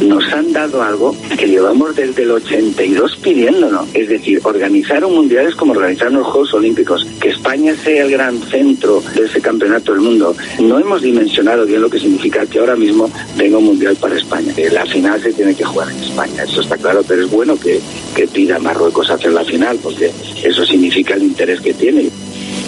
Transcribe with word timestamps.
nos 0.00 0.24
han 0.32 0.52
dado 0.52 0.82
algo 0.82 1.16
que 1.38 1.46
llevamos 1.46 1.94
desde 1.96 2.22
el 2.22 2.30
82 2.32 3.16
pidiéndonos. 3.16 3.88
Es 3.94 4.08
decir, 4.08 4.40
organizar 4.44 5.04
un 5.04 5.14
mundial 5.14 5.46
es 5.46 5.54
como 5.54 5.72
organizar 5.72 6.12
los 6.12 6.26
Juegos 6.26 6.54
Olímpicos. 6.54 7.06
Que 7.20 7.28
España 7.28 7.74
sea 7.76 8.04
el 8.04 8.10
gran 8.10 8.40
centro 8.42 9.02
de 9.14 9.24
ese 9.24 9.40
campeonato 9.40 9.92
del 9.92 10.02
mundo. 10.02 10.36
No 10.60 10.78
hemos 10.78 11.02
dimensionado 11.02 11.66
bien 11.66 11.80
lo 11.80 11.90
que 11.90 11.98
significa 11.98 12.46
que 12.46 12.58
ahora 12.58 12.76
mismo 12.76 13.10
venga 13.36 13.58
un 13.58 13.64
mundial 13.64 13.96
para 13.96 14.16
España. 14.16 14.52
La 14.72 14.86
final 14.86 15.20
se 15.22 15.32
tiene 15.32 15.54
que 15.54 15.64
jugar 15.64 15.90
en 15.90 16.02
España, 16.02 16.42
eso 16.44 16.60
está 16.60 16.76
claro, 16.76 17.02
pero 17.06 17.22
es 17.22 17.30
bueno 17.30 17.58
que, 17.58 17.80
que 18.14 18.26
pida 18.26 18.58
Marruecos 18.58 19.10
hacer 19.10 19.32
la 19.32 19.44
final, 19.44 19.78
porque 19.82 20.10
eso 20.42 20.64
significa 20.64 21.14
el 21.14 21.24
interés 21.24 21.60
que 21.60 21.74
tiene. 21.74 22.10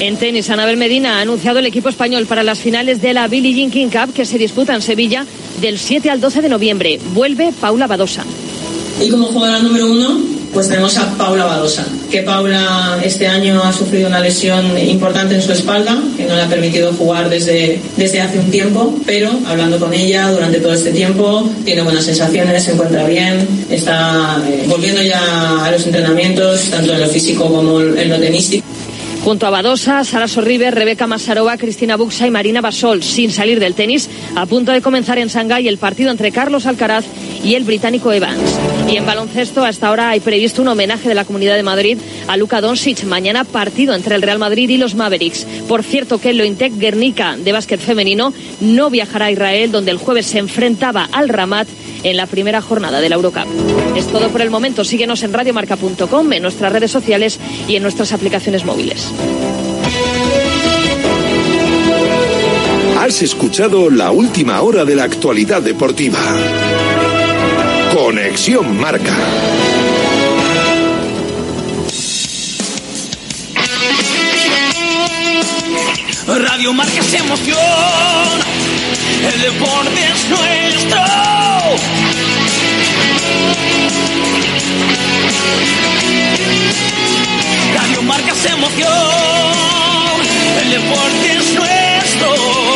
En 0.00 0.16
tenis, 0.16 0.48
Anabel 0.48 0.76
Medina 0.76 1.18
ha 1.18 1.22
anunciado 1.22 1.58
el 1.58 1.66
equipo 1.66 1.88
español 1.88 2.26
para 2.26 2.44
las 2.44 2.60
finales 2.60 3.02
de 3.02 3.12
la 3.12 3.26
Billie 3.26 3.52
Jean 3.52 3.70
King 3.70 3.88
Cup 3.88 4.14
que 4.14 4.24
se 4.24 4.38
disputa 4.38 4.72
en 4.72 4.80
Sevilla 4.80 5.26
del 5.60 5.76
7 5.76 6.08
al 6.08 6.20
12 6.20 6.40
de 6.42 6.48
noviembre. 6.48 7.00
Vuelve 7.14 7.52
Paula 7.60 7.88
Badosa. 7.88 8.24
Y 9.04 9.08
como 9.08 9.26
jugadora 9.26 9.60
número 9.60 9.90
uno, 9.90 10.20
pues 10.52 10.68
tenemos 10.68 10.96
a 10.98 11.16
Paula 11.16 11.46
Badosa, 11.46 11.84
que 12.12 12.22
Paula 12.22 13.00
este 13.02 13.26
año 13.26 13.60
ha 13.62 13.72
sufrido 13.72 14.08
una 14.08 14.20
lesión 14.20 14.78
importante 14.78 15.34
en 15.34 15.42
su 15.42 15.50
espalda, 15.50 15.98
que 16.16 16.26
no 16.26 16.36
le 16.36 16.42
ha 16.42 16.48
permitido 16.48 16.92
jugar 16.92 17.28
desde, 17.28 17.80
desde 17.96 18.20
hace 18.20 18.38
un 18.38 18.52
tiempo, 18.52 18.94
pero 19.04 19.32
hablando 19.46 19.80
con 19.80 19.92
ella 19.92 20.30
durante 20.30 20.60
todo 20.60 20.74
este 20.74 20.92
tiempo, 20.92 21.48
tiene 21.64 21.82
buenas 21.82 22.04
sensaciones, 22.04 22.62
se 22.62 22.72
encuentra 22.72 23.04
bien, 23.04 23.46
está 23.68 24.40
eh, 24.48 24.64
volviendo 24.68 25.02
ya 25.02 25.64
a 25.64 25.70
los 25.72 25.84
entrenamientos, 25.86 26.70
tanto 26.70 26.92
en 26.92 27.00
lo 27.00 27.08
físico 27.08 27.52
como 27.52 27.80
en 27.80 28.08
lo 28.08 28.18
tenístico. 28.18 28.64
Junto 29.28 29.46
a 29.46 29.50
Badosa, 29.50 30.04
Sara 30.04 30.26
Sorribe, 30.26 30.70
Rebeca 30.70 31.06
Masarova, 31.06 31.58
Cristina 31.58 31.96
Buxa 31.96 32.26
y 32.26 32.30
Marina 32.30 32.62
Basol, 32.62 33.02
sin 33.02 33.30
salir 33.30 33.60
del 33.60 33.74
tenis, 33.74 34.08
a 34.34 34.46
punto 34.46 34.72
de 34.72 34.80
comenzar 34.80 35.18
en 35.18 35.28
Shanghái 35.28 35.68
el 35.68 35.76
partido 35.76 36.10
entre 36.10 36.32
Carlos 36.32 36.64
Alcaraz 36.64 37.04
y 37.44 37.54
el 37.54 37.64
británico 37.64 38.10
Evans. 38.10 38.58
Y 38.90 38.96
en 38.96 39.04
baloncesto, 39.04 39.66
hasta 39.66 39.88
ahora 39.88 40.08
hay 40.08 40.20
previsto 40.20 40.62
un 40.62 40.68
homenaje 40.68 41.10
de 41.10 41.14
la 41.14 41.26
Comunidad 41.26 41.56
de 41.56 41.62
Madrid 41.62 41.98
a 42.26 42.38
Luka 42.38 42.62
Doncic. 42.62 43.04
Mañana 43.04 43.44
partido 43.44 43.94
entre 43.94 44.14
el 44.14 44.22
Real 44.22 44.38
Madrid 44.38 44.70
y 44.70 44.78
los 44.78 44.94
Mavericks. 44.94 45.46
Por 45.68 45.82
cierto 45.82 46.18
que 46.18 46.30
el 46.30 46.38
Lointec 46.38 46.78
Guernica 46.78 47.36
de 47.36 47.52
básquet 47.52 47.80
femenino 47.80 48.32
no 48.62 48.88
viajará 48.88 49.26
a 49.26 49.30
Israel, 49.30 49.70
donde 49.70 49.90
el 49.90 49.98
jueves 49.98 50.24
se 50.24 50.38
enfrentaba 50.38 51.06
al 51.12 51.28
Ramat 51.28 51.68
en 52.02 52.16
la 52.16 52.26
primera 52.26 52.62
jornada 52.62 53.02
de 53.02 53.10
la 53.10 53.16
Eurocup. 53.16 53.46
Es 53.94 54.06
todo 54.06 54.28
por 54.30 54.40
el 54.40 54.48
momento. 54.50 54.84
Síguenos 54.84 55.22
en 55.22 55.32
radiomarca.com, 55.34 56.32
en 56.32 56.42
nuestras 56.42 56.72
redes 56.72 56.90
sociales 56.90 57.38
y 57.66 57.76
en 57.76 57.82
nuestras 57.82 58.12
aplicaciones 58.12 58.64
móviles. 58.64 59.12
Has 63.00 63.22
escuchado 63.22 63.90
la 63.90 64.10
última 64.10 64.60
hora 64.60 64.84
de 64.84 64.96
la 64.96 65.04
actualidad 65.04 65.62
deportiva. 65.62 66.18
Conexión 67.94 68.76
Marca. 68.76 69.14
Radio 76.26 76.72
Marca 76.72 77.00
emoción. 77.14 77.58
El 79.32 79.40
deporte 79.42 80.00
es 80.02 80.28
nuestro. 80.28 80.98
Radio 87.74 88.02
Marca 88.02 88.32
es 88.32 88.44
emoción. 88.44 88.88
El 90.62 90.70
deporte 90.70 91.32
es 91.36 91.54
nuestro. 91.54 92.57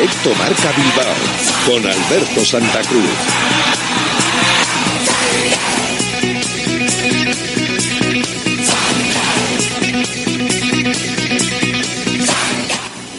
Directo 0.00 0.30
Marca 0.30 0.72
Bilbao 0.74 1.14
con 1.66 1.86
Alberto 1.86 2.42
Santa 2.42 2.80
Cruz. 2.88 3.04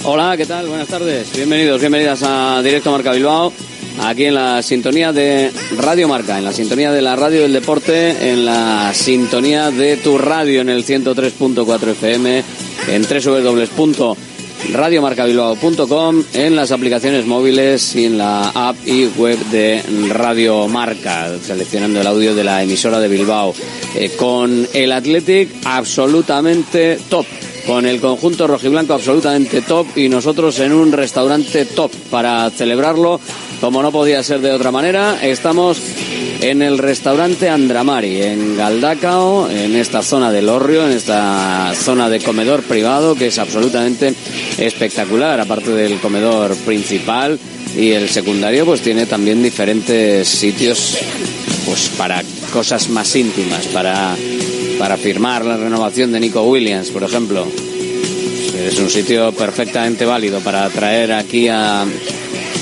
Hola, 0.06 0.36
¿qué 0.36 0.48
tal? 0.48 0.66
Buenas 0.70 0.88
tardes. 0.88 1.32
Bienvenidos, 1.36 1.80
bienvenidas 1.80 2.24
a 2.24 2.64
Directo 2.64 2.92
Marca 2.92 3.12
Bilbao. 3.12 3.54
Aquí 4.02 4.26
en 4.26 4.34
la 4.34 4.64
sintonía 4.64 5.14
de 5.14 5.52
Radio 5.78 6.08
Marca, 6.08 6.40
en 6.40 6.46
la 6.46 6.52
sintonía 6.52 6.92
de 6.92 7.04
la 7.04 7.16
radio 7.16 7.44
del 7.44 7.54
deporte, 7.54 8.32
en 8.32 8.44
la 8.44 8.92
sintonía 8.96 9.70
de 9.70 9.98
tu 9.98 10.18
radio 10.18 10.62
en 10.62 10.70
el 10.70 10.84
103.4 10.84 11.90
FM, 11.90 12.44
en 12.88 13.06
www.radiomarcabilbao.com, 14.70 16.24
en 16.34 16.56
las 16.56 16.72
aplicaciones 16.72 17.26
móviles 17.26 17.96
y 17.96 18.06
en 18.06 18.18
la 18.18 18.50
app 18.50 18.76
y 18.86 19.08
web 19.08 19.38
de 19.52 19.84
Radio 20.10 20.68
Marca, 20.68 21.30
seleccionando 21.42 22.02
el 22.02 22.08
audio 22.08 22.36
de 22.36 22.44
la 22.44 22.64
emisora 22.64 23.00
de 23.00 23.08
Bilbao, 23.08 23.54
eh, 23.96 24.12
con 24.18 24.68
el 24.74 24.92
Athletic 24.92 25.50
absolutamente 25.66 27.00
top 27.10 27.26
con 27.66 27.86
el 27.86 28.02
conjunto 28.02 28.48
rojiblanco 28.48 28.94
absolutamente 28.94 29.62
top 29.62 29.86
y 29.96 30.10
nosotros 30.10 30.60
en 30.60 30.74
un 30.74 30.92
restaurante 30.92 31.66
top 31.66 31.92
para 32.10 32.50
celebrarlo 32.50 33.20
como 33.62 33.82
no 33.82 33.92
podía 33.92 34.24
ser 34.24 34.42
de 34.42 34.52
otra 34.52 34.72
manera 34.72 35.20
estamos 35.22 35.80
en 36.42 36.62
el 36.62 36.80
restaurante 36.80 37.48
Andramari 37.48 38.24
en 38.24 38.58
Galdacao 38.58 39.50
en 39.50 39.76
esta 39.76 40.02
zona 40.02 40.32
del 40.32 40.50
Orrio 40.50 40.86
en 40.86 40.92
esta 40.92 41.72
zona 41.76 42.10
de 42.10 42.20
comedor 42.20 42.64
privado 42.64 43.16
que 43.16 43.28
es 43.28 43.38
absolutamente 43.38 44.14
espectacular 44.58 45.40
aparte 45.40 45.72
del 45.72 46.00
comedor 46.00 46.56
principal 46.58 47.40
y 47.78 47.92
el 47.92 48.10
secundario 48.10 48.66
pues 48.66 48.82
tiene 48.82 49.06
también 49.06 49.42
diferentes 49.42 50.28
sitios 50.28 50.98
pues 51.66 51.90
para 51.98 52.24
cosas 52.52 52.90
más 52.90 53.16
íntimas 53.16 53.68
para 53.68 54.16
para 54.82 54.98
firmar 54.98 55.46
la 55.46 55.58
renovación 55.58 56.12
de 56.12 56.20
Nico 56.20 56.42
Williams, 56.42 56.90
por 56.90 57.04
ejemplo. 57.04 57.46
Es 58.58 58.80
un 58.80 58.90
sitio 58.90 59.32
perfectamente 59.32 60.06
válido 60.06 60.40
para 60.40 60.68
traer 60.72 61.12
aquí 61.14 61.48
a, 61.48 61.86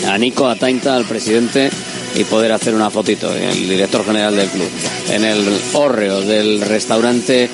a 0.07 0.17
Nico, 0.17 0.47
a 0.47 0.55
Tainta, 0.55 0.95
al 0.95 1.05
presidente, 1.05 1.69
y 2.15 2.23
poder 2.23 2.51
hacer 2.51 2.73
una 2.73 2.89
fotito, 2.89 3.33
el 3.33 3.69
director 3.69 4.05
general 4.05 4.35
del 4.35 4.47
club, 4.49 4.69
en 5.11 5.23
el 5.23 5.45
hórreo 5.73 6.21
del 6.21 6.61
restaurante 6.61 7.49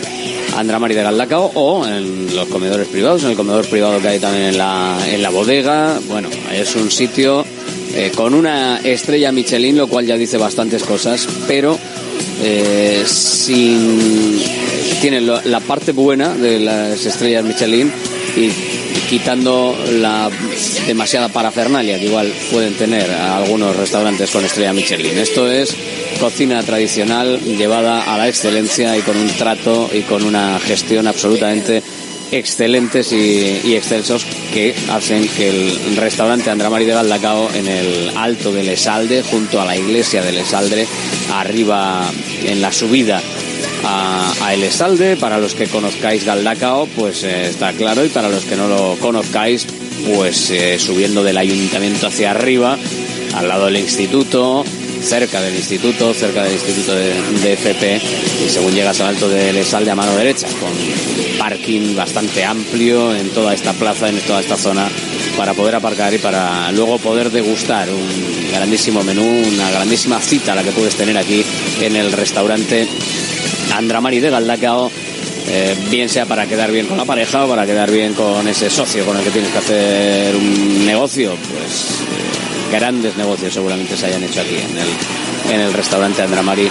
Andramari 0.55 0.95
de 0.95 1.03
Galdacao 1.03 1.51
o 1.53 1.85
en 1.85 2.33
los 2.35 2.47
comedores 2.47 2.87
privados, 2.87 3.23
en 3.23 3.31
el 3.31 3.35
comedor 3.35 3.67
privado 3.67 3.99
que 4.01 4.07
hay 4.07 4.19
también 4.19 4.45
en 4.45 4.57
la, 4.57 4.97
en 5.09 5.21
la 5.21 5.29
bodega. 5.29 5.99
Bueno, 6.07 6.29
es 6.53 6.75
un 6.75 6.89
sitio 6.89 7.45
eh, 7.93 8.11
con 8.15 8.33
una 8.33 8.79
estrella 8.79 9.31
Michelin, 9.31 9.77
lo 9.77 9.87
cual 9.87 10.05
ya 10.05 10.15
dice 10.15 10.37
bastantes 10.37 10.83
cosas, 10.83 11.27
pero 11.47 11.77
eh, 12.41 13.03
sin 13.05 14.39
tiene 15.01 15.21
la 15.21 15.59
parte 15.59 15.91
buena 15.91 16.33
de 16.33 16.59
las 16.59 17.05
estrellas 17.05 17.43
Michelin 17.43 17.91
y 18.37 18.49
quitando 19.09 19.77
la 19.99 20.29
demasiada 20.87 21.29
parafernalia 21.29 21.99
que 21.99 22.05
igual 22.05 22.31
pueden 22.51 22.73
tener 22.75 23.09
algunos 23.11 23.75
restaurantes 23.75 24.31
con 24.31 24.43
estrella 24.43 24.73
Michelin. 24.73 25.17
Esto 25.17 25.49
es 25.49 25.75
cocina 26.19 26.63
tradicional 26.63 27.39
llevada 27.39 28.13
a 28.13 28.17
la 28.17 28.27
excelencia 28.27 28.97
y 28.97 29.01
con 29.01 29.17
un 29.17 29.27
trato 29.27 29.89
y 29.93 30.01
con 30.01 30.23
una 30.23 30.59
gestión 30.59 31.07
absolutamente 31.07 31.83
excelentes 32.31 33.11
y, 33.11 33.75
excelsos 33.75 34.25
que 34.53 34.73
hacen 34.89 35.27
que 35.27 35.49
el 35.49 35.95
restaurante 35.97 36.49
Andramari 36.49 36.85
de 36.85 36.93
Galdacao 36.93 37.49
en 37.53 37.67
el 37.67 38.11
alto 38.15 38.51
del 38.51 38.69
Esalde, 38.69 39.23
junto 39.23 39.61
a 39.61 39.65
la 39.65 39.77
iglesia 39.77 40.23
del 40.23 40.37
Esalde, 40.37 40.87
arriba 41.31 42.09
en 42.45 42.61
la 42.61 42.71
subida 42.71 43.21
a, 43.85 44.53
El 44.53 44.63
Esalde, 44.63 45.17
para 45.17 45.37
los 45.37 45.53
que 45.53 45.67
conozcáis 45.67 46.25
Galdacao, 46.25 46.87
pues 46.95 47.23
eh, 47.23 47.49
está 47.49 47.73
claro, 47.73 48.05
y 48.05 48.09
para 48.09 48.29
los 48.29 48.45
que 48.45 48.55
no 48.55 48.67
lo 48.67 48.95
conozcáis, 48.99 49.67
pues 50.15 50.49
eh, 50.51 50.77
subiendo 50.79 51.23
del 51.23 51.37
ayuntamiento 51.37 52.07
hacia 52.07 52.31
arriba, 52.31 52.77
al 53.35 53.47
lado 53.47 53.65
del 53.65 53.77
instituto, 53.77 54.63
cerca 55.01 55.41
del 55.41 55.55
instituto, 55.55 56.13
cerca 56.13 56.43
del 56.43 56.53
instituto 56.53 56.95
de, 56.95 57.53
FP, 57.53 58.01
y 58.45 58.49
según 58.49 58.73
llegas 58.73 58.99
al 59.01 59.07
alto 59.07 59.29
del 59.29 59.55
Esalde 59.57 59.91
a 59.91 59.95
mano 59.95 60.15
derecha, 60.15 60.47
con 60.59 60.71
parking 61.37 61.95
bastante 61.95 62.43
amplio 62.43 63.15
en 63.15 63.29
toda 63.29 63.53
esta 63.53 63.73
plaza, 63.73 64.09
en 64.09 64.19
toda 64.21 64.39
esta 64.39 64.57
zona, 64.57 64.87
para 65.37 65.53
poder 65.53 65.75
aparcar 65.75 66.13
y 66.13 66.17
para 66.17 66.71
luego 66.71 66.97
poder 66.97 67.29
degustar 67.29 67.89
un 67.89 68.51
grandísimo 68.51 69.03
menú, 69.03 69.23
una 69.23 69.69
grandísima 69.69 70.19
cita 70.19 70.55
la 70.55 70.63
que 70.63 70.71
puedes 70.71 70.95
tener 70.95 71.17
aquí 71.17 71.43
en 71.81 71.95
el 71.95 72.11
restaurante 72.11 72.87
Andramari 73.77 74.19
de 74.19 74.29
Galdacao. 74.29 74.91
Eh, 75.47 75.75
bien 75.91 76.09
sea 76.09 76.25
para 76.25 76.47
quedar 76.47 76.71
bien 76.71 76.87
con 76.87 76.97
la 76.97 77.05
pareja 77.05 77.45
o 77.45 77.49
para 77.49 77.65
quedar 77.67 77.91
bien 77.91 78.13
con 78.13 78.47
ese 78.47 78.69
socio 78.69 79.05
con 79.05 79.15
el 79.15 79.23
que 79.23 79.29
tienes 79.29 79.51
que 79.51 79.57
hacer 79.59 80.35
un 80.35 80.85
negocio, 80.87 81.35
pues 81.51 81.99
grandes 82.71 83.15
negocios 83.15 83.53
seguramente 83.53 83.95
se 83.95 84.07
hayan 84.07 84.23
hecho 84.23 84.41
aquí 84.41 84.55
en 84.55 84.77
el, 84.77 85.53
en 85.53 85.61
el 85.67 85.73
restaurante 85.73 86.23
Andramari 86.23 86.67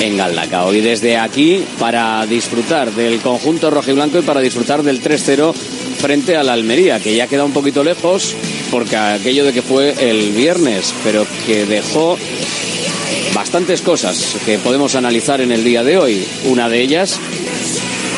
en 0.00 0.16
Galdacao. 0.16 0.74
Y 0.74 0.80
desde 0.80 1.16
aquí, 1.16 1.64
para 1.78 2.26
disfrutar 2.26 2.92
del 2.92 3.20
conjunto 3.20 3.70
rojo 3.70 3.90
y 3.90 3.94
blanco 3.94 4.18
y 4.18 4.22
para 4.22 4.40
disfrutar 4.40 4.82
del 4.82 5.02
3-0 5.02 5.54
frente 5.54 6.36
a 6.36 6.42
la 6.42 6.52
Almería, 6.52 7.00
que 7.00 7.14
ya 7.14 7.26
queda 7.26 7.44
un 7.44 7.52
poquito 7.52 7.82
lejos, 7.82 8.34
porque 8.70 8.96
aquello 8.96 9.44
de 9.44 9.52
que 9.52 9.62
fue 9.62 9.94
el 9.98 10.32
viernes, 10.32 10.94
pero 11.04 11.26
que 11.46 11.66
dejó 11.66 12.16
bastantes 13.38 13.82
cosas 13.82 14.34
que 14.44 14.58
podemos 14.58 14.96
analizar 14.96 15.40
en 15.40 15.52
el 15.52 15.62
día 15.62 15.84
de 15.84 15.96
hoy. 15.96 16.26
Una 16.46 16.68
de 16.68 16.80
ellas, 16.80 17.20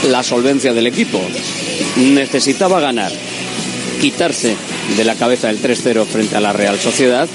la 0.08 0.22
solvencia 0.22 0.72
del 0.72 0.86
equipo. 0.86 1.20
Necesitaba 1.98 2.80
ganar, 2.80 3.12
quitarse 4.00 4.56
de 4.96 5.04
la 5.04 5.16
cabeza 5.16 5.50
el 5.50 5.60
3-0 5.60 6.06
frente 6.06 6.36
a 6.36 6.40
la 6.40 6.54
Real 6.54 6.80
Sociedad 6.80 7.28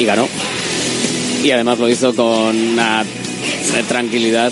y 0.00 0.06
ganó. 0.06 0.26
Y 1.44 1.50
además 1.50 1.78
lo 1.78 1.90
hizo 1.90 2.14
con 2.14 2.56
una 2.56 3.04
tranquilidad, 3.86 4.50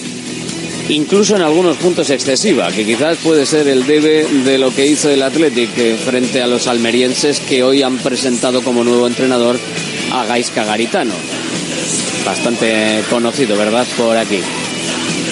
incluso 0.91 1.37
en 1.37 1.43
algunos 1.43 1.79
puntos 1.79 2.11
excesiva, 2.11 2.71
que 2.71 2.85
quizás 2.85 3.17
puede 3.17 3.47
ser 3.47 3.67
el 3.67 3.87
debe 3.87 4.27
de 4.45 4.59
lo 4.59 4.75
que 4.75 4.87
hizo 4.87 5.09
el 5.09 5.23
Athletic 5.23 5.71
frente 6.05 6.43
a 6.43 6.47
los 6.47 6.67
almerienses 6.67 7.41
que 7.41 7.63
hoy 7.63 7.81
han 7.81 7.97
presentado 7.97 8.61
como 8.61 8.85
nuevo 8.85 9.07
entrenador 9.07 9.59
a 10.13 10.27
Gaisca 10.27 10.65
Garitano. 10.67 11.15
Bastante 12.25 13.03
conocido, 13.11 13.57
¿verdad? 13.57 13.87
Por 13.97 14.17
aquí. 14.17 14.41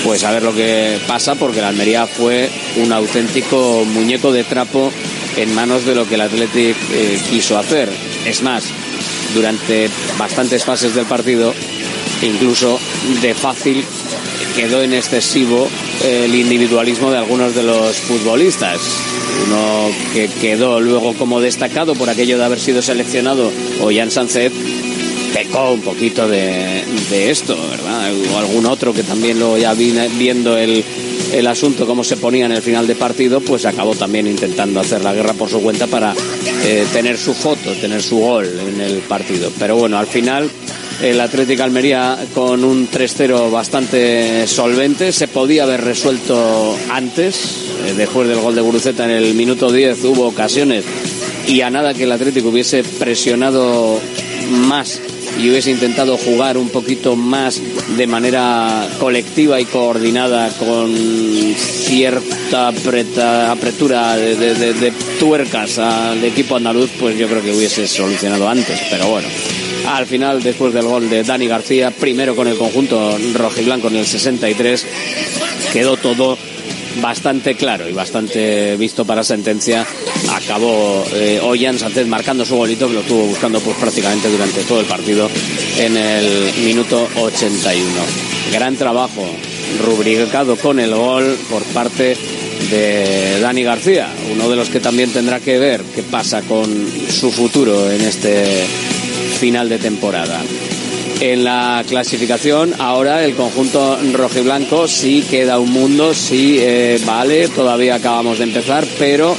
Pues 0.05 0.25
a 0.25 0.33
ver 0.33 0.43
lo 0.43 0.55
que 0.55 0.99
pasa, 1.07 1.35
porque 1.35 1.61
la 1.61 1.69
Almería 1.69 2.07
fue 2.07 2.51
un 2.77 2.93
auténtico 2.93 3.85
muñeco 3.85 4.33
de 4.33 4.45
trapo 4.45 4.93
en 5.37 5.55
manos 5.55 5.87
de 5.87 5.95
lo 5.95 6.09
que 6.09 6.17
el 6.17 6.23
Athletic 6.23 6.77
eh, 6.93 7.21
quiso 7.31 7.57
hacer. 7.59 7.89
Es 8.27 8.43
más, 8.43 8.65
durante 9.35 9.89
bastantes 10.19 10.65
fases 10.65 10.95
del 10.95 11.07
partido, 11.07 11.55
incluso 12.23 12.79
de 13.23 13.35
fácil 13.35 13.85
quedó 14.55 14.83
en 14.83 14.93
excesivo 14.93 15.69
el 16.05 16.35
individualismo 16.35 17.11
de 17.11 17.19
algunos 17.19 17.55
de 17.55 17.63
los 17.63 17.97
futbolistas. 17.97 18.81
Uno 19.47 19.91
que 20.13 20.29
quedó 20.29 20.81
luego 20.81 21.15
como 21.15 21.41
destacado 21.41 21.95
por 21.95 22.11
aquello 22.11 22.39
de 22.39 22.45
haber 22.45 22.61
sido 22.61 22.83
seleccionado, 22.83 23.51
Ollán 23.81 24.11
Sánchez, 24.11 24.53
pecó 25.33 25.73
un 25.73 25.81
poquito 25.81 26.29
de, 26.29 26.83
esto, 27.31 27.57
¿verdad? 27.71 28.13
O 28.33 28.39
algún 28.39 28.67
otro 28.67 28.93
que 28.93 29.03
también 29.03 29.39
lo 29.39 29.57
ya 29.57 29.75
viendo 29.75 30.57
el, 30.57 30.85
el 31.33 31.47
asunto 31.47 31.87
cómo 31.87 32.05
se 32.05 32.17
ponía 32.17 32.47
en 32.47 32.53
el 32.53 32.63
final 32.63 32.87
de 32.87 32.95
partido, 32.95 33.41
pues 33.41 33.65
acabó 33.65 33.95
también 33.95 34.27
intentando 34.27 34.81
hacer 34.81 35.03
la 35.03 35.15
guerra 35.15 35.35
por 35.35 35.49
su 35.49 35.63
cuenta 35.63 35.87
para 35.87 36.15
eh, 36.65 36.87
tener 36.93 37.19
su 37.19 37.35
foto, 37.35 37.73
tener 37.81 38.03
su 38.03 38.19
gol 38.19 38.49
en 38.69 38.81
el 38.81 38.99
partido. 38.99 39.51
Pero 39.59 39.77
bueno, 39.77 39.99
al 39.99 40.07
final 40.07 40.51
el 41.03 41.21
Atlético 41.21 41.63
Almería 41.63 42.19
con 42.35 42.65
un 42.65 42.89
3-0 42.89 43.51
bastante 43.51 44.47
solvente, 44.47 45.13
se 45.13 45.29
podía 45.29 45.65
haber 45.65 45.83
resuelto 45.83 46.77
antes, 46.91 47.37
eh, 47.87 47.95
después 47.97 48.29
del 48.29 48.41
gol 48.41 48.55
de 48.55 48.61
Guruceta 48.61 49.05
en 49.05 49.11
el 49.11 49.35
minuto 49.35 49.73
10 49.73 50.05
hubo 50.05 50.27
ocasiones 50.27 50.85
y 51.49 51.61
a 51.63 51.71
nada 51.71 51.95
que 51.95 52.05
el 52.05 52.13
Atlético 52.13 52.51
hubiese 52.51 52.85
presionado 52.85 54.01
más 54.51 55.01
y 55.39 55.51
hubiese 55.51 55.71
intentado 55.71 56.17
jugar 56.17 56.57
un 56.57 56.69
poquito 56.69 57.17
más 57.17 57.61
de 57.97 58.07
manera 58.07 58.89
colectiva 58.99 59.61
y 59.61 59.65
coordinada 59.65 60.49
con 60.51 60.95
cierta 61.57 62.69
apretura 63.51 64.17
de, 64.17 64.93
tuercas 65.19 65.79
al 65.79 66.23
equipo 66.25 66.57
andaluz, 66.57 66.91
pues 66.99 67.19
yo 67.19 67.29
creo 67.29 67.43
que 67.43 67.53
hubiese 67.53 67.87
solucionado 67.87 68.49
antes. 68.49 68.79
Pero 68.91 69.09
bueno, 69.09 69.29
al 69.89 70.07
final, 70.07 70.43
después 70.43 70.73
del 70.73 70.85
gol 70.85 71.09
de 71.11 71.23
Dani 71.23 71.47
García, 71.47 71.91
primero 71.91 72.37
con 72.37 72.49
el 72.49 72.57
conjunto 72.57 73.17
rojiblanco 73.35 73.89
en 73.89 73.97
el 73.97 74.07
63, 74.07 74.87
quedó 75.73 75.97
todo 75.97 76.39
bastante 77.01 77.55
claro 77.55 77.89
y 77.89 77.93
bastante 77.93 78.77
visto 78.77 79.05
para 79.05 79.25
sentencia. 79.25 79.87
Acabó 80.31 81.05
eh, 81.13 81.41
Ollán 81.43 81.79
Sánchez 81.79 82.07
marcando 82.07 82.45
su 82.45 82.57
golito 82.57 82.89
que 82.89 82.95
lo 82.95 83.01
estuvo 83.01 83.27
buscando 83.27 83.61
pues 83.61 83.77
prácticamente 83.77 84.29
durante 84.29 84.63
todo 84.63 84.81
el 84.81 84.87
partido 84.87 85.29
en 85.79 85.97
el 85.97 86.53
minuto 86.65 87.09
81. 87.17 87.87
Gran 88.53 88.77
trabajo 88.77 89.25
rubricado 89.85 90.57
con 90.57 90.79
el 90.81 90.95
gol 90.95 91.37
por 91.51 91.63
parte 91.65 92.17
de 92.71 93.41
Dani 93.41 93.63
García, 93.63 94.09
uno 94.33 94.49
de 94.49 94.57
los 94.57 94.69
que 94.69 94.81
también 94.81 95.13
tendrá 95.13 95.41
que 95.41 95.59
ver 95.59 95.83
qué 95.95 96.03
pasa 96.03 96.43
con 96.43 96.69
su 97.11 97.31
futuro 97.31 97.91
en 97.91 98.01
este 98.03 98.65
final 99.39 99.69
de 99.69 99.79
temporada 99.79 100.41
en 101.23 101.45
la 101.45 101.85
clasificación. 101.89 102.75
Ahora 102.81 103.25
el 103.25 103.37
conjunto 103.37 103.97
rojiblanco 104.13 104.89
sí 104.89 105.25
queda 105.31 105.61
un 105.61 105.73
mundo, 105.73 106.15
sí 106.15 106.57
eh, 106.61 107.01
vale, 107.07 107.47
todavía 107.47 107.95
acabamos 107.95 108.39
de 108.39 108.45
empezar, 108.45 108.85
pero 108.99 109.37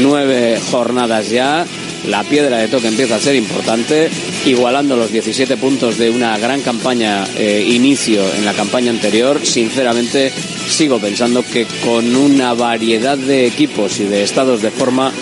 nueve 0.00 0.60
jornadas 0.70 1.28
ya. 1.28 1.66
La 2.06 2.22
piedra 2.22 2.58
de 2.58 2.68
toque 2.68 2.86
empieza 2.86 3.16
a 3.16 3.20
ser 3.20 3.34
importante, 3.34 4.08
igualando 4.46 4.96
los 4.96 5.10
17 5.10 5.56
puntos 5.56 5.98
de 5.98 6.08
una 6.08 6.38
gran 6.38 6.60
campaña 6.60 7.26
eh, 7.36 7.66
inicio 7.68 8.22
en 8.36 8.44
la 8.44 8.52
campaña 8.52 8.90
anterior. 8.90 9.44
Sinceramente, 9.44 10.32
sigo 10.68 11.00
pensando 11.00 11.42
que 11.42 11.66
con 11.84 12.14
una 12.14 12.54
variedad 12.54 13.18
de 13.18 13.48
equipos 13.48 13.98
y 13.98 14.04
de 14.04 14.22
estados 14.22 14.62
de 14.62 14.70
forma 14.70 15.12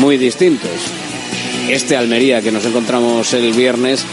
muy 0.00 0.18
distintos. 0.18 0.72
Este 1.68 1.96
Almería 1.96 2.42
que 2.42 2.52
nos 2.52 2.64
encontramos 2.64 3.32
el 3.32 3.52
viernes 3.52 4.04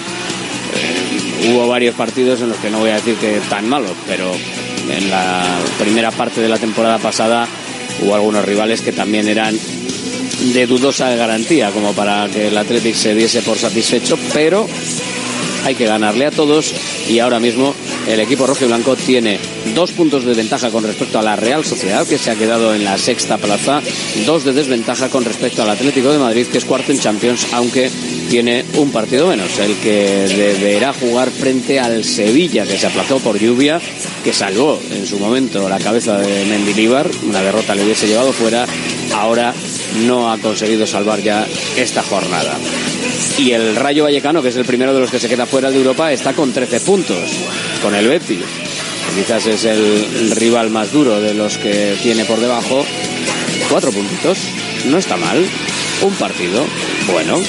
hubo 1.47 1.67
varios 1.67 1.95
partidos 1.95 2.41
en 2.41 2.49
los 2.49 2.57
que 2.57 2.69
no 2.69 2.79
voy 2.79 2.91
a 2.91 2.95
decir 2.95 3.15
que 3.15 3.39
tan 3.49 3.67
malos, 3.67 3.91
pero 4.07 4.31
en 4.89 5.09
la 5.09 5.43
primera 5.79 6.11
parte 6.11 6.41
de 6.41 6.49
la 6.49 6.57
temporada 6.57 6.97
pasada 6.99 7.47
hubo 8.01 8.15
algunos 8.15 8.45
rivales 8.45 8.81
que 8.81 8.91
también 8.91 9.27
eran 9.27 9.57
de 10.53 10.67
dudosa 10.67 11.13
garantía 11.15 11.71
como 11.71 11.93
para 11.93 12.27
que 12.27 12.47
el 12.47 12.57
Athletic 12.57 12.95
se 12.95 13.15
diese 13.15 13.41
por 13.41 13.57
satisfecho, 13.57 14.17
pero 14.33 14.67
hay 15.63 15.75
que 15.75 15.85
ganarle 15.85 16.25
a 16.25 16.31
todos 16.31 16.73
y 17.09 17.19
ahora 17.19 17.39
mismo 17.39 17.73
el 18.07 18.19
equipo 18.19 18.45
rojo 18.47 18.65
y 18.65 18.67
blanco 18.67 18.95
tiene 18.95 19.39
dos 19.75 19.91
puntos 19.91 20.25
de 20.25 20.33
ventaja 20.33 20.69
con 20.69 20.83
respecto 20.83 21.19
a 21.19 21.21
la 21.21 21.35
Real 21.35 21.63
Sociedad, 21.63 22.05
que 22.05 22.17
se 22.17 22.31
ha 22.31 22.35
quedado 22.35 22.75
en 22.75 22.83
la 22.83 22.97
sexta 22.97 23.37
plaza, 23.37 23.81
dos 24.25 24.43
de 24.43 24.53
desventaja 24.53 25.09
con 25.09 25.23
respecto 25.23 25.63
al 25.63 25.69
Atlético 25.69 26.11
de 26.11 26.19
Madrid, 26.19 26.47
que 26.47 26.57
es 26.57 26.65
cuarto 26.65 26.91
en 26.91 26.99
Champions, 26.99 27.47
aunque 27.53 27.89
tiene 28.29 28.65
un 28.77 28.91
partido 28.91 29.27
menos, 29.27 29.57
el 29.59 29.75
que 29.77 30.27
deberá 30.27 30.93
jugar 30.93 31.29
frente 31.29 31.79
al 31.79 32.03
Sevilla, 32.03 32.65
que 32.65 32.77
se 32.77 32.87
aplazó 32.87 33.19
por 33.19 33.39
lluvia, 33.39 33.79
que 34.23 34.33
salvó 34.33 34.79
en 34.91 35.05
su 35.05 35.19
momento 35.19 35.69
la 35.69 35.79
cabeza 35.79 36.17
de 36.17 36.45
Mendilibar, 36.45 37.09
una 37.27 37.41
derrota 37.41 37.75
le 37.75 37.83
hubiese 37.83 38.07
llevado 38.07 38.33
fuera, 38.33 38.65
ahora 39.13 39.53
no 40.01 40.31
ha 40.31 40.37
conseguido 40.37 40.85
salvar 40.87 41.21
ya 41.21 41.47
esta 41.77 42.03
jornada. 42.03 42.57
Y 43.37 43.51
el 43.51 43.75
Rayo 43.75 44.03
Vallecano, 44.03 44.41
que 44.41 44.49
es 44.49 44.55
el 44.55 44.65
primero 44.65 44.93
de 44.93 44.99
los 44.99 45.11
que 45.11 45.19
se 45.19 45.29
queda 45.29 45.45
fuera 45.45 45.71
de 45.71 45.77
Europa, 45.77 46.11
está 46.11 46.33
con 46.33 46.51
13 46.51 46.81
puntos, 46.81 47.29
con 47.81 47.95
el 47.95 48.07
Betis. 48.07 48.45
Quizás 49.15 49.45
es 49.47 49.65
el 49.65 50.31
rival 50.31 50.69
más 50.69 50.91
duro 50.91 51.21
de 51.21 51.33
los 51.33 51.57
que 51.57 51.95
tiene 52.01 52.25
por 52.25 52.39
debajo. 52.39 52.85
Cuatro 53.69 53.91
puntitos, 53.91 54.37
no 54.85 54.97
está 54.97 55.17
mal. 55.17 55.45
Un 56.01 56.13
partido, 56.15 56.65
bueno, 57.11 57.39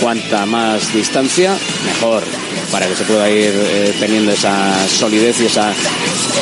cuanta 0.00 0.46
más 0.46 0.92
distancia, 0.94 1.56
mejor, 1.84 2.22
para 2.70 2.86
que 2.86 2.96
se 2.96 3.04
pueda 3.04 3.28
ir 3.28 3.52
eh, 3.54 3.94
teniendo 3.98 4.32
esa 4.32 4.88
solidez 4.88 5.40
y 5.40 5.46
esa 5.46 5.72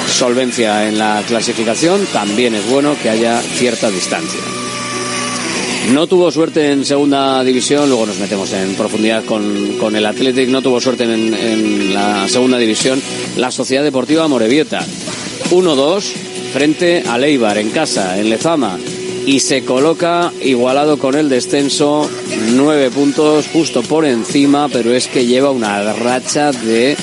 solvencia 0.06 0.86
en 0.86 0.98
la 0.98 1.22
clasificación. 1.26 2.06
También 2.12 2.54
es 2.54 2.66
bueno 2.68 2.96
que 3.02 3.10
haya 3.10 3.40
cierta 3.40 3.90
distancia. 3.90 4.40
No 5.92 6.06
tuvo 6.08 6.30
suerte 6.32 6.72
en 6.72 6.84
segunda 6.84 7.42
división, 7.44 7.88
luego 7.88 8.06
nos 8.06 8.18
metemos 8.18 8.52
en 8.52 8.74
profundidad 8.74 9.24
con, 9.24 9.76
con 9.78 9.94
el 9.94 10.04
Athletic, 10.04 10.48
no 10.48 10.60
tuvo 10.60 10.80
suerte 10.80 11.04
en, 11.04 11.94
la 11.94 12.28
segunda 12.28 12.58
división 12.58 13.00
la 13.36 13.50
Sociedad 13.50 13.84
Deportiva 13.84 14.26
Morevieta. 14.26 14.84
1-2 15.50 16.02
frente 16.52 17.04
a 17.06 17.18
Leibar 17.18 17.58
en 17.58 17.70
casa, 17.70 18.18
en 18.18 18.30
Lezama, 18.30 18.78
y 19.26 19.40
se 19.40 19.64
coloca 19.64 20.32
igualado 20.42 20.98
con 20.98 21.14
el 21.14 21.28
descenso, 21.28 22.10
nueve 22.54 22.90
puntos 22.90 23.46
justo 23.52 23.82
por 23.82 24.04
encima, 24.04 24.68
pero 24.68 24.92
es 24.92 25.06
que 25.06 25.26
lleva 25.26 25.50
una 25.50 25.92
racha 25.92 26.50
de 26.50 26.96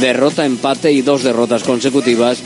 derrota, 0.00 0.44
empate 0.44 0.92
y 0.92 1.00
dos 1.00 1.22
derrotas 1.22 1.62
consecutivas. 1.62 2.42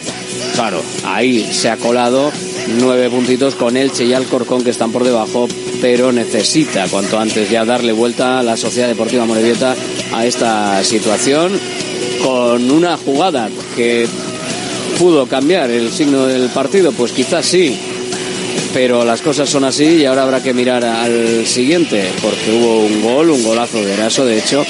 Claro, 0.54 0.80
ahí 1.04 1.48
se 1.52 1.70
ha 1.70 1.76
colado 1.76 2.30
nueve 2.68 3.10
puntitos 3.10 3.54
con 3.54 3.76
Elche 3.76 4.04
y 4.04 4.12
Alcorcón 4.12 4.64
que 4.64 4.70
están 4.70 4.92
por 4.92 5.04
debajo, 5.04 5.48
pero 5.80 6.12
necesita 6.12 6.86
cuanto 6.88 7.18
antes 7.18 7.50
ya 7.50 7.64
darle 7.64 7.92
vuelta 7.92 8.38
a 8.38 8.42
la 8.42 8.56
Sociedad 8.56 8.88
Deportiva 8.88 9.24
Morevieta 9.24 9.74
a 10.12 10.26
esta 10.26 10.82
situación 10.84 11.58
con 12.22 12.70
una 12.70 12.96
jugada 12.96 13.48
que 13.76 14.06
pudo 14.98 15.26
cambiar 15.26 15.70
el 15.70 15.90
signo 15.90 16.26
del 16.26 16.48
partido, 16.50 16.92
pues 16.92 17.12
quizás 17.12 17.44
sí, 17.44 17.76
pero 18.72 19.04
las 19.04 19.20
cosas 19.20 19.48
son 19.50 19.64
así 19.64 19.96
y 19.96 20.04
ahora 20.04 20.22
habrá 20.22 20.42
que 20.42 20.54
mirar 20.54 20.84
al 20.84 21.46
siguiente, 21.46 22.08
porque 22.22 22.52
hubo 22.52 22.84
un 22.84 23.02
gol, 23.02 23.30
un 23.30 23.42
golazo 23.42 23.82
de 23.82 23.94
Eraso, 23.94 24.24
de 24.24 24.38
hecho, 24.38 24.64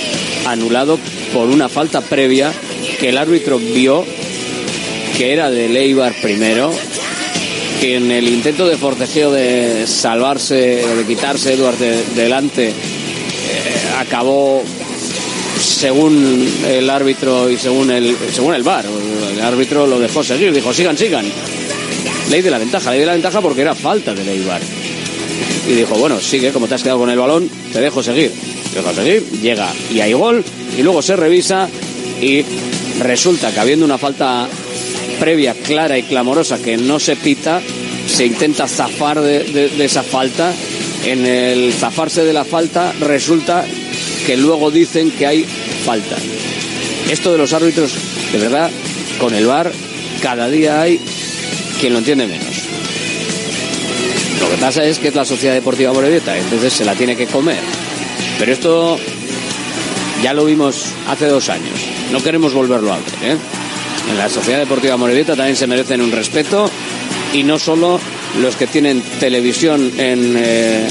anulado 0.47 0.99
por 1.33 1.49
una 1.49 1.69
falta 1.69 2.01
previa 2.01 2.53
que 2.99 3.11
el 3.11 3.19
árbitro 3.19 3.59
vio 3.59 4.05
que 5.17 5.33
era 5.33 5.51
de 5.51 5.69
Leibar 5.69 6.15
primero, 6.23 6.73
que 7.83 7.97
en 7.97 8.13
el 8.13 8.29
intento 8.29 8.69
de 8.69 8.77
forcejeo 8.77 9.33
de 9.33 9.89
salvarse, 9.89 10.55
de 10.55 11.05
quitarse 11.05 11.55
Edward 11.55 11.77
de, 11.79 12.05
delante, 12.15 12.69
eh, 12.69 12.75
acabó 13.99 14.63
según 15.59 16.49
el 16.65 16.89
árbitro 16.89 17.51
y 17.51 17.57
según 17.57 17.91
el 17.91 18.17
según 18.33 18.55
el 18.55 18.63
VAR, 18.63 18.85
el 19.33 19.41
árbitro 19.41 19.89
lo 19.89 19.99
dejó 19.99 20.23
seguir, 20.23 20.55
dijo 20.55 20.73
sigan, 20.73 20.97
sigan. 20.97 21.27
Ley 22.31 22.41
de 22.41 22.53
la 22.53 22.59
ventaja, 22.59 22.93
ley 22.93 23.01
de 23.01 23.07
la 23.07 23.15
ventaja 23.15 23.41
porque 23.41 23.63
era 23.63 23.75
falta 23.75 24.15
de 24.15 24.23
Leibar. 24.23 24.61
Y 25.69 25.73
dijo, 25.73 25.97
bueno, 25.97 26.21
sigue, 26.21 26.53
como 26.53 26.69
te 26.69 26.77
has 26.77 26.85
quedado 26.85 27.01
con 27.01 27.11
el 27.11 27.19
balón, 27.19 27.51
te 27.73 27.81
dejo 27.81 28.01
seguir. 28.01 28.31
Te 28.73 28.79
dejo 28.81 28.95
seguir, 28.95 29.29
llega 29.43 29.69
y 29.93 29.99
hay 29.99 30.13
gol, 30.13 30.45
y 30.79 30.83
luego 30.83 31.03
se 31.03 31.17
revisa 31.17 31.69
y 32.21 32.45
resulta 33.01 33.51
que 33.51 33.59
habiendo 33.59 33.85
una 33.85 33.99
falta 33.99 34.49
previa, 35.23 35.55
clara 35.55 35.97
y 35.97 36.03
clamorosa 36.03 36.61
que 36.61 36.77
no 36.77 36.99
se 36.99 37.15
pita, 37.15 37.63
se 38.09 38.27
intenta 38.27 38.67
zafar 38.67 39.21
de, 39.21 39.71
esa 39.79 40.03
falta. 40.03 40.53
En 41.05 41.25
el 41.25 41.73
zafarse 41.73 42.25
de 42.25 42.33
la 42.33 42.45
falta 42.45 42.93
resulta 42.99 43.65
que 44.27 44.37
luego 44.37 44.73
dicen 44.73 45.13
que 45.13 45.25
hay 45.25 45.47
falta. 45.85 46.17
Esto 47.09 47.31
de 47.31 47.39
los 47.39 47.53
árbitros, 47.53 47.93
de 48.33 48.39
verdad, 48.39 48.69
con 49.21 49.33
el 49.33 49.47
VAR, 49.47 49.71
cada 50.21 50.49
día 50.49 50.81
hay 50.81 50.99
quien 51.81 51.93
lo 51.93 52.01
entiende 52.01 52.27
menos. 52.27 52.57
Lo 54.41 54.51
que 54.51 54.57
pasa 54.57 54.85
es 54.85 54.99
que 54.99 55.07
es 55.07 55.15
la 55.15 55.25
Sociedad 55.25 55.55
Deportiva 55.55 55.93
Morevieta, 55.93 56.37
entonces 56.37 56.73
se 56.73 56.85
la 56.85 56.97
tiene 56.97 57.15
que 57.15 57.29
comer. 57.29 57.61
Pero 58.41 58.53
esto 58.53 58.99
ya 60.21 60.35
lo 60.35 60.45
vimos 60.47 60.87
hace 61.07 61.27
dos 61.27 61.49
años. 61.49 61.79
No 62.11 62.21
queremos 62.21 62.53
volverlo 62.55 62.93
a 62.93 62.97
ver. 62.97 63.35
¿eh? 63.35 63.62
En 64.11 64.19
la 64.19 64.29
Sociedad 64.29 64.59
Deportiva 64.61 64.97
Morevieta 64.97 65.35
también 65.37 65.57
se 65.57 65.67
merecen 65.67 66.01
un 66.03 66.13
respeto 66.13 66.69
y 67.33 67.43
no 67.45 67.59
solo 67.59 67.99
los 68.41 68.57
que 68.57 68.67
tienen 68.67 69.01
televisión 69.21 69.93
en, 69.99 70.35
eh, 70.37 70.87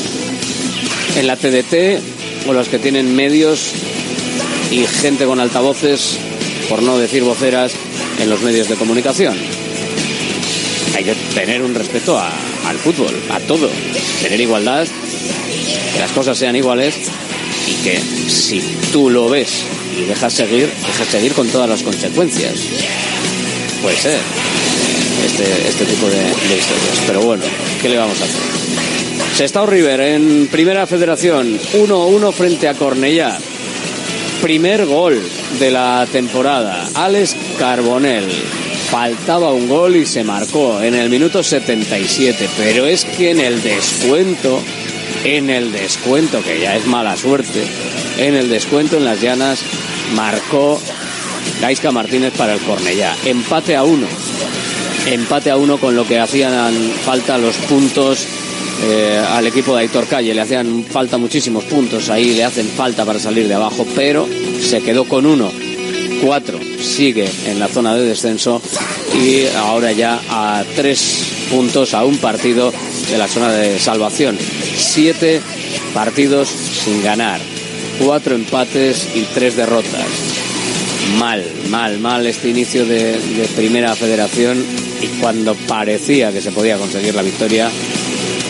en 1.18 1.27
la 1.27 1.36
TDT 1.36 2.00
o 2.48 2.53
los 2.53 2.68
que 2.68 2.80
tienen 2.80 3.15
medios 3.15 3.60
y 4.72 4.86
gente 4.86 5.25
con 5.25 5.39
altavoces, 5.39 6.18
por 6.70 6.82
no 6.82 6.98
decir 6.98 7.24
voceras, 7.24 7.74
en 8.20 8.30
los 8.30 8.41
medios 8.41 8.70
de 8.70 8.75
comunicación. 8.75 9.36
Hay 10.96 11.03
que 11.03 11.15
tener 11.34 11.62
un 11.62 11.74
respeto 11.75 12.18
a- 12.18 12.32
al 12.68 12.77
fútbol, 12.77 13.13
a 13.32 13.39
todo, 13.41 13.70
tener 14.22 14.39
igualdad, 14.39 14.88
que 15.94 16.00
las 16.00 16.12
cosas 16.12 16.38
sean 16.38 16.56
iguales 16.56 16.96
y 17.68 17.74
que 17.84 18.00
si 18.30 18.62
tú 18.91 19.10
lo 19.10 19.30
ves 19.30 19.63
y 19.98 20.04
dejas 20.04 20.34
seguir, 20.34 20.70
dejas 20.88 21.08
seguir 21.08 21.34
con 21.34 21.48
todas 21.48 21.70
las 21.70 21.84
consecuencias. 21.84 22.54
Puede 23.82 23.98
ser 23.98 24.20
este, 25.26 25.68
este 25.68 25.86
tipo 25.86 26.08
de, 26.08 26.18
de 26.18 26.58
historias. 26.58 27.02
Pero 27.08 27.22
bueno, 27.22 27.44
¿qué 27.82 27.90
le 27.90 27.98
vamos 27.98 28.20
a 28.22 28.26
hacer? 28.26 28.62
Sestao 29.36 29.66
River 29.66 30.02
en 30.02 30.48
Primera 30.52 30.86
Federación, 30.86 31.58
1-1 31.74 32.34
frente 32.34 32.68
a 32.68 32.74
Cornellá. 32.74 33.38
Primer 34.42 34.86
gol 34.86 35.22
de 35.60 35.72
la 35.72 36.08
temporada, 36.12 36.88
Alex 36.96 37.36
Carbonell. 37.58 38.30
Faltaba 38.90 39.54
un 39.54 39.70
gol 39.70 39.96
y 39.96 40.06
se 40.06 40.24
marcó 40.24 40.82
en 40.82 40.96
el 40.96 41.10
minuto 41.10 41.42
77, 41.42 42.50
pero 42.58 42.86
es 42.86 43.06
que 43.06 43.32
en 43.32 43.40
el 43.40 43.62
descuento, 43.64 44.62
en 45.24 45.50
el 45.50 45.72
descuento, 45.72 46.44
que 46.44 46.60
ya 46.60 46.76
es 46.76 46.86
mala 46.86 47.16
suerte, 47.16 47.64
en 48.18 48.36
el 48.36 48.50
descuento 48.50 48.98
en 48.98 49.06
las 49.06 49.22
llanas 49.22 49.64
marcó 50.15 50.80
Gaisca 51.62 51.91
Martínez 51.91 52.34
para 52.38 52.53
el 52.53 52.60
Cornellá. 52.62 53.15
Empate 53.25 53.75
a 53.75 53.84
uno 53.84 54.08
empate 55.08 55.50
a 55.50 55.58
uno 55.58 55.77
con 55.77 55.96
lo 55.96 56.06
que 56.06 56.20
hacían 56.20 56.74
falta 57.03 57.38
los 57.38 57.56
puntos 57.58 58.25
eh, 58.84 59.22
al 59.30 59.48
equipo 59.48 59.75
de 59.75 59.82
Aitor 59.82 60.08
Calle. 60.08 60.34
Le 60.34 60.41
hacían 60.41 60.84
falta 60.84 61.18
muchísimos 61.18 61.63
puntos 61.65 62.10
ahí, 62.10 62.36
le 62.36 62.44
hacen 62.44 62.68
falta 62.68 63.06
para 63.06 63.20
salir 63.20 63.48
de 63.48 63.53
abajo, 63.53 63.86
pero 63.96 64.27
se 64.60 64.82
quedó 64.82 65.06
con 65.06 65.25
uno. 65.25 65.51
Cuatro 66.24 66.60
sigue 66.80 67.27
en 67.48 67.60
la 67.60 67.68
zona 67.68 67.96
de 67.96 68.06
descenso 68.06 68.62
y 69.15 69.48
ahora 69.58 69.91
ya 69.91 70.22
a 70.30 70.63
tres 70.75 71.25
puntos 71.50 71.96
a 71.96 72.06
un 72.06 72.18
partido 72.18 72.72
de 73.10 73.18
la 73.18 73.27
zona 73.27 73.51
de 73.51 73.80
salvación. 73.80 74.38
Siete 74.77 75.41
partidos 75.96 76.48
sin 76.48 77.03
ganar, 77.03 77.41
cuatro 78.05 78.36
empates 78.36 79.08
y 79.15 79.22
tres 79.34 79.55
derrotas 79.55 80.08
mal, 81.17 81.43
mal, 81.70 82.00
mal 82.00 82.25
este 82.25 82.50
inicio 82.50 82.86
de, 82.86 83.20
primera 83.55 83.96
federación 83.96 84.63
y 85.01 85.08
cuando 85.20 85.55
parecía 85.55 86.31
que 86.31 86.41
se 86.41 86.51
podía 86.51 86.77
conseguir 86.77 87.15
la 87.15 87.22
victoria 87.22 87.70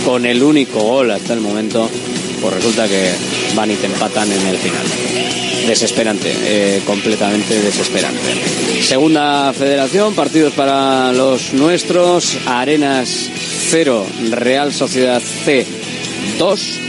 con 0.06 0.26
el 0.26 0.42
único 0.44 0.80
gol 0.80 1.12
hasta 1.12 1.34
el 1.34 1.42
momento, 1.42 1.90
pues 2.42 2.54
resulta 2.54 2.88
que 2.88 3.12
van 3.56 3.72
y 3.72 3.76
te 3.76 3.88
empatan 3.88 4.32
en 4.32 4.48
el 4.48 4.58
final. 4.58 4.86
Desesperante, 5.68 6.34
eh, 6.44 6.82
completamente 6.86 7.60
desesperante. 7.60 8.20
Segunda 8.82 9.54
federación, 9.54 10.16
partidos 10.16 10.54
para 10.54 11.14
los 11.14 11.54
nuestros, 11.54 12.38
Arenas 12.48 13.30
0, 13.70 14.06
Real 14.32 14.74
Sociedad 14.74 15.22
C 15.22 15.66
2, 16.40 16.80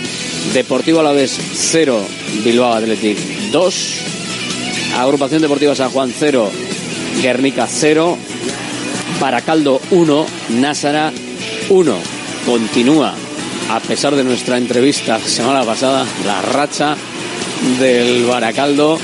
Deportivo 0.54 1.00
Alavés 1.00 1.38
0, 1.54 2.04
Bilbao 2.44 2.74
Athletic 2.74 3.18
2, 3.50 4.00
Agrupación 4.98 5.40
Deportiva 5.40 5.74
San 5.74 5.90
Juan 5.90 6.12
0, 6.16 6.50
Guernica 7.22 7.66
0, 7.66 8.18
Baracaldo 9.20 9.80
1, 9.90 10.26
Násara 10.60 11.12
1. 11.68 11.98
Continúa, 12.44 13.14
a 13.70 13.80
pesar 13.80 14.14
de 14.16 14.24
nuestra 14.24 14.58
entrevista 14.58 15.18
semana 15.20 15.64
pasada, 15.64 16.04
la 16.26 16.42
racha 16.42 16.96
del 17.78 18.26
Baracaldo 18.26 18.98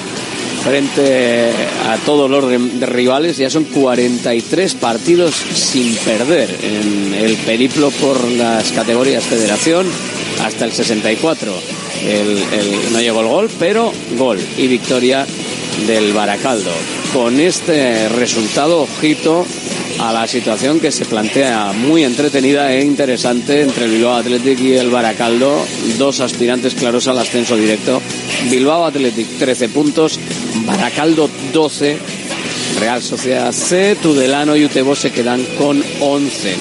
frente 0.64 1.50
a 1.88 1.96
todos 2.04 2.30
los 2.30 2.44
ri- 2.44 2.80
rivales. 2.86 3.36
Ya 3.36 3.50
son 3.50 3.64
43 3.64 4.74
partidos 4.74 5.34
sin 5.34 5.94
perder 5.96 6.48
en 6.62 7.14
el 7.14 7.36
periplo 7.36 7.90
por 7.90 8.22
las 8.32 8.70
categorías 8.72 9.24
Federación 9.24 9.86
hasta 10.44 10.64
el 10.64 10.72
64. 10.72 11.52
El- 12.04 12.38
el- 12.58 12.92
no 12.92 13.00
llegó 13.00 13.20
el 13.20 13.26
gol, 13.28 13.50
pero 13.58 13.92
gol 14.16 14.38
y 14.56 14.66
victoria 14.66 15.26
del 15.86 16.12
Baracaldo. 16.12 16.70
Con 17.12 17.40
este 17.40 18.08
resultado, 18.08 18.82
ojito 18.82 19.46
a 20.00 20.12
la 20.12 20.26
situación 20.26 20.80
que 20.80 20.92
se 20.92 21.04
plantea 21.04 21.72
muy 21.72 22.04
entretenida 22.04 22.72
e 22.72 22.84
interesante 22.84 23.62
entre 23.62 23.86
el 23.86 23.92
Bilbao 23.92 24.16
Athletic 24.16 24.60
y 24.60 24.74
el 24.74 24.90
Baracaldo, 24.90 25.64
dos 25.98 26.20
aspirantes 26.20 26.74
claros 26.74 27.08
al 27.08 27.18
ascenso 27.18 27.56
directo. 27.56 28.00
Bilbao 28.50 28.84
Athletic 28.84 29.38
13 29.38 29.68
puntos, 29.68 30.18
Baracaldo 30.66 31.28
12, 31.52 31.98
Real 32.80 33.02
Sociedad 33.02 33.52
C, 33.52 33.96
Tudelano 34.00 34.56
y 34.56 34.64
Utebo 34.64 34.94
se 34.94 35.10
quedan 35.10 35.44
con 35.56 35.82
11. 36.00 36.56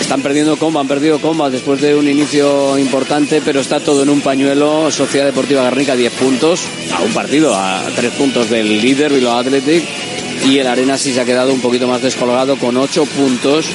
Están 0.00 0.22
perdiendo 0.22 0.56
comba, 0.56 0.80
han 0.80 0.88
perdido 0.88 1.20
comba 1.20 1.48
después 1.50 1.80
de 1.80 1.94
un 1.94 2.08
inicio 2.08 2.78
importante, 2.78 3.40
pero 3.44 3.60
está 3.60 3.80
todo 3.80 4.02
en 4.02 4.10
un 4.10 4.20
pañuelo. 4.20 4.90
Sociedad 4.90 5.26
Deportiva 5.26 5.62
Garnica 5.62 5.96
10 5.96 6.12
puntos, 6.12 6.60
a 6.96 7.02
un 7.02 7.12
partido, 7.12 7.54
a 7.54 7.82
3 7.96 8.12
puntos 8.12 8.50
del 8.50 8.80
líder 8.80 9.12
Bilbao 9.12 9.38
Athletic. 9.38 10.11
Y 10.44 10.58
el 10.58 10.66
Arena 10.66 10.98
sí 10.98 11.12
se 11.12 11.20
ha 11.20 11.24
quedado 11.24 11.52
un 11.52 11.60
poquito 11.60 11.86
más 11.86 12.02
descolgado 12.02 12.56
con 12.56 12.76
8 12.76 13.04
puntos. 13.06 13.66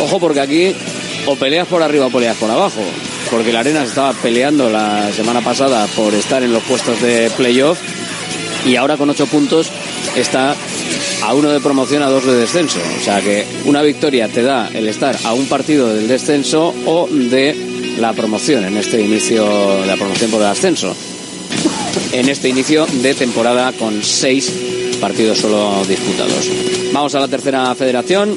Ojo 0.00 0.18
porque 0.18 0.40
aquí 0.40 0.74
o 1.26 1.36
peleas 1.36 1.66
por 1.66 1.82
arriba 1.82 2.06
o 2.06 2.10
peleas 2.10 2.36
por 2.36 2.50
abajo. 2.50 2.80
porque 3.30 3.52
la 3.52 3.60
Arena 3.60 3.82
se 3.82 3.88
estaba 3.88 4.12
peleando 4.12 4.70
la 4.70 5.12
semana 5.12 5.40
pasada 5.40 5.86
por 5.88 6.14
estar 6.14 6.42
en 6.42 6.52
los 6.52 6.62
puestos 6.62 7.00
de 7.02 7.30
playoff 7.36 7.78
y 8.64 8.76
ahora 8.76 8.96
con 8.96 9.10
ocho 9.10 9.26
puntos 9.26 9.68
está 10.16 10.54
a 11.22 11.34
uno 11.34 11.50
de 11.50 11.60
promoción, 11.60 12.02
a 12.02 12.08
dos 12.08 12.24
de 12.24 12.34
descenso. 12.34 12.78
O 13.00 13.04
sea 13.04 13.20
que 13.20 13.46
una 13.64 13.82
victoria 13.82 14.28
te 14.28 14.42
da 14.42 14.68
el 14.72 14.88
estar 14.88 15.16
a 15.24 15.34
un 15.34 15.46
partido 15.46 15.92
del 15.94 16.08
descenso 16.08 16.74
o 16.84 17.08
de 17.08 17.94
la 17.98 18.12
promoción 18.12 18.64
en 18.64 18.76
este 18.76 19.00
inicio 19.00 19.80
de 19.80 19.86
la 19.86 19.96
promoción 19.96 20.30
por 20.30 20.40
el 20.40 20.48
ascenso. 20.48 20.94
En 22.12 22.28
este 22.28 22.48
inicio 22.48 22.86
de 22.86 23.14
temporada 23.14 23.72
con 23.72 24.02
seis 24.02 24.52
partidos 24.96 25.38
solo 25.38 25.84
disputados. 25.86 26.50
Vamos 26.92 27.14
a 27.14 27.20
la 27.20 27.28
tercera 27.28 27.74
federación 27.74 28.36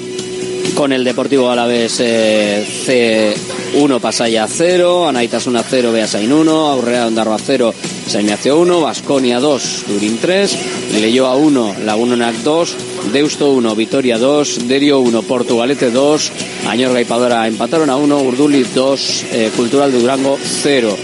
con 0.76 0.94
el 0.94 1.04
Deportivo 1.04 1.50
Alavés 1.50 2.00
eh, 2.00 3.36
C1 3.74 4.00
Pasaya 4.00 4.48
0, 4.48 5.08
Anaitasuna 5.08 5.64
0, 5.64 5.92
Beasain 5.92 6.32
1, 6.32 6.70
Aurrea 6.70 7.08
Ondarroa 7.08 7.38
0, 7.38 7.74
Sainacio 8.08 8.58
1, 8.60 8.82
Vasconia 8.82 9.40
2, 9.40 9.84
Turín 9.88 10.18
3, 10.20 10.58
Leyoa 10.94 11.36
1, 11.36 11.76
Lagunonac 11.84 12.36
2, 12.36 12.76
Deusto 13.12 13.52
1, 13.52 13.76
Vitoria 13.76 14.18
2, 14.18 14.68
Derio 14.68 15.00
1, 15.00 15.22
Portugalete 15.24 15.92
2, 15.92 16.32
Añorga 16.68 17.02
y 17.02 17.06
Padora 17.06 17.48
empataron 17.48 17.90
a 17.90 17.98
1, 17.98 18.18
Urduli 18.22 18.64
2, 18.64 19.26
eh, 19.32 19.52
Cultural 19.56 19.92
de 19.92 20.00
Durango 20.00 20.38
0. 20.42 20.98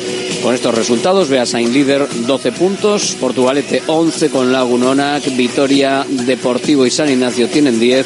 Con 0.46 0.54
estos 0.54 0.76
resultados, 0.76 1.28
Beasain 1.28 1.74
líder 1.74 2.08
12 2.28 2.52
puntos, 2.52 3.18
Portugalete 3.20 3.82
11 3.88 4.30
con 4.30 4.52
Lagunonac, 4.52 5.36
Vitoria, 5.36 6.06
Deportivo 6.08 6.86
y 6.86 6.92
San 6.92 7.10
Ignacio 7.10 7.50
tienen 7.50 7.80
10, 7.80 8.06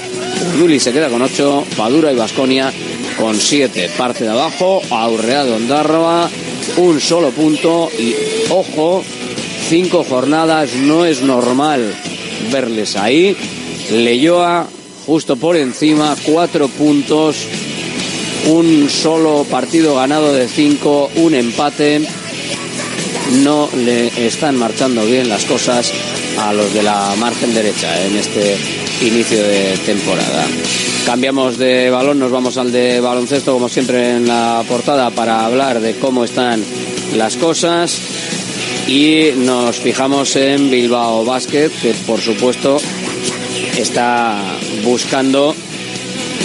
Urduli 0.53 0.79
se 0.79 0.93
queda 0.93 1.09
con 1.09 1.21
8, 1.21 1.65
Padura 1.75 2.13
y 2.13 2.15
Vasconia 2.15 2.71
con 3.17 3.35
7. 3.35 3.91
Parte 3.97 4.23
de 4.23 4.29
abajo, 4.29 4.81
Aurrea 4.89 5.43
de 5.43 5.51
Ondarroa, 5.51 6.29
un 6.77 7.01
solo 7.01 7.31
punto 7.31 7.89
y 7.99 8.15
ojo, 8.49 9.03
cinco 9.67 10.05
jornadas, 10.05 10.75
no 10.75 11.03
es 11.03 11.21
normal 11.21 11.93
verles 12.53 12.95
ahí. 12.95 13.35
Leyoa 13.91 14.65
justo 15.05 15.35
por 15.35 15.57
encima, 15.57 16.15
cuatro 16.23 16.69
puntos, 16.69 17.35
un 18.47 18.89
solo 18.89 19.43
partido 19.43 19.95
ganado 19.95 20.33
de 20.33 20.47
cinco, 20.47 21.11
un 21.17 21.35
empate. 21.35 22.07
No 23.43 23.69
le 23.75 24.07
están 24.25 24.55
marchando 24.55 25.05
bien 25.05 25.29
las 25.29 25.45
cosas 25.45 25.91
a 26.37 26.53
los 26.53 26.73
de 26.73 26.83
la 26.83 27.13
margen 27.17 27.53
derecha 27.53 28.05
en 28.05 28.17
este 28.17 28.57
inicio 29.01 29.41
de 29.41 29.77
temporada. 29.85 30.45
Cambiamos 31.05 31.57
de 31.57 31.89
balón, 31.89 32.19
nos 32.19 32.31
vamos 32.31 32.57
al 32.57 32.71
de 32.71 32.99
baloncesto, 32.99 33.53
como 33.53 33.69
siempre 33.69 34.11
en 34.11 34.27
la 34.27 34.63
portada, 34.67 35.09
para 35.11 35.45
hablar 35.45 35.79
de 35.79 35.95
cómo 35.95 36.23
están 36.23 36.63
las 37.15 37.35
cosas. 37.37 37.99
Y 38.87 39.31
nos 39.37 39.77
fijamos 39.77 40.35
en 40.35 40.69
Bilbao 40.69 41.23
Basket, 41.23 41.69
que 41.81 41.93
por 42.07 42.19
supuesto 42.19 42.79
está 43.77 44.41
buscando 44.83 45.55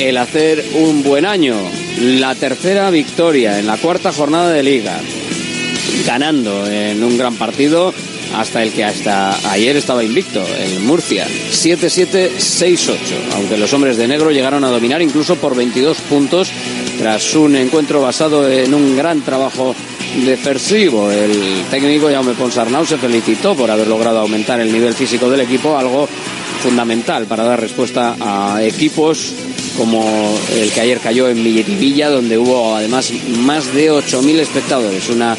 el 0.01 0.17
hacer 0.17 0.65
un 0.75 1.03
buen 1.03 1.25
año. 1.27 1.57
La 1.99 2.35
tercera 2.35 2.91
victoria 2.91 3.59
en 3.59 3.67
la 3.67 3.77
cuarta 3.77 4.13
jornada 4.13 4.51
de 4.51 4.63
liga, 4.63 5.01
ganando 6.07 6.67
en 6.67 7.03
un 7.03 7.17
gran 7.17 7.35
partido 7.37 7.93
hasta 8.35 8.63
el 8.63 8.73
que 8.73 8.85
hasta 8.85 9.51
ayer 9.51 9.77
estaba 9.77 10.03
invicto, 10.03 10.45
el 10.59 10.81
Murcia. 10.81 11.27
7-7, 11.27 12.33
6-8, 12.37 12.97
aunque 13.35 13.57
los 13.57 13.73
hombres 13.73 13.97
de 13.97 14.09
negro 14.09 14.31
llegaron 14.31 14.65
a 14.65 14.71
dominar 14.71 15.03
incluso 15.03 15.37
por 15.37 15.55
22 15.55 15.99
puntos 16.03 16.51
tras 16.99 17.35
un 17.35 17.57
encuentro 17.57 18.01
basado 18.01 18.49
en 18.51 18.75
un 18.75 18.97
gran 18.97 19.23
trabajo 19.23 19.75
defensivo. 20.25 21.11
El 21.11 21.65
técnico 21.71 22.09
Jaume 22.09 22.35
Ponsarnau 22.35 22.85
se 22.87 22.99
felicitó 22.99 23.55
por 23.55 23.71
haber 23.71 23.87
logrado 23.87 24.21
aumentar 24.21 24.61
el 24.61 24.73
nivel 24.73 24.95
físico 24.95 25.29
del 25.31 25.41
equipo, 25.41 25.77
algo 25.77 26.09
fundamental 26.63 27.27
para 27.27 27.45
dar 27.45 27.61
respuesta 27.61 28.17
a 28.21 28.63
equipos 28.63 29.33
como 29.77 30.39
el 30.55 30.71
que 30.71 30.81
ayer 30.81 31.01
cayó 31.01 31.29
en 31.29 31.43
Villa, 31.43 32.09
donde 32.09 32.39
hubo 32.39 32.77
además 32.77 33.13
más 33.41 33.75
de 33.75 33.91
8.000 33.91 34.39
espectadores, 34.39 35.09
una 35.09 35.37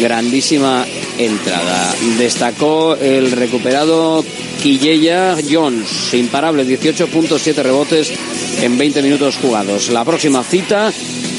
grandísima 0.00 0.84
entrada. 1.18 1.94
Destacó 2.18 2.96
el 2.96 3.32
recuperado 3.32 4.24
Quilleya 4.62 5.36
Jones, 5.48 6.12
imparable, 6.14 6.66
18.7 6.66 7.54
rebotes 7.62 8.12
en 8.60 8.76
20 8.78 9.02
minutos 9.02 9.36
jugados. 9.36 9.90
La 9.90 10.04
próxima 10.04 10.42
cita 10.42 10.92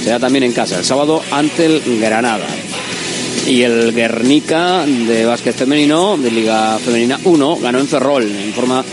será 0.03 0.19
también 0.19 0.43
en 0.43 0.53
casa, 0.53 0.77
el 0.77 0.85
sábado 0.85 1.21
ante 1.31 1.65
el 1.65 1.99
Granada. 1.99 2.47
Y 3.47 3.61
el 3.61 3.93
Guernica 3.93 4.85
de 4.85 5.25
básquet 5.25 5.55
femenino, 5.55 6.17
de 6.17 6.31
Liga 6.31 6.77
Femenina 6.79 7.19
1, 7.23 7.57
ganó 7.57 7.79
en 7.79 7.87
Ferrol 7.87 8.23
en 8.23 8.53
forma 8.53 8.83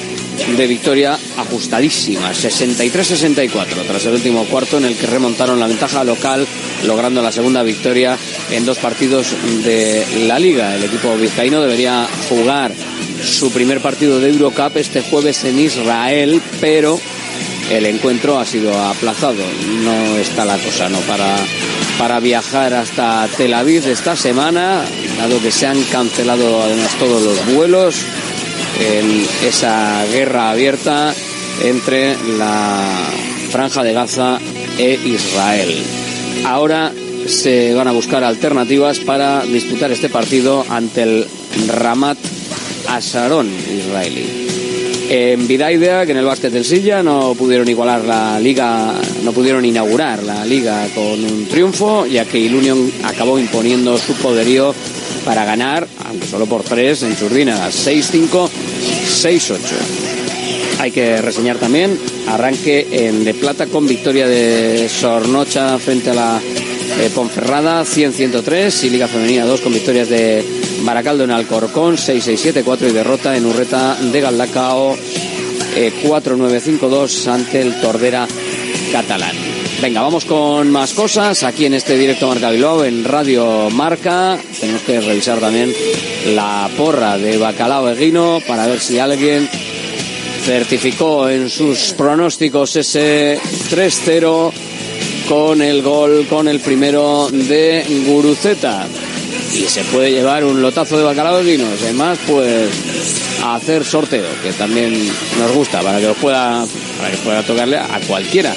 de 0.56 0.66
victoria 0.66 1.18
ajustadísima, 1.36 2.32
63-64, 2.32 3.86
tras 3.86 4.06
el 4.06 4.14
último 4.14 4.44
cuarto 4.44 4.78
en 4.78 4.86
el 4.86 4.96
que 4.96 5.06
remontaron 5.06 5.60
la 5.60 5.66
ventaja 5.66 6.04
local, 6.04 6.46
logrando 6.84 7.22
la 7.22 7.32
segunda 7.32 7.62
victoria 7.62 8.16
en 8.50 8.64
dos 8.64 8.78
partidos 8.78 9.34
de 9.64 10.04
la 10.26 10.38
liga. 10.38 10.74
El 10.74 10.84
equipo 10.84 11.16
vizcaíno 11.16 11.60
debería 11.60 12.06
jugar 12.28 12.72
su 13.24 13.50
primer 13.50 13.80
partido 13.80 14.20
de 14.20 14.30
Eurocup 14.30 14.76
este 14.76 15.00
jueves 15.02 15.44
en 15.44 15.58
Israel, 15.58 16.40
pero 16.60 17.00
el 17.70 17.86
encuentro 17.86 18.38
ha 18.38 18.44
sido 18.44 18.78
aplazado. 18.78 19.42
No 19.82 20.16
está 20.18 20.44
la 20.44 20.58
cosa, 20.58 20.88
¿no? 20.88 20.98
Para, 21.00 21.36
para 21.98 22.20
viajar 22.20 22.74
hasta 22.74 23.26
Tel 23.36 23.54
Aviv 23.54 23.86
esta 23.88 24.16
semana, 24.16 24.84
dado 25.18 25.40
que 25.40 25.50
se 25.50 25.66
han 25.66 25.82
cancelado 25.84 26.62
además 26.62 26.94
todos 26.98 27.22
los 27.22 27.54
vuelos 27.54 28.04
en 28.80 29.26
esa 29.46 30.04
guerra 30.06 30.50
abierta 30.50 31.14
entre 31.62 32.16
la 32.38 33.10
franja 33.50 33.82
de 33.82 33.92
Gaza 33.92 34.38
e 34.78 34.98
Israel. 35.04 35.82
Ahora 36.44 36.92
se 37.26 37.72
van 37.74 37.88
a 37.88 37.92
buscar 37.92 38.24
alternativas 38.24 38.98
para 38.98 39.44
disputar 39.44 39.90
este 39.90 40.08
partido 40.08 40.64
ante 40.68 41.02
el 41.02 41.26
Ramat 41.68 42.18
Asharon 42.88 43.48
israelí. 43.48 44.44
En 45.08 45.46
Vidaidea, 45.46 46.06
que 46.06 46.12
en 46.12 46.18
el 46.18 46.24
básquet 46.24 46.52
del 46.52 46.64
Silla 46.64 47.02
no 47.02 47.34
pudieron 47.34 47.68
igualar 47.68 48.04
la 48.04 48.40
liga, 48.40 48.94
no 49.22 49.32
pudieron 49.32 49.64
inaugurar 49.64 50.22
la 50.22 50.44
liga 50.46 50.86
con 50.94 51.22
un 51.24 51.46
triunfo, 51.46 52.06
ya 52.06 52.24
que 52.24 52.38
Ilunion 52.38 52.90
acabó 53.04 53.38
imponiendo 53.38 53.98
su 53.98 54.14
poderío 54.14 54.74
para 55.24 55.44
ganar, 55.44 55.86
aunque 56.06 56.26
solo 56.26 56.46
por 56.46 56.62
tres, 56.62 57.02
en 57.02 57.16
Churdina, 57.16 57.68
6-5, 57.68 58.48
6-8. 59.22 59.58
Hay 60.80 60.90
que 60.90 61.20
reseñar 61.22 61.56
también 61.56 61.98
arranque 62.28 62.86
en 62.90 63.24
De 63.24 63.34
Plata 63.34 63.66
con 63.66 63.86
victoria 63.86 64.26
de 64.26 64.88
Sornocha 64.88 65.78
frente 65.78 66.10
a 66.10 66.14
la 66.14 66.40
eh, 67.00 67.10
Ponferrada 67.14 67.84
100-103 67.84 68.84
y 68.84 68.90
Liga 68.90 69.08
Femenina 69.08 69.44
2 69.44 69.60
con 69.60 69.72
victorias 69.72 70.08
de 70.08 70.44
Baracaldo 70.82 71.24
en 71.24 71.30
Alcorcón 71.30 71.96
6-6-7-4 71.96 72.90
y 72.90 72.92
derrota 72.92 73.36
en 73.36 73.46
Urreta 73.46 73.96
de 73.96 74.20
Galdacao 74.20 74.96
eh, 75.76 75.92
4-9-5-2 76.04 77.28
ante 77.28 77.60
el 77.62 77.80
Tordera 77.80 78.26
catalán. 78.92 79.53
Venga, 79.84 80.00
vamos 80.00 80.24
con 80.24 80.70
más 80.70 80.94
cosas 80.94 81.42
aquí 81.42 81.66
en 81.66 81.74
este 81.74 81.98
directo 81.98 82.26
Marca 82.26 82.50
Bilbao 82.50 82.86
en 82.86 83.04
Radio 83.04 83.68
Marca. 83.68 84.38
Tenemos 84.58 84.80
que 84.80 84.98
revisar 84.98 85.40
también 85.40 85.74
la 86.28 86.70
porra 86.74 87.18
de 87.18 87.36
Bacalao 87.36 87.90
Eguino 87.90 88.40
para 88.48 88.66
ver 88.66 88.80
si 88.80 88.98
alguien 88.98 89.46
certificó 90.42 91.28
en 91.28 91.50
sus 91.50 91.92
pronósticos 91.92 92.76
ese 92.76 93.38
3-0 93.70 94.52
con 95.28 95.60
el 95.60 95.82
gol, 95.82 96.26
con 96.30 96.48
el 96.48 96.60
primero 96.60 97.28
de 97.30 97.84
Guruceta. 98.06 98.86
Y 99.52 99.64
se 99.64 99.84
puede 99.84 100.12
llevar 100.12 100.44
un 100.44 100.62
lotazo 100.62 100.96
de 100.96 101.04
bacalao 101.04 101.36
de 101.36 101.44
vinos. 101.44 101.82
Además, 101.82 102.18
pues 102.26 102.70
hacer 103.44 103.84
sorteo, 103.84 104.24
que 104.42 104.54
también 104.54 104.94
nos 105.38 105.52
gusta, 105.52 105.82
para 105.82 106.00
que 106.00 106.08
pueda, 106.14 106.64
para 106.96 107.10
que 107.10 107.18
pueda 107.18 107.42
tocarle 107.42 107.76
a 107.76 108.00
cualquiera 108.08 108.54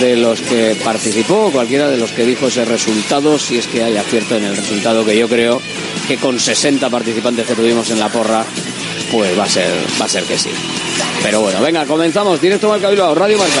de 0.00 0.16
los 0.16 0.40
que 0.40 0.76
participó, 0.82 1.50
cualquiera 1.50 1.88
de 1.88 1.96
los 1.96 2.12
que 2.12 2.24
dijo 2.24 2.48
ese 2.48 2.64
resultado, 2.64 3.38
si 3.38 3.58
es 3.58 3.66
que 3.66 3.82
hay 3.82 3.96
acierto 3.96 4.36
en 4.36 4.44
el 4.44 4.56
resultado, 4.56 5.04
que 5.04 5.16
yo 5.16 5.28
creo 5.28 5.60
que 6.08 6.16
con 6.16 6.38
60 6.38 6.90
participantes 6.90 7.46
que 7.46 7.54
tuvimos 7.54 7.90
en 7.90 7.98
la 7.98 8.08
porra, 8.08 8.44
pues 9.10 9.38
va 9.38 9.44
a 9.44 9.48
ser, 9.48 9.70
va 10.00 10.06
a 10.06 10.08
ser 10.08 10.24
que 10.24 10.38
sí. 10.38 10.50
Pero 11.22 11.40
bueno, 11.40 11.60
venga, 11.60 11.86
comenzamos. 11.86 12.40
Directo 12.40 12.68
Marca 12.68 12.90
Bilbao, 12.90 13.14
Radio 13.14 13.38
Marca. 13.38 13.60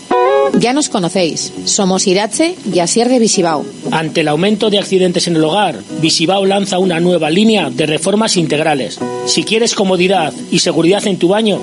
Ya 0.59 0.73
nos 0.73 0.89
conocéis. 0.89 1.51
Somos 1.65 2.07
Irache 2.07 2.55
y 2.71 2.79
Asier 2.79 3.09
de 3.09 3.19
Visibao. 3.19 3.65
Ante 3.91 4.21
el 4.21 4.27
aumento 4.27 4.69
de 4.69 4.79
accidentes 4.79 5.27
en 5.27 5.35
el 5.35 5.43
hogar, 5.43 5.79
Visibao 6.01 6.45
lanza 6.45 6.79
una 6.79 6.99
nueva 6.99 7.29
línea 7.29 7.69
de 7.69 7.85
reformas 7.85 8.37
integrales. 8.37 8.99
Si 9.25 9.43
quieres 9.43 9.73
comodidad 9.73 10.33
y 10.51 10.59
seguridad 10.59 11.05
en 11.07 11.17
tu 11.17 11.29
baño, 11.29 11.59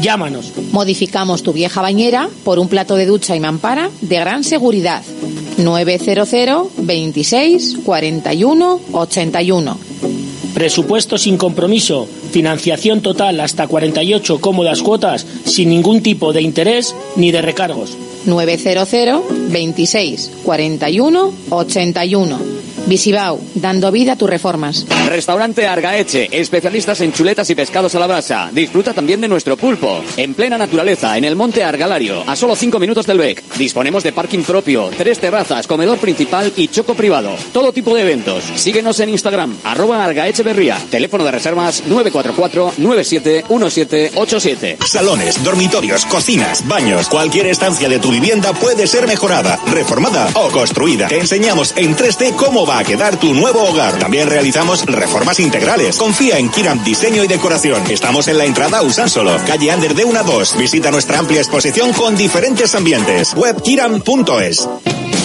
llámanos. 0.00 0.52
Modificamos 0.72 1.42
tu 1.42 1.52
vieja 1.52 1.80
bañera 1.80 2.28
por 2.44 2.58
un 2.58 2.68
plato 2.68 2.96
de 2.96 3.06
ducha 3.06 3.34
y 3.36 3.40
mampara 3.40 3.90
de 4.00 4.16
gran 4.16 4.44
seguridad. 4.44 5.02
900 5.56 6.68
26 6.78 7.78
41 7.84 8.80
81. 8.92 9.78
Presupuesto 10.54 11.18
sin 11.18 11.36
compromiso, 11.36 12.06
financiación 12.30 13.00
total 13.00 13.40
hasta 13.40 13.66
48 13.66 14.40
cómodas 14.40 14.82
cuotas 14.82 15.26
sin 15.44 15.68
ningún 15.68 16.00
tipo 16.00 16.32
de 16.32 16.42
interés 16.42 16.94
ni 17.16 17.32
de 17.32 17.42
recargos. 17.42 17.96
900 18.26 19.22
26 19.50 20.30
41 20.44 21.32
81. 21.50 22.38
Visibao, 22.86 23.40
dando 23.54 23.90
vida 23.90 24.12
a 24.12 24.16
tus 24.16 24.28
reformas. 24.28 24.84
Restaurante 25.08 25.66
Argaeche, 25.66 26.28
especialistas 26.30 27.00
en 27.00 27.14
chuletas 27.14 27.48
y 27.48 27.54
pescados 27.54 27.94
a 27.94 27.98
la 27.98 28.06
brasa. 28.06 28.50
Disfruta 28.52 28.92
también 28.92 29.22
de 29.22 29.28
nuestro 29.28 29.56
pulpo. 29.56 30.04
En 30.18 30.34
plena 30.34 30.58
naturaleza, 30.58 31.16
en 31.16 31.24
el 31.24 31.34
monte 31.34 31.64
Argalario, 31.64 32.22
a 32.26 32.36
solo 32.36 32.54
5 32.54 32.78
minutos 32.78 33.06
del 33.06 33.16
BEC. 33.16 33.42
Disponemos 33.56 34.02
de 34.02 34.12
parking 34.12 34.42
propio, 34.42 34.90
tres 34.96 35.18
terrazas, 35.18 35.66
comedor 35.66 35.96
principal 35.98 36.52
y 36.56 36.68
choco 36.68 36.94
privado. 36.94 37.30
Todo 37.52 37.72
tipo 37.72 37.94
de 37.94 38.02
eventos. 38.02 38.44
Síguenos 38.56 39.00
en 39.00 39.08
Instagram, 39.08 39.56
arroba 39.64 40.04
Argaecheverría. 40.04 40.76
Teléfono 40.90 41.24
de 41.24 41.30
reservas 41.30 41.84
944-971787. 41.88 44.84
Salones, 44.84 45.42
dormitorios, 45.42 46.04
cocinas, 46.04 46.68
baños. 46.68 47.08
Cualquier 47.08 47.46
estancia 47.46 47.88
de 47.88 47.98
tu 47.98 48.10
vivienda 48.10 48.52
puede 48.52 48.86
ser 48.86 49.06
mejorada, 49.06 49.58
reformada 49.72 50.28
o 50.34 50.50
construida. 50.50 51.08
Te 51.08 51.18
enseñamos 51.18 51.72
en 51.76 51.96
3D 51.96 52.36
cómo 52.36 52.66
va 52.66 52.73
a 52.78 52.84
quedar 52.84 53.18
tu 53.18 53.34
nuevo 53.34 53.62
hogar. 53.62 53.98
También 53.98 54.28
realizamos 54.28 54.84
reformas 54.86 55.40
integrales. 55.40 55.96
Confía 55.96 56.38
en 56.38 56.48
Kiram 56.48 56.82
Diseño 56.84 57.24
y 57.24 57.26
Decoración. 57.26 57.82
Estamos 57.90 58.28
en 58.28 58.38
la 58.38 58.44
entrada 58.44 58.82
Usánsolo, 58.82 59.36
calle 59.46 59.70
Ander 59.70 59.94
de 59.94 60.04
1 60.04 60.18
a 60.18 60.22
2. 60.22 60.56
Visita 60.58 60.90
nuestra 60.90 61.18
amplia 61.18 61.40
exposición 61.40 61.92
con 61.92 62.16
diferentes 62.16 62.74
ambientes. 62.74 63.34
Web 63.34 63.62
kiram.es. 63.62 64.68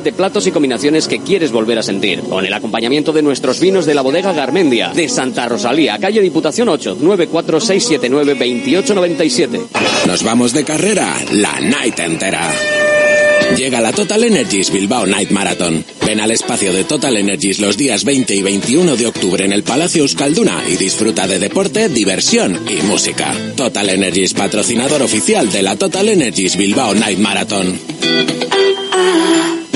de 0.00 0.12
platos 0.12 0.46
y 0.46 0.52
combinaciones 0.52 1.08
que 1.08 1.20
quieres 1.20 1.52
volver 1.52 1.78
a 1.78 1.82
sentir. 1.82 2.20
Con 2.20 2.46
el 2.46 2.54
acompañamiento 2.54 3.12
de 3.12 3.22
nuestros 3.22 3.60
vinos 3.60 3.86
de 3.86 3.94
la 3.94 4.02
bodega 4.02 4.32
Garmendia, 4.32 4.92
de 4.94 5.08
Santa 5.08 5.48
Rosalía, 5.48 5.98
calle 5.98 6.20
Diputación 6.20 6.68
8, 6.68 6.98
94679 7.00 8.34
2897. 8.34 9.60
Nos 10.06 10.22
vamos 10.22 10.52
de 10.52 10.64
carrera 10.64 11.16
la 11.32 11.60
night 11.60 11.98
entera. 11.98 12.50
Llega 13.56 13.82
la 13.82 13.92
Total 13.92 14.24
Energies 14.24 14.70
Bilbao 14.70 15.04
Night 15.04 15.30
Marathon. 15.30 15.84
Ven 16.06 16.20
al 16.20 16.30
espacio 16.30 16.72
de 16.72 16.84
Total 16.84 17.16
Energies 17.16 17.58
los 17.58 17.76
días 17.76 18.04
20 18.04 18.34
y 18.34 18.40
21 18.40 18.96
de 18.96 19.06
octubre 19.06 19.44
en 19.44 19.52
el 19.52 19.62
Palacio 19.62 20.02
Euskalduna 20.02 20.62
y 20.66 20.76
disfruta 20.76 21.26
de 21.26 21.38
deporte, 21.38 21.88
diversión 21.90 22.58
y 22.68 22.82
música. 22.86 23.34
Total 23.56 23.90
Energies, 23.90 24.32
patrocinador 24.32 25.02
oficial 25.02 25.52
de 25.52 25.62
la 25.62 25.76
Total 25.76 26.08
Energies 26.08 26.56
Bilbao 26.56 26.94
Night 26.94 27.18
Marathon. 27.18 27.78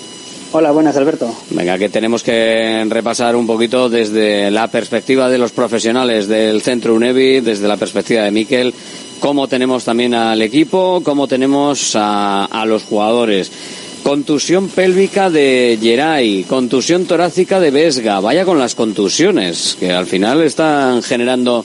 Hola, 0.52 0.72
buenas, 0.72 0.98
Alberto. 0.98 1.32
Venga, 1.52 1.78
que 1.78 1.90
tenemos 1.90 2.24
que 2.24 2.84
repasar 2.90 3.36
un 3.36 3.46
poquito 3.46 3.88
desde 3.88 4.50
la 4.50 4.68
perspectiva 4.68 5.30
de 5.30 5.38
los 5.38 5.52
profesionales 5.52 6.28
del 6.28 6.64
Centro 6.64 6.96
UNEVI, 6.96 7.42
desde 7.42 7.68
la 7.68 7.78
perspectiva 7.78 8.24
de 8.24 8.32
Miquel, 8.32 8.74
cómo 9.20 9.48
tenemos 9.48 9.86
también 9.86 10.16
al 10.16 10.42
equipo, 10.42 11.02
cómo 11.04 11.28
tenemos 11.28 11.96
a, 11.96 12.46
a 12.46 12.66
los 12.66 12.82
jugadores. 12.82 13.52
Contusión 14.02 14.70
pélvica 14.70 15.30
de 15.30 15.78
Geray, 15.80 16.46
contusión 16.46 17.06
torácica 17.06 17.60
de 17.60 17.70
Vesga. 17.70 18.20
Vaya 18.20 18.44
con 18.44 18.58
las 18.58 18.74
contusiones, 18.74 19.78
que 19.80 19.92
al 19.92 20.08
final 20.08 20.42
están 20.42 21.04
generando 21.04 21.64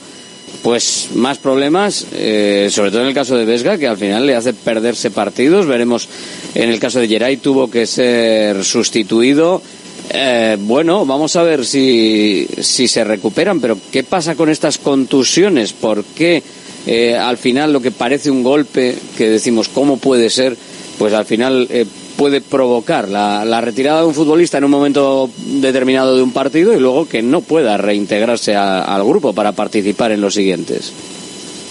pues 0.65 1.09
más 1.13 1.37
problemas, 1.37 2.07
eh, 2.11 2.69
sobre 2.71 2.89
todo 2.89 3.01
en 3.01 3.09
el 3.09 3.13
caso 3.13 3.37
de 3.37 3.45
Vesga, 3.45 3.77
que 3.77 3.85
al 3.85 3.99
final 3.99 4.25
le 4.25 4.33
hace 4.33 4.51
perderse 4.51 5.11
partidos. 5.11 5.67
Veremos 5.67 6.09
en 6.55 6.71
el 6.71 6.79
caso 6.79 6.99
de 6.99 7.07
Geray 7.07 7.37
tuvo 7.37 7.69
que 7.69 7.85
ser 7.85 8.63
sustituido. 8.63 9.61
Eh, 10.09 10.57
bueno, 10.59 11.05
vamos 11.05 11.35
a 11.35 11.43
ver 11.43 11.67
si, 11.67 12.47
si 12.59 12.87
se 12.87 13.03
recuperan, 13.03 13.61
pero 13.61 13.77
¿qué 13.91 14.01
pasa 14.01 14.33
con 14.33 14.49
estas 14.49 14.79
contusiones? 14.79 15.71
¿Por 15.71 16.03
qué 16.03 16.41
eh, 16.87 17.15
al 17.15 17.37
final 17.37 17.71
lo 17.71 17.79
que 17.79 17.91
parece 17.91 18.31
un 18.31 18.41
golpe, 18.41 18.95
que 19.19 19.29
decimos 19.29 19.69
cómo 19.69 19.97
puede 19.97 20.31
ser, 20.31 20.57
pues 20.97 21.13
al 21.13 21.25
final 21.25 21.67
eh, 21.69 21.85
puede 22.17 22.41
provocar 22.41 23.09
la, 23.09 23.61
retirada 23.61 24.01
de 24.01 24.07
un 24.07 24.13
futbolista 24.13 24.57
en 24.57 24.63
un 24.63 24.71
momento 24.71 25.29
determinado 25.37 26.15
de 26.15 26.23
un 26.23 26.31
partido 26.31 26.73
y 26.73 26.79
luego 26.79 27.07
que 27.07 27.21
no 27.21 27.41
pueda 27.41 27.77
reintegrarse 27.77 28.55
a, 28.55 28.83
al 28.83 29.03
grupo 29.03 29.33
para 29.33 29.51
participar 29.51 30.11
en 30.11 30.21
los 30.21 30.33
siguientes. 30.33 30.91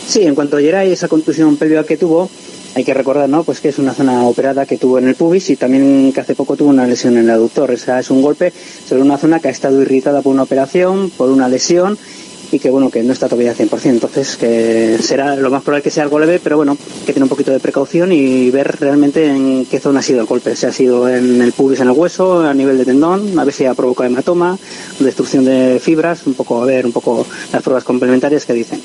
Sí, 0.06 0.22
en 0.22 0.34
cuanto 0.34 0.56
a 0.56 0.60
Geray, 0.60 0.92
esa 0.92 1.08
contusión 1.08 1.56
pélvica 1.56 1.84
que 1.84 1.96
tuvo, 1.96 2.28
hay 2.74 2.84
que 2.84 2.92
recordar, 2.92 3.28
¿no? 3.28 3.44
Pues 3.44 3.60
que 3.60 3.68
es 3.68 3.78
una 3.78 3.94
zona 3.94 4.26
operada 4.26 4.66
que 4.66 4.76
tuvo 4.76 4.98
en 4.98 5.08
el 5.08 5.14
pubis 5.14 5.48
y 5.50 5.56
también 5.56 6.12
que 6.12 6.20
hace 6.20 6.34
poco 6.34 6.56
tuvo 6.56 6.70
una 6.70 6.86
lesión 6.86 7.16
en 7.16 7.24
el 7.24 7.30
aductor. 7.30 7.70
O 7.70 7.72
es 7.72 8.10
un 8.10 8.20
golpe 8.20 8.52
sobre 8.88 9.02
una 9.02 9.16
zona 9.16 9.38
que 9.38 9.48
ha 9.48 9.52
estado 9.52 9.80
irritada 9.80 10.22
por 10.22 10.32
una 10.32 10.42
operación, 10.42 11.10
por 11.10 11.30
una 11.30 11.48
lesión 11.48 11.96
y 12.54 12.58
que 12.60 12.70
bueno 12.70 12.90
que 12.90 13.02
no 13.02 13.12
está 13.12 13.28
todavía 13.28 13.50
al 13.50 13.56
100%, 13.56 13.84
entonces 13.86 14.36
que 14.36 14.96
será 15.00 15.34
lo 15.34 15.50
más 15.50 15.62
probable 15.62 15.82
que 15.82 15.90
sea 15.90 16.04
algo 16.04 16.18
leve, 16.18 16.40
pero 16.42 16.56
bueno, 16.56 16.76
que 17.04 17.12
tiene 17.12 17.24
un 17.24 17.28
poquito 17.28 17.50
de 17.50 17.58
precaución 17.58 18.12
y 18.12 18.50
ver 18.50 18.76
realmente 18.78 19.26
en 19.26 19.66
qué 19.66 19.80
zona 19.80 20.00
ha 20.00 20.02
sido 20.02 20.20
el 20.20 20.26
golpe, 20.26 20.54
si 20.54 20.66
ha 20.66 20.72
sido 20.72 21.08
en 21.08 21.42
el 21.42 21.52
pubis, 21.52 21.80
en 21.80 21.88
el 21.88 21.94
hueso, 21.94 22.42
a 22.42 22.54
nivel 22.54 22.78
de 22.78 22.84
tendón, 22.84 23.38
a 23.38 23.44
ver 23.44 23.52
si 23.52 23.64
ha 23.64 23.74
provocado 23.74 24.08
hematoma, 24.08 24.56
destrucción 25.00 25.44
de 25.44 25.80
fibras, 25.80 26.26
un 26.26 26.34
poco 26.34 26.62
a 26.62 26.66
ver 26.66 26.86
un 26.86 26.92
poco 26.92 27.26
las 27.52 27.62
pruebas 27.62 27.84
complementarias 27.84 28.46
que 28.46 28.52
dicen. 28.52 28.80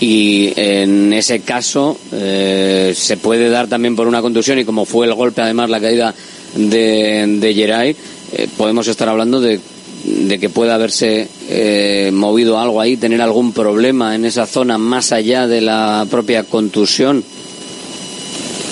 Y 0.00 0.52
en 0.56 1.12
ese 1.12 1.40
caso 1.40 1.96
eh, 2.10 2.92
se 2.96 3.18
puede 3.18 3.50
dar 3.50 3.68
también 3.68 3.94
por 3.94 4.08
una 4.08 4.22
contusión 4.22 4.58
y 4.58 4.64
como 4.64 4.84
fue 4.84 5.06
el 5.06 5.14
golpe 5.14 5.42
además 5.42 5.68
la 5.68 5.80
caída 5.80 6.14
de, 6.56 7.36
de 7.38 7.54
Geray, 7.54 7.94
eh, 8.32 8.48
podemos 8.56 8.88
estar 8.88 9.08
hablando 9.08 9.40
de 9.40 9.60
de 10.04 10.38
que 10.38 10.48
pueda 10.48 10.74
haberse 10.74 11.28
eh, 11.48 12.10
movido 12.12 12.58
algo 12.58 12.80
ahí, 12.80 12.96
tener 12.96 13.20
algún 13.20 13.52
problema 13.52 14.14
en 14.14 14.24
esa 14.24 14.46
zona 14.46 14.78
más 14.78 15.12
allá 15.12 15.46
de 15.46 15.60
la 15.60 16.06
propia 16.10 16.44
contusión? 16.44 17.24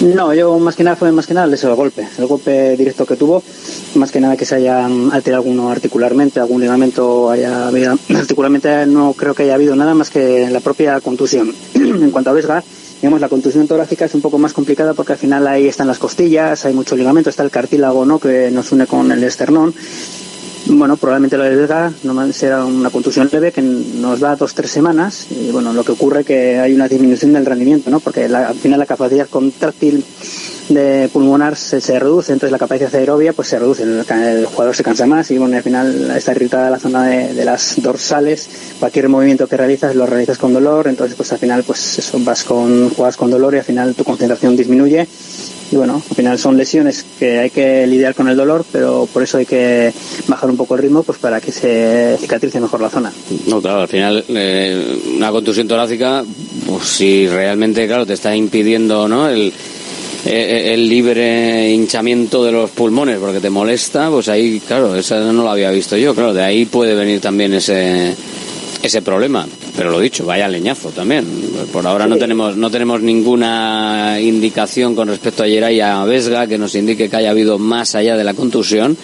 No, 0.01 0.33
yo 0.33 0.59
más 0.61 0.77
que 0.77 0.85
nada 0.85 0.95
fue 0.95 1.11
más 1.11 1.27
que 1.27 1.35
nada 1.35 1.53
el 1.53 1.75
golpe, 1.75 2.07
el 2.19 2.27
golpe 2.27 2.77
directo 2.77 3.05
que 3.05 3.17
tuvo, 3.17 3.43
más 3.97 4.13
que 4.13 4.21
nada 4.21 4.37
que 4.37 4.45
se 4.45 4.55
haya 4.55 4.87
alterado 4.87 5.43
alguno 5.43 5.71
articularmente, 5.71 6.39
algún 6.39 6.61
ligamento 6.61 7.31
haya 7.31 7.67
habido, 7.67 7.99
articularmente 8.15 8.87
no 8.87 9.13
creo 9.15 9.35
que 9.35 9.43
haya 9.43 9.55
habido 9.55 9.75
nada 9.75 9.95
más 9.95 10.11
que 10.11 10.49
la 10.51 10.61
propia 10.61 11.01
contusión. 11.01 11.53
en 11.75 12.13
cuanto 12.13 12.31
a 12.31 12.33
Vesga, 12.33 12.63
digamos 13.03 13.21
la 13.21 13.29
contusión 13.29 13.67
torácica 13.67 14.05
es 14.05 14.15
un 14.15 14.21
poco 14.21 14.39
más 14.39 14.53
complicada 14.53 14.95
porque 14.95 15.15
al 15.15 15.19
final 15.19 15.47
ahí 15.49 15.67
están 15.67 15.89
las 15.89 15.99
costillas, 15.99 16.65
hay 16.65 16.75
mucho 16.75 16.95
ligamento, 16.95 17.29
está 17.29 17.43
el 17.43 17.51
cartílago 17.51 18.05
no 18.05 18.21
que 18.21 18.53
nos 18.53 18.71
une 18.71 18.87
con 18.87 19.11
el 19.11 19.25
esternón 19.25 19.75
bueno, 20.67 20.97
probablemente 20.97 21.37
de 21.37 21.57
Vega 21.57 21.93
será 22.33 22.65
una 22.65 22.91
contusión 22.91 23.29
leve 23.33 23.53
que 23.53 23.63
nos 23.63 24.21
da 24.21 24.37
dos 24.37 24.55
tres 24.55 24.71
semanas 24.71 25.29
y 25.31 25.51
bueno, 25.51 25.73
lo 25.73 25.85
que 25.85 25.93
ocurre 25.93 26.21
es 26.21 26.27
que 26.27 26.59
hay 26.59 26.75
una 26.75 26.89
disminución 26.89 27.33
del 27.33 27.47
rendimiento, 27.47 27.91
¿no? 27.91 28.01
Porque 28.01 28.25
al 28.25 28.55
final 28.55 28.79
la 28.79 28.87
capacidad 28.87 29.29
contráctil 29.29 30.05
de 30.69 31.09
pulmonar 31.13 31.57
se, 31.57 31.81
reduce, 31.99 32.33
entonces 32.33 32.53
la 32.53 32.59
capacidad 32.59 32.95
aerobia 32.95 33.33
pues 33.33 33.49
se 33.49 33.59
reduce, 33.59 33.83
el, 33.83 34.47
jugador 34.47 34.77
se 34.77 34.83
cansa 34.83 35.07
más 35.07 35.31
y 35.31 35.39
bueno, 35.39 35.57
al 35.57 35.63
final 35.63 36.13
está 36.17 36.33
irritada 36.33 36.71
la 36.71 36.79
zona 36.79 37.07
de, 37.07 37.45
las 37.45 37.81
dorsales, 37.81 38.49
cualquier 38.79 39.09
movimiento 39.09 39.47
que 39.47 39.57
realizas 39.57 39.95
lo 39.95 40.07
realizas 40.07 40.39
con 40.39 40.53
dolor, 40.53 40.89
entonces 40.89 41.17
pues 41.17 41.33
al 41.33 41.39
final 41.39 41.65
pues 41.65 41.99
eso, 41.99 42.19
vas 42.21 42.45
con, 42.45 42.91
juegas 42.91 43.17
con 43.17 43.31
dolor 43.31 43.55
y 43.55 43.59
al 43.59 43.65
final 43.65 43.95
tu 43.95 44.05
concentración 44.05 44.57
disminuye 44.57 45.07
y 45.71 45.77
bueno, 45.77 46.03
al 46.09 46.17
final 46.17 46.39
son 46.39 46.57
lesiones 46.57 47.05
que 47.19 47.39
hay 47.39 47.51
que 47.51 47.87
lidiar 47.87 48.15
con 48.15 48.29
el 48.29 48.37
dolor, 48.37 48.65
pero 48.73 49.07
por 49.13 49.23
eso 49.23 49.39
hay 49.39 49.45
que 49.47 49.93
bajar 50.27 50.49
un 50.49 50.57
poco 50.57 50.75
el 50.77 50.83
ritmo 50.83 51.03
pues 51.03 51.19
para 51.19 51.41
que 51.41 51.53
se 51.53 52.17
cicatrice 52.19 52.59
mejor 52.61 52.81
la 52.81 52.89
zona. 52.89 53.13
No, 53.47 53.61
claro, 53.61 53.83
al 53.83 53.89
final 53.89 54.25
eh, 54.29 54.99
una 55.17 55.31
contusión 55.31 55.69
torácica, 55.69 56.25
pues 56.67 56.85
si 56.85 57.29
realmente, 57.29 57.87
claro, 57.87 58.07
te 58.07 58.15
está 58.15 58.35
impidiendo, 58.35 59.09
¿no? 59.09 59.29
El, 59.29 59.53
eh, 60.31 60.75
el 60.75 60.89
libre 60.89 61.71
hinchamiento 61.71 62.45
de 62.45 62.53
los 62.53 62.71
pulmones 62.71 63.19
porque 63.19 63.41
te 63.41 63.49
molesta, 63.49 64.11
pues 64.11 64.29
ahí, 64.29 64.61
claro, 64.61 64.95
esa 64.95 65.21
no 65.33 65.43
lo 65.43 65.51
había 65.51 65.71
visto 65.71 65.97
yo, 65.97 66.15
claro, 66.15 66.35
de 66.35 66.43
ahí 66.43 66.67
puede 66.67 66.95
venir 66.95 67.21
también 67.21 67.55
ese 67.55 68.15
ese 68.83 69.03
problema. 69.03 69.47
Pero 69.75 69.91
lo 69.91 70.01
dicho, 70.01 70.27
vaya 70.27 70.47
leñazo 70.47 70.91
también. 70.91 71.25
Por 71.73 71.87
ahora 71.87 72.07
no 72.07 72.19
tenemos 72.19 72.57
no 72.57 72.71
tenemos 72.71 73.01
ninguna 73.01 74.19
indicación 74.21 74.95
con 74.95 75.09
respecto 75.09 75.43
a 75.43 75.47
Geray 75.47 75.77
y 75.77 75.81
a 75.81 76.05
Vesga 76.05 76.47
que 76.47 76.59
nos 76.59 76.75
indique 76.75 77.09
que 77.09 77.17
haya 77.17 77.31
habido 77.31 77.59
más 77.59 77.95
allá 77.95 78.17
de 78.17 78.25
la 78.25 78.35
contusión. 78.35 78.97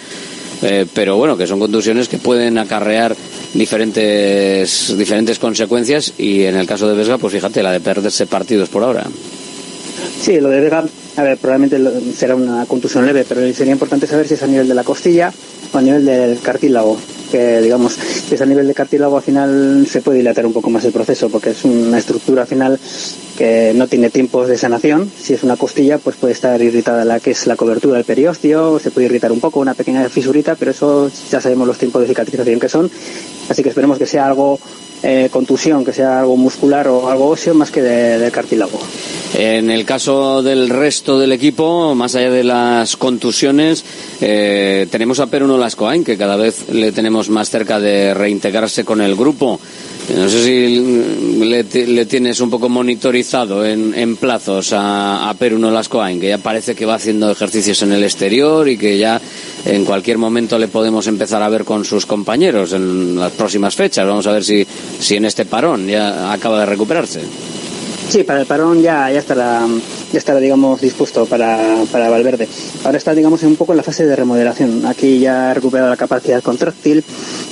Eh, 0.61 0.85
pero 0.93 1.17
bueno, 1.17 1.35
que 1.35 1.47
son 1.47 1.59
contusiones 1.59 2.07
que 2.07 2.17
pueden 2.17 2.57
acarrear 2.57 3.15
diferentes 3.53 4.95
diferentes 4.97 5.39
consecuencias 5.39 6.13
y 6.17 6.43
en 6.43 6.55
el 6.55 6.67
caso 6.67 6.87
de 6.87 6.95
Vesga, 6.95 7.17
pues 7.17 7.33
fíjate, 7.33 7.63
la 7.63 7.71
de 7.71 7.79
perderse 7.79 8.27
partidos 8.27 8.69
por 8.69 8.83
ahora. 8.83 9.05
Sí, 10.21 10.39
lo 10.39 10.49
de 10.49 10.61
Vega, 10.61 10.83
a 11.17 11.23
ver, 11.23 11.37
probablemente 11.37 12.13
será 12.13 12.35
una 12.35 12.65
contusión 12.65 13.05
leve, 13.05 13.25
pero 13.27 13.41
sería 13.53 13.73
importante 13.73 14.07
saber 14.07 14.27
si 14.27 14.33
es 14.33 14.43
a 14.43 14.47
nivel 14.47 14.67
de 14.67 14.73
la 14.73 14.83
costilla 14.83 15.31
o 15.73 15.77
a 15.77 15.81
nivel 15.81 16.05
del 16.05 16.39
cartílago 16.39 16.97
que 17.31 17.61
digamos 17.61 17.93
si 17.93 18.35
es 18.35 18.41
a 18.41 18.45
nivel 18.45 18.67
de 18.67 18.73
cartílago 18.73 19.17
al 19.17 19.23
final 19.23 19.87
se 19.89 20.01
puede 20.01 20.19
dilatar 20.19 20.45
un 20.45 20.53
poco 20.53 20.69
más 20.69 20.85
el 20.85 20.91
proceso 20.91 21.29
porque 21.29 21.51
es 21.51 21.63
una 21.65 21.97
estructura 21.97 22.45
final 22.45 22.79
que 23.37 23.73
no 23.75 23.87
tiene 23.87 24.09
tiempos 24.09 24.47
de 24.47 24.57
sanación. 24.57 25.11
Si 25.19 25.33
es 25.33 25.43
una 25.43 25.57
costilla 25.57 25.97
pues 25.97 26.15
puede 26.15 26.33
estar 26.33 26.61
irritada 26.61 27.03
la 27.03 27.19
que 27.19 27.31
es 27.31 27.47
la 27.47 27.55
cobertura 27.55 27.97
del 27.97 28.05
periósteo 28.05 28.79
se 28.79 28.91
puede 28.91 29.07
irritar 29.07 29.31
un 29.31 29.39
poco 29.39 29.59
una 29.59 29.73
pequeña 29.73 30.07
fisurita 30.09 30.55
pero 30.55 30.71
eso 30.71 31.11
ya 31.29 31.41
sabemos 31.41 31.67
los 31.67 31.77
tiempos 31.77 32.01
de 32.01 32.07
cicatrización 32.07 32.59
que 32.59 32.69
son. 32.69 32.89
Así 33.49 33.63
que 33.63 33.69
esperemos 33.69 33.97
que 33.97 34.05
sea 34.05 34.25
algo 34.25 34.59
eh, 35.03 35.29
contusión, 35.31 35.85
que 35.85 35.93
sea 35.93 36.19
algo 36.19 36.37
muscular 36.37 36.87
o 36.87 37.09
algo 37.09 37.27
óseo 37.27 37.53
más 37.53 37.71
que 37.71 37.81
de, 37.81 38.31
cartílago. 38.31 38.79
En 39.37 39.69
el 39.69 39.85
caso 39.85 40.41
del 40.41 40.69
resto 40.69 41.19
del 41.19 41.31
equipo, 41.31 41.93
más 41.95 42.15
allá 42.15 42.31
de 42.31 42.43
las 42.43 42.95
contusiones, 42.97 43.83
eh, 44.21 44.87
tenemos 44.89 45.19
a 45.19 45.27
Peruno 45.27 45.57
Lascoain, 45.57 46.03
que 46.03 46.17
cada 46.17 46.35
vez 46.35 46.69
le 46.69 46.91
tenemos 46.91 47.29
más 47.29 47.49
cerca 47.49 47.79
de 47.79 48.13
reintegrarse 48.13 48.83
con 48.83 49.01
el 49.01 49.15
grupo. 49.15 49.59
No 50.13 50.29
sé 50.29 50.43
si 50.43 51.43
le, 51.43 52.05
tienes 52.05 52.39
un 52.39 52.49
poco 52.49 52.69
monitorizado 52.69 53.65
en, 53.65 54.15
plazos 54.17 54.71
a, 54.73 55.29
a 55.29 55.33
Peruno 55.33 55.71
Lascoain, 55.71 56.19
que 56.19 56.29
ya 56.29 56.37
parece 56.37 56.75
que 56.75 56.85
va 56.85 56.95
haciendo 56.95 57.31
ejercicios 57.31 57.81
en 57.81 57.91
el 57.91 58.03
exterior 58.03 58.67
y 58.69 58.77
que 58.77 58.97
ya 58.97 59.19
en 59.65 59.83
cualquier 59.83 60.17
momento 60.19 60.59
le 60.59 60.67
podemos 60.67 61.07
empezar 61.07 61.41
a 61.41 61.49
ver 61.49 61.65
con 61.65 61.83
sus 61.85 62.05
compañeros 62.05 62.73
en 62.73 63.17
las 63.17 63.31
próximas 63.31 63.75
fechas. 63.75 64.07
Vamos 64.07 64.27
a 64.27 64.31
ver 64.31 64.43
si, 64.43 64.65
si 64.99 65.15
en 65.15 65.25
este 65.25 65.45
parón 65.45 65.87
ya 65.87 66.31
acaba 66.31 66.59
de 66.59 66.67
recuperarse. 66.67 67.21
Sí, 68.07 68.23
para 68.23 68.41
el 68.41 68.45
parón 68.45 68.81
ya, 68.81 69.11
ya 69.11 69.19
estará, 69.19 69.65
ya 70.11 70.17
estará, 70.17 70.39
digamos, 70.39 70.79
dispuesto 70.79 71.25
para, 71.25 71.57
para 71.91 72.09
Valverde. 72.09 72.47
Ahora 72.83 72.97
está, 72.97 73.13
digamos, 73.13 73.43
un 73.43 73.55
poco 73.55 73.73
en 73.73 73.77
la 73.77 73.83
fase 73.83 74.05
de 74.05 74.15
remodelación. 74.15 74.85
Aquí 74.85 75.19
ya 75.19 75.51
ha 75.51 75.53
recuperado 75.53 75.89
la 75.89 75.97
capacidad 75.97 76.41
contráctil. 76.41 77.03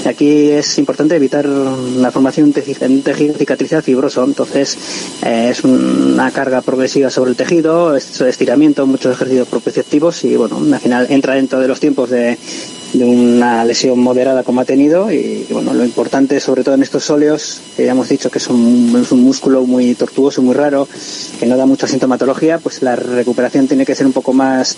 Aquí 0.06 0.52
es 0.52 0.78
importante 0.78 1.16
evitar 1.16 1.46
la 1.46 2.12
formación 2.12 2.52
de 2.52 2.62
tejido 2.62 3.34
cicatricial 3.36 3.82
fibroso. 3.82 4.24
Entonces, 4.24 4.78
eh, 5.26 5.50
es 5.52 5.64
una 5.64 6.32
carga 6.32 6.62
progresiva 6.62 7.10
sobre 7.10 7.32
el 7.32 7.36
tejido, 7.36 7.96
es 7.96 8.22
estiramiento, 8.22 8.86
muchos 8.86 9.14
ejercicios 9.14 9.48
propioceptivos 9.48 10.24
y, 10.24 10.36
bueno, 10.36 10.60
al 10.72 10.80
final 10.80 11.08
entra 11.10 11.36
dentro 11.36 11.60
de 11.60 11.68
los 11.68 11.80
tiempos 11.80 12.10
de, 12.10 12.38
de 12.94 13.06
una 13.06 13.66
lesión 13.66 14.00
moderada 14.00 14.44
como 14.44 14.62
ha 14.62 14.66
tenido 14.66 15.12
y 15.12 15.46
bueno 15.50 15.74
lo 15.74 15.84
importante 15.84 16.40
sobre 16.40 16.64
todo 16.64 16.76
en 16.76 16.84
estos 16.84 17.10
óleos 17.10 17.60
que 17.76 17.86
ya 17.86 17.92
hemos 17.92 18.08
dicho 18.08 18.30
que 18.30 18.38
es 18.38 18.48
un, 18.48 19.00
es 19.02 19.12
un 19.12 19.24
músculo 19.24 19.66
muy 19.66 19.96
tortuoso 19.96 20.42
muy 20.42 20.54
raro 20.54 20.88
que 21.40 21.46
no 21.48 21.58
da 21.58 21.66
mucha 21.66 21.88
sintomatología 21.88 22.60
pues 22.60 22.82
la 22.84 22.96
recuperación 22.96 23.68
tiene 23.68 23.86
que 23.86 23.96
ser 23.96 24.06
un 24.06 24.14
poco 24.14 24.34
más 24.34 24.78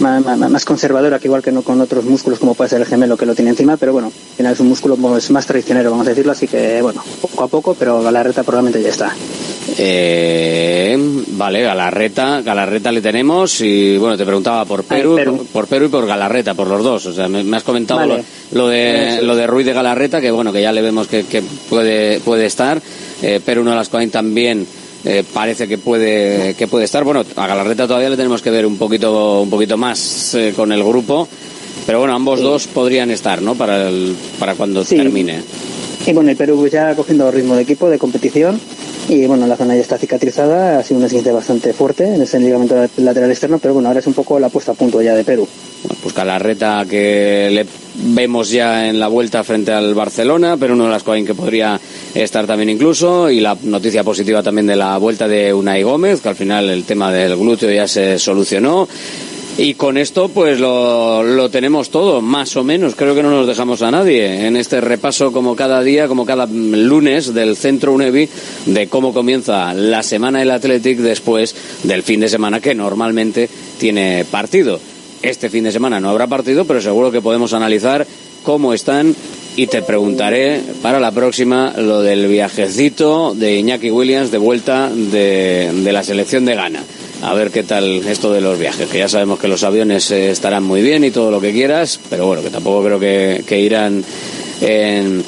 más, 0.00 0.24
más, 0.24 0.64
conservadora 0.64 1.18
que 1.18 1.28
igual 1.28 1.42
que 1.42 1.52
no 1.52 1.60
con 1.60 1.78
otros 1.82 2.04
músculos 2.06 2.38
como 2.38 2.54
puede 2.54 2.70
ser 2.70 2.80
el 2.80 2.86
gemelo 2.86 3.18
que 3.18 3.26
lo 3.26 3.34
tiene 3.34 3.50
encima 3.50 3.76
pero 3.76 3.92
bueno 3.92 4.08
al 4.08 4.36
final 4.36 4.52
es 4.54 4.60
un 4.60 4.68
músculo 4.68 4.96
pues, 4.96 5.30
más 5.30 5.44
traicionero 5.44 5.90
vamos 5.90 6.06
a 6.06 6.10
decirlo 6.10 6.32
así 6.32 6.48
que 6.48 6.80
bueno 6.80 7.04
poco 7.20 7.44
a 7.44 7.48
poco 7.48 7.74
pero 7.74 8.02
Galarreta 8.02 8.42
probablemente 8.42 8.82
ya 8.82 8.88
está 8.88 9.14
eh, 9.78 10.96
vale 11.28 11.62
Galarreta 11.62 12.42
Galarreta 12.42 12.92
le 12.92 13.00
tenemos 13.00 13.60
y 13.60 13.96
bueno 13.96 14.16
te 14.16 14.24
preguntaba 14.24 14.64
por 14.64 14.84
Perú, 14.84 15.46
Por, 15.52 15.66
Perú 15.66 15.86
y 15.86 15.88
por 15.88 16.06
Galarreta 16.06 16.54
por 16.54 16.68
los 16.68 16.82
dos. 16.82 17.06
O 17.06 17.12
sea 17.12 17.28
me, 17.28 17.56
has 17.56 17.62
comentado 17.62 18.22
lo, 18.52 18.68
de 18.68 19.20
lo 19.22 19.36
de 19.36 19.46
Ruiz 19.46 19.66
de 19.66 19.72
Galarreta 19.72 20.20
que 20.20 20.30
bueno 20.30 20.52
que 20.52 20.62
ya 20.62 20.72
le 20.72 20.82
vemos 20.82 21.06
que, 21.08 21.24
puede 21.68 22.20
puede 22.20 22.46
estar. 22.46 22.80
Eh, 23.22 23.40
Perú 23.44 23.64
no 23.64 23.74
las 23.74 23.90
también 24.10 24.66
eh, 25.04 25.24
parece 25.32 25.66
que 25.66 25.78
puede 25.78 26.54
que 26.54 26.66
puede 26.66 26.84
estar. 26.84 27.04
Bueno 27.04 27.24
a 27.36 27.46
Galarreta 27.46 27.86
todavía 27.86 28.10
le 28.10 28.16
tenemos 28.16 28.42
que 28.42 28.50
ver 28.50 28.66
un 28.66 28.76
poquito 28.76 29.40
un 29.40 29.50
poquito 29.50 29.76
más 29.76 30.34
eh, 30.34 30.52
con 30.54 30.72
el 30.72 30.82
grupo 30.82 31.28
pero 31.90 31.98
bueno 31.98 32.14
ambos 32.14 32.40
dos 32.40 32.68
podrían 32.68 33.10
estar 33.10 33.42
no 33.42 33.56
para 33.56 33.88
el, 33.88 34.14
para 34.38 34.54
cuando 34.54 34.84
termine 34.84 35.42
y 36.06 36.12
bueno 36.12 36.30
el 36.30 36.36
Perú 36.36 36.68
ya 36.68 36.94
cogiendo 36.94 37.28
ritmo 37.32 37.56
de 37.56 37.62
equipo 37.62 37.90
de 37.90 37.98
competición 37.98 38.60
y 39.10 39.26
bueno, 39.26 39.44
la 39.48 39.56
zona 39.56 39.74
ya 39.74 39.80
está 39.80 39.98
cicatrizada, 39.98 40.78
ha 40.78 40.84
sido 40.84 41.00
un 41.00 41.06
esguince 41.06 41.32
bastante 41.32 41.72
fuerte 41.72 42.14
en 42.14 42.22
ese 42.22 42.38
ligamento 42.38 42.76
lateral 42.98 43.28
externo, 43.28 43.58
pero 43.58 43.74
bueno, 43.74 43.88
ahora 43.88 43.98
es 43.98 44.06
un 44.06 44.14
poco 44.14 44.38
la 44.38 44.50
puesta 44.50 44.70
a 44.70 44.74
punto 44.76 45.02
ya 45.02 45.16
de 45.16 45.24
Perú. 45.24 45.48
Pues 46.00 46.14
reta 46.14 46.86
que 46.88 47.48
le 47.50 47.66
vemos 48.14 48.50
ya 48.50 48.88
en 48.88 49.00
la 49.00 49.08
vuelta 49.08 49.42
frente 49.42 49.72
al 49.72 49.94
Barcelona, 49.94 50.56
pero 50.56 50.74
uno 50.74 50.84
de 50.84 50.90
las 50.90 51.02
cosas 51.02 51.24
que 51.24 51.34
podría 51.34 51.80
estar 52.14 52.46
también 52.46 52.70
incluso, 52.70 53.28
y 53.28 53.40
la 53.40 53.56
noticia 53.64 54.04
positiva 54.04 54.44
también 54.44 54.68
de 54.68 54.76
la 54.76 54.96
vuelta 54.98 55.26
de 55.26 55.52
Unai 55.52 55.82
Gómez, 55.82 56.20
que 56.20 56.28
al 56.28 56.36
final 56.36 56.70
el 56.70 56.84
tema 56.84 57.10
del 57.10 57.36
glúteo 57.36 57.68
ya 57.68 57.88
se 57.88 58.16
solucionó. 58.16 58.86
Y 59.58 59.74
con 59.74 59.98
esto 59.98 60.28
pues 60.28 60.58
lo, 60.58 61.50
tenemos 61.50 61.90
todo, 61.90 62.20
más 62.20 62.56
o 62.56 62.64
menos. 62.64 62.94
Creo 62.94 63.14
que 63.14 63.22
no 63.22 63.30
nos 63.30 63.46
dejamos 63.46 63.82
a 63.82 63.90
nadie 63.90 64.46
en 64.46 64.56
este 64.56 64.80
repaso 64.80 65.32
como 65.32 65.56
cada 65.56 65.82
día, 65.82 66.08
como 66.08 66.24
cada 66.24 66.46
lunes 66.46 67.34
del 67.34 67.56
Centro 67.56 67.92
UNEVI 67.92 68.28
de 68.66 68.88
cómo 68.88 69.12
comienza 69.12 69.74
la 69.74 70.02
semana 70.02 70.38
del 70.38 70.50
Athletic 70.50 70.98
después 70.98 71.54
del 71.82 72.02
fin 72.02 72.20
de 72.20 72.28
semana 72.28 72.60
que 72.60 72.74
normalmente 72.74 73.48
tiene 73.78 74.24
partido. 74.30 74.80
Este 75.22 75.50
fin 75.50 75.64
de 75.64 75.72
semana 75.72 76.00
no 76.00 76.08
habrá 76.08 76.26
partido, 76.26 76.64
pero 76.64 76.80
seguro 76.80 77.10
que 77.10 77.20
podemos 77.20 77.52
analizar 77.52 78.06
cómo 78.42 78.72
están 78.72 79.14
y 79.56 79.66
te 79.66 79.82
preguntaré 79.82 80.62
para 80.80 81.00
la 81.00 81.10
próxima 81.10 81.74
lo 81.76 82.00
del 82.00 82.28
viajecito 82.28 83.34
de 83.34 83.58
Iñaki 83.58 83.90
Williams 83.90 84.30
de 84.30 84.38
vuelta 84.38 84.88
de, 84.88 85.70
de 85.74 85.92
la 85.92 86.02
selección 86.02 86.46
de 86.46 86.54
Ghana 86.54 86.82
a 87.22 87.34
ver 87.34 87.50
qué 87.50 87.62
tal 87.62 88.06
esto 88.06 88.32
de 88.32 88.40
los 88.40 88.58
viajes, 88.58 88.88
que 88.88 88.98
ya 88.98 89.08
sabemos 89.08 89.38
que 89.38 89.48
los 89.48 89.62
aviones 89.62 90.10
eh, 90.10 90.30
estarán 90.30 90.62
muy 90.62 90.82
bien 90.82 91.04
y 91.04 91.10
todo 91.10 91.30
lo 91.30 91.40
que 91.40 91.52
quieras, 91.52 92.00
pero 92.08 92.26
bueno, 92.26 92.42
que 92.42 92.50
tampoco 92.50 92.84
creo 92.84 92.98
que, 92.98 93.60
irán 93.60 94.04
en, 94.60 95.22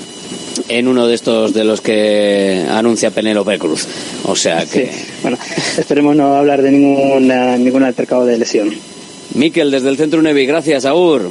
en, 0.69 0.89
uno 0.89 1.07
de 1.07 1.15
estos 1.15 1.53
de 1.53 1.65
los 1.65 1.81
que 1.81 2.65
anuncia 2.71 3.11
Penélope 3.11 3.59
Cruz. 3.59 3.87
O 4.25 4.37
sea 4.37 4.65
que... 4.67 4.91
Bueno, 5.23 5.39
esperemos 5.79 6.17
no 6.17 6.35
hablar 6.35 6.63
de 6.63 6.73
ningún, 6.73 7.29
ningún 7.63 7.83
altercado 7.83 8.27
de 8.27 8.39
lesión. 8.39 8.73
Miquel, 9.35 9.71
desde 9.71 9.89
el 9.89 9.97
Centro 9.97 10.23
Nevi, 10.23 10.47
gracias, 10.47 10.85
Aur. 10.85 11.31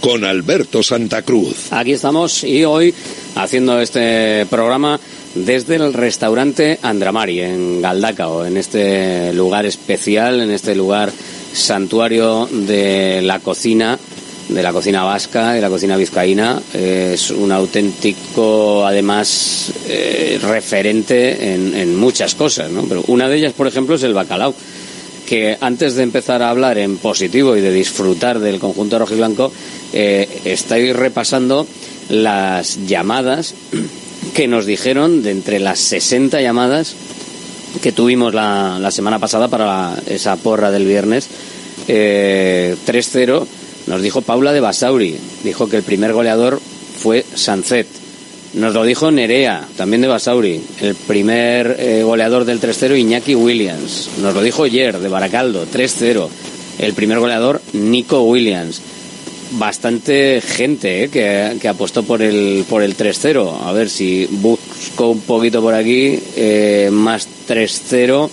con 0.00 0.24
Alberto 0.24 0.82
Santa 0.82 1.22
Cruz. 1.22 1.72
Aquí 1.72 1.92
estamos 1.92 2.44
y 2.44 2.64
hoy 2.64 2.94
haciendo 3.34 3.80
este 3.80 4.46
programa 4.46 4.98
desde 5.34 5.76
el 5.76 5.92
restaurante 5.92 6.78
Andramari 6.82 7.40
en 7.40 7.82
Galdacao, 7.82 8.46
en 8.46 8.56
este 8.56 9.32
lugar 9.32 9.66
especial, 9.66 10.40
en 10.40 10.50
este 10.50 10.74
lugar 10.74 11.12
santuario 11.52 12.48
de 12.50 13.20
la 13.22 13.40
cocina, 13.40 13.98
de 14.48 14.62
la 14.62 14.72
cocina 14.72 15.04
vasca 15.04 15.56
y 15.56 15.60
la 15.60 15.68
cocina 15.68 15.96
vizcaína. 15.96 16.60
Es 16.72 17.30
un 17.30 17.52
auténtico, 17.52 18.86
además, 18.86 19.72
eh, 19.86 20.38
referente 20.42 21.54
en, 21.54 21.74
en 21.74 21.96
muchas 21.96 22.34
cosas. 22.34 22.70
Pero 22.88 23.04
una 23.08 23.28
de 23.28 23.36
ellas, 23.36 23.52
por 23.52 23.66
ejemplo, 23.66 23.96
es 23.96 24.02
el 24.02 24.14
bacalao 24.14 24.54
que 25.28 25.58
antes 25.60 25.94
de 25.94 26.04
empezar 26.04 26.42
a 26.42 26.48
hablar 26.48 26.78
en 26.78 26.96
positivo 26.96 27.54
y 27.54 27.60
de 27.60 27.70
disfrutar 27.70 28.38
del 28.38 28.58
conjunto 28.58 28.98
rojiblanco, 28.98 29.52
eh, 29.92 30.28
estoy 30.44 30.92
repasando 30.92 31.66
las 32.08 32.86
llamadas 32.86 33.54
que 34.34 34.48
nos 34.48 34.66
dijeron 34.66 35.22
de 35.22 35.30
entre 35.30 35.58
las 35.60 35.78
60 35.80 36.40
llamadas 36.40 36.94
que 37.82 37.92
tuvimos 37.92 38.34
la, 38.34 38.78
la 38.80 38.90
semana 38.90 39.18
pasada 39.18 39.48
para 39.48 39.94
esa 40.06 40.36
porra 40.36 40.70
del 40.70 40.86
viernes. 40.86 41.28
Eh, 41.86 42.76
3-0 42.86 43.46
nos 43.86 44.02
dijo 44.02 44.20
Paula 44.20 44.52
de 44.52 44.60
Basauri, 44.60 45.16
dijo 45.44 45.68
que 45.68 45.76
el 45.76 45.82
primer 45.82 46.12
goleador 46.12 46.60
fue 46.98 47.24
Sancet. 47.34 47.86
Nos 48.54 48.74
lo 48.74 48.84
dijo 48.84 49.10
Nerea, 49.10 49.66
también 49.76 50.02
de 50.02 50.08
Basauri, 50.08 50.60
el 50.80 50.94
primer 50.94 51.76
eh, 51.78 52.02
goleador 52.02 52.44
del 52.44 52.60
3-0 52.60 52.98
Iñaki 52.98 53.34
Williams. 53.34 54.10
Nos 54.20 54.34
lo 54.34 54.42
dijo 54.42 54.66
Yer, 54.66 54.98
de 54.98 55.08
Baracaldo, 55.08 55.66
3-0. 55.66 56.28
El 56.78 56.94
primer 56.94 57.18
goleador 57.18 57.60
Nico 57.72 58.22
Williams. 58.22 58.80
Bastante 59.52 60.42
gente 60.42 61.04
eh, 61.04 61.08
que, 61.08 61.58
que, 61.58 61.68
apostó 61.68 62.02
por 62.02 62.20
el, 62.20 62.64
por 62.68 62.82
el 62.82 62.96
3-0. 62.96 63.62
A 63.62 63.72
ver 63.72 63.88
si 63.88 64.26
busco 64.30 65.08
un 65.08 65.20
poquito 65.20 65.62
por 65.62 65.74
aquí, 65.74 66.18
eh, 66.36 66.90
más 66.92 67.26
3-0. 67.48 68.28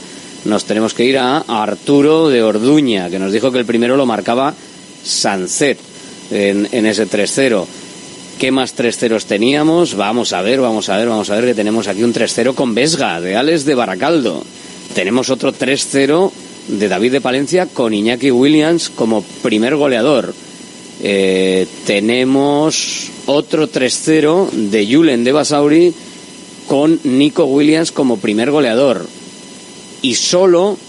Nos 0.45 0.65
tenemos 0.65 0.93
que 0.93 1.05
ir 1.05 1.17
a 1.17 1.37
Arturo 1.47 2.29
de 2.29 2.43
Orduña, 2.43 3.09
que 3.09 3.17
nos 3.17 3.31
dijo 3.31 3.51
que 3.51 3.59
el 3.59 3.65
primero 3.65 3.95
lo 3.95 4.05
marcaba 4.05 4.53
Sancet 5.03 5.79
en, 6.31 6.67
en 6.71 6.85
ese 6.85 7.07
3-0. 7.07 7.65
¿Qué 8.37 8.51
más 8.51 8.73
3 8.73 8.97
ceros 8.97 9.25
teníamos? 9.25 9.95
Vamos 9.95 10.33
a 10.33 10.41
ver, 10.41 10.59
vamos 10.59 10.89
a 10.89 10.97
ver, 10.97 11.07
vamos 11.07 11.29
a 11.29 11.35
ver 11.35 11.45
que 11.45 11.55
tenemos 11.55 11.87
aquí 11.87 12.03
un 12.03 12.13
3-0 12.13 12.53
con 12.53 12.75
Vesga, 12.75 13.21
de 13.21 13.37
Alex 13.37 13.63
de 13.63 13.75
Baracaldo. 13.75 14.43
Tenemos 14.93 15.29
otro 15.29 15.53
3-0 15.53 16.31
de 16.67 16.87
David 16.89 17.13
de 17.13 17.21
Palencia 17.21 17.67
con 17.67 17.93
Iñaki 17.93 18.31
Williams 18.31 18.89
como 18.89 19.21
primer 19.41 19.77
goleador. 19.77 20.33
Eh, 21.07 21.67
tenemos 21.85 23.11
otro 23.27 23.69
3-0 23.69 24.49
de 24.49 24.87
Julen 24.91 25.23
de 25.23 25.31
Basauri 25.31 25.93
con 26.65 26.99
Nico 27.03 27.45
Williams 27.45 27.91
como 27.91 28.17
primer 28.17 28.49
goleador. 28.49 29.05
Y 30.01 30.15
solo, 30.15 30.79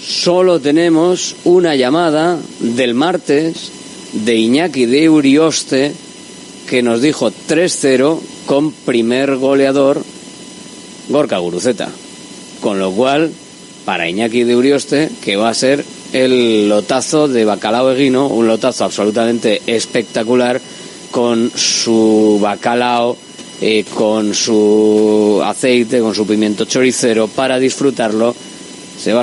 solo 0.00 0.60
tenemos 0.60 1.34
una 1.42 1.74
llamada 1.74 2.38
del 2.60 2.94
martes 2.94 3.72
de 4.12 4.36
Iñaki 4.36 4.86
de 4.86 5.10
Urioste 5.10 5.92
que 6.68 6.84
nos 6.84 7.02
dijo 7.02 7.32
3-0 7.32 8.20
con 8.46 8.70
primer 8.70 9.34
goleador 9.34 10.00
Gorka 11.08 11.38
Guruceta. 11.38 11.88
Con 12.60 12.78
lo 12.78 12.92
cual, 12.92 13.32
para 13.84 14.08
Iñaki 14.08 14.44
de 14.44 14.54
Urioste, 14.54 15.10
que 15.24 15.34
va 15.34 15.48
a 15.48 15.54
ser 15.54 15.84
el 16.24 16.68
lotazo 16.68 17.28
de 17.28 17.44
bacalao 17.44 17.92
eguino, 17.92 18.26
un 18.28 18.46
lotazo 18.46 18.84
absolutamente 18.84 19.60
espectacular 19.66 20.58
con 21.10 21.50
su 21.54 22.38
bacalao, 22.40 23.16
eh, 23.60 23.84
con 23.94 24.32
su 24.32 25.42
aceite, 25.44 26.00
con 26.00 26.14
su 26.14 26.26
pimiento 26.26 26.64
choricero, 26.64 27.28
para 27.28 27.58
disfrutarlo, 27.58 28.34
se 28.98 29.12
va 29.12 29.22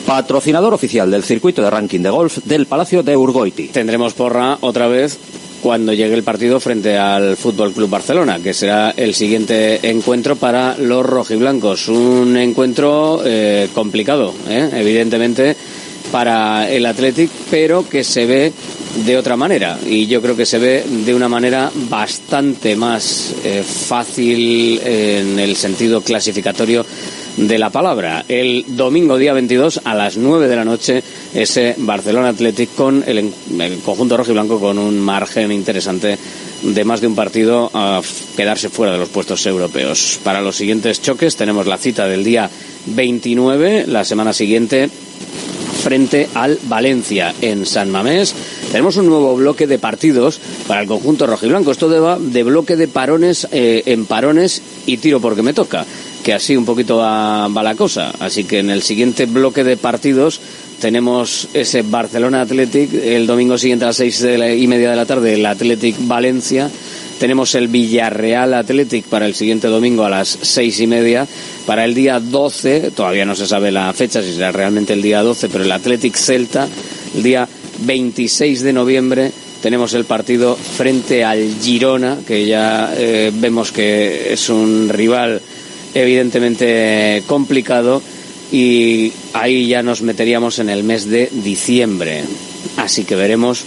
Patrocinador 0.11 0.73
oficial 0.73 1.09
del 1.09 1.23
circuito 1.23 1.61
de 1.61 1.69
ranking 1.69 2.01
de 2.01 2.09
golf 2.09 2.39
del 2.43 2.65
Palacio 2.65 3.01
de 3.01 3.15
Urgoiti. 3.15 3.69
Tendremos 3.69 4.13
porra 4.13 4.57
otra 4.59 4.89
vez 4.89 5.17
cuando 5.61 5.93
llegue 5.93 6.13
el 6.15 6.23
partido 6.23 6.59
frente 6.59 6.97
al 6.97 7.37
Fútbol 7.37 7.71
Club 7.71 7.89
Barcelona, 7.89 8.37
que 8.43 8.53
será 8.53 8.93
el 8.97 9.15
siguiente 9.15 9.79
encuentro 9.89 10.35
para 10.35 10.77
los 10.77 11.05
rojiblancos. 11.05 11.87
Un 11.87 12.35
encuentro 12.35 13.21
eh, 13.23 13.69
complicado, 13.73 14.33
¿eh? 14.49 14.69
evidentemente, 14.73 15.55
para 16.11 16.69
el 16.69 16.85
Athletic, 16.85 17.31
pero 17.49 17.87
que 17.87 18.03
se 18.03 18.25
ve 18.25 18.51
de 19.05 19.17
otra 19.17 19.37
manera. 19.37 19.79
Y 19.87 20.07
yo 20.07 20.21
creo 20.21 20.35
que 20.35 20.45
se 20.45 20.59
ve 20.59 20.83
de 21.05 21.15
una 21.15 21.29
manera 21.29 21.71
bastante 21.89 22.75
más 22.75 23.33
eh, 23.45 23.63
fácil 23.63 24.77
en 24.83 25.39
el 25.39 25.55
sentido 25.55 26.01
clasificatorio 26.01 26.85
de 27.37 27.57
la 27.57 27.69
palabra. 27.69 28.25
El 28.27 28.65
domingo 28.67 29.17
día 29.17 29.33
22 29.33 29.81
a 29.83 29.95
las 29.95 30.17
9 30.17 30.47
de 30.47 30.55
la 30.55 30.65
noche 30.65 31.03
ese 31.33 31.75
Barcelona 31.77 32.29
Athletic 32.29 32.75
con 32.75 33.03
el, 33.07 33.31
conjunto 33.83 34.17
rojo 34.17 34.31
y 34.31 34.33
blanco 34.33 34.59
con 34.59 34.77
un 34.77 34.99
margen 34.99 35.51
interesante 35.51 36.17
de 36.61 36.83
más 36.83 37.01
de 37.01 37.07
un 37.07 37.15
partido 37.15 37.71
a 37.73 38.01
quedarse 38.35 38.69
fuera 38.69 38.93
de 38.93 38.99
los 38.99 39.09
puestos 39.09 39.45
europeos. 39.45 40.19
Para 40.23 40.41
los 40.41 40.55
siguientes 40.55 41.01
choques 41.01 41.35
tenemos 41.35 41.67
la 41.67 41.77
cita 41.77 42.07
del 42.07 42.23
día 42.23 42.49
29, 42.87 43.85
la 43.87 44.03
semana 44.03 44.33
siguiente 44.33 44.89
frente 45.81 46.29
al 46.35 46.59
Valencia 46.63 47.33
en 47.41 47.65
San 47.65 47.89
Mamés. 47.89 48.35
Tenemos 48.71 48.97
un 48.97 49.07
nuevo 49.07 49.35
bloque 49.35 49.65
de 49.65 49.79
partidos 49.79 50.39
para 50.67 50.81
el 50.81 50.87
conjunto 50.87 51.25
rojiblanco. 51.25 51.71
Esto 51.71 51.89
de, 51.89 52.31
de 52.31 52.43
bloque 52.43 52.75
de 52.75 52.87
parones 52.87 53.47
eh, 53.51 53.81
en 53.87 54.05
parones 54.05 54.61
y 54.85 54.97
tiro 54.97 55.19
porque 55.19 55.41
me 55.41 55.53
toca, 55.53 55.85
que 56.23 56.33
así 56.33 56.55
un 56.55 56.65
poquito 56.65 56.97
va, 56.97 57.49
la 57.49 57.75
cosa. 57.75 58.11
Así 58.19 58.43
que 58.43 58.59
en 58.59 58.69
el 58.69 58.81
siguiente 58.81 59.25
bloque 59.25 59.63
de 59.63 59.77
partidos 59.77 60.39
tenemos 60.79 61.47
ese 61.53 61.83
Barcelona 61.83 62.41
Athletic, 62.41 62.93
el 62.93 63.27
domingo 63.27 63.57
siguiente 63.57 63.85
a 63.85 63.89
las 63.89 63.97
seis 63.97 64.21
y 64.23 64.67
media 64.67 64.89
de 64.89 64.95
la 64.95 65.05
tarde 65.05 65.33
el 65.33 65.45
Athletic 65.45 65.95
Valencia. 65.99 66.69
Tenemos 67.19 67.53
el 67.53 67.67
Villarreal 67.67 68.55
Athletic 68.55 69.05
para 69.05 69.27
el 69.27 69.35
siguiente 69.35 69.67
domingo 69.67 70.03
a 70.03 70.09
las 70.09 70.39
seis 70.41 70.79
y 70.79 70.87
media. 70.87 71.27
Para 71.67 71.85
el 71.85 71.93
día 71.93 72.19
12, 72.19 72.91
todavía 72.95 73.25
no 73.25 73.35
se 73.35 73.45
sabe 73.45 73.71
la 73.71 73.93
fecha, 73.93 74.23
si 74.23 74.33
será 74.33 74.51
realmente 74.51 74.93
el 74.93 75.03
día 75.03 75.21
12, 75.21 75.49
pero 75.49 75.63
el 75.63 75.71
Athletic 75.71 76.15
Celta, 76.15 76.67
el 77.15 77.21
día 77.21 77.47
26 77.85 78.63
de 78.63 78.73
noviembre, 78.73 79.31
tenemos 79.61 79.93
el 79.93 80.05
partido 80.05 80.55
frente 80.55 81.23
al 81.23 81.47
Girona, 81.61 82.17
que 82.25 82.47
ya 82.47 82.91
eh, 82.97 83.31
vemos 83.31 83.71
que 83.71 84.33
es 84.33 84.49
un 84.49 84.89
rival 84.89 85.39
evidentemente 85.93 87.23
complicado 87.27 88.01
y 88.51 89.13
ahí 89.33 89.67
ya 89.67 89.81
nos 89.81 90.01
meteríamos 90.01 90.59
en 90.59 90.69
el 90.69 90.83
mes 90.83 91.09
de 91.09 91.29
diciembre. 91.31 92.23
Así 92.77 93.03
que 93.03 93.15
veremos 93.15 93.63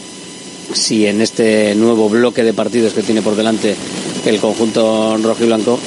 si 0.72 1.06
en 1.06 1.20
este 1.20 1.74
nuevo 1.74 2.08
bloque 2.08 2.42
de 2.42 2.52
partidos 2.52 2.94
que 2.94 3.02
tiene 3.02 3.22
por 3.22 3.36
delante 3.36 3.74
el 4.24 4.38
conjunto 4.38 5.16
rojo 5.18 5.44
y 5.44 5.46
blanco 5.46 5.78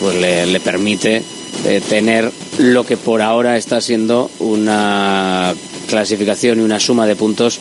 pues 0.00 0.16
le, 0.16 0.60
permite 0.60 1.22
eh, 1.64 1.80
tener 1.88 2.30
lo 2.58 2.84
que 2.84 2.96
por 2.96 3.22
ahora 3.22 3.56
está 3.56 3.80
siendo 3.80 4.30
una 4.40 5.54
clasificación 5.88 6.58
y 6.58 6.62
una 6.62 6.80
suma 6.80 7.06
de 7.06 7.16
puntos 7.16 7.58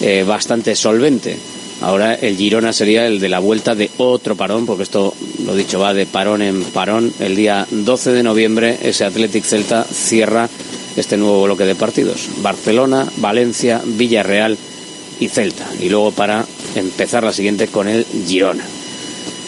eh, 0.00 0.24
bastante 0.26 0.74
solvente. 0.74 1.36
Ahora 1.86 2.14
el 2.16 2.36
Girona 2.36 2.72
sería 2.72 3.06
el 3.06 3.20
de 3.20 3.28
la 3.28 3.38
vuelta 3.38 3.76
de 3.76 3.88
otro 3.98 4.34
parón, 4.34 4.66
porque 4.66 4.82
esto, 4.82 5.14
lo 5.44 5.54
dicho, 5.54 5.78
va 5.78 5.94
de 5.94 6.04
parón 6.04 6.42
en 6.42 6.64
parón. 6.64 7.12
El 7.20 7.36
día 7.36 7.64
12 7.70 8.10
de 8.10 8.24
noviembre 8.24 8.76
ese 8.82 9.04
Athletic 9.04 9.44
Celta 9.44 9.84
cierra 9.84 10.48
este 10.96 11.16
nuevo 11.16 11.44
bloque 11.44 11.64
de 11.64 11.76
partidos. 11.76 12.28
Barcelona, 12.38 13.06
Valencia, 13.18 13.80
Villarreal 13.84 14.58
y 15.20 15.28
Celta. 15.28 15.64
Y 15.80 15.88
luego 15.88 16.10
para 16.10 16.44
empezar 16.74 17.22
la 17.22 17.32
siguiente 17.32 17.68
con 17.68 17.86
el 17.86 18.04
Girona. 18.26 18.64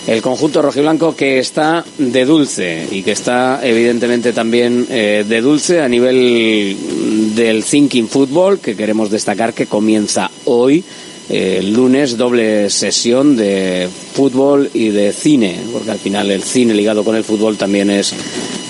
El 0.06 0.22
conjunto 0.22 0.62
rojiblanco 0.62 1.16
que 1.16 1.40
está 1.40 1.84
de 1.98 2.24
dulce 2.24 2.86
y 2.88 3.02
que 3.02 3.10
está 3.10 3.58
evidentemente 3.64 4.32
también 4.32 4.86
eh, 4.90 5.24
de 5.28 5.40
dulce 5.40 5.80
a 5.80 5.88
nivel 5.88 7.34
del 7.34 7.64
Thinking 7.64 8.06
Football, 8.06 8.60
que 8.60 8.76
queremos 8.76 9.10
destacar 9.10 9.54
que 9.54 9.66
comienza 9.66 10.30
hoy 10.44 10.84
el 11.28 11.72
lunes 11.72 12.16
doble 12.16 12.70
sesión 12.70 13.36
de 13.36 13.88
fútbol 14.14 14.70
y 14.72 14.88
de 14.88 15.12
cine, 15.12 15.60
porque 15.72 15.90
al 15.90 15.98
final 15.98 16.30
el 16.30 16.42
cine 16.42 16.74
ligado 16.74 17.04
con 17.04 17.16
el 17.16 17.24
fútbol 17.24 17.56
también 17.56 17.90
es 17.90 18.14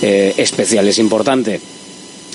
eh, 0.03 0.35
especial, 0.37 0.89
es 0.89 0.99
importante. 0.99 1.61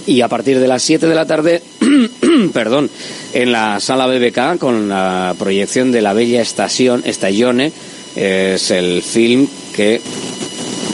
Y 0.06 0.22
a 0.22 0.28
partir 0.28 0.60
de 0.60 0.68
las 0.68 0.84
7 0.84 1.08
de 1.08 1.16
la 1.16 1.26
tarde, 1.26 1.62
perdón, 2.54 2.90
en 3.34 3.52
la 3.52 3.80
sala 3.80 4.08
BBK 4.08 4.58
con 4.60 4.90
la 4.90 5.36
proyección 5.38 5.92
de 5.92 6.02
La 6.02 6.14
Bella 6.14 6.42
Estación, 6.42 7.04
Estagione, 7.06 7.72
es 8.16 8.72
el 8.72 9.02
film 9.02 9.48
que 9.74 10.02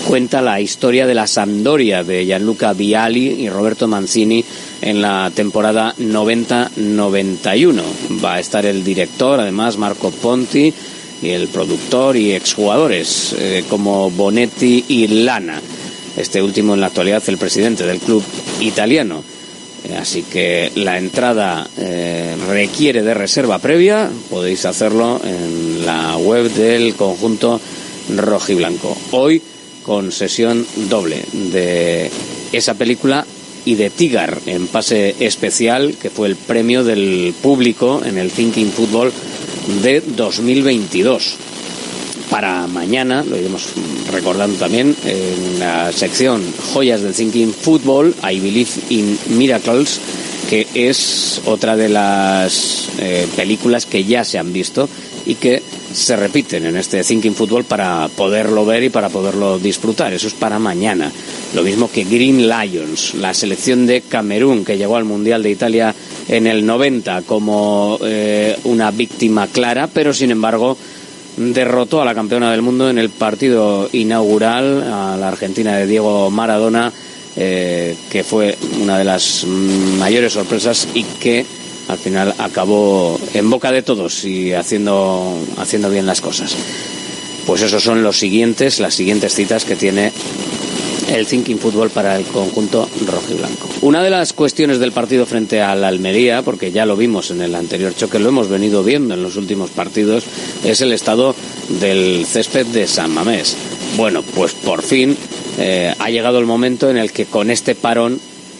cuenta 0.07 0.41
la 0.41 0.61
historia 0.61 1.05
de 1.05 1.13
la 1.13 1.27
Sampdoria 1.27 2.03
de 2.03 2.25
Gianluca 2.25 2.73
Viali 2.73 3.43
y 3.43 3.49
Roberto 3.49 3.87
Mancini 3.87 4.43
en 4.81 5.01
la 5.01 5.31
temporada 5.33 5.93
90-91. 5.97 7.81
Va 8.23 8.35
a 8.35 8.39
estar 8.39 8.65
el 8.65 8.83
director, 8.83 9.39
además 9.39 9.77
Marco 9.77 10.11
Ponti, 10.11 10.73
y 11.21 11.29
el 11.29 11.47
productor 11.49 12.15
y 12.15 12.31
exjugadores 12.33 13.35
eh, 13.37 13.63
como 13.69 14.09
Bonetti 14.09 14.85
y 14.87 15.07
Lana. 15.07 15.61
Este 16.15 16.41
último 16.41 16.73
en 16.73 16.81
la 16.81 16.87
actualidad 16.87 17.23
el 17.27 17.37
presidente 17.37 17.85
del 17.85 17.99
club 17.99 18.23
italiano. 18.61 19.23
Eh, 19.85 19.95
así 19.95 20.23
que 20.23 20.71
la 20.75 20.97
entrada 20.97 21.67
eh, 21.77 22.35
requiere 22.47 23.03
de 23.03 23.13
reserva 23.13 23.59
previa. 23.59 24.09
Podéis 24.29 24.65
hacerlo 24.65 25.21
en 25.23 25.85
la 25.85 26.17
web 26.17 26.49
del 26.51 26.95
conjunto 26.95 27.59
rojiblanco. 28.15 28.97
Hoy 29.11 29.41
con 29.83 30.11
sesión 30.11 30.65
doble 30.89 31.23
de 31.31 32.11
esa 32.51 32.73
película 32.73 33.25
y 33.69 33.75
de 33.75 33.91
Tigar 33.91 34.39
en 34.47 34.65
pase 34.65 35.15
especial, 35.19 35.93
que 36.01 36.09
fue 36.09 36.27
el 36.27 36.35
premio 36.35 36.83
del 36.83 37.35
público 37.39 38.01
en 38.03 38.17
el 38.17 38.31
Thinking 38.31 38.71
Football 38.71 39.13
de 39.83 40.01
2022. 40.01 41.35
Para 42.31 42.65
mañana, 42.65 43.23
lo 43.23 43.37
iremos 43.37 43.67
recordando 44.11 44.57
también, 44.57 44.95
en 45.05 45.59
la 45.59 45.91
sección 45.91 46.41
Joyas 46.73 47.03
del 47.03 47.13
Thinking 47.13 47.53
Football, 47.53 48.15
I 48.23 48.39
Believe 48.39 48.71
in 48.89 49.19
Miracles, 49.37 49.99
que 50.49 50.65
es 50.73 51.39
otra 51.45 51.75
de 51.75 51.89
las 51.89 52.89
eh, 52.97 53.27
películas 53.35 53.85
que 53.85 54.03
ya 54.03 54.23
se 54.23 54.39
han 54.39 54.51
visto 54.51 54.89
y 55.25 55.35
que 55.35 55.61
se 55.93 56.15
repiten 56.15 56.65
en 56.65 56.77
este 56.77 57.03
Thinking 57.03 57.35
Football 57.35 57.65
para 57.65 58.07
poderlo 58.09 58.65
ver 58.65 58.83
y 58.83 58.89
para 58.89 59.09
poderlo 59.09 59.59
disfrutar. 59.59 60.13
Eso 60.13 60.27
es 60.27 60.33
para 60.33 60.59
mañana. 60.59 61.11
Lo 61.53 61.63
mismo 61.63 61.89
que 61.91 62.03
Green 62.03 62.47
Lions, 62.47 63.15
la 63.15 63.33
selección 63.33 63.85
de 63.85 64.01
Camerún 64.01 64.63
que 64.63 64.77
llegó 64.77 64.95
al 64.95 65.05
Mundial 65.05 65.43
de 65.43 65.51
Italia 65.51 65.95
en 66.27 66.47
el 66.47 66.65
90 66.65 67.23
como 67.23 67.97
eh, 68.03 68.57
una 68.65 68.91
víctima 68.91 69.47
clara, 69.47 69.87
pero 69.87 70.13
sin 70.13 70.31
embargo 70.31 70.77
derrotó 71.37 72.01
a 72.01 72.05
la 72.05 72.13
campeona 72.13 72.51
del 72.51 72.61
mundo 72.61 72.89
en 72.89 72.97
el 72.97 73.09
partido 73.09 73.89
inaugural 73.93 74.83
a 74.83 75.17
la 75.17 75.29
Argentina 75.29 75.75
de 75.77 75.87
Diego 75.87 76.29
Maradona, 76.29 76.91
eh, 77.35 77.95
que 78.09 78.23
fue 78.23 78.57
una 78.81 78.97
de 78.97 79.05
las 79.05 79.45
mayores 79.45 80.33
sorpresas 80.33 80.87
y 80.93 81.03
que 81.03 81.45
al 81.89 81.97
final 81.97 82.35
acabó 82.37 83.19
en 83.33 83.49
boca 83.49 83.71
de 83.71 83.81
todos 83.81 84.23
y 84.23 84.53
haciendo, 84.53 85.35
haciendo 85.57 85.89
bien 85.89 86.05
las 86.05 86.21
cosas. 86.21 86.55
Pues 87.45 87.63
esos 87.63 87.83
son 87.83 88.03
los 88.03 88.17
siguientes, 88.17 88.79
las 88.79 88.93
siguientes 88.93 89.33
citas 89.33 89.65
que 89.65 89.75
tiene 89.75 90.11
el 91.09 91.25
Thinking 91.25 91.57
Football 91.57 91.89
para 91.89 92.15
el 92.15 92.25
conjunto 92.25 92.87
rojo 93.07 93.31
y 93.31 93.33
blanco. 93.33 93.67
Una 93.81 94.03
de 94.03 94.11
las 94.11 94.33
cuestiones 94.33 94.77
del 94.77 94.91
partido 94.91 95.25
frente 95.25 95.61
al 95.61 95.83
Almería, 95.83 96.43
porque 96.43 96.71
ya 96.71 96.85
lo 96.85 96.95
vimos 96.95 97.31
en 97.31 97.41
el 97.41 97.55
anterior 97.55 97.95
choque, 97.95 98.19
lo 98.19 98.29
hemos 98.29 98.49
venido 98.49 98.83
viendo 98.83 99.15
en 99.15 99.23
los 99.23 99.35
últimos 99.35 99.71
partidos, 99.71 100.25
es 100.63 100.81
el 100.81 100.93
estado 100.93 101.35
del 101.81 102.23
césped 102.27 102.67
de 102.67 102.85
San 102.85 103.11
Mamés. 103.11 103.57
Bueno, 103.97 104.21
pues 104.21 104.53
por 104.53 104.83
fin 104.83 105.17
eh, 105.57 105.95
ha 105.97 106.09
llegado 106.11 106.37
el 106.37 106.45
momento 106.45 106.87
en 106.91 106.97
el 106.97 107.11
que 107.11 107.25
con 107.25 107.49
este 107.49 107.73
parón 107.73 108.19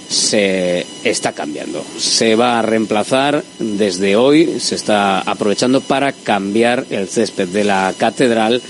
se 0.09 0.85
está 1.03 1.33
cambiando. 1.33 1.85
Se 1.97 2.35
va 2.35 2.59
a 2.59 2.63
reemplazar 2.63 3.43
desde 3.59 4.15
hoy, 4.15 4.59
se 4.59 4.75
está 4.75 5.21
aprovechando 5.21 5.81
para 5.81 6.11
cambiar 6.11 6.85
el 6.89 7.07
césped 7.07 7.47
de 7.49 7.63
la 7.63 7.93
catedral 7.95 8.61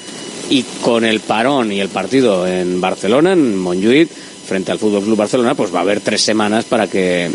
y 0.50 0.64
con 0.82 1.06
el 1.06 1.22
parón 1.22 1.72
y 1.72 1.80
el 1.80 1.90
partido 1.90 2.46
en 2.46 2.82
Barcelona, 2.82 3.34
en 3.34 3.58
Montjuïc, 3.58 4.10
frente 4.48 4.72
al 4.72 4.80
Fútbol 4.80 5.04
Club 5.04 5.18
Barcelona, 5.18 5.56
pues 5.56 5.74
va 5.74 5.80
a 5.80 5.84
haber 5.84 6.02
tres 6.02 6.22
semanas 6.22 6.66
para 6.66 6.88
que 6.88 7.30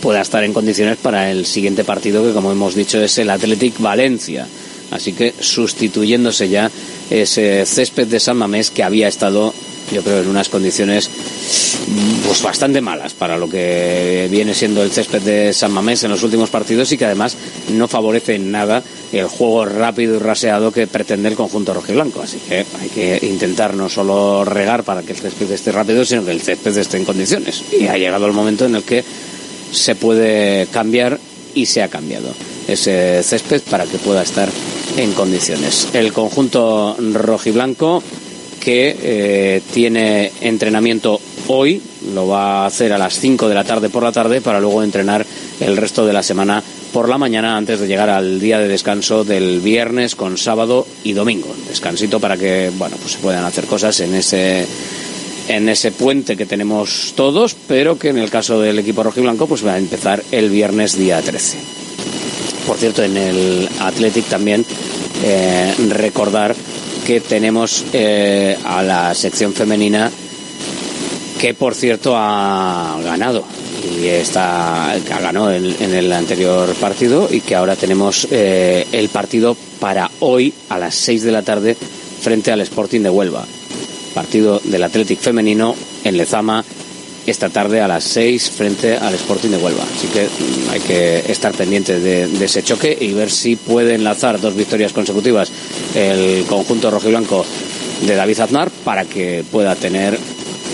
pueda 0.00 0.22
estar 0.22 0.42
en 0.44 0.52
condiciones 0.54 0.96
para 0.96 1.30
el 1.30 1.44
siguiente 1.44 1.84
partido 1.84 2.24
que, 2.24 2.32
como 2.32 2.50
hemos 2.52 2.74
dicho, 2.74 3.00
es 3.00 3.18
el 3.18 3.28
Athletic 3.28 3.78
Valencia. 3.78 4.46
Así 4.90 5.12
que 5.12 5.34
sustituyéndose 5.38 6.48
ya 6.48 6.70
ese 7.10 7.66
césped 7.66 8.06
de 8.06 8.20
San 8.20 8.38
Mamés 8.38 8.70
que 8.70 8.82
había 8.82 9.08
estado 9.08 9.52
yo 9.92 10.02
creo, 10.02 10.20
en 10.20 10.28
unas 10.28 10.48
condiciones 10.48 11.10
pues 12.24 12.42
bastante 12.42 12.80
malas 12.80 13.14
para 13.14 13.36
lo 13.36 13.48
que 13.48 14.28
viene 14.30 14.54
siendo 14.54 14.82
el 14.82 14.90
césped 14.90 15.22
de 15.22 15.52
San 15.52 15.72
Mamés 15.72 16.04
en 16.04 16.10
los 16.10 16.22
últimos 16.22 16.50
partidos 16.50 16.92
y 16.92 16.98
que 16.98 17.06
además 17.06 17.36
no 17.72 17.88
favorece 17.88 18.34
en 18.34 18.50
nada 18.50 18.82
el 19.12 19.26
juego 19.26 19.64
rápido 19.64 20.16
y 20.16 20.18
raseado 20.18 20.72
que 20.72 20.86
pretende 20.86 21.28
el 21.28 21.36
conjunto 21.36 21.74
rojiblanco. 21.74 22.20
Así 22.20 22.38
que 22.38 22.66
hay 22.80 22.88
que 22.94 23.18
intentar 23.26 23.74
no 23.74 23.88
solo 23.88 24.44
regar 24.44 24.84
para 24.84 25.02
que 25.02 25.12
el 25.12 25.18
césped 25.18 25.50
esté 25.50 25.72
rápido, 25.72 26.04
sino 26.04 26.24
que 26.24 26.32
el 26.32 26.42
césped 26.42 26.76
esté 26.76 26.98
en 26.98 27.04
condiciones. 27.04 27.62
Y 27.78 27.86
ha 27.86 27.96
llegado 27.96 28.26
el 28.26 28.32
momento 28.32 28.66
en 28.66 28.74
el 28.74 28.82
que 28.82 29.04
se 29.72 29.94
puede 29.94 30.66
cambiar 30.66 31.18
y 31.54 31.66
se 31.66 31.82
ha 31.82 31.88
cambiado 31.88 32.28
ese 32.66 33.22
césped 33.22 33.62
para 33.62 33.84
que 33.84 33.98
pueda 33.98 34.22
estar 34.22 34.48
en 34.96 35.12
condiciones. 35.12 35.88
El 35.92 36.12
conjunto 36.12 36.96
rojiblanco 36.98 38.02
que 38.68 38.94
eh, 39.00 39.62
tiene 39.72 40.30
entrenamiento 40.42 41.18
hoy, 41.46 41.80
lo 42.12 42.28
va 42.28 42.64
a 42.64 42.66
hacer 42.66 42.92
a 42.92 42.98
las 42.98 43.18
5 43.18 43.48
de 43.48 43.54
la 43.54 43.64
tarde 43.64 43.88
por 43.88 44.02
la 44.02 44.12
tarde 44.12 44.42
para 44.42 44.60
luego 44.60 44.82
entrenar 44.82 45.24
el 45.60 45.74
resto 45.78 46.04
de 46.04 46.12
la 46.12 46.22
semana 46.22 46.62
por 46.92 47.08
la 47.08 47.16
mañana 47.16 47.56
antes 47.56 47.80
de 47.80 47.86
llegar 47.86 48.10
al 48.10 48.38
día 48.38 48.58
de 48.58 48.68
descanso 48.68 49.24
del 49.24 49.60
viernes 49.60 50.14
con 50.16 50.36
sábado 50.36 50.86
y 51.02 51.14
domingo. 51.14 51.48
Descansito 51.66 52.20
para 52.20 52.36
que 52.36 52.70
bueno, 52.76 52.98
pues 53.00 53.12
se 53.12 53.20
puedan 53.20 53.46
hacer 53.46 53.64
cosas 53.64 53.98
en 54.00 54.14
ese 54.14 54.66
en 55.48 55.70
ese 55.70 55.90
puente 55.90 56.36
que 56.36 56.44
tenemos 56.44 57.14
todos, 57.16 57.56
pero 57.68 57.98
que 57.98 58.10
en 58.10 58.18
el 58.18 58.28
caso 58.28 58.60
del 58.60 58.78
equipo 58.80 59.02
rojiblanco 59.02 59.46
pues 59.46 59.66
va 59.66 59.72
a 59.72 59.78
empezar 59.78 60.22
el 60.30 60.50
viernes 60.50 60.94
día 60.94 61.22
13. 61.22 61.56
Por 62.66 62.76
cierto, 62.76 63.02
en 63.02 63.16
el 63.16 63.66
Athletic 63.80 64.26
también 64.26 64.62
eh, 65.24 65.74
recordar 65.88 66.54
que 67.08 67.22
tenemos 67.22 67.86
eh, 67.94 68.54
a 68.66 68.82
la 68.82 69.14
sección 69.14 69.54
femenina 69.54 70.10
que 71.40 71.54
por 71.54 71.74
cierto 71.74 72.12
ha 72.14 73.00
ganado. 73.02 73.44
Y 73.98 74.08
está 74.08 74.94
ganó 75.08 75.50
en, 75.50 75.64
el 75.80 76.12
anterior 76.12 76.68
partido 76.74 77.26
y 77.32 77.40
que 77.40 77.54
ahora 77.54 77.76
tenemos 77.76 78.28
eh, 78.30 78.86
el 78.92 79.08
partido 79.08 79.56
para 79.80 80.10
hoy 80.20 80.52
a 80.68 80.78
las 80.78 80.96
6 80.96 81.22
de 81.22 81.32
la 81.32 81.40
tarde 81.40 81.78
frente 82.20 82.52
al 82.52 82.60
Sporting 82.60 83.00
de 83.00 83.08
Huelva. 83.08 83.46
Partido 84.12 84.60
del 84.62 84.84
Athletic 84.84 85.18
femenino 85.18 85.74
en 86.04 86.14
Lezama 86.14 86.62
esta 87.30 87.48
tarde 87.48 87.80
a 87.80 87.88
las 87.88 88.04
6 88.04 88.50
frente 88.50 88.96
al 88.96 89.14
Sporting 89.14 89.50
de 89.50 89.56
Huelva. 89.56 89.84
Así 89.94 90.06
que 90.08 90.24
mm, 90.24 90.70
hay 90.70 90.80
que 90.80 91.18
estar 91.30 91.52
pendiente 91.52 92.00
de, 92.00 92.44
ese 92.44 92.62
choque 92.62 92.96
y 92.98 93.12
ver 93.12 93.30
si 93.30 93.56
puede 93.56 93.94
enlazar 93.94 94.40
dos 94.40 94.54
victorias 94.54 94.92
consecutivas 94.92 95.50
el 95.94 96.44
conjunto 96.44 96.90
rojiblanco 96.90 97.44
de 98.06 98.14
David 98.14 98.40
Aznar 98.40 98.70
para 98.84 99.04
que 99.04 99.44
pueda 99.50 99.74
tener 99.74 100.18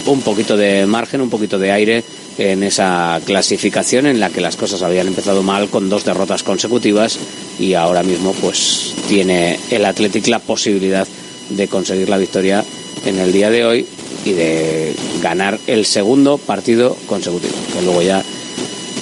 un 0.07 0.20
poquito 0.20 0.57
de 0.57 0.86
margen, 0.86 1.20
un 1.20 1.30
poquito 1.30 1.59
de 1.59 1.72
aire 1.72 2.05
en 2.36 2.62
esa 2.62 3.20
clasificación 3.24 4.07
en 4.07 4.20
la 4.20 4.30
que 4.30 4.40
las 4.40 4.57
cosas 4.57 4.82
habían 4.82 5.07
empezado 5.07 5.42
mal 5.42 5.68
con 5.68 5.88
dos 5.88 6.05
derrotas 6.05 6.42
consecutivas 6.42 7.18
y 7.59 7.74
ahora 7.74 8.02
mismo 8.02 8.32
pues 8.32 8.94
tiene 9.09 9.59
el 9.70 9.84
Athletic 9.84 10.26
la 10.26 10.40
posibilidad 10.40 11.07
de 11.50 11.68
conseguir 11.68 12.09
la 12.09 12.18
victoria 12.18 12.64
en 13.07 13.18
el 13.18 13.32
día 13.32 13.50
de 13.50 13.64
hoy 13.64 13.86
y 14.25 14.33
de 14.33 14.95
ganar 15.22 15.59
el 15.66 15.87
segundo 15.87 16.39
partido 16.39 16.97
consecutivo, 17.07 17.55
que 17.72 17.83
luego 17.83 18.03
ya 18.03 18.22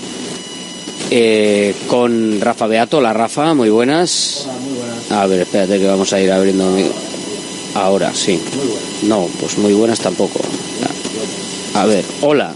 Eh, 1.14 1.74
con 1.88 2.40
Rafa 2.40 2.66
Beato. 2.66 2.98
La 2.98 3.12
Rafa, 3.12 3.52
muy 3.52 3.68
buenas. 3.68 4.46
muy 4.62 4.78
buenas. 4.78 5.12
A 5.12 5.26
ver, 5.26 5.42
espérate 5.42 5.78
que 5.78 5.86
vamos 5.86 6.10
a 6.14 6.18
ir 6.18 6.32
abriendo. 6.32 6.74
Ahora, 7.74 8.14
sí. 8.14 8.40
No, 9.02 9.28
pues 9.38 9.58
muy 9.58 9.74
buenas 9.74 10.00
tampoco. 10.00 10.40
A 11.74 11.84
ver, 11.84 12.02
hola. 12.22 12.54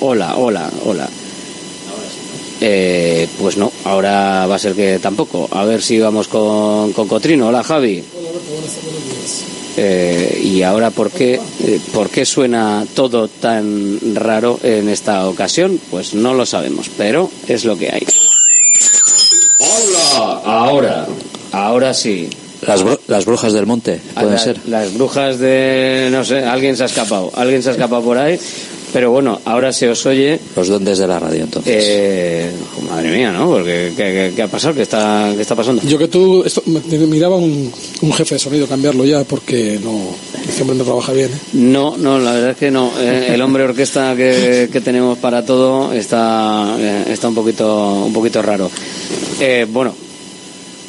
Hola, 0.00 0.34
hola, 0.36 0.68
hola. 0.86 1.08
Eh, 2.60 3.28
pues 3.40 3.56
no, 3.56 3.70
ahora 3.84 4.44
va 4.48 4.56
a 4.56 4.58
ser 4.58 4.74
que 4.74 4.98
tampoco. 4.98 5.48
A 5.52 5.64
ver 5.64 5.80
si 5.80 6.00
vamos 6.00 6.26
con, 6.26 6.92
con 6.92 7.06
Cotrino. 7.06 7.46
Hola, 7.46 7.62
Javi. 7.62 8.02
Eh, 9.80 10.40
y 10.42 10.62
ahora, 10.62 10.90
¿por 10.90 11.10
qué, 11.12 11.34
eh, 11.64 11.80
¿por 11.92 12.10
qué 12.10 12.24
suena 12.24 12.84
todo 12.94 13.28
tan 13.28 13.98
raro 14.16 14.58
en 14.64 14.88
esta 14.88 15.28
ocasión? 15.28 15.78
Pues 15.90 16.14
no 16.14 16.34
lo 16.34 16.44
sabemos, 16.46 16.90
pero 16.96 17.30
es 17.46 17.64
lo 17.64 17.78
que 17.78 17.88
hay. 17.92 18.04
¡Hola! 19.58 20.40
Ahora, 20.44 21.06
ahora 21.52 21.94
sí. 21.94 22.28
Las, 22.66 22.84
bru- 22.84 22.98
las 23.06 23.24
brujas 23.24 23.52
del 23.52 23.66
monte, 23.66 24.00
pueden 24.14 24.32
La- 24.32 24.38
ser. 24.38 24.58
Las 24.66 24.92
brujas 24.94 25.38
de, 25.38 26.08
no 26.10 26.24
sé, 26.24 26.44
alguien 26.44 26.76
se 26.76 26.82
ha 26.82 26.86
escapado, 26.86 27.30
alguien 27.36 27.62
se 27.62 27.68
ha 27.68 27.72
escapado 27.72 28.02
por 28.02 28.18
ahí, 28.18 28.38
pero 28.92 29.10
bueno, 29.10 29.40
ahora 29.44 29.72
se 29.72 29.88
os 29.88 30.04
oye. 30.06 30.38
Los 30.56 30.68
duendes 30.68 30.98
de 30.98 31.06
la 31.06 31.18
radio, 31.18 31.42
entonces. 31.44 31.72
Eh, 31.76 32.50
oh, 32.78 32.82
madre 32.82 33.16
mía, 33.16 33.30
¿no? 33.32 33.48
Porque 33.50 33.92
¿qué, 33.96 34.02
qué- 34.02 34.32
qué 34.34 34.42
ha 34.42 34.48
pasado? 34.48 34.74
¿Qué 34.74 34.82
está, 34.82 35.32
qué 35.34 35.42
está 35.42 35.54
pasando? 35.54 35.82
Yo 35.82 35.98
que 35.98 36.08
tú, 36.08 36.42
esto, 36.44 36.62
me- 36.66 36.80
me 36.98 37.06
miraba 37.06 37.36
un, 37.36 37.70
un 38.02 38.12
jefe 38.12 38.34
de 38.36 38.38
sonido 38.38 38.66
cambiarlo 38.66 39.04
ya 39.04 39.24
porque 39.24 39.78
no, 39.82 40.00
este 40.48 40.62
hombre 40.62 40.76
no 40.78 40.84
trabaja 40.84 41.12
bien. 41.12 41.30
¿eh? 41.32 41.38
No, 41.54 41.96
no, 41.96 42.18
la 42.18 42.32
verdad 42.32 42.50
es 42.50 42.56
que 42.56 42.70
no. 42.70 42.92
Eh, 42.98 43.30
el 43.34 43.42
hombre 43.42 43.64
orquesta 43.64 44.14
que, 44.16 44.68
que 44.72 44.80
tenemos 44.80 45.18
para 45.18 45.44
todo 45.44 45.92
está, 45.92 46.76
eh, 46.78 47.04
está 47.08 47.28
un 47.28 47.34
poquito, 47.34 48.04
un 48.06 48.12
poquito 48.12 48.40
raro. 48.42 48.70
Eh, 49.40 49.66
bueno, 49.70 49.94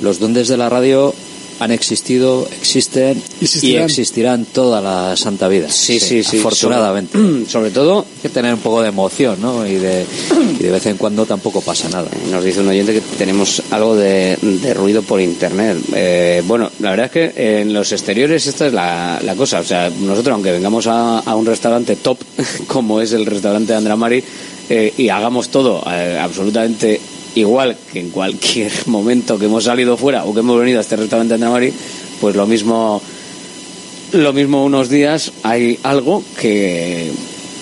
Los 0.02 0.18
duendes 0.20 0.48
de 0.48 0.56
la 0.58 0.70
radio 0.70 1.14
han 1.60 1.72
existido, 1.72 2.48
existen 2.60 3.22
Existirán. 3.42 3.82
y 3.82 3.86
existirán 3.86 4.46
toda 4.46 4.82
la 4.82 5.16
santa 5.18 5.48
vida. 5.48 5.70
Sí, 5.70 6.00
sí, 6.00 6.24
sí. 6.24 6.40
Afortunadamente. 6.40 7.18
sobre, 7.18 7.46
sobre 7.50 7.72
todo, 7.72 8.00
Hay 8.16 8.22
que 8.22 8.30
tener 8.30 8.54
un 8.54 8.60
poco 8.62 8.82
de 8.82 8.90
emoción, 8.90 9.42
¿no? 9.42 9.68
Y 9.68 9.76
de, 9.76 10.06
y 10.60 10.64
de 10.64 10.72
vez 10.72 10.86
en 10.86 10.98
cuando 10.98 11.26
tampoco 11.26 11.62
pasa 11.62 11.90
nada. 11.90 12.10
nos 12.32 12.44
dice 12.44 12.62
un 12.62 12.70
oyente 12.70 12.94
que 12.94 13.02
tenemos 13.18 13.62
algo 13.72 13.96
de, 13.96 14.38
de 14.42 14.74
ruido 14.74 15.02
por 15.02 15.20
internet. 15.22 15.78
Eh, 15.94 16.42
bueno, 16.46 16.72
la 16.80 16.92
verdad 16.92 17.06
es 17.08 17.12
que 17.12 17.62
en 17.62 17.74
los 17.74 17.92
exteriores 17.92 18.48
esta 18.48 18.68
es 18.68 18.74
la, 18.74 19.20
la 19.24 19.36
cosa. 19.36 19.60
O 19.60 19.64
sea, 19.64 19.90
nosotros, 19.90 20.34
aunque 20.34 20.52
vengamos 20.52 20.88
a, 20.88 21.20
a 21.20 21.36
un 21.36 21.46
restaurante 21.46 21.96
top, 21.98 22.20
como 22.68 23.02
es 23.02 23.12
el 23.14 23.26
restaurante 23.26 23.74
de 23.74 23.78
Andramari, 23.78 24.24
eh, 24.70 24.94
y 24.98 25.10
hagamos 25.10 25.50
todo 25.50 25.84
eh, 25.92 26.18
absolutamente 26.22 27.02
igual 27.36 27.78
que 27.92 28.00
en 28.00 28.10
cualquier 28.10 28.72
momento 28.88 29.38
que 29.38 29.46
hemos 29.46 29.64
salido 29.66 29.98
fuera 29.98 30.26
o 30.26 30.34
que 30.34 30.40
hemos 30.42 30.60
venido 30.60 30.80
a 30.80 30.82
este 30.82 30.96
restaurante 30.96 31.30
de 31.30 31.36
Andramari, 31.36 31.74
pues 32.22 32.36
lo 32.36 32.46
mismo 32.48 33.02
lo 34.12 34.34
mismo 34.34 34.66
unos 34.66 34.90
días 34.90 35.32
hay 35.44 35.78
algo 35.84 36.24
que, 36.40 37.12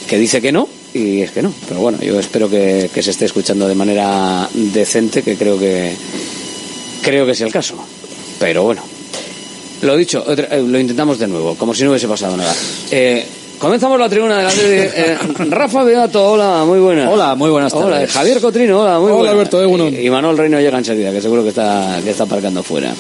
que 0.08 0.18
dice 0.18 0.42
que 0.42 0.52
no 0.54 0.70
y 0.94 1.22
es 1.22 1.32
que 1.32 1.42
no. 1.42 1.54
Pero 1.68 1.82
bueno, 1.82 2.00
yo 2.02 2.18
espero 2.20 2.50
que, 2.50 2.90
que 2.94 3.04
se 3.04 3.12
esté 3.12 3.26
escuchando 3.26 3.68
de 3.68 3.76
manera 3.76 4.48
decente, 4.54 5.22
que 5.24 5.36
creo 5.36 5.60
que 5.60 5.94
creo 7.04 7.26
que 7.26 7.34
es 7.34 7.42
el 7.42 7.52
caso. 7.52 7.76
Pero 8.40 8.64
bueno, 8.64 8.82
lo 9.82 9.98
dicho, 9.98 10.24
otra- 10.26 10.48
eh, 10.56 10.64
lo 10.66 10.80
intentamos 10.80 11.20
de 11.20 11.28
nuevo, 11.28 11.56
como 11.56 11.74
si 11.74 11.84
no 11.84 11.90
hubiese 11.90 12.08
pasado 12.08 12.38
nada. 12.38 12.56
Eh, 12.92 13.26
comenzamos 13.60 14.00
la 14.00 14.10
tribuna 14.10 14.38
de 14.38 14.44
la 14.44 14.50
tele. 14.50 14.92
Eh, 14.96 15.18
Rafa 15.50 15.84
Beato, 15.84 16.32
hola, 16.34 16.64
muy 16.66 16.80
buenas. 16.80 17.10
Hola, 17.12 17.36
muy 17.36 17.50
buenas 17.50 17.74
Hola, 17.74 17.92
tardes. 17.96 18.12
Javier 18.12 18.42
Cotrino, 18.42 18.82
hola, 18.82 19.00
muy 19.00 19.06
Hola, 19.12 19.16
buenas. 19.18 19.34
Alberto, 19.34 19.62
eh, 19.62 19.66
bueno. 19.66 19.88
Y, 19.90 20.06
y 20.08 20.10
Manuel 20.10 20.38
Reino 20.38 20.60
llega 20.60 20.78
enseguida, 20.78 21.12
que 21.12 21.22
seguro 21.22 21.44
que 21.44 21.50
está, 21.50 22.00
que 22.04 22.10
está 22.12 22.24
aparcando 22.24 22.64
fuera. 22.64 22.94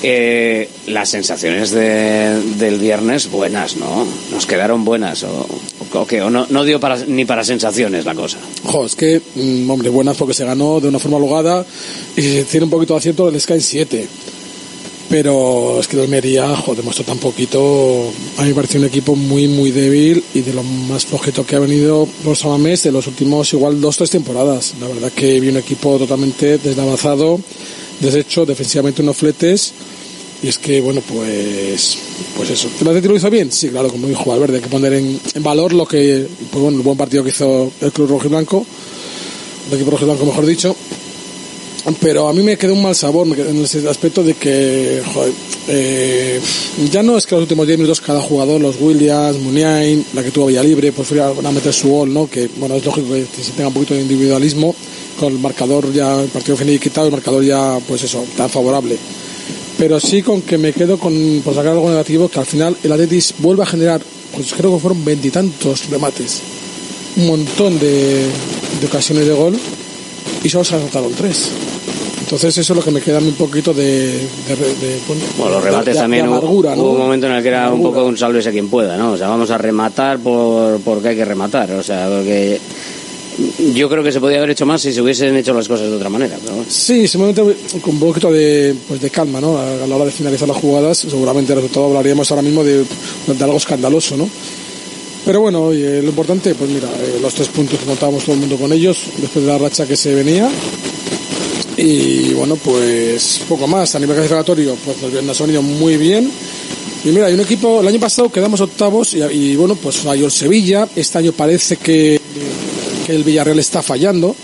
Eh, 0.00 0.68
las 0.86 1.08
sensaciones 1.08 1.72
de- 1.72 2.40
del 2.56 2.78
viernes 2.78 3.28
buenas, 3.30 3.76
¿no? 3.76 4.06
Nos 4.30 4.46
quedaron 4.46 4.84
buenas 4.84 5.24
o, 5.24 5.46
o, 5.92 6.06
qué? 6.06 6.22
o 6.22 6.30
no, 6.30 6.46
no 6.50 6.62
dio 6.64 6.78
para, 6.78 6.96
ni 7.08 7.24
para 7.24 7.42
sensaciones 7.42 8.04
la 8.04 8.14
cosa. 8.14 8.38
Jo, 8.62 8.84
es 8.86 8.94
que, 8.94 9.20
mm, 9.34 9.68
hombre, 9.68 9.88
buenas 9.88 10.16
porque 10.16 10.34
se 10.34 10.44
ganó 10.44 10.78
de 10.78 10.86
una 10.86 11.00
forma 11.00 11.16
holgada 11.16 11.66
y 12.16 12.42
tiene 12.42 12.64
un 12.64 12.70
poquito 12.70 12.94
de 12.94 12.98
acierto 12.98 13.28
les 13.28 13.44
caen 13.44 13.60
siete. 13.60 14.06
Pero 15.10 15.80
es 15.80 15.88
que 15.88 15.96
el 15.96 16.02
Almería, 16.02 16.54
jo, 16.54 16.74
demostró 16.74 17.02
tan 17.02 17.16
poquito. 17.18 18.10
A 18.36 18.42
mí 18.42 18.48
me 18.48 18.54
pareció 18.54 18.78
un 18.78 18.86
equipo 18.86 19.16
muy, 19.16 19.48
muy 19.48 19.70
débil 19.70 20.22
y 20.34 20.42
de 20.42 20.52
lo 20.52 20.62
más 20.62 21.06
flojito 21.06 21.46
que 21.46 21.56
ha 21.56 21.60
venido 21.60 22.06
por 22.22 22.36
Samamés 22.36 22.82
de 22.82 22.92
los 22.92 23.06
últimos 23.06 23.50
igual 23.54 23.80
dos, 23.80 23.96
tres 23.96 24.10
temporadas. 24.10 24.74
La 24.80 24.86
verdad 24.86 25.10
que 25.10 25.40
vi 25.40 25.48
un 25.48 25.56
equipo 25.56 25.96
totalmente 25.96 26.58
deslavazado, 26.58 27.40
deshecho, 28.00 28.44
defensivamente 28.44 29.00
unos 29.00 29.16
fletes. 29.16 29.72
Y 30.42 30.48
es 30.48 30.58
que, 30.58 30.80
bueno, 30.80 31.00
pues, 31.00 31.98
pues 32.36 32.50
eso. 32.50 32.68
¿El 32.80 32.88
Atlético 32.88 33.12
lo 33.12 33.18
hizo 33.18 33.30
bien? 33.30 33.50
Sí, 33.50 33.70
claro, 33.70 33.88
como 33.88 34.06
dijo 34.06 34.26
Valverde, 34.26 34.56
hay 34.56 34.62
que 34.62 34.68
poner 34.68 34.92
en, 34.92 35.18
en 35.34 35.42
valor 35.42 35.72
lo 35.72 35.86
que, 35.86 36.26
pues 36.50 36.62
bueno, 36.62 36.76
el 36.76 36.84
buen 36.84 36.98
partido 36.98 37.24
que 37.24 37.30
hizo 37.30 37.72
el 37.80 37.92
Club 37.92 38.10
Rojo 38.10 38.26
y 38.26 38.28
Blanco, 38.28 38.66
el 39.68 39.74
equipo 39.74 39.90
Rojo 39.90 40.04
y 40.04 40.06
Blanco, 40.06 40.26
mejor 40.26 40.46
dicho. 40.46 40.76
Pero 42.00 42.28
a 42.28 42.32
mí 42.32 42.42
me 42.42 42.58
quedó 42.58 42.74
un 42.74 42.82
mal 42.82 42.94
sabor 42.94 43.26
en 43.26 43.64
ese 43.64 43.88
aspecto 43.88 44.22
de 44.22 44.34
que, 44.34 45.02
joder, 45.12 45.32
eh, 45.68 46.40
ya 46.90 47.02
no 47.02 47.16
es 47.16 47.26
que 47.26 47.34
los 47.34 47.42
últimos 47.42 47.66
10 47.66 47.78
minutos 47.78 48.00
cada 48.00 48.20
jugador, 48.20 48.60
los 48.60 48.76
Williams, 48.80 49.38
Muniain, 49.38 50.04
la 50.12 50.22
que 50.22 50.30
tuvo 50.30 50.46
Villa 50.46 50.62
Libre, 50.62 50.92
pues 50.92 51.12
a 51.12 51.52
meter 51.52 51.72
su 51.72 51.88
gol, 51.88 52.12
¿no? 52.12 52.28
Que, 52.28 52.48
bueno, 52.56 52.74
es 52.74 52.84
lógico 52.84 53.08
que 53.08 53.42
se 53.42 53.52
tenga 53.52 53.68
un 53.68 53.74
poquito 53.74 53.94
de 53.94 54.02
individualismo, 54.02 54.74
con 55.18 55.32
el 55.32 55.38
marcador 55.38 55.92
ya, 55.92 56.20
el 56.20 56.28
partido 56.28 56.56
final 56.56 56.78
quitado, 56.78 57.06
el 57.06 57.12
marcador 57.12 57.44
ya, 57.44 57.78
pues 57.86 58.02
eso, 58.04 58.24
tan 58.36 58.50
favorable 58.50 58.96
pero 59.78 60.00
sí 60.00 60.22
con 60.22 60.42
que 60.42 60.58
me 60.58 60.72
quedo 60.72 60.98
con 60.98 61.40
por 61.44 61.54
sacar 61.54 61.72
algo 61.72 61.88
negativo 61.88 62.28
que 62.28 62.40
al 62.40 62.46
final 62.46 62.76
el 62.82 62.92
Atletis 62.92 63.34
vuelve 63.38 63.62
a 63.62 63.66
generar 63.66 64.02
pues 64.34 64.52
creo 64.52 64.74
que 64.74 64.80
fueron 64.80 65.04
veintitantos 65.04 65.88
remates 65.88 66.42
un 67.16 67.28
montón 67.28 67.78
de, 67.78 68.26
de 68.80 68.86
ocasiones 68.86 69.26
de 69.26 69.32
gol 69.32 69.56
y 70.42 70.48
solo 70.48 70.64
se 70.64 70.74
anotaron 70.74 71.12
tres 71.12 71.50
entonces 72.28 72.58
eso 72.58 72.72
es 72.74 72.76
lo 72.76 72.84
que 72.84 72.90
me 72.90 73.00
queda 73.00 73.16
a 73.18 73.20
un 73.22 73.32
poquito 73.32 73.72
de, 73.72 73.84
de, 73.86 74.56
de- 74.86 74.98
bueno, 75.06 75.22
los 75.54 75.64
remates 75.64 75.94
de- 75.94 76.00
también 76.00 76.26
hubo- 76.28 76.40
un 76.92 76.98
momento 76.98 77.26
en 77.26 77.32
el 77.32 77.42
que 77.42 77.48
era 77.48 77.72
un 77.72 77.82
poco 77.82 78.04
un 78.04 78.18
sálvese 78.18 78.50
quien 78.52 78.68
pueda, 78.68 78.96
¿no? 78.98 79.12
O 79.12 79.16
sea, 79.16 79.28
vamos 79.28 79.50
a 79.50 79.56
rematar 79.56 80.18
por 80.18 80.78
porque 80.80 81.08
hay 81.08 81.16
que 81.16 81.24
rematar, 81.24 81.70
o 81.72 81.82
sea, 81.82 82.06
porque 82.08 82.60
yo 83.72 83.88
creo 83.88 84.02
que 84.02 84.12
se 84.12 84.20
podía 84.20 84.38
haber 84.38 84.50
hecho 84.50 84.66
más 84.66 84.82
si 84.82 84.92
se 84.92 85.00
hubiesen 85.00 85.36
hecho 85.36 85.54
las 85.54 85.66
cosas 85.68 85.88
de 85.88 85.96
otra 85.96 86.08
manera, 86.10 86.36
pero. 86.44 86.64
Sí, 86.68 87.08
simplemente 87.08 87.40
con 87.80 87.94
un 87.94 88.00
poquito 88.00 88.30
de, 88.30 88.74
pues 88.86 89.00
de 89.00 89.08
calma, 89.10 89.40
¿no? 89.40 89.56
A, 89.56 89.84
a 89.84 89.86
la 89.86 89.96
hora 89.96 90.04
de 90.04 90.10
finalizar 90.10 90.46
las 90.48 90.56
jugadas, 90.58 90.98
seguramente 90.98 91.52
el 91.54 91.60
resultado 91.60 91.86
hablaríamos 91.86 92.30
ahora 92.30 92.42
mismo 92.42 92.62
de, 92.62 92.84
de 93.26 93.44
algo 93.44 93.56
escandaloso, 93.56 94.16
¿no? 94.18 94.28
Pero 95.24 95.40
bueno, 95.40 95.62
oye, 95.64 96.02
lo 96.02 96.08
importante, 96.08 96.54
pues 96.54 96.68
mira, 96.70 96.88
eh, 96.88 97.18
los 97.22 97.32
tres 97.34 97.48
puntos 97.48 97.78
que 97.78 97.86
contábamos 97.86 98.24
todo 98.24 98.34
el 98.34 98.40
mundo 98.40 98.56
con 98.56 98.72
ellos, 98.72 98.98
después 99.18 99.44
de 99.44 99.50
la 99.50 99.58
racha 99.58 99.86
que 99.86 99.96
se 99.96 100.14
venía. 100.14 100.48
Y 101.78 102.34
bueno, 102.34 102.56
pues 102.56 103.40
poco 103.48 103.66
más. 103.66 103.94
A 103.94 103.98
nivel 104.00 104.16
clasificatorio, 104.16 104.76
pues 104.84 105.22
nos 105.24 105.40
ha 105.40 105.44
venido 105.44 105.62
muy 105.62 105.96
bien. 105.96 106.30
Y 107.04 107.08
mira, 107.08 107.26
hay 107.26 107.34
un 107.34 107.40
equipo, 107.40 107.80
el 107.80 107.86
año 107.88 108.00
pasado 108.00 108.30
quedamos 108.30 108.60
octavos 108.60 109.14
y, 109.14 109.54
bueno, 109.56 109.76
pues 109.76 109.96
falló 109.98 110.26
el 110.26 110.32
Sevilla. 110.32 110.88
Este 110.96 111.18
año 111.18 111.32
parece 111.32 111.76
que, 111.76 112.20
que 113.06 113.14
el 113.14 113.22
Villarreal 113.22 113.58
está 113.60 113.80
fallando. 113.82 114.34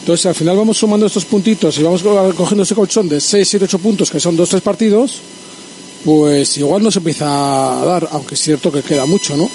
Entonces 0.00 0.26
al 0.26 0.34
final 0.34 0.56
vamos 0.56 0.76
sumando 0.78 1.06
estos 1.06 1.24
puntitos 1.24 1.78
y 1.78 1.82
vamos 1.84 2.02
co- 2.02 2.34
cogiendo 2.36 2.64
ese 2.64 2.74
colchón 2.74 3.08
de 3.08 3.20
6, 3.20 3.46
7, 3.48 3.66
8 3.66 3.78
puntos, 3.78 4.10
que 4.10 4.18
son 4.18 4.36
2, 4.36 4.48
3 4.48 4.60
partidos, 4.60 5.18
pues 6.04 6.58
igual 6.58 6.82
nos 6.82 6.96
empieza 6.96 7.80
a 7.80 7.84
dar, 7.84 8.08
aunque 8.10 8.34
es 8.34 8.40
cierto 8.42 8.72
que 8.72 8.82
queda 8.82 9.06
mucho, 9.06 9.36
¿no? 9.36 9.48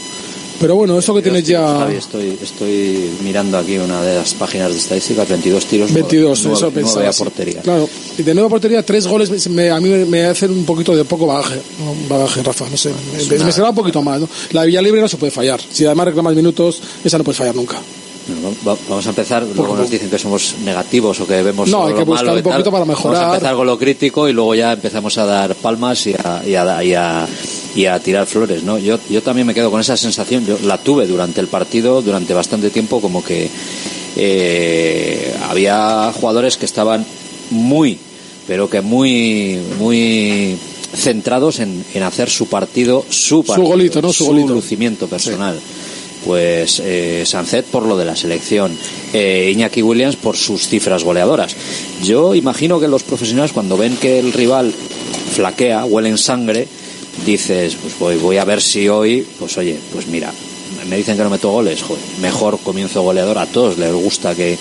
Pero 0.60 0.76
bueno, 0.76 0.98
eso 0.98 1.14
que 1.14 1.22
tienes 1.22 1.44
ya... 1.44 1.62
Javi, 1.80 1.96
estoy, 1.98 2.38
estoy 2.42 3.12
mirando 3.24 3.58
aquí 3.60 3.78
una 3.78 4.02
de 4.02 4.16
las 4.16 4.34
páginas 4.34 4.72
de 4.72 4.78
estadísticas, 4.78 5.30
22 5.30 5.66
tiros, 5.66 5.94
22, 5.94 6.40
nueve, 6.46 6.58
eso 6.58 6.66
nueve 6.72 6.82
pensaba. 6.82 7.10
a 7.10 7.14
sí. 7.14 7.24
portería. 7.24 7.62
Claro, 7.62 7.88
y 8.18 8.24
de 8.24 8.34
nueva 8.34 8.50
portería, 8.50 8.84
tres 8.84 9.06
goles, 9.06 9.48
me- 9.50 9.70
a 9.70 9.80
mí 9.80 9.90
me, 9.90 10.26
hacen 10.26 10.50
un 10.52 10.66
poquito 10.66 10.96
de 10.96 11.06
poco 11.06 11.28
bagaje, 11.28 11.62
bagaje, 12.10 12.42
Rafa, 12.42 12.66
no 12.72 12.76
sé, 12.78 12.90
me, 13.30 13.38
me 13.44 13.52
será 13.52 13.70
un 13.70 13.76
poquito 13.76 14.02
más, 14.02 14.20
¿no? 14.20 14.28
La 14.52 14.62
de 14.62 14.68
Villalibre 14.68 15.00
no 15.00 15.08
se 15.08 15.18
puede 15.18 15.32
fallar, 15.32 15.60
si 15.72 15.86
además 15.86 16.08
reclamas 16.08 16.34
minutos, 16.36 16.82
esa 17.04 17.18
no 17.20 17.24
puedes 17.24 17.38
fallar 17.38 17.56
nunca. 17.56 17.78
Vamos 18.90 19.06
a 19.06 19.10
empezar, 19.10 19.46
luego 19.56 19.78
nos 19.78 19.90
dicen 19.90 20.10
que 20.10 20.20
somos 20.20 20.56
negativos 20.66 21.18
o 21.22 21.26
que 21.28 21.42
vemos 21.44 21.70
No, 21.70 21.86
hay 21.88 21.94
que 21.94 22.00
lo 22.02 22.06
buscar 22.08 22.26
malo 22.26 22.38
un 22.40 22.44
poquito 22.44 22.72
para 22.72 22.84
Vamos 22.84 22.98
mejorar. 22.98 23.24
a 23.24 23.34
empezar 23.36 23.56
con 23.56 23.68
lo 23.68 23.78
crítico 23.78 24.28
y 24.28 24.34
luego 24.34 24.54
ya 24.54 24.74
empezamos 24.74 25.18
a 25.18 25.26
dar 25.26 25.56
palmas 25.56 26.06
y 26.08 26.14
a, 26.14 26.42
y 26.46 26.56
a, 26.56 26.84
y 26.84 26.94
a- 26.94 27.26
y 27.78 27.86
a 27.86 28.00
tirar 28.00 28.26
flores, 28.26 28.64
¿no? 28.64 28.80
Yo, 28.80 29.00
yo 29.08 29.22
también 29.22 29.46
me 29.46 29.54
quedo 29.54 29.70
con 29.70 29.80
esa 29.80 29.96
sensación, 29.96 30.48
yo 30.48 30.58
la 30.64 30.80
tuve 30.80 31.06
durante 31.06 31.42
el 31.42 31.48
partido, 31.48 32.02
durante 32.02 32.34
bastante 32.34 32.72
tiempo, 32.72 33.00
como 33.00 33.24
que 33.24 33.48
eh, 34.16 35.36
había 35.48 36.12
jugadores 36.12 36.58
que 36.58 36.66
estaban 36.66 37.06
muy, 37.52 38.00
pero 38.48 38.68
que 38.68 38.82
muy, 38.82 39.60
muy 39.78 40.58
centrados 40.92 41.60
en, 41.60 41.86
en 41.94 42.02
hacer 42.02 42.32
su 42.32 42.48
partido, 42.48 43.06
su 43.10 43.44
partido, 43.44 43.68
golito, 43.68 44.02
¿no? 44.02 44.12
Su 44.12 44.26
golito. 44.26 44.56
lucimiento 44.56 45.06
personal. 45.06 45.60
Pues 46.26 46.82
eh, 46.84 47.24
Sancet 47.28 47.66
por 47.66 47.84
lo 47.84 47.96
de 47.96 48.06
la 48.06 48.16
selección, 48.16 48.76
eh, 49.14 49.52
Iñaki 49.54 49.84
Williams 49.84 50.16
por 50.16 50.36
sus 50.36 50.68
cifras 50.68 51.04
goleadoras. 51.04 51.56
Yo 52.04 52.34
imagino 52.34 52.80
que 52.80 52.88
los 52.88 53.04
profesionales 53.04 53.54
cuando 53.54 53.78
ven 53.78 53.96
que 53.98 54.18
el 54.18 54.34
rival 54.34 54.74
flaquea, 55.36 55.86
huele 55.86 56.10
en 56.10 56.18
sangre, 56.18 56.68
dices, 57.26 57.76
pues 57.82 57.98
voy, 58.00 58.18
voy 58.18 58.38
a 58.38 58.46
ver 58.46 58.62
si 58.62 58.88
hoy, 58.90 59.26
pues 59.40 59.58
oye, 59.58 59.78
pues 59.94 60.08
mira, 60.08 60.32
me 60.90 60.98
dicen 60.98 61.18
que 61.18 61.24
no 61.24 61.30
meto 61.30 61.52
goles, 61.52 61.82
joder, 61.84 62.04
mejor 62.22 62.60
comienzo 62.60 63.02
goleador 63.02 63.38
a 63.38 63.46
todos, 63.46 63.78
les 63.78 63.94
gusta 63.94 64.36
que, 64.36 64.58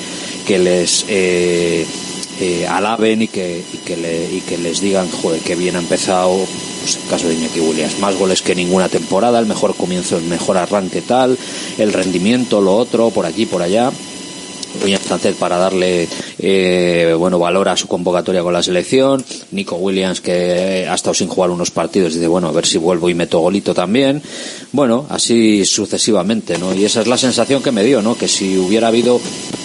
que 0.47 0.59
les 0.59 1.05
eh, 1.09 1.87
eh, 2.41 2.67
alaben 2.67 3.23
y 3.23 3.29
que, 3.29 3.63
y, 3.73 3.77
que 3.79 3.97
le- 3.97 4.33
y 4.33 4.41
que 4.41 4.59
les 4.59 4.81
digan, 4.81 5.09
joder, 5.11 5.41
que 5.41 5.55
bien 5.55 5.77
ha 5.77 5.81
empezado, 5.81 6.37
pues 6.81 6.97
el 6.97 7.09
caso 7.11 7.29
de 7.29 7.35
Iñaki 7.35 7.61
Williams, 7.61 7.99
más 7.99 8.17
goles 8.17 8.43
que 8.43 8.55
ninguna 8.55 8.89
temporada, 8.89 9.39
el 9.39 9.47
mejor 9.47 9.75
comienzo, 9.77 10.17
el 10.19 10.25
mejor 10.25 10.57
arranque 10.59 11.03
tal, 11.03 11.39
el 11.79 11.93
rendimiento, 11.93 12.61
lo 12.61 12.77
otro, 12.77 13.11
por 13.11 13.27
aquí, 13.27 13.47
por 13.47 13.63
allá. 13.63 13.91
Sancet 15.07 15.37
para 15.37 15.57
darle 15.57 16.09
eh, 16.39 17.15
bueno 17.19 17.39
valor 17.39 17.69
a 17.69 17.77
su 17.77 17.87
convocatoria 17.89 18.43
con 18.43 18.53
la 18.53 18.63
selección 18.63 19.25
Nico 19.53 19.77
Williams 19.77 20.21
que 20.21 20.87
ha 20.89 20.95
estado 20.95 21.15
sin 21.15 21.29
jugar 21.29 21.51
unos 21.51 21.71
partidos 21.71 22.15
dice 22.15 22.27
bueno 22.29 22.49
a 22.49 22.53
ver 22.53 22.67
si 22.67 22.79
vuelvo 22.79 23.09
y 23.09 23.15
meto 23.15 23.41
golito 23.41 23.75
también 23.75 24.23
bueno 24.73 25.07
así 25.09 25.65
sucesivamente 25.65 26.59
no 26.59 26.75
y 26.75 26.85
esa 26.85 27.01
es 27.01 27.07
la 27.07 27.17
sensación 27.19 27.63
que 27.63 27.73
me 27.73 27.85
dio 27.85 28.03
no 28.03 28.17
que 28.17 28.29
si 28.29 28.57
hubiera 28.59 28.89
habido 28.89 29.21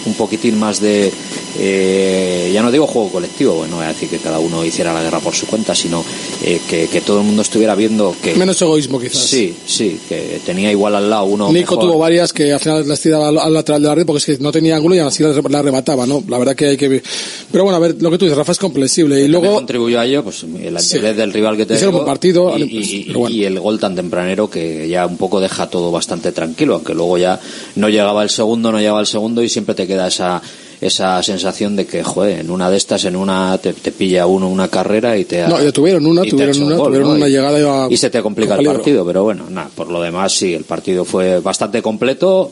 un 0.06 0.14
poquitín 0.14 0.58
más 0.58 0.80
de 0.80 1.12
eh, 1.58 2.50
ya 2.52 2.62
no 2.62 2.70
digo 2.72 2.86
juego 2.86 3.10
colectivo 3.10 3.54
bueno 3.54 3.76
voy 3.76 3.84
a 3.84 3.88
decir 3.88 4.08
que 4.08 4.18
cada 4.18 4.38
uno 4.38 4.64
hiciera 4.64 4.92
la 4.94 5.02
guerra 5.02 5.20
por 5.20 5.34
su 5.34 5.46
cuenta 5.46 5.74
sino 5.74 6.02
eh, 6.42 6.60
que, 6.68 6.88
que 6.88 7.00
todo 7.02 7.20
el 7.20 7.26
mundo 7.26 7.42
estuviera 7.42 7.74
viendo 7.74 8.14
que 8.22 8.34
Menos 8.34 8.60
egoísmo, 8.62 8.98
quizás. 8.98 9.18
sí 9.22 9.54
sí 9.66 10.00
que 10.08 10.40
tenía 10.46 10.70
igual 10.70 10.94
al 10.96 11.10
lado 11.10 11.24
uno 11.24 11.52
Nico 11.52 11.74
mejor. 11.76 11.90
tuvo 11.90 11.98
varias 11.98 12.32
que 12.32 12.52
al 12.52 12.60
final 12.60 12.88
las 12.88 13.00
tiraba 13.00 13.28
al, 13.28 13.38
al 13.38 13.52
lateral 13.54 13.82
de 13.82 13.88
la 13.88 13.94
red 13.94 14.06
porque 14.06 14.18
es 14.18 14.38
que 14.38 14.42
no 14.42 14.50
tenía 14.50 14.76
ángulo 14.76 14.94
y 14.94 14.98
así 15.00 15.22
la, 15.22 15.31
la 15.50 15.62
remataba, 15.62 16.06
¿no? 16.06 16.22
La 16.28 16.38
verdad 16.38 16.54
que 16.56 16.66
hay 16.66 16.76
que 16.76 16.88
ver. 16.88 17.02
Pero 17.50 17.64
bueno, 17.64 17.76
a 17.76 17.80
ver, 17.80 17.96
lo 18.00 18.10
que 18.10 18.18
tú 18.18 18.24
dices, 18.24 18.38
Rafa, 18.38 18.52
es 18.52 18.58
comprensible. 18.58 19.20
Y 19.20 19.28
luego, 19.28 19.54
contribuyó 19.54 20.00
a 20.00 20.06
ello 20.06 20.22
pues 20.24 20.42
el 20.44 20.78
Sí. 20.80 20.98
del 20.98 21.32
rival 21.32 21.56
que 21.56 21.66
te 21.66 21.74
Hicieron 21.74 21.94
buen 21.94 22.06
partido, 22.06 22.56
y, 22.58 22.64
pues, 22.64 22.92
y- 22.92 23.04
pero 23.08 23.18
bueno. 23.20 23.34
y 23.36 23.44
el 23.44 23.60
gol 23.60 23.78
tan 23.78 23.94
tempranero 23.94 24.48
que 24.50 24.88
ya 24.88 25.06
un 25.06 25.16
poco 25.16 25.40
deja 25.40 25.68
todo 25.68 25.90
bastante 25.90 26.32
tranquilo 26.32 26.74
aunque 26.74 26.94
luego 26.94 27.18
ya 27.18 27.38
no 27.76 27.88
llegaba 27.88 28.22
el 28.22 28.30
segundo 28.30 28.70
no 28.72 28.78
llegaba 28.78 29.00
el 29.00 29.06
segundo 29.06 29.42
y 29.42 29.48
siempre 29.48 29.74
te 29.74 29.86
queda 29.86 30.08
esa 30.08 30.40
esa 30.80 31.22
sensación 31.22 31.76
de 31.76 31.86
que 31.86 32.02
joder 32.02 32.40
en 32.40 32.50
una 32.50 32.68
de 32.68 32.76
estas 32.76 33.04
en 33.04 33.14
una 33.14 33.56
te, 33.58 33.72
te 33.72 33.92
pilla 33.92 34.26
uno 34.26 34.48
una 34.48 34.66
carrera 34.66 35.16
y 35.16 35.24
te 35.24 35.46
no, 35.46 35.62
ya 35.62 35.70
tuvieron 35.70 36.04
una, 36.06 36.22
tuvieron 36.22 36.56
un 36.56 36.62
una, 36.64 36.76
gol, 36.76 36.86
tuvieron 36.88 37.08
¿no? 37.10 37.14
una 37.16 37.28
llegada 37.28 37.60
y, 37.60 37.62
a- 37.62 37.86
y 37.88 37.96
se 37.96 38.10
te 38.10 38.20
complica 38.20 38.56
el 38.56 38.66
partido, 38.66 39.06
pero 39.06 39.22
bueno, 39.22 39.44
nada, 39.48 39.70
por 39.74 39.88
lo 39.90 40.02
demás 40.02 40.32
sí, 40.32 40.52
el 40.54 40.64
partido 40.64 41.04
fue 41.04 41.38
bastante 41.38 41.80
completo, 41.82 42.50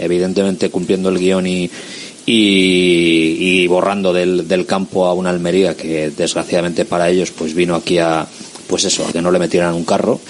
evidentemente 0.00 0.70
cumpliendo 0.70 1.08
el 1.10 1.18
guion 1.18 1.46
y, 1.46 1.70
y, 2.28 3.62
y 3.62 3.66
borrando 3.66 4.12
del, 4.12 4.46
del 4.46 4.66
campo 4.66 5.06
a 5.06 5.14
una 5.14 5.30
Almería 5.30 5.76
que 5.76 6.10
desgraciadamente 6.10 6.84
para 6.84 7.08
ellos 7.10 7.30
pues 7.30 7.54
vino 7.54 7.74
aquí 7.74 7.98
a 7.98 8.26
pues 8.68 8.84
eso, 8.84 9.06
a 9.08 9.12
que 9.12 9.22
no 9.22 9.30
le 9.30 9.38
metieran 9.38 9.72
un 9.74 9.84
carro 9.84 10.20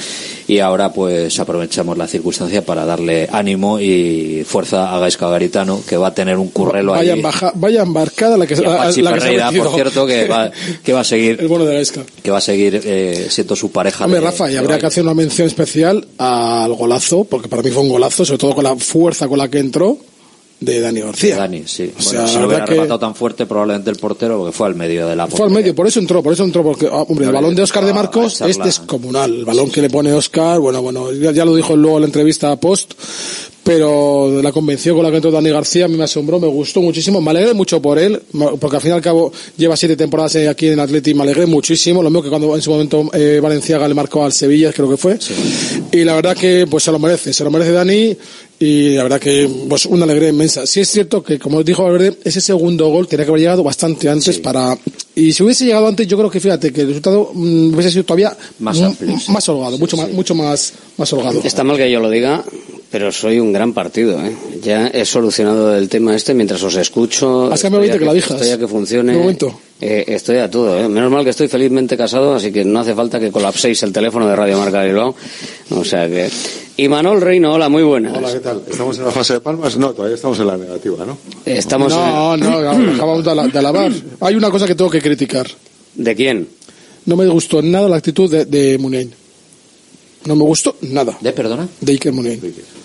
y 0.46 0.60
ahora 0.60 0.92
pues 0.92 1.40
aprovechamos 1.40 1.98
la 1.98 2.06
circunstancia 2.06 2.64
para 2.64 2.84
darle 2.84 3.28
ánimo 3.32 3.80
y 3.80 4.44
fuerza 4.46 4.94
a 4.94 4.98
Gaisca 5.00 5.28
Garitano 5.28 5.80
que 5.88 5.96
va 5.96 6.08
a 6.08 6.14
tener 6.14 6.36
un 6.38 6.48
currelo 6.50 6.92
vaya, 6.92 7.14
ahí 7.14 7.18
embaja- 7.20 7.50
vaya 7.56 7.82
embarcada 7.82 8.36
la 8.38 8.46
que, 8.46 8.54
a 8.54 8.60
la, 8.60 8.70
la 8.70 8.86
que 8.86 8.92
se 8.92 9.00
ha 9.00 9.10
Ferreira, 9.10 9.46
metido. 9.50 9.64
por 9.64 9.74
cierto, 9.74 10.06
que 10.06 10.28
va, 10.28 10.52
que 10.84 10.92
va 10.92 11.00
a 11.00 11.04
seguir 11.04 11.36
El 11.40 11.48
bueno 11.48 11.64
de 11.64 11.74
Gaisca. 11.74 12.04
que 12.22 12.30
va 12.30 12.38
a 12.38 12.40
seguir 12.40 12.80
eh, 12.84 13.26
siendo 13.28 13.56
su 13.56 13.72
pareja 13.72 14.04
Hombre, 14.04 14.20
de- 14.20 14.26
Rafa, 14.26 14.48
y 14.48 14.52
de 14.52 14.58
habría 14.60 14.78
que 14.78 14.86
hacer 14.86 15.02
una 15.02 15.14
mención 15.14 15.48
especial 15.48 16.06
al 16.18 16.72
golazo, 16.74 17.24
porque 17.24 17.48
para 17.48 17.62
mí 17.62 17.70
fue 17.70 17.82
un 17.82 17.88
golazo, 17.88 18.24
sobre 18.24 18.38
todo 18.38 18.54
con 18.54 18.62
la 18.64 18.76
fuerza 18.76 19.26
con 19.26 19.38
la 19.38 19.48
que 19.50 19.58
entró, 19.58 19.98
de 20.60 20.80
Dani 20.80 21.00
García. 21.00 21.36
Dani, 21.36 21.62
sí. 21.66 21.84
O 21.84 22.02
Bueno, 22.02 22.10
sea, 22.10 22.26
si 22.26 22.34
la 22.34 22.40
lo 22.40 22.46
hubiera 22.48 22.66
rematado 22.66 22.98
tan 22.98 23.14
fuerte, 23.14 23.46
probablemente 23.46 23.90
el 23.90 23.96
portero, 23.96 24.38
porque 24.38 24.52
fue 24.52 24.66
al 24.66 24.74
medio 24.74 25.06
de 25.06 25.14
la 25.14 25.26
Fue 25.28 25.46
al 25.46 25.52
medio, 25.52 25.74
por 25.74 25.86
eso 25.86 26.00
entró, 26.00 26.22
por 26.22 26.32
eso 26.32 26.42
entró, 26.44 26.62
porque, 26.62 26.86
ah, 26.86 27.04
hombre, 27.08 27.26
el 27.26 27.32
No 27.32 27.38
balón 27.38 27.54
de 27.54 27.62
Oscar 27.62 27.84
de 27.84 27.92
Marcos 27.94 28.40
es 28.40 28.58
descomunal. 28.58 29.32
El 29.32 29.44
balón 29.44 29.70
que 29.70 29.80
le 29.80 29.88
pone 29.90 30.12
Oscar, 30.12 30.58
bueno, 30.58 30.82
bueno, 30.82 31.12
ya, 31.12 31.30
ya 31.32 31.44
lo 31.44 31.54
dijo 31.54 31.76
luego 31.76 31.98
en 31.98 32.02
la 32.02 32.06
entrevista 32.06 32.50
a 32.50 32.56
Post, 32.56 32.94
pero 33.62 34.40
la 34.42 34.50
convención 34.50 34.96
con 34.96 35.04
la 35.04 35.10
que 35.10 35.16
entró 35.16 35.30
Dani 35.30 35.50
García 35.50 35.84
a 35.84 35.88
mí 35.88 35.96
me 35.96 36.04
asombró, 36.04 36.40
me 36.40 36.46
gustó 36.48 36.80
muchísimo, 36.80 37.20
me 37.20 37.30
alegré 37.30 37.52
mucho 37.52 37.82
por 37.82 37.98
él, 37.98 38.20
porque 38.58 38.76
al 38.76 38.82
fin 38.82 38.92
y 38.92 38.94
al 38.94 39.02
cabo 39.02 39.30
lleva 39.58 39.76
siete 39.76 39.94
temporadas 39.94 40.36
aquí 40.48 40.68
en 40.68 40.80
Atleti, 40.80 41.12
me 41.12 41.22
alegré 41.22 41.44
muchísimo, 41.46 42.02
lo 42.02 42.08
mismo 42.08 42.22
que 42.22 42.30
cuando 42.30 42.56
en 42.56 42.62
su 42.62 42.70
momento 42.70 43.10
eh, 43.12 43.40
Valenciaga 43.42 43.86
le 43.86 43.94
marcó 43.94 44.24
al 44.24 44.32
Sevilla, 44.32 44.72
creo 44.72 44.88
que 44.88 44.96
fue, 44.96 45.18
y 45.92 46.02
la 46.02 46.14
verdad 46.14 46.34
que 46.34 46.66
pues 46.68 46.82
se 46.82 46.90
lo 46.90 46.98
merece, 46.98 47.32
se 47.32 47.44
lo 47.44 47.50
merece 47.50 47.72
Dani, 47.72 48.16
y 48.60 48.96
la 48.96 49.04
verdad 49.04 49.20
que 49.20 49.48
pues 49.68 49.86
una 49.86 50.04
alegría 50.04 50.30
inmensa. 50.30 50.66
Sí 50.66 50.80
es 50.80 50.88
cierto 50.88 51.22
que, 51.22 51.38
como 51.38 51.62
dijo 51.62 51.84
Valverde, 51.84 52.18
ese 52.24 52.40
segundo 52.40 52.88
gol 52.88 53.06
tenía 53.06 53.24
que 53.24 53.30
haber 53.30 53.40
llegado 53.40 53.62
bastante 53.62 54.08
antes 54.08 54.38
para... 54.38 54.76
Y 55.14 55.32
si 55.32 55.42
hubiese 55.42 55.64
llegado 55.64 55.86
antes, 55.86 56.06
yo 56.06 56.16
creo 56.16 56.30
que, 56.30 56.40
fíjate, 56.40 56.72
que 56.72 56.80
el 56.80 56.88
resultado 56.88 57.30
mm, 57.34 57.74
hubiese 57.74 57.90
sido 57.90 58.04
todavía 58.04 58.36
Más 58.58 58.80
amplio, 58.80 59.18
sí. 59.18 59.30
más 59.30 59.48
holgado, 59.48 59.78
mucho, 59.78 59.96
más, 59.96 60.10
mucho 60.10 60.34
más, 60.34 60.72
más 60.96 61.12
holgado. 61.12 61.40
Está 61.44 61.62
mal 61.62 61.76
que 61.76 61.90
yo 61.90 62.00
lo 62.00 62.10
diga, 62.10 62.44
pero 62.90 63.12
soy 63.12 63.38
un 63.38 63.52
gran 63.52 63.72
partido. 63.72 64.24
¿eh? 64.24 64.34
Ya 64.62 64.88
he 64.88 65.04
solucionado 65.04 65.76
el 65.76 65.88
tema 65.88 66.16
este 66.16 66.34
mientras 66.34 66.62
os 66.62 66.76
escucho. 66.76 67.52
Has 67.52 67.62
cambiado 67.62 67.84
estoy 67.84 67.90
a 67.90 67.92
ahorita 67.94 67.98
que 67.98 68.04
la 68.04 68.14
dijas. 68.14 68.30
Estoy 68.32 68.50
a 68.50 68.58
que 68.58 68.68
funcione. 68.68 69.12
De 69.12 69.18
momento. 69.18 69.60
Eh, 69.80 70.04
estoy 70.08 70.38
a 70.38 70.50
todo. 70.50 70.78
¿eh? 70.78 70.88
Menos 70.88 71.10
mal 71.10 71.22
que 71.24 71.30
estoy 71.30 71.48
felizmente 71.48 71.96
casado, 71.96 72.34
así 72.34 72.50
que 72.50 72.64
no 72.64 72.80
hace 72.80 72.94
falta 72.94 73.20
que 73.20 73.30
colapséis 73.30 73.82
el 73.82 73.92
teléfono 73.92 74.26
de 74.26 74.34
Radio 74.34 74.58
Marca 74.58 74.82
Bilbao. 74.82 75.14
O 75.70 75.84
sea 75.84 76.08
que. 76.08 76.30
Y 76.76 76.88
Manol 76.88 77.20
Reino, 77.20 77.52
hola, 77.52 77.68
muy 77.68 77.82
buenas. 77.82 78.16
Hola, 78.16 78.32
¿qué 78.32 78.40
tal? 78.40 78.62
¿Estamos 78.68 78.96
en 78.98 79.04
la 79.04 79.10
fase 79.10 79.34
de 79.34 79.40
palmas? 79.40 79.76
No, 79.76 79.92
todavía 79.92 80.14
estamos 80.14 80.38
en 80.38 80.46
la 80.46 80.56
negativa, 80.56 81.04
¿no? 81.04 81.18
Estamos 81.44 81.92
No, 81.92 82.36
no, 82.36 82.58
acabamos 82.94 83.24
de, 83.24 83.50
de 83.52 83.58
alabar. 83.58 83.92
Hay 84.20 84.34
una 84.34 84.50
cosa 84.50 84.66
que 84.66 84.74
tengo 84.74 84.90
que 84.90 85.00
criticar. 85.02 85.46
¿De 85.94 86.14
quién? 86.14 86.48
No 87.06 87.16
me 87.16 87.26
gustó 87.26 87.62
nada 87.62 87.88
la 87.88 87.96
actitud 87.96 88.30
de, 88.30 88.44
de 88.44 88.78
Muniain. 88.78 89.12
No 90.28 90.36
me 90.36 90.44
gustó 90.44 90.76
nada. 90.82 91.16
¿De 91.20 91.32
perdona? 91.32 91.66
De 91.80 91.92
Iker 91.92 92.12
Muniain. 92.12 92.40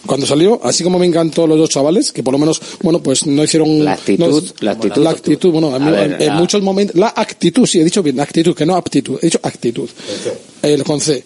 Cuando 0.05 0.25
salió, 0.25 0.59
así 0.63 0.83
como 0.83 0.97
me 0.97 1.05
encantó 1.05 1.45
los 1.45 1.57
dos 1.57 1.69
chavales, 1.69 2.11
que 2.11 2.23
por 2.23 2.31
lo 2.31 2.37
menos, 2.39 2.61
bueno, 2.81 3.03
pues 3.03 3.25
no 3.27 3.43
hicieron... 3.43 3.83
La 3.83 3.93
actitud, 3.93 4.25
no- 4.25 4.41
la 4.61 4.71
actitud. 4.71 5.03
La 5.03 5.09
actitud, 5.11 5.51
bueno, 5.51 5.75
A 5.75 5.77
ver, 5.79 6.13
en, 6.13 6.21
en 6.21 6.33
muchos 6.35 6.61
momentos... 6.61 6.95
La 6.95 7.13
actitud, 7.15 7.65
sí, 7.65 7.79
he 7.79 7.83
dicho 7.83 8.01
bien, 8.01 8.19
actitud, 8.19 8.55
que 8.55 8.65
no 8.65 8.75
aptitud, 8.75 9.17
he 9.21 9.25
dicho 9.27 9.39
actitud. 9.43 9.89
El 10.61 10.83
con 10.83 10.99
C. 11.01 11.23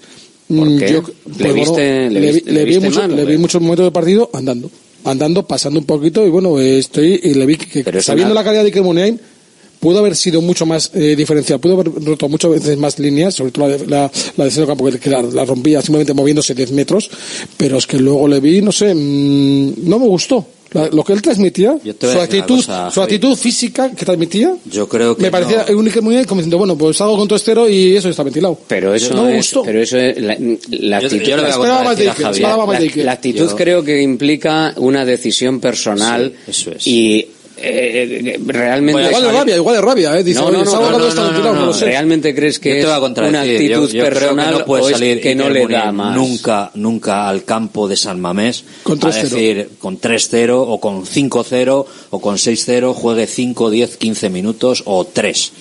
¿Por 0.47 0.67
Mm, 0.69 0.79
qué? 0.79 0.91
yo- 0.93 1.03
¿Le 1.37 1.53
vi- 1.53 1.59
viste- 1.61 2.09
le 2.09 2.19
vi 2.63 2.71
viste 2.71 2.85
mucho- 2.87 2.99
mal, 3.01 3.11
o 3.11 3.15
le 3.15 3.25
qué? 3.25 3.31
vi 3.31 3.37
muchos 3.37 3.61
momentos 3.61 3.85
del 3.85 3.93
partido 3.93 4.29
andando. 4.33 4.71
Andando, 5.03 5.45
pasando 5.45 5.79
un 5.79 5.85
poquito, 5.85 6.25
y 6.25 6.29
bueno, 6.29 6.59
estoy, 6.59 7.19
y 7.23 7.33
le 7.33 7.45
vi 7.45 7.57
que, 7.57 7.83
Pero 7.83 8.01
sabiendo 8.01 8.31
una- 8.31 8.41
la 8.41 8.45
calidad 8.45 8.63
de 8.63 8.67
Iker 8.69 8.81
Muniain, 8.81 9.19
pudo 9.79 9.99
haber 9.99 10.15
sido 10.15 10.41
mucho 10.41 10.65
más 10.65 10.91
eh, 10.93 11.15
diferencial, 11.15 11.59
pudo 11.59 11.73
haber 11.79 11.91
roto 12.03 12.27
muchas 12.29 12.51
veces 12.51 12.77
más 12.77 12.97
líneas, 12.99 13.35
sobre 13.35 13.51
todo 13.51 13.67
la, 13.67 13.77
de- 13.77 13.87
la, 13.87 14.11
la 14.37 14.45
de 14.45 14.51
centro 14.51 14.67
campo 14.67 14.85
que, 14.91 14.99
que 14.99 15.09
la, 15.09 15.21
la 15.21 15.45
rompía 15.45 15.81
simplemente 15.81 16.13
moviéndose 16.13 16.53
10 16.53 16.71
metros, 16.71 17.09
pero 17.57 17.77
es 17.77 17.87
que 17.87 17.97
luego 17.97 18.27
le 18.27 18.39
vi, 18.39 18.61
no 18.61 18.71
sé, 18.71 18.93
mm, 18.93 19.73
no 19.89 19.99
me 19.99 20.07
gustó. 20.07 20.45
La- 20.73 20.89
lo 20.89 21.01
que 21.01 21.13
él 21.13 21.21
transmitía, 21.21 21.77
su 22.01 22.19
actitud, 22.19 22.57
cosa, 22.57 22.91
su 22.91 23.01
actitud 23.01 23.37
física 23.37 23.89
que 23.95 24.03
transmitía, 24.03 24.53
Yo 24.69 24.85
creo 24.89 25.15
que 25.15 25.21
me 25.23 25.31
parecía 25.31 25.65
no. 25.69 25.77
un 25.77 25.87
Iker 25.87 26.01
Muniain 26.01 26.25
como 26.25 26.41
diciendo, 26.41 26.57
bueno, 26.57 26.77
pues 26.77 26.99
hago 26.99 27.15
con 27.17 27.25
tu 27.25 27.35
estero 27.35 27.69
y 27.69 27.95
eso 27.95 28.09
está 28.09 28.21
ventilado. 28.23 28.59
Pero 28.67 28.93
eso 28.93 29.13
no 29.13 29.23
me 29.23 29.31
es, 29.31 29.45
gustó. 29.45 29.63
pero 29.63 29.81
eso 29.81 29.97
es 29.97 30.17
la, 30.21 30.33
actitud. 30.97 31.23
yo 31.25 31.37
Esperaba 31.37 31.85
más 31.85 31.97
la, 32.75 32.79
de 32.79 32.83
Iker. 32.85 33.05
la 33.05 33.11
actitud 33.13 33.47
Yo- 33.49 33.55
creo 33.55 33.81
que 33.81 34.01
implica 34.01 34.73
una 34.75 35.05
decisión 35.05 35.61
personal 35.61 36.33
Sí, 36.47 36.51
eso 36.51 36.71
es. 36.71 36.85
y 36.85 37.27
eh, 37.59 38.39
realmente 38.45 39.01
igual 39.07 39.23
de 39.23 39.31
rabia, 39.31 39.55
igual 39.55 39.75
de 39.75 39.81
rabia, 39.81 40.19
eh. 40.19 40.23
Dice, 40.23 40.39
No, 40.39 40.51
no, 40.51 40.63
no, 40.63 41.73
realmente 41.73 42.33
crees 42.35 42.55
Yo 42.55 42.61
que 42.61 42.79
es 42.79 42.85
una 42.85 43.41
actitud 43.41 43.89
yo, 43.89 43.97
yo 43.97 44.03
personal 44.03 44.45
que 44.53 44.59
no 44.59 44.65
puede 44.65 44.83
o 44.83 44.87
es 44.89 44.93
salir 44.93 45.21
que 45.21 45.35
no 45.35 45.49
le 45.49 45.67
da 45.67 45.91
más. 45.91 46.15
nunca, 46.15 46.71
nunca 46.75 47.27
al 47.29 47.43
campo 47.43 47.87
de 47.87 47.95
San 47.95 48.19
Mamés 48.19 48.63
Con 48.83 48.97
a 48.97 49.01
3-0. 49.09 49.21
decir 49.21 49.69
con 49.79 49.99
3-0 49.99 50.49
o 50.67 50.79
con 50.79 51.05
5-0 51.05 51.85
o 52.11 52.19
con 52.21 52.35
6-0 52.37 52.93
juegue 52.93 53.27
5, 53.27 53.69
10, 53.69 53.97
15 53.97 54.29
minutos 54.29 54.83
o 54.85 55.05
3. 55.05 55.51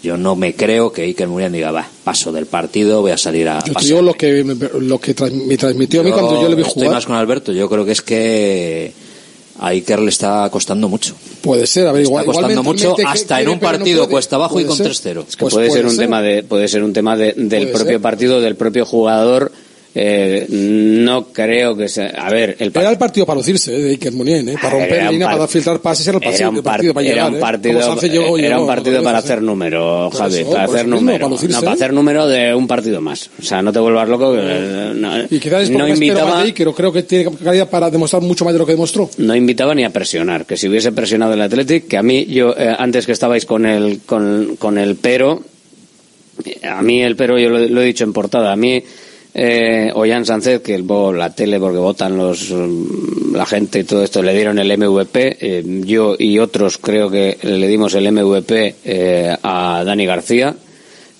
Yo 0.00 0.16
no 0.16 0.36
me 0.36 0.54
creo 0.54 0.92
que 0.92 1.02
Iker 1.02 1.26
Muniain 1.26 1.52
diga, 1.52 1.72
va, 1.72 1.88
paso 2.04 2.30
del 2.30 2.46
partido, 2.46 3.00
voy 3.00 3.10
a 3.10 3.18
salir 3.18 3.48
a 3.48 3.58
Yo 3.58 3.64
te 3.64 3.72
pasar". 3.72 3.88
digo 3.88 4.02
lo 4.02 4.14
que, 4.14 4.44
me- 4.44 4.54
lo 4.80 4.98
que 5.00 5.12
me 5.44 5.56
transmitió 5.56 6.02
a 6.02 6.04
mí 6.04 6.12
cuando 6.12 6.40
yo 6.40 6.48
le 6.48 6.54
vi 6.54 6.62
estoy 6.62 6.74
jugar. 6.84 6.90
más 6.92 7.06
con 7.06 7.16
Alberto, 7.16 7.50
yo 7.52 7.68
creo 7.68 7.84
que 7.84 7.92
es 7.92 8.02
que 8.02 8.92
a 9.58 9.68
Iker 9.68 9.98
le 10.00 10.10
está 10.10 10.48
costando 10.50 10.88
mucho. 10.88 11.14
Puede 11.42 11.66
ser, 11.66 11.86
a 11.88 11.92
ver, 11.92 12.02
Está 12.02 12.10
igual, 12.10 12.24
costando 12.26 12.50
igual 12.52 12.64
mucho 12.64 12.96
hasta 13.06 13.36
quiere, 13.36 13.42
en 13.42 13.48
un 13.48 13.54
no 13.56 13.60
partido 13.60 13.98
puede. 14.00 14.10
cuesta 14.10 14.36
abajo 14.36 14.60
y 14.60 14.64
con 14.64 14.76
ser. 14.76 14.86
3-0. 14.88 15.24
Es 15.28 15.36
que 15.36 15.40
Pues 15.42 15.54
puede, 15.54 15.66
ser 15.70 15.80
puede 15.82 15.84
un 15.90 15.96
ser. 15.96 16.04
tema 16.06 16.22
de 16.22 16.42
puede 16.42 16.68
ser 16.68 16.82
un 16.82 16.92
tema 16.92 17.16
de- 17.16 17.32
del 17.36 17.48
Puede 17.64 17.66
propio 17.72 17.92
ser. 17.94 18.00
partido 18.00 18.40
del 18.40 18.56
propio 18.56 18.84
jugador 18.86 19.52
Eh, 19.94 20.46
no 20.50 21.28
creo 21.32 21.74
que 21.76 21.88
sea. 21.88 22.08
A 22.18 22.30
ver, 22.30 22.56
el 22.60 22.70
Era 22.74 22.90
el 22.90 22.98
partido 22.98 23.24
para 23.26 23.38
lucirse, 23.38 23.74
eh, 23.74 23.80
de 23.80 23.90
Iker 23.92 24.12
Muniain, 24.12 24.48
eh, 24.50 24.54
para 24.60 24.70
romper 24.74 24.92
Era 24.92 25.06
un 25.06 25.12
línea, 25.12 25.26
par- 25.28 25.36
para 25.38 25.48
filtrar 25.48 25.80
pases, 25.80 26.06
era 26.06 26.18
el, 26.18 26.22
era 26.22 26.30
partido, 26.30 26.50
un, 26.50 26.56
el 26.56 26.62
par- 26.62 26.72
partido 26.74 26.94
para 26.94 27.06
era 27.06 27.14
llegar. 27.14 27.30
un 27.30 27.36
eh. 27.36 27.40
partido, 27.40 27.96
llegó- 28.02 28.38
era 28.38 28.60
un 28.60 28.66
partido 28.66 29.02
para 29.02 29.18
hacer 29.18 29.42
número, 29.42 30.10
Javi, 30.10 30.44
para 30.44 30.64
hacer 30.64 30.86
número. 30.86 31.18
para 31.18 31.30
lucirse. 31.30 31.56
no, 31.56 31.60
para 31.62 31.72
hacer 31.72 31.92
número 31.92 32.28
de 32.28 32.54
un 32.54 32.66
partido 32.68 33.00
más. 33.00 33.30
O 33.40 33.42
sea, 33.42 33.62
no 33.62 33.72
te 33.72 33.78
vuelvas 33.80 34.08
loco. 34.08 34.36
no, 34.36 35.22
Y 35.30 35.40
quizás 35.40 35.62
es 35.64 35.70
no 35.70 35.88
invitaba, 35.88 36.42
de 36.42 36.48
Iker, 36.48 36.68
creo 36.74 36.92
que 36.92 37.02
tiene 37.02 37.30
calidad 37.42 37.68
para 37.68 37.90
demostrar 37.90 38.22
mucho 38.22 38.44
más 38.44 38.52
de 38.52 38.58
lo 38.58 38.66
que 38.66 38.72
demostró. 38.72 39.08
no 39.16 39.34
invitaba 39.34 39.74
ni 39.74 39.84
a 39.84 39.90
presionar. 39.90 40.44
Que 40.46 40.56
si 40.56 40.68
hubiese 40.68 40.92
presionado 40.92 41.32
el 41.32 41.40
Athletic, 41.40 41.88
que 41.88 41.96
a 41.96 42.02
mí, 42.02 42.26
yo, 42.26 42.54
antes 42.78 43.04
que 43.06 43.12
estabais 43.12 43.46
con 43.46 43.64
el, 43.66 44.00
con, 44.06 44.56
con 44.58 44.78
el 44.78 44.96
pero, 44.96 45.42
a 46.62 46.82
mí 46.82 47.02
el 47.02 47.16
pero, 47.16 47.38
yo 47.38 47.48
lo, 47.48 47.58
lo 47.58 47.82
he 47.82 47.86
dicho 47.86 48.04
en 48.04 48.12
portada, 48.12 48.52
a 48.52 48.56
mí, 48.56 48.82
eh, 49.40 49.92
Ollán 49.94 50.26
Sánchez, 50.26 50.62
que 50.62 50.78
la 50.78 51.32
tele, 51.32 51.60
porque 51.60 51.78
votan 51.78 52.16
los, 52.16 52.50
mm, 52.50 53.36
la 53.36 53.46
gente 53.46 53.78
y 53.78 53.84
todo 53.84 54.02
esto, 54.02 54.20
le 54.20 54.34
dieron 54.34 54.58
el 54.58 54.76
MVP, 54.76 55.36
eh, 55.40 55.62
yo 55.84 56.16
y 56.18 56.40
otros 56.40 56.78
creo 56.78 57.08
que 57.08 57.38
le 57.42 57.68
dimos 57.68 57.94
el 57.94 58.10
MVP 58.10 58.74
eh, 58.84 59.36
a 59.40 59.84
Dani 59.84 60.06
García, 60.06 60.56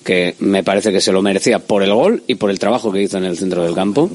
que 0.03 0.35
me 0.39 0.63
parece 0.63 0.91
que 0.91 0.99
se 0.99 1.13
lo 1.13 1.21
merecía 1.21 1.59
por 1.59 1.81
el 1.81 1.93
gol 1.93 2.21
y 2.27 2.35
por 2.35 2.49
el 2.49 2.59
trabajo 2.59 2.91
que 2.91 3.03
hizo 3.03 3.17
en 3.17 3.23
el 3.23 3.37
centro 3.37 3.63
del 3.63 3.73
campo. 3.73 4.09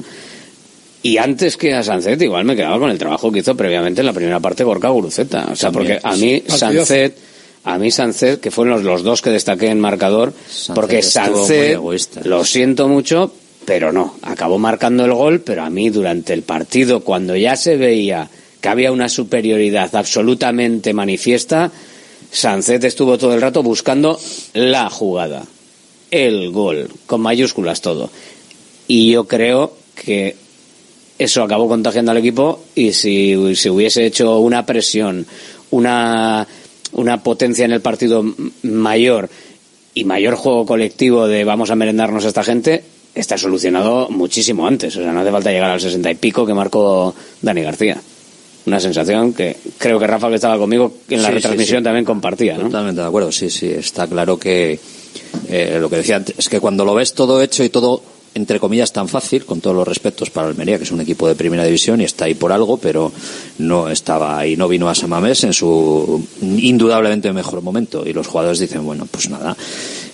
Y 1.01 1.17
antes 1.17 1.57
que 1.57 1.73
a 1.73 1.81
Sancet, 1.81 2.21
igual 2.21 2.45
me 2.45 2.55
quedaba 2.55 2.77
con 2.77 2.91
el 2.91 2.99
trabajo 2.99 3.31
que 3.31 3.39
hizo 3.39 3.55
previamente 3.55 4.01
en 4.01 4.05
la 4.05 4.13
primera 4.13 4.39
parte 4.39 4.63
Gorka 4.63 4.89
Guruceta. 4.89 5.47
O 5.51 5.55
sea, 5.55 5.71
porque 5.71 5.99
a 6.01 6.15
mí. 6.15 6.43
Sancet, 6.47 7.17
a 7.63 7.79
mí 7.79 7.89
Sancet, 7.89 8.39
que 8.39 8.51
fueron 8.51 8.75
los, 8.75 8.83
los 8.83 9.03
dos 9.03 9.23
que 9.23 9.31
destaqué 9.31 9.69
en 9.69 9.79
marcador, 9.79 10.31
porque 10.75 10.99
estuvo 10.99 11.47
muy 11.81 11.97
Sancet, 11.97 12.25
lo 12.25 12.43
siento 12.43 12.87
mucho, 12.87 13.31
pero 13.65 13.91
no, 13.91 14.15
acabó 14.21 14.57
marcando 14.59 15.05
el 15.05 15.13
gol, 15.13 15.41
pero 15.41 15.63
a 15.63 15.69
mí 15.69 15.89
durante 15.89 16.33
el 16.33 16.43
partido, 16.43 17.01
cuando 17.01 17.35
ya 17.35 17.55
se 17.55 17.77
veía 17.77 18.29
que 18.61 18.69
había 18.69 18.91
una 18.91 19.09
superioridad 19.09 19.95
absolutamente 19.95 20.93
manifiesta, 20.93 21.71
Sancet 22.31 22.83
estuvo 22.83 23.17
todo 23.17 23.33
el 23.33 23.41
rato 23.41 23.63
buscando 23.63 24.19
la 24.53 24.89
jugada, 24.89 25.45
el 26.11 26.51
gol, 26.51 26.89
con 27.05 27.21
mayúsculas 27.21 27.81
todo. 27.81 28.09
Y 28.87 29.11
yo 29.11 29.25
creo 29.25 29.73
que 29.95 30.35
eso 31.17 31.43
acabó 31.43 31.67
contagiando 31.67 32.11
al 32.11 32.17
equipo 32.17 32.63
y 32.75 32.91
si 32.91 33.55
se 33.55 33.69
hubiese 33.69 34.05
hecho 34.05 34.37
una 34.39 34.65
presión, 34.65 35.25
una, 35.71 36.47
una 36.91 37.23
potencia 37.23 37.65
en 37.65 37.71
el 37.71 37.81
partido 37.81 38.23
mayor 38.63 39.29
y 39.93 40.03
mayor 40.03 40.35
juego 40.35 40.65
colectivo 40.65 41.27
de 41.27 41.45
vamos 41.45 41.71
a 41.71 41.75
merendarnos 41.75 42.25
a 42.25 42.27
esta 42.27 42.43
gente, 42.43 42.83
está 43.15 43.37
solucionado 43.37 44.09
muchísimo 44.09 44.67
antes. 44.67 44.95
O 44.97 45.01
sea, 45.01 45.11
no 45.11 45.21
hace 45.21 45.31
falta 45.31 45.51
llegar 45.51 45.71
al 45.71 45.81
sesenta 45.81 46.11
y 46.11 46.15
pico 46.15 46.45
que 46.45 46.53
marcó 46.53 47.15
Dani 47.41 47.61
García. 47.63 47.97
Una 48.67 48.79
sensación 48.79 49.33
que 49.33 49.55
creo 49.77 49.99
que 49.99 50.07
Rafa, 50.07 50.27
que 50.29 50.35
estaba 50.35 50.57
conmigo 50.57 50.91
en 51.09 51.21
la 51.21 51.27
Sí, 51.27 51.33
sí, 51.33 51.35
retransmisión, 51.35 51.79
sí. 51.79 51.83
también 51.83 52.05
compartía. 52.05 52.57
¿no? 52.57 52.65
Totalmente 52.65 53.01
de 53.01 53.07
acuerdo, 53.07 53.31
sí, 53.31 53.49
sí, 53.49 53.69
está 53.69 54.07
claro 54.07 54.37
que 54.37 54.79
eh, 55.49 55.77
lo 55.79 55.89
que 55.89 55.97
decía 55.97 56.17
antes, 56.17 56.35
es 56.37 56.49
que 56.49 56.59
cuando 56.59 56.83
lo 56.83 56.95
ves 56.95 57.13
todo 57.13 57.41
hecho 57.41 57.63
y 57.63 57.69
todo, 57.69 58.01
entre 58.35 58.59
comillas, 58.59 58.91
tan 58.91 59.07
fácil, 59.07 59.45
con 59.45 59.61
todos 59.61 59.75
los 59.75 59.87
respetos 59.87 60.29
para 60.29 60.47
Almería, 60.47 60.77
que 60.77 60.83
es 60.83 60.91
un 60.91 60.99
equipo 60.99 61.25
de 61.25 61.35
primera 61.35 61.63
división 61.63 62.01
y 62.01 62.03
está 62.03 62.25
ahí 62.25 62.33
por 62.33 62.51
algo, 62.51 62.75
pero 62.75 63.09
no 63.59 63.89
estaba 63.89 64.37
ahí, 64.37 64.57
no 64.57 64.67
vino 64.67 64.89
a 64.89 64.93
Samamés 64.93 65.45
en 65.45 65.53
su 65.53 66.21
indudablemente 66.41 67.31
mejor 67.31 67.61
momento. 67.61 68.05
Y 68.05 68.11
los 68.11 68.27
jugadores 68.27 68.59
dicen, 68.59 68.85
bueno, 68.85 69.07
pues 69.09 69.29
nada, 69.29 69.55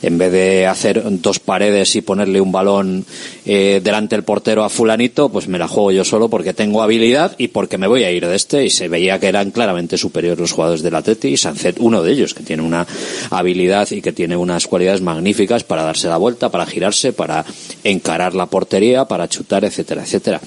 en 0.04 0.20
vez 0.20 0.32
de 0.32 0.68
hacer 0.68 1.02
dos 1.04 1.40
paredes 1.40 1.96
y 1.96 2.02
ponerle 2.02 2.40
un 2.40 2.52
balón 2.52 3.06
eh, 3.44 3.82
delante 3.84 4.16
del 4.16 4.24
portero 4.24 4.64
a 4.64 4.70
fulanito, 4.70 5.30
pues 5.30 5.48
me 5.48 5.58
la 5.58 5.68
juego 5.68 5.92
yo 5.92 6.04
solo 6.04 6.30
porque 6.30 6.54
tengo 6.54 6.84
habilidad 6.84 7.34
y 7.40 7.48
porque 7.48 7.80
me 7.80 7.88
voy 7.88 8.04
a 8.04 8.12
ir 8.12 8.28
de 8.28 8.36
este. 8.36 8.64
Y 8.64 8.70
se 8.70 8.88
veía 8.88 9.20
que 9.20 9.30
eran 9.30 9.50
claramente 9.50 9.98
superiores 9.98 10.40
los 10.40 10.52
jugadores 10.52 10.84
del 10.84 10.94
Atleti 10.94 11.30
y 11.30 11.38
Sancet, 11.38 11.78
uno 11.80 12.04
de 12.04 12.12
ellos, 12.12 12.36
que 12.36 12.44
tiene 12.44 12.62
una 12.62 12.86
habilidad 13.32 13.90
y 13.90 14.04
que 14.04 14.12
tiene 14.12 14.38
unas 14.38 14.68
cualidades 14.68 15.02
magníficas 15.02 15.64
para 15.64 15.82
darse 15.82 16.08
la 16.08 16.18
vuelta, 16.18 16.50
para 16.50 16.68
girarse, 16.68 17.14
para 17.14 17.44
encarar 17.84 18.11
la 18.20 18.46
portería, 18.46 19.06
para 19.06 19.28
chutar, 19.28 19.64
etcétera, 19.66 20.04
etcétera. 20.04 20.42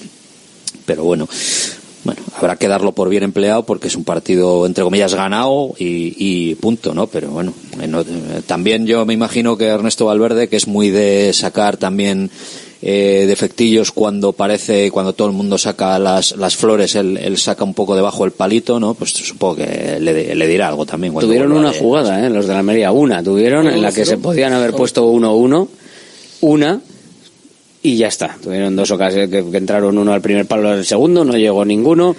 Pero 0.85 1.03
bueno, 1.03 1.27
bueno, 2.03 2.21
habrá 2.37 2.55
que 2.57 2.67
darlo 2.67 2.91
por 2.91 3.09
bien 3.09 3.23
empleado 3.23 3.63
porque 3.65 3.87
es 3.87 3.95
un 3.95 4.03
partido, 4.03 4.65
entre 4.67 4.83
comillas, 4.83 5.13
ganado 5.15 5.73
y, 5.79 6.13
y 6.17 6.55
punto, 6.55 6.93
¿no? 6.93 7.07
Pero 7.07 7.29
bueno, 7.29 7.53
no- 7.87 8.03
también 8.45 8.85
yo 8.85 9.05
me 9.05 9.13
imagino 9.13 9.57
que 9.57 9.65
Ernesto 9.65 10.05
Valverde, 10.05 10.47
que 10.47 10.55
es 10.57 10.67
muy 10.67 10.91
de 10.91 11.31
sacar 11.33 11.77
también 11.77 12.29
eh, 12.83 13.25
defectillos 13.27 13.91
cuando 13.91 14.33
parece, 14.33 14.91
cuando 14.91 15.13
todo 15.13 15.27
el 15.29 15.33
mundo 15.33 15.57
saca 15.57 15.97
las, 15.97 16.35
las 16.37 16.55
flores, 16.55 16.93
él, 16.93 17.17
él 17.17 17.35
saca 17.37 17.63
un 17.63 17.73
poco 17.73 17.95
debajo 17.95 18.25
el 18.25 18.31
palito, 18.31 18.79
¿no? 18.79 18.93
Pues 18.93 19.09
supongo 19.09 19.55
que 19.55 19.97
le, 19.99 20.35
le 20.35 20.47
dirá 20.47 20.67
algo 20.67 20.85
también. 20.85 21.11
Tuvieron 21.15 21.51
una 21.53 21.71
de- 21.71 21.79
jugada, 21.79 22.23
¿eh? 22.23 22.29
los 22.29 22.45
de 22.45 22.53
la 22.53 22.59
Almería, 22.59 22.91
una 22.91 23.23
tuvieron 23.23 23.65
en 23.67 23.81
la 23.81 23.91
que 23.91 24.05
se 24.05 24.17
podían 24.19 24.53
haber 24.53 24.73
puesto 24.73 25.09
1-1, 25.11 25.67
una, 26.41 26.79
y 27.93 27.97
ya 27.97 28.07
está. 28.07 28.37
Tuvieron 28.41 28.75
dos 28.75 28.89
ocasiones 28.91 29.29
que, 29.29 29.43
que 29.49 29.57
entraron 29.57 29.97
uno 29.97 30.13
al 30.13 30.21
primer 30.21 30.45
palo 30.45 30.71
del 30.75 30.85
segundo, 30.85 31.23
no 31.25 31.37
llegó 31.37 31.63
ninguno, 31.65 32.15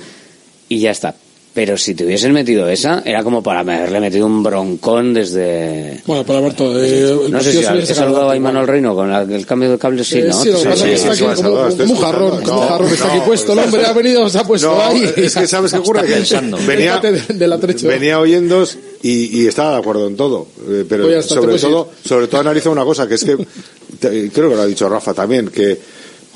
y 0.69 0.79
ya 0.79 0.91
está. 0.91 1.15
Pero 1.55 1.79
si 1.79 1.95
te 1.95 2.05
hubiesen 2.05 2.33
metido 2.35 2.69
esa, 2.69 3.01
era 3.03 3.25
como 3.25 3.43
para 3.43 3.61
haberle 3.61 3.99
metido 3.99 4.27
un 4.27 4.43
broncón 4.43 5.15
desde... 5.15 6.03
Bueno, 6.05 6.23
pero 6.27 6.41
Alberto, 6.41 6.65
eh, 6.85 7.17
No 7.31 7.41
sé 7.41 7.51
partido 7.55 7.81
si 7.81 7.87
sacado 7.87 7.95
saludado 7.95 8.31
a 8.31 8.37
Imanol 8.37 8.67
Reino 8.67 8.95
con 8.95 9.11
la- 9.11 9.23
el 9.23 9.47
cambio 9.47 9.71
de 9.71 9.79
cable, 9.79 10.05
sí, 10.05 10.19
Eh, 10.19 10.25
¿no? 10.29 10.35
sí, 10.35 10.51
lo 10.51 10.59
que 10.59 10.65
pasa 10.67 10.85
es 10.85 11.01
que 11.03 11.13
está 11.13 11.13
aquí 11.13 11.43
como, 11.43 11.57
como 11.57 11.93
un 11.95 11.97
jarrón, 11.97 12.43
como 12.43 12.61
un 12.61 12.69
jarrón 12.69 12.89
que 12.89 12.95
está 12.95 13.09
aquí 13.11 13.21
puesto. 13.25 13.53
El 13.55 13.59
hombre 13.61 13.87
ha 13.87 13.93
venido, 13.95 14.29
se 14.29 14.39
ha 14.39 14.45
puesto 14.45 14.69
No, 14.71 14.83
ahí. 14.83 15.11
es 15.17 15.35
que 15.35 15.47
sabes 15.47 15.73
qué 15.73 15.79
ocurre, 15.79 16.03
que 16.07 16.41
venía, 16.67 17.01
venía 17.85 18.21
oyendo 18.21 18.63
y, 19.03 19.41
y 19.43 19.47
estaba 19.47 19.71
de 19.73 19.77
acuerdo 19.79 20.09
en 20.09 20.17
todo, 20.17 20.49
eh, 20.69 20.85
pero 20.87 21.05
Pues 21.07 21.25
sobre 21.25 21.57
todo, 21.59 21.89
sobre 22.05 22.27
todo 22.29 22.43
analiza 22.43 22.69
una 22.69 22.85
cosa 22.85 23.09
que 23.09 23.15
es 23.15 23.25
que 23.25 23.35
creo 24.01 24.51
que 24.51 24.57
lo 24.57 24.63
ha 24.63 24.67
dicho 24.67 24.89
Rafa 24.89 25.15
también 25.15 25.49
que 25.49 25.79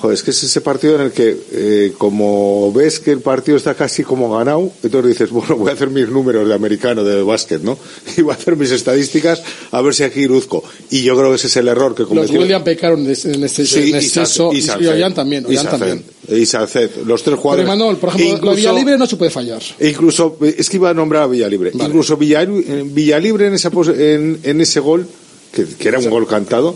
joder, 0.01 0.15
es 0.15 0.23
que 0.23 0.31
es 0.31 0.43
ese 0.43 0.63
partido 0.63 0.95
en 0.95 1.03
el 1.03 1.13
que 1.13 1.37
eh, 1.53 1.93
como 1.99 2.73
ves 2.73 3.01
que 3.01 3.11
el 3.13 3.21
partido 3.21 3.59
está 3.59 3.75
casi 3.75 4.03
como 4.03 4.35
ganado, 4.35 4.73
entonces 4.83 5.11
dices, 5.11 5.31
bueno, 5.31 5.57
voy 5.57 5.69
a 5.69 5.75
hacer 5.75 5.91
mis 5.91 6.09
números 6.09 6.49
de 6.49 6.55
americano 6.55 7.05
de 7.05 7.23
básquet, 7.23 7.61
¿no? 7.63 7.79
Y 8.17 8.23
voy 8.23 8.33
a 8.33 8.37
hacer 8.37 8.57
mis 8.57 8.71
estadísticas 8.71 9.43
a 9.71 9.83
ver 9.83 9.95
si 9.95 10.03
aquí 10.05 10.27
luzco. 10.27 10.65
Y 10.91 11.03
yo 11.03 11.15
creo 11.19 11.29
que 11.29 11.37
ese 11.37 11.49
es 11.49 11.57
el 11.59 11.69
error 11.69 11.95
que 11.95 12.01
Los 12.05 12.09
cometió. 12.09 12.41
William 12.41 12.65
pecaron 12.65 13.05
en 13.05 13.11
este, 13.11 13.33
en 13.33 13.49
Sí, 13.49 13.91
y 13.91 13.95
exceso 13.95 14.51
y, 14.55 14.61
y. 14.61 14.87
Ollán 14.87 15.13
también. 15.13 15.45
Y 15.45 15.51
Ollán 15.51 15.65
Sánchez. 15.65 15.79
también. 15.79 16.05
Y 16.43 16.47
Sánchez, 16.47 16.91
los 17.05 17.23
tres 17.23 17.33
Pero 17.35 17.37
jugadores. 17.43 17.69
Manuel, 17.69 17.97
por 17.99 18.09
ejemplo, 18.09 18.37
Incluso- 18.37 18.57
Villa 18.57 18.73
Libre 18.73 18.97
no 18.97 19.07
se 19.07 19.17
puede 19.17 19.31
fallar. 19.31 19.61
incluso, 19.81 20.39
es 20.41 20.71
que 20.71 20.77
iba 20.79 20.89
a 20.89 20.95
nombrar 20.95 21.25
a 21.25 21.27
Villalibre. 21.27 21.73
Incluso 21.75 22.17
Villa, 22.17 22.43
eh, 22.43 22.85
Villalibre 22.87 23.49
en, 23.49 23.53
esa 23.53 23.71
en, 23.99 24.41
en 24.45 24.61
ese 24.63 24.81
gol, 24.81 25.07
que, 25.53 25.67
que 25.67 25.89
era 25.89 25.99
un 25.99 26.09
gol 26.09 26.27
cantado, 26.27 26.75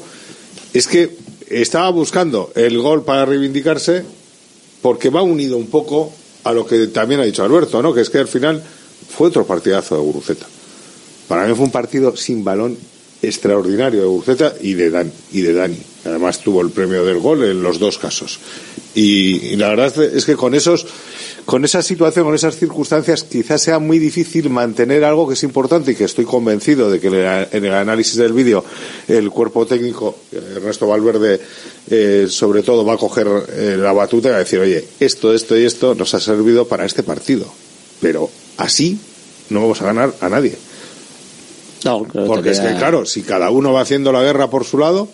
es 0.74 0.88
que 0.88 1.16
estaba 1.48 1.88
buscando 1.90 2.52
el 2.54 2.78
gol 2.78 3.04
para 3.04 3.24
reivindicarse 3.24 4.04
porque 4.82 5.08
va 5.08 5.22
unido 5.22 5.56
un 5.56 5.68
poco 5.68 6.12
a 6.42 6.52
lo 6.52 6.66
que 6.66 6.88
también 6.88 7.20
ha 7.20 7.24
dicho 7.24 7.42
Alberto, 7.42 7.80
¿no? 7.80 7.94
Que 7.94 8.02
es 8.02 8.10
que 8.10 8.18
al 8.18 8.28
final 8.28 8.62
fue 9.08 9.28
otro 9.28 9.46
partidazo 9.46 9.96
de 9.96 10.02
Guruceta. 10.02 10.46
Para 11.28 11.46
mí 11.46 11.54
fue 11.54 11.64
un 11.64 11.70
partido 11.70 12.14
sin 12.16 12.44
balón 12.44 12.76
extraordinario 13.22 14.00
de 14.00 14.06
Guruceta 14.06 14.54
y 14.60 14.74
de, 14.74 15.10
y 15.32 15.40
de 15.40 15.52
Dani. 15.54 15.78
Además 16.04 16.40
tuvo 16.40 16.60
el 16.60 16.70
premio 16.70 17.04
del 17.04 17.20
gol 17.20 17.44
en 17.44 17.62
los 17.62 17.78
dos 17.78 17.96
casos. 17.96 18.38
Y 18.94 19.56
la 19.56 19.68
verdad 19.70 20.02
es 20.02 20.24
que 20.26 20.36
con 20.36 20.54
esos, 20.54 20.86
con 21.44 21.64
esa 21.64 21.82
situación, 21.82 22.24
con 22.24 22.34
esas 22.34 22.56
circunstancias, 22.56 23.24
quizás 23.24 23.60
sea 23.60 23.78
muy 23.78 23.98
difícil 23.98 24.48
mantener 24.50 25.04
algo 25.04 25.28
que 25.28 25.34
es 25.34 25.42
importante 25.42 25.92
y 25.92 25.94
que 25.94 26.04
estoy 26.04 26.24
convencido 26.24 26.90
de 26.90 27.00
que 27.00 27.08
en 27.08 27.64
el- 27.64 27.74
análisis 27.74 28.16
del 28.16 28.32
vídeo 28.32 28.64
el 29.08 29.30
cuerpo 29.30 29.66
técnico, 29.66 30.16
Ernesto 30.32 30.86
Valverde, 30.86 31.40
eh, 31.90 32.26
sobre 32.30 32.62
todo 32.62 32.84
va 32.84 32.94
a 32.94 32.98
coger 32.98 33.28
eh, 33.50 33.76
la 33.78 33.92
batuta 33.92 34.28
y 34.28 34.30
va 34.30 34.36
a 34.36 34.40
decir, 34.40 34.58
oye, 34.58 34.84
esto, 35.00 35.34
esto 35.34 35.58
y 35.58 35.64
esto 35.64 35.94
nos 35.94 36.14
ha 36.14 36.20
servido 36.20 36.66
para 36.66 36.86
este 36.86 37.02
partido. 37.02 37.46
Pero 38.00 38.30
así 38.56 38.98
no 39.50 39.60
vamos 39.60 39.82
a 39.82 39.86
ganar 39.86 40.14
a 40.20 40.28
nadie. 40.28 40.56
No, 41.84 42.26
Porque 42.26 42.50
es 42.50 42.60
que, 42.60 42.68
claro, 42.78 43.04
si 43.04 43.22
cada 43.22 43.50
uno 43.50 43.72
va 43.74 43.82
haciendo 43.82 44.10
la 44.12 44.22
guerra 44.22 44.48
por 44.48 44.64
su 44.64 44.78
lado, 44.78 45.08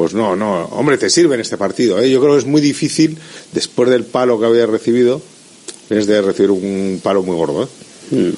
pues 0.00 0.14
no, 0.14 0.34
no. 0.34 0.64
Hombre, 0.72 0.96
te 0.96 1.10
sirve 1.10 1.34
en 1.34 1.42
este 1.42 1.58
partido. 1.58 2.00
¿eh? 2.00 2.10
Yo 2.10 2.20
creo 2.20 2.32
que 2.32 2.38
es 2.38 2.46
muy 2.46 2.62
difícil, 2.62 3.18
después 3.52 3.90
del 3.90 4.04
palo 4.04 4.40
que 4.40 4.46
había 4.46 4.64
recibido, 4.64 5.20
es 5.90 6.06
de 6.06 6.22
recibir 6.22 6.50
un 6.52 7.00
palo 7.02 7.22
muy 7.22 7.36
gordo. 7.36 7.68
¿eh? 8.10 8.32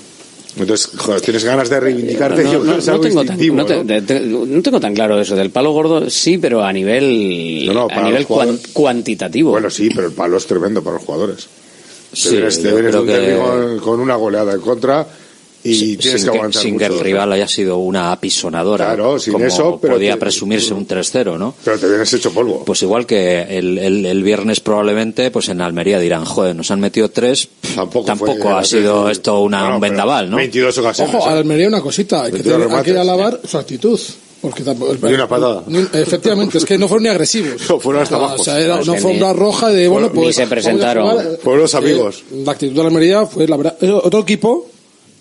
Entonces, 0.58 0.90
joder, 0.98 1.20
tienes 1.20 1.44
ganas 1.44 1.70
de 1.70 1.78
reivindicarte. 1.78 2.42
No, 2.42 2.60
tengo 2.60 2.80
tan, 2.98 3.06
instintivo, 3.06 3.56
no 3.58 3.64
te- 3.64 3.76
¿no? 3.76 3.84
de- 3.84 4.02
te- 4.02 4.20
no 4.20 4.60
tengo 4.60 4.80
tan 4.80 4.92
claro 4.92 5.20
eso. 5.20 5.36
Del 5.36 5.50
palo 5.50 5.70
gordo, 5.70 6.10
sí, 6.10 6.36
pero 6.38 6.64
a 6.64 6.72
nivel, 6.72 7.70
a 7.90 8.02
nivel 8.02 8.26
cuan- 8.26 8.58
cuantitativo. 8.72 9.52
Bueno, 9.52 9.70
sí, 9.70 9.88
pero 9.94 10.08
el 10.08 10.12
palo 10.14 10.36
es 10.38 10.46
tremendo 10.46 10.82
para 10.82 10.96
los 10.96 11.04
jugadores. 11.06 11.46
Sí, 12.12 12.30
te 12.30 12.36
vienes, 12.40 12.60
te 12.60 13.06
que- 13.06 13.78
con 13.84 14.00
una 14.00 14.16
goleada 14.16 14.52
en 14.52 14.60
contra 14.60 15.06
y 15.64 15.74
sin, 15.74 15.98
tienes 15.98 16.24
que 16.24 16.30
aguantar 16.30 16.60
sin 16.62 16.74
mucho. 16.74 16.86
que 16.88 16.92
el 16.94 17.00
rival 17.00 17.32
haya 17.32 17.46
sido 17.48 17.78
una 17.78 18.10
apisonadora. 18.12 18.86
Claro, 18.86 19.18
sin 19.18 19.32
como 19.34 19.44
eso, 19.44 19.78
pero 19.80 19.94
podía 19.94 20.14
te- 20.14 20.20
presumirse 20.20 20.74
un 20.74 20.86
3-0, 20.86 21.38
¿no? 21.38 21.54
Pero 21.64 21.78
te 21.78 21.88
vienes 21.88 22.12
hecho 22.12 22.32
polvo. 22.32 22.64
Pues 22.64 22.82
igual 22.82 23.06
que 23.06 23.42
el, 23.42 23.78
el, 23.78 24.06
el 24.06 24.22
viernes 24.22 24.60
probablemente, 24.60 25.30
pues 25.30 25.48
en 25.48 25.60
Almería 25.60 25.98
dirán, 25.98 26.24
joder, 26.24 26.56
nos 26.56 26.70
han 26.70 26.80
metido 26.80 27.10
tres, 27.10 27.48
Tampoco, 27.74 28.14
fue- 28.16 28.52
ha 28.52 28.64
sido 28.64 29.02
fue- 29.04 29.12
esto 29.12 29.40
una, 29.40 29.60
Bueno, 29.60 29.74
un 29.76 29.80
vendaval, 29.80 30.30
¿no? 30.30 30.36
22 30.38 30.78
ocasiones. 30.78 31.14
Ojo, 31.14 31.26
¿eh? 31.26 31.30
a 31.30 31.38
Almería 31.38 31.68
una 31.68 31.80
cosita, 31.80 32.22
hay 32.24 32.32
que, 32.32 32.38
22 32.38 32.58
tener- 32.62 32.76
hay 32.78 32.82
que 32.84 32.92
remates. 32.92 33.10
alabar 33.10 33.40
su 33.46 33.58
actitud. 33.58 34.00
Porque 34.40 34.64
tampoco, 34.64 34.96
Y 35.08 35.14
una 35.14 35.28
patada. 35.28 35.62
Ni- 35.68 35.86
efectivamente, 35.92 36.58
es 36.58 36.64
que 36.64 36.76
no 36.76 36.88
fueron 36.88 37.04
ni 37.04 37.08
agresivos. 37.10 37.62
No, 37.68 37.78
fueron 37.78 38.02
hasta 38.02 38.16
abajo. 38.16 38.34
O 38.40 38.44
sea, 38.44 38.58
era 38.58 38.74
No, 38.74 38.82
una 38.82 38.90
que 38.90 38.96
alfombra 38.98 39.32
roja 39.32 39.68
de, 39.68 39.86
bueno, 39.86 40.10
pues... 40.12 40.26
ni 40.26 40.32
se 40.32 40.46
presentaron. 40.48 41.16
eh, 41.20 41.38
Fueron 41.40 41.62
los 41.62 41.74
amigos. 41.76 42.24
La 42.44 42.50
actitud 42.50 42.72
de 42.74 42.78
la 42.82 42.88
Almería 42.88 43.24
fue, 43.26 43.46
la 43.46 43.56
verdad, 43.56 43.76
eh, 43.80 43.92
otro 43.92 44.18
equipo 44.18 44.66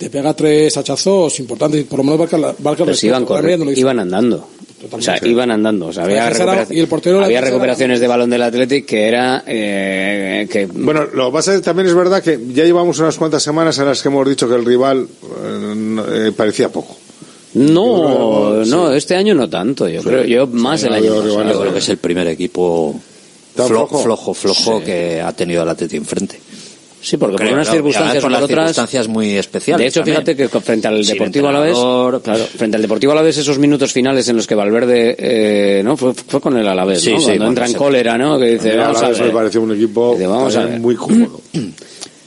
te 0.01 0.09
pega 0.09 0.33
tres 0.33 0.75
hachazos 0.77 1.39
importantes, 1.39 1.83
por 1.85 1.99
lo 1.99 2.03
menos 2.03 2.19
marca, 2.19 2.37
el 2.83 2.89
Pues 2.89 3.03
iban, 3.03 3.21
hizo. 3.23 3.79
iban 3.79 3.99
andando. 3.99 4.47
O 4.91 4.99
sea, 4.99 5.19
iban 5.23 5.51
andando. 5.51 5.85
O 5.89 5.93
sea, 5.93 6.05
había, 6.05 6.27
y 6.71 6.79
el 6.79 6.87
portero 6.87 7.21
recuperaciones 7.23 7.99
de 7.99 8.07
balón 8.07 8.31
del 8.31 8.41
Athletic 8.41 8.87
que 8.87 9.07
era 9.07 9.43
eh, 9.45 10.47
que 10.51 10.65
Bueno, 10.65 11.05
lo 11.13 11.27
que 11.27 11.33
pasa 11.33 11.51
es 11.53 11.59
que 11.59 11.65
también 11.65 11.87
es 11.87 11.93
verdad 11.93 12.23
que 12.23 12.39
ya 12.51 12.63
llevamos 12.65 12.97
unas 12.97 13.15
cuantas 13.15 13.43
semanas 13.43 13.77
en 13.77 13.85
las 13.85 14.01
que 14.01 14.07
hemos 14.09 14.27
dicho 14.27 14.49
que 14.49 14.55
el 14.55 14.65
rival 14.65 15.07
eh, 15.07 16.01
eh, 16.29 16.31
parecía 16.35 16.69
poco. 16.69 16.97
no, 17.53 18.65
no, 18.65 18.91
este 18.93 19.15
año 19.15 19.35
no 19.35 19.47
tanto. 19.47 19.87
Yo 19.87 20.01
creo, 20.01 20.23
yo 20.23 20.47
más 20.47 20.81
el 20.83 20.93
año 20.93 21.23
yo- 21.23 21.59
creo 21.61 21.73
que 21.73 21.77
es 21.79 21.89
el 21.89 21.97
primer 21.97 22.25
equipo 22.27 22.99
¿Tan 23.55 23.67
flo- 23.67 23.87
flojo? 23.87 24.01
flojo, 24.03 24.33
flojo, 24.33 24.83
que 24.83 25.21
ha 25.21 25.31
tenido 25.33 25.61
el 25.61 25.69
Atleti 25.69 25.97
enfrente. 25.97 26.39
Sí, 27.01 27.17
porque 27.17 27.37
por 27.37 27.53
unas 27.53 27.69
circunstancias 27.69 28.15
por 28.15 28.21
por 28.23 28.31
las 28.31 28.41
otras. 28.43 28.57
circunstancias 28.59 29.07
muy 29.07 29.35
especiales. 29.37 29.83
De 29.83 29.87
hecho, 29.89 29.99
también. 30.01 30.17
fíjate 30.17 30.35
que 30.35 30.47
frente 30.61 30.87
al 30.87 31.03
Sin 31.03 31.13
Deportivo 31.15 31.47
Alavés, 31.47 31.77
claro, 32.23 32.45
frente 32.45 32.75
al 32.77 32.81
Deportivo 32.83 33.11
Alavés 33.13 33.37
esos 33.37 33.57
minutos 33.57 33.91
finales 33.91 34.27
en 34.29 34.35
los 34.37 34.45
que 34.45 34.55
Valverde, 34.55 35.15
eh, 35.17 35.81
no, 35.83 35.97
fue, 35.97 36.13
fue 36.13 36.39
con 36.39 36.55
el 36.57 36.67
Alavés, 36.67 37.01
Sí, 37.01 37.11
¿no? 37.13 37.19
sí, 37.19 37.25
Cuando 37.25 37.39
cuando 37.45 37.49
entra 37.61 37.65
en 37.67 37.73
cólera, 37.73 38.17
¿no? 38.17 38.37
Que 38.39 38.45
dice, 38.51 38.75
vamos 38.77 38.97
a 38.97 38.99
Alavés 38.99 39.17
me 39.19 39.25
ver. 39.25 39.33
pareció 39.33 39.61
un 39.61 39.71
equipo 39.73 40.11
Dice, 40.13 40.27
vamos 40.27 40.55
a 40.55 40.59
también 40.59 40.73
ver. 40.75 40.81
muy 40.81 40.95
cómodo. 40.95 41.41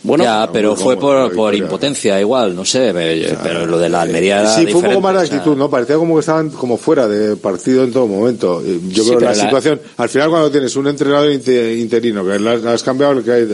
Bueno, 0.07 0.23
ya, 0.23 0.51
pero 0.53 0.77
fue 0.77 0.99
por, 0.99 1.31
la 1.31 1.35
por 1.35 1.55
impotencia 1.55 2.21
igual, 2.21 2.55
no 2.55 2.63
sé, 2.67 2.91
pero, 2.93 3.39
pero 3.43 3.65
lo 3.67 3.79
de 3.79 3.89
la 3.89 4.03
Almería 4.03 4.47
Sí, 4.55 4.67
fue 4.67 4.83
un 4.83 4.87
poco 4.89 5.01
más 5.01 5.13
sea, 5.15 5.23
actitud, 5.23 5.57
¿no? 5.57 5.71
Parecía 5.71 5.97
como 5.97 6.13
que 6.17 6.21
estaban 6.21 6.51
como 6.51 6.77
fuera 6.77 7.09
de 7.09 7.37
partido 7.37 7.85
en 7.85 7.91
todo 7.91 8.07
momento. 8.07 8.63
Yo 8.63 9.03
Sí, 9.03 9.09
creo 9.09 9.19
que 9.21 9.25
la, 9.25 9.31
la- 9.31 9.35
situación, 9.45 9.81
al 9.97 10.09
final 10.11 10.29
cuando 10.29 10.51
tienes 10.51 10.77
un 10.77 10.89
entrenador 10.89 11.33
inte- 11.33 11.79
interino 11.79 12.23
que 12.23 12.39
le 12.39 12.51
has, 12.51 12.65
has 12.67 12.83
cambiado 12.83 13.15
el 13.15 13.25
que 13.25 13.33
hay, 13.33 13.49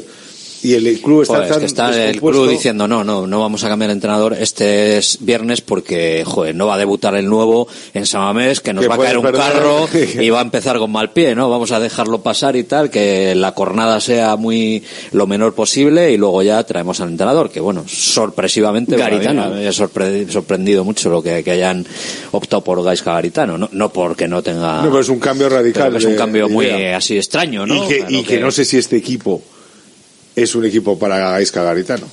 y 0.62 0.74
el 0.74 1.00
club 1.00 1.22
está 1.22 1.34
Joder, 1.34 1.44
es 1.46 1.50
tan 1.52 1.60
que 1.60 1.66
está 1.66 2.08
el 2.10 2.20
club 2.20 2.48
diciendo 2.48 2.86
no, 2.86 3.02
no, 3.02 3.26
no 3.26 3.40
vamos 3.40 3.64
a 3.64 3.68
cambiar 3.68 3.88
de 3.88 3.94
entrenador 3.94 4.34
este 4.38 4.98
es 4.98 5.18
viernes 5.20 5.60
porque, 5.60 6.22
joder, 6.26 6.54
no 6.54 6.66
va 6.66 6.74
a 6.74 6.78
debutar 6.78 7.14
el 7.14 7.26
nuevo 7.28 7.66
en 7.94 8.04
Samamés, 8.06 8.60
que 8.60 8.72
nos 8.72 8.82
Que 8.82 8.88
va 8.88 8.94
a 8.96 8.98
caer 8.98 9.16
un 9.18 9.24
perder. 9.24 9.40
carro 9.40 9.88
y 10.20 10.28
va 10.30 10.40
a 10.40 10.42
empezar 10.42 10.78
con 10.78 10.90
mal 10.92 11.12
pie, 11.12 11.34
¿no? 11.34 11.48
Vamos 11.48 11.72
a 11.72 11.80
dejarlo 11.80 12.22
pasar 12.22 12.56
y 12.56 12.64
tal, 12.64 12.90
que 12.90 13.34
la 13.34 13.52
jornada 13.52 14.00
sea 14.00 14.36
muy 14.36 14.82
lo 15.12 15.26
menor 15.26 15.54
posible 15.54 16.12
y 16.12 16.16
luego 16.16 16.42
ya 16.42 16.62
traemos 16.64 17.00
al 17.00 17.08
entrenador, 17.10 17.50
que 17.50 17.60
bueno, 17.60 17.84
sorpresivamente 17.88 18.96
Garitano. 18.96 19.50
me 19.50 19.66
ha 19.66 19.70
sorpre- 19.72 20.28
sorprendido 20.30 20.84
mucho 20.84 21.08
lo 21.10 21.22
que, 21.22 21.42
que 21.42 21.50
hayan 21.52 21.86
optado 22.32 22.62
por 22.62 22.82
Gaisca 22.82 23.12
Garitano, 23.14 23.56
no, 23.58 23.68
no 23.72 23.92
porque 23.92 24.28
no 24.28 24.42
tenga... 24.42 24.82
No, 24.82 24.88
pero 24.90 25.00
es 25.00 25.08
un 25.08 25.18
cambio 25.18 25.48
radical. 25.48 25.94
es 25.96 26.04
un 26.04 26.16
cambio 26.16 26.46
de 26.48 26.52
muy 26.52 26.66
idea. 26.66 26.96
así 26.98 27.16
extraño, 27.16 27.66
¿no? 27.66 27.84
Y, 27.84 27.88
que, 27.88 27.96
Claro 27.98 28.14
y 28.14 28.22
que 28.24 28.40
no 28.40 28.50
sé 28.50 28.64
si 28.64 28.76
este 28.78 28.96
equipo 28.96 29.42
es 30.36 30.54
un 30.54 30.64
equipo 30.64 30.98
para 30.98 31.18
Gaisca 31.18 31.62
Garitano. 31.62 32.06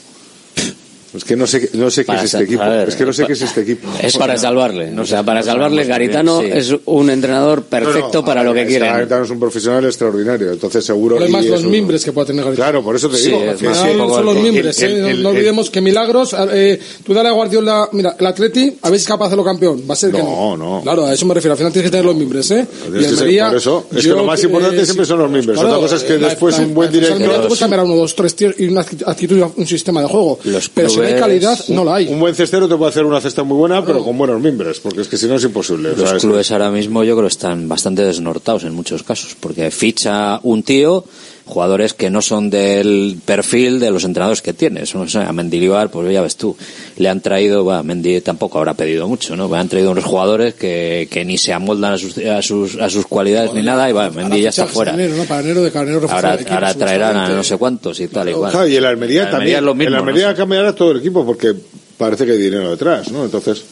Es 1.16 1.24
que 1.24 1.36
no 1.38 1.48
sé, 1.48 1.70
no 1.74 1.90
sé 1.90 2.02
qué 2.02 2.08
Para 2.08 2.20
es 2.24 2.34
este 2.34 2.44
equipo. 2.44 2.64
ver, 2.64 2.90
es 2.90 2.96
que 2.96 3.06
no 3.06 3.14
sé 3.14 3.26
qué 3.26 3.34
es 3.34 3.42
este 3.42 3.62
equipo. 3.62 3.88
es 4.02 4.18
para 4.18 4.38
salvarle. 4.38 4.94
o 5.00 5.06
sea, 5.06 5.24
para 5.24 5.40
no 5.40 5.46
salvarle, 5.46 5.86
Garitano 5.86 6.42
sí. 6.42 6.48
es 6.52 6.76
un 6.86 7.10
entrenador 7.10 7.60
No, 7.60 7.64
no, 7.64 7.86
perfecto 7.86 8.26
para 8.26 8.42
a 8.42 8.44
lo 8.44 8.54
que 8.54 8.66
quieren. 8.66 8.90
Garitano 8.92 9.24
es 9.24 9.30
un 9.30 9.40
profesional 9.40 9.86
extraordinario, 9.86 10.52
entonces 10.52 10.84
seguro. 10.86 11.16
Pero 11.16 11.28
y 11.30 11.32
más 11.32 11.46
es 11.46 11.52
los 11.52 11.64
un- 11.64 11.72
mimbres 11.72 12.04
que 12.04 12.12
puede 12.12 12.28
tener 12.28 12.44
Garitano. 12.44 12.70
Claro, 12.72 12.84
por 12.84 12.96
eso 12.96 13.10
te 13.10 13.18
Sí, 13.18 13.26
digo. 13.30 13.40
es 13.42 13.46
más 13.46 13.56
es 13.56 13.68
Al 13.80 13.86
que- 13.88 13.92
final 13.94 14.10
son 14.10 14.26
los 14.26 14.36
el- 14.38 14.44
mimbres, 14.44 14.82
el- 14.82 14.92
¿eh? 14.92 14.96
el- 15.12 15.24
no 15.24 15.30
el- 15.30 15.36
olvidemos 15.38 15.70
que 15.70 15.82
Milagros, 15.82 16.36
eh, 16.52 16.80
tú 17.06 17.14
dale 17.14 17.30
a 17.30 17.32
Guardiola, 17.32 17.90
mira, 17.94 18.16
el 18.20 18.26
Atleti, 18.26 18.78
a 18.82 18.90
ver 18.90 19.00
si 19.00 19.04
es 19.04 19.08
capaz 19.08 19.26
de 19.26 19.28
hacerlo 19.30 19.44
campeón. 19.46 19.84
Va 19.90 19.94
a 19.94 19.98
ser 19.98 20.12
que 20.12 20.18
No, 20.18 20.58
no. 20.58 20.82
Claro, 20.84 21.06
a 21.06 21.14
eso 21.14 21.26
me 21.26 21.34
refiero. 21.34 21.54
Al 21.54 21.58
final 21.58 21.72
tienes 21.72 21.90
que 21.90 21.92
tener 21.92 22.06
los 22.06 22.16
mimbres, 22.16 22.52
¿eh? 22.52 22.68
Ser- 22.92 23.06
Almería, 23.08 23.48
por 23.48 23.58
eso, 23.58 23.88
es 23.96 24.04
que 24.04 24.10
lo 24.10 24.24
más 24.26 24.42
eh, 24.42 24.46
importante 24.46 24.80
sí. 24.80 24.86
siempre 24.86 25.06
son 25.06 25.20
los 25.20 25.32
mimbres. 25.32 25.58
Otra 25.58 25.78
cosa 25.78 25.96
es 25.96 26.04
que 26.04 26.18
después 26.18 26.60
un 26.60 26.74
buen 26.74 26.92
director- 26.92 27.18
te 27.18 27.40
puedes 27.48 27.60
cambiar 27.60 27.80
a 27.80 27.84
uno, 27.86 27.96
dos, 27.96 28.14
tres 28.16 28.36
tíos 28.36 28.54
y 28.58 28.68
una 28.68 28.82
actitud 28.82 29.38
y 29.38 29.42
un 29.62 29.66
sistema 29.68 30.02
de 30.02 30.08
juego. 30.08 30.40
Los 30.44 30.70
pero 30.70 30.97
si 30.98 31.02
no 31.02 31.08
hay 31.08 31.14
clubes- 31.14 31.22
calidad, 31.22 31.66
no 31.70 31.84
la 31.86 31.96
hay. 31.96 32.08
Un 32.08 32.20
buen 32.20 32.36
cestero 32.36 32.68
te 32.68 32.76
puede 32.76 32.90
hacer 32.90 33.06
una 33.06 33.22
cesta 33.22 33.44
muy 33.44 33.58
buena, 33.58 33.86
pero 33.86 34.04
con 34.04 34.18
buenos 34.18 34.42
mimbres, 34.42 34.80
porque 34.80 35.02
es 35.02 35.08
que 35.08 35.18
si 35.18 35.28
no 35.28 35.36
es 35.36 35.44
imposible. 35.44 35.94
Los 35.96 36.12
es- 36.14 36.22
clubes 36.22 36.52
ahora 36.52 36.70
mismo 36.72 37.04
yo 37.04 37.16
creo 37.16 37.28
están 37.28 37.68
bastante 37.68 38.04
desnortados 38.04 38.64
en 38.64 38.74
muchos 38.74 39.04
casos, 39.04 39.36
porque 39.40 39.70
ficha 39.72 40.40
un 40.44 40.64
tío, 40.64 41.04
jugadores 41.48 41.94
que 41.94 42.10
no 42.10 42.22
son 42.22 42.50
del 42.50 43.18
perfil 43.26 43.80
de 43.80 43.90
los 43.90 44.04
entrenadores 44.04 44.42
que 44.42 44.54
tienes. 44.54 44.94
O 44.94 45.08
sea, 45.08 45.28
a 45.28 45.34
Mendilibar, 45.34 45.90
pues 45.90 46.12
ya 46.14 46.22
ves 46.22 46.36
tú, 46.36 46.56
le 46.98 47.10
han 47.10 47.22
traído, 47.22 47.64
bueno, 47.64 47.84
Mendy 47.84 48.22
tampoco 48.22 48.58
habrá 48.60 48.74
pedido 48.76 49.08
mucho, 49.08 49.36
¿no? 49.36 49.50
Le 49.50 49.58
han 49.58 49.70
traído 49.70 49.92
unos 49.92 50.04
jugadores 50.04 50.54
que, 50.54 51.08
que 51.10 51.26
ni 51.26 51.38
se 51.38 51.54
amoldan 51.54 51.94
a 51.94 51.98
sus, 51.98 52.18
a 52.20 52.42
sus, 52.42 52.76
a 52.76 52.90
sus 52.90 53.08
cualidades 53.08 53.54
ni 53.54 53.64
nada, 53.64 53.90
y 53.90 53.94
bueno, 53.94 54.12
Mendy 54.12 54.42
ya 54.42 54.50
está 54.50 54.68
fuera. 54.68 54.94
en 54.94 55.00
enero, 55.00 55.16
¿no? 55.18 55.24
Para 55.24 55.42
enero 55.42 55.64
de 55.64 55.72
carnero 55.72 56.02
Ahora, 56.10 56.38
ahora 56.50 56.74
traerán 56.74 57.16
a 57.18 57.30
no 57.30 57.44
sé 57.44 57.58
cuántos 57.58 58.00
y 58.00 58.08
tal 58.08 58.30
y 58.30 58.34
cual. 58.34 58.52
Claro, 58.52 58.68
y 58.68 58.76
el 58.76 58.86
Almería 58.86 59.24
El 59.24 59.32
también. 59.32 59.64
mismo, 59.66 59.82
el 59.84 59.96
Almería 59.96 60.26
no 60.26 60.32
sé. 60.32 60.38
cambiará 60.38 60.76
todo 60.76 60.92
el 60.92 60.98
equipo 61.00 61.26
porque 61.26 61.54
parece 61.98 62.26
que 62.26 62.34
hay 62.34 62.38
dinero 62.38 62.70
detrás, 62.70 63.10
¿no? 63.12 63.24
Entonces, 63.26 63.64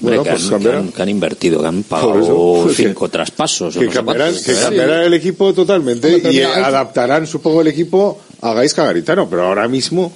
bueno, 0.00 0.22
que, 0.22 0.30
pues 0.30 0.44
han, 0.44 0.50
cambiará. 0.50 0.78
que 0.80 0.84
han- 0.86 0.92
que 0.92 1.02
han 1.02 1.08
invertido, 1.08 1.60
que 1.60 1.66
han 1.68 1.82
pagado 1.84 2.68
cinco 2.74 3.08
traspasos. 3.08 3.76
o 3.76 3.80
Que 3.80 3.88
cambiarán, 3.88 4.34
cambiará 4.62 5.04
el 5.06 5.14
equipo 5.14 5.52
totalmente 5.54 6.14
Hombre, 6.16 6.30
y 6.32 6.34
mira, 6.36 6.66
adaptarán, 6.66 7.26
supongo, 7.26 7.60
el 7.62 7.68
equipo 7.68 8.18
a 8.40 8.52
Gaisca 8.54 8.84
Garitano, 8.84 9.28
pero 9.28 9.44
ahora 9.46 9.66
mismo. 9.68 10.12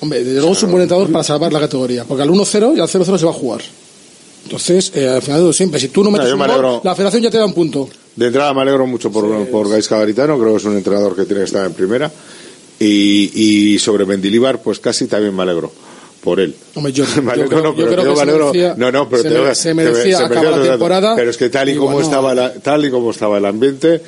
Hombre, 0.00 0.20
desde 0.24 0.38
luego 0.38 0.52
es 0.52 0.62
un 0.62 0.70
buen 0.70 0.82
entrenador 0.82 1.10
para 1.12 1.24
salvar 1.24 1.52
la 1.52 1.60
categoría, 1.60 2.04
porque 2.04 2.22
al 2.22 2.30
1-0 2.30 2.74
y 2.76 2.80
al 2.80 2.88
0-0 2.88 3.18
se 3.18 3.24
va 3.24 3.30
a 3.30 3.34
jugar. 3.34 3.60
Entonces, 4.44 4.92
eh, 4.94 5.06
al 5.06 5.20
final 5.20 5.46
de 5.46 5.52
siempre, 5.52 5.78
si 5.78 5.88
tú 5.88 6.02
no 6.02 6.10
metes 6.10 6.32
un 6.32 6.38
me 6.38 6.46
gol, 6.46 6.80
la 6.82 6.94
federación 6.94 7.22
ya 7.22 7.30
te 7.30 7.36
da 7.36 7.44
un 7.44 7.52
punto. 7.52 7.88
De 8.16 8.26
entrada 8.28 8.54
me 8.54 8.62
alegro 8.62 8.86
mucho 8.86 9.12
por, 9.12 9.46
por 9.48 9.68
Gaisca 9.68 9.98
Garitano, 9.98 10.38
creo 10.38 10.52
que 10.52 10.56
es 10.58 10.64
un 10.64 10.76
entrenador 10.76 11.14
que 11.14 11.24
tiene 11.24 11.40
que 11.40 11.46
estar 11.46 11.66
en 11.66 11.74
primera. 11.74 12.10
Y, 12.78 13.74
y 13.74 13.78
sobre 13.78 14.06
Mendilibar, 14.06 14.62
pues 14.62 14.80
casi 14.80 15.06
también 15.06 15.36
me 15.36 15.42
alegro 15.42 15.70
por 16.22 16.38
él. 16.40 16.54
Hombre, 16.74 16.92
yo, 16.92 17.04
Me 17.22 17.36
yo 17.36 17.46
creo, 17.46 17.62
no, 17.62 17.74
yo 17.76 17.84
pero 17.86 18.02
creo 18.02 18.02
que 18.04 18.10
me 18.10 18.16
se 18.16 18.26
merecía, 18.38 18.74
no, 18.76 18.92
no, 18.92 19.08
pero 19.08 19.22
se, 19.22 19.28
te- 19.30 19.54
se 19.54 19.74
merecía 19.74 20.18
se 20.18 20.24
acabar 20.24 20.44
merecía 20.44 20.64
la 20.66 20.70
temporada. 20.72 21.16
Pero 21.16 21.30
es 21.30 21.36
que 21.36 21.48
tal 21.48 21.68
y 21.68 21.76
como 21.76 21.92
bueno, 21.92 22.06
estaba 22.06 22.34
la- 22.34 22.52
tal 22.54 22.84
y 22.84 22.90
como 22.90 23.10
estaba 23.10 23.38
el 23.38 23.44
ambiente, 23.46 24.00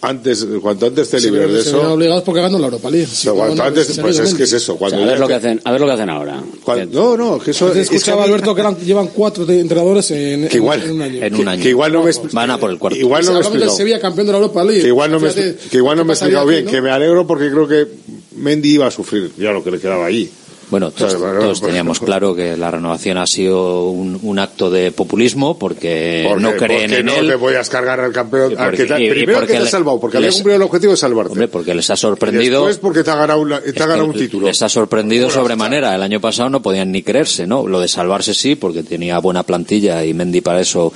antes, 0.00 0.46
cuanto 0.62 0.86
antes 0.86 1.10
te 1.10 1.18
se 1.18 1.26
libres 1.28 1.52
de 1.52 1.62
se 1.64 1.70
eso, 1.70 1.92
obligados 1.94 2.22
porque 2.22 2.40
ganó 2.40 2.56
la 2.60 2.66
Europa 2.66 2.88
League. 2.88 3.08
o 3.10 3.14
sea, 3.16 3.32
cuanto 3.32 3.60
antes, 3.64 3.98
pues 4.00 4.16
es 4.20 4.32
que 4.34 4.44
es 4.44 4.52
eso, 4.52 4.76
cuando 4.76 4.98
a 4.98 5.00
ver 5.00 5.14
ya 5.14 5.18
lo 5.18 5.26
que 5.26 5.34
hacen, 5.34 5.60
a 5.64 5.72
ver 5.72 5.80
lo 5.80 5.86
que 5.88 5.92
hacen 5.94 6.10
ahora. 6.10 6.40
cuando- 6.62 7.16
no, 7.16 7.16
no, 7.32 7.38
que 7.40 7.50
eso 7.50 7.66
Antes 7.66 7.82
es 7.82 7.90
que 7.90 7.96
escuchaba 7.96 8.22
a 8.22 8.26
mí- 8.26 8.32
Alberto 8.32 8.54
que 8.54 8.60
eran- 8.60 8.76
llevan 8.78 9.08
cuatro 9.08 9.44
entrenadores 9.50 10.08
en, 10.12 10.46
Que 10.46 10.58
igual- 10.58 10.84
en 10.84 10.90
un 10.92 11.02
año. 11.02 11.24
En 11.24 11.34
un 11.34 11.48
año. 11.48 11.62
que 11.64 11.70
igual 11.70 11.92
no 11.92 12.04
me 12.04 12.12
Van 12.32 12.50
a 12.52 12.58
por 12.58 12.70
el 12.70 12.78
cuarto. 12.78 12.96
igual 12.96 13.24
no 13.24 13.32
me 13.50 13.58
del. 13.58 13.70
Sevilla 13.70 13.98
campeón 13.98 14.26
de 14.28 14.32
la 14.34 14.38
Europa 14.38 14.62
League. 14.62 14.82
que 14.82 14.86
igual 14.88 15.10
no 15.10 15.18
me, 15.18 15.32
que 15.34 15.56
igual 15.72 15.96
no 15.96 16.04
me 16.04 16.12
he 16.12 16.14
explicado 16.14 16.46
bien, 16.46 16.66
que 16.66 16.80
me 16.80 16.90
alegro 16.92 17.26
porque 17.26 17.50
creo 17.50 17.66
que 17.66 17.88
Mendy 18.36 18.74
iba 18.74 18.86
a 18.86 18.92
sufrir 18.92 19.32
ya 19.36 19.50
lo 19.50 19.64
que 19.64 19.72
le 19.72 19.80
quedaba 19.80 20.06
allí. 20.06 20.30
Bueno, 20.70 20.90
todos, 20.90 21.60
teníamos 21.62 21.98
claro 22.00 22.34
que 22.34 22.54
la 22.56 22.70
renovación 22.70 23.16
ha 23.16 23.26
sido 23.26 23.88
un, 23.88 24.18
un 24.22 24.38
acto 24.38 24.70
de 24.70 24.92
populismo 24.92 25.58
porque, 25.58 26.26
Porque, 26.28 26.42
no 26.42 26.50
creen 26.56 26.80
porque 26.90 26.96
en 26.98 27.06
no 27.06 27.14
él. 27.14 27.28
te 27.28 27.34
voy 27.36 27.54
a 27.54 27.62
cargar 27.62 28.00
al 28.00 28.12
campeón. 28.12 28.52
Y 28.52 28.54
al 28.56 28.70
porque- 28.70 28.86
que 28.86 28.92
te- 28.94 29.00
y- 29.02 29.06
y 29.06 29.10
primero 29.10 29.38
porque 29.38 29.54
que 29.54 29.58
te 29.60 29.64
ha 29.64 29.70
salvado, 29.70 29.98
porque 29.98 30.16
había 30.18 30.30
cumplido 30.30 30.56
el 30.56 30.62
objetivo 30.62 30.90
de 30.92 30.96
salvarte. 30.98 31.32
Hombre, 31.32 31.48
porque 31.48 31.74
les 31.74 31.88
ha 31.88 31.94
y 31.94 31.96
sorprendido. 31.96 32.66
después 32.66 32.78
porque 32.78 33.02
te 33.02 33.10
ha 33.10 33.16
ganado, 33.16 33.40
una- 33.40 33.60
te 33.62 33.82
ha 33.82 33.86
ganado 33.86 34.04
un 34.08 34.12
título. 34.12 34.46
Les 34.46 34.60
ha 34.60 34.68
sorprendido 34.68 35.30
sobremanera. 35.30 35.94
El 35.94 36.02
año 36.02 36.20
pasado 36.20 36.50
no 36.50 36.60
podían 36.60 36.92
ni 36.92 37.02
creerse, 37.02 37.46
¿no? 37.46 37.66
Lo 37.66 37.80
de 37.80 37.88
salvarse 37.88 38.34
sí, 38.34 38.54
porque 38.54 38.82
tenía 38.82 39.18
buena 39.20 39.44
plantilla 39.44 40.04
y 40.04 40.12
Mendy 40.12 40.42
para 40.42 40.60
eso 40.60 40.92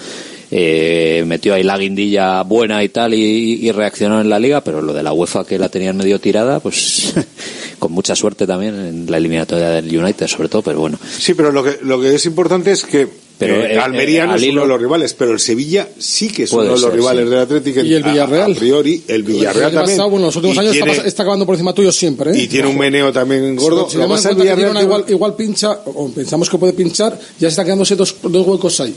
eh, 0.54 1.24
metió 1.26 1.54
ahí 1.54 1.62
la 1.62 1.78
guindilla 1.78 2.42
buena 2.42 2.84
y 2.84 2.90
tal 2.90 3.14
y, 3.14 3.18
y 3.66 3.72
reaccionó 3.72 4.20
en 4.20 4.28
la 4.28 4.38
liga, 4.38 4.62
pero 4.62 4.82
lo 4.82 4.92
de 4.92 5.02
la 5.02 5.12
UEFA 5.14 5.46
que 5.46 5.58
la 5.58 5.70
tenían 5.70 5.96
medio 5.96 6.20
tirada, 6.20 6.60
pues 6.60 7.14
con 7.78 7.90
mucha 7.92 8.14
suerte 8.14 8.46
también 8.46 8.74
en 8.74 9.10
la 9.10 9.16
eliminatoria 9.16 9.70
del 9.70 9.96
United, 9.98 10.26
sobre 10.26 10.50
todo, 10.50 10.60
pero 10.60 10.78
bueno. 10.80 10.98
Sí, 11.18 11.32
pero 11.32 11.50
lo 11.52 11.64
que, 11.64 11.78
lo 11.82 11.98
que 12.00 12.14
es 12.14 12.26
importante 12.26 12.70
es 12.70 12.84
que 12.84 13.08
Pero, 13.38 13.56
eh, 13.64 13.74
eh, 13.74 13.78
Almería 13.78 14.24
eh, 14.24 14.26
no 14.26 14.34
es 14.36 14.42
al 14.42 14.50
uno 14.50 14.60
de 14.62 14.68
los 14.68 14.80
rivales, 14.82 15.14
pero 15.14 15.32
el 15.32 15.40
Sevilla 15.40 15.88
sí 15.98 16.28
que 16.30 16.42
es 16.42 16.50
Puede 16.50 16.68
uno 16.68 16.76
de 16.76 16.80
los 16.82 16.90
ser, 16.90 16.98
rivales 17.00 17.24
sí. 17.24 17.30
del 17.30 17.38
Atlético. 17.38 17.80
Y 17.80 17.94
el 17.94 18.02
Villarreal. 18.02 18.52
A, 18.52 18.54
priori, 18.54 19.02
el 19.08 19.22
Villarreal 19.22 19.70
El 19.70 19.74
también. 19.74 19.96
pasado, 19.96 20.10
bueno, 20.10 20.26
los 20.26 20.36
últimos 20.36 20.56
Y 20.56 20.58
años 20.60 20.74
está, 20.74 20.84
tiene- 20.84 21.00
pas- 21.00 21.06
está 21.06 21.22
acabando 21.22 21.46
por 21.46 21.54
encima 21.54 21.72
tuyo 21.74 21.90
siempre. 21.90 22.30
¿eh? 22.32 22.42
y 22.42 22.46
tiene 22.46 22.68
un 22.68 22.76
meneo 22.76 23.10
también 23.10 23.56
gordo. 23.56 23.88
Si 23.88 23.96
Lo 23.96 24.06
pasa 24.06 24.28
es 24.28 24.36
que 24.36 24.42
cuenta 24.42 24.54
que 24.54 24.60
Villarreal 24.60 24.84
igual, 24.84 25.04
igual 25.08 25.34
pincha, 25.34 25.70
o 25.86 26.10
pensamos 26.10 26.50
que 26.50 26.58
puede 26.58 26.74
pinchar, 26.74 27.18
ya 27.40 27.48
se 27.48 27.48
está 27.48 27.64
quedándose 27.64 27.96
dos, 27.96 28.14
dos 28.22 28.46
huecos 28.46 28.78
ahí. 28.80 28.94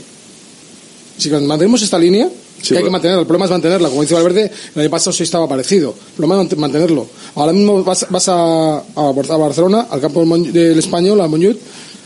Si 1.18 1.30
mantenemos 1.30 1.82
esta 1.82 1.98
línea, 1.98 2.28
Sí, 2.62 2.70
que 2.70 2.78
hay 2.78 2.84
que 2.84 2.90
mantenerla, 2.90 3.20
el 3.20 3.26
problema 3.26 3.44
es 3.44 3.50
mantenerla. 3.50 3.88
Como 3.90 4.00
dice 4.02 4.14
Valverde, 4.14 4.50
el 4.74 4.80
año 4.80 4.90
pasado 4.90 5.12
sí 5.12 5.22
estaba 5.24 5.46
parecido. 5.46 5.90
El 5.90 6.14
problema 6.16 6.42
es 6.42 6.48
mant- 6.50 6.56
mantenerlo. 6.56 7.06
Ahora 7.34 7.52
mismo 7.52 7.84
vas, 7.84 8.06
vas 8.08 8.28
a, 8.30 8.78
a 8.78 9.12
Bar- 9.12 9.30
a 9.30 9.36
Barcelona, 9.36 9.86
al 9.90 10.00
campo 10.00 10.24
del, 10.24 10.78
español, 10.78 11.20
a 11.20 11.28
Moñut, 11.28 11.58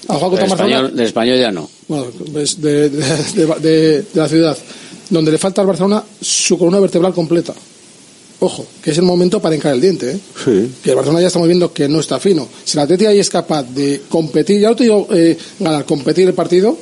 a 0.08 0.14
jugar 0.14 0.28
contra 0.30 0.44
El 0.44 0.50
Barcelona. 0.50 0.88
del 0.88 1.06
español 1.06 1.38
ya 1.38 1.52
no. 1.52 1.70
Bueno, 1.86 2.06
pues 2.32 2.60
de, 2.60 2.90
de- 2.90 2.98
de- 3.34 3.46
de- 3.60 4.02
de 4.02 4.04
la 4.14 4.28
ciudad, 4.28 4.58
donde 5.08 5.30
le 5.30 5.38
falta 5.38 5.60
al 5.60 5.68
Barcelona 5.68 6.02
su 6.20 6.58
columna 6.58 6.80
vertebral 6.80 7.14
completa. 7.14 7.54
Ojo, 8.40 8.66
que 8.82 8.90
es 8.90 8.96
el 8.98 9.04
momento 9.04 9.40
para 9.40 9.54
encarar 9.54 9.74
el 9.76 9.82
diente, 9.82 10.12
¿eh? 10.12 10.18
Sí. 10.44 10.70
que 10.82 10.90
el 10.90 10.96
Barcelona 10.96 11.20
ya 11.20 11.26
estamos 11.28 11.46
viendo 11.46 11.72
que 11.72 11.88
no 11.88 12.00
está 12.00 12.18
fino. 12.18 12.48
Si 12.64 12.76
el 12.78 12.82
Atleti 12.84 13.04
ahí 13.06 13.18
es 13.18 13.28
capaz 13.30 13.62
de 13.64 14.02
competir, 14.08 14.60
ya 14.60 14.70
no 14.70 14.76
te 14.76 14.84
digo 14.84 15.06
eh, 15.12 15.36
ganar, 15.58 15.84
competir 15.84 16.26
el 16.26 16.34
partido, 16.34 16.76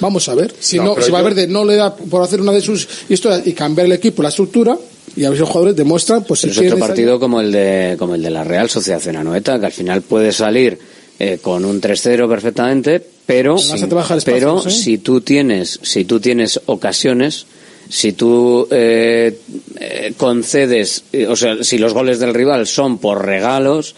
vamos 0.00 0.28
a 0.28 0.34
ver. 0.34 0.54
Si 0.58 0.76
No, 0.76 0.84
no, 0.84 0.94
si 1.00 1.08
yo- 1.08 1.12
Valverde 1.12 1.46
no 1.46 1.64
le 1.64 1.76
da 1.76 1.94
por 1.94 2.22
hacer 2.22 2.40
una 2.40 2.52
de 2.52 2.60
sus 2.60 2.86
historias 3.08 3.46
y 3.46 3.52
cambiar 3.52 3.86
el 3.86 3.92
equipo, 3.92 4.22
la 4.22 4.28
estructura, 4.28 4.76
y 5.16 5.24
a 5.24 5.30
ver 5.30 5.36
si 5.36 5.40
los 5.40 5.48
jugadores 5.48 5.76
demuestran, 5.76 6.24
pues 6.24 6.40
si 6.40 6.48
es 6.48 6.58
otro 6.58 6.78
partido 6.78 7.20
como 7.20 7.40
el 7.40 7.52
de 7.52 7.96
como 7.98 8.14
el 8.14 8.22
de 8.22 8.30
la 8.30 8.44
Real 8.44 8.68
Sociedad 8.68 9.06
en 9.06 9.16
Anoeta, 9.16 9.58
que 9.60 9.66
al 9.66 9.72
final 9.72 10.02
puede 10.02 10.32
salir 10.32 10.78
eh, 11.18 11.38
con 11.40 11.64
un 11.64 11.80
3-0 11.80 12.28
perfectamente, 12.28 13.04
pero 13.26 13.56
espacio, 13.56 14.18
pero 14.24 14.60
¿sí? 14.62 14.70
si 14.70 14.98
tú 14.98 15.20
tienes 15.20 15.78
si 15.82 16.04
tú 16.04 16.20
tienes 16.20 16.60
ocasiones 16.66 17.46
si 17.88 18.12
tú 18.12 18.66
eh, 18.70 19.38
eh, 19.78 20.14
concedes, 20.16 21.04
eh, 21.12 21.26
o 21.26 21.36
sea, 21.36 21.62
si 21.62 21.78
los 21.78 21.92
goles 21.92 22.18
del 22.18 22.34
rival 22.34 22.66
son 22.66 22.98
por 22.98 23.24
regalos, 23.24 23.94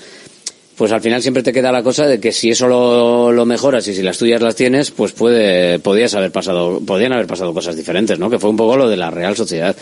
pues 0.76 0.92
al 0.92 1.00
final 1.00 1.22
siempre 1.22 1.42
te 1.42 1.52
queda 1.52 1.72
la 1.72 1.82
cosa 1.82 2.06
de 2.06 2.20
que 2.20 2.32
si 2.32 2.50
eso 2.50 2.68
lo, 2.68 3.46
mejoras 3.46 3.88
y 3.88 3.94
si 3.94 4.02
las 4.02 4.18
tuyas 4.18 4.42
las 4.42 4.54
tienes, 4.54 4.90
pues 4.90 5.12
puede, 5.12 5.78
podías 5.78 6.14
haber 6.14 6.30
pasado, 6.30 6.80
podían 6.84 7.14
haber 7.14 7.26
pasado 7.26 7.54
cosas 7.54 7.76
diferentes, 7.76 8.18
¿no? 8.18 8.28
Que 8.28 8.38
fue 8.38 8.50
un 8.50 8.56
poco 8.56 8.76
lo 8.76 8.88
de 8.88 8.98
la 8.98 9.10
Real 9.10 9.34
Sociedad. 9.34 9.74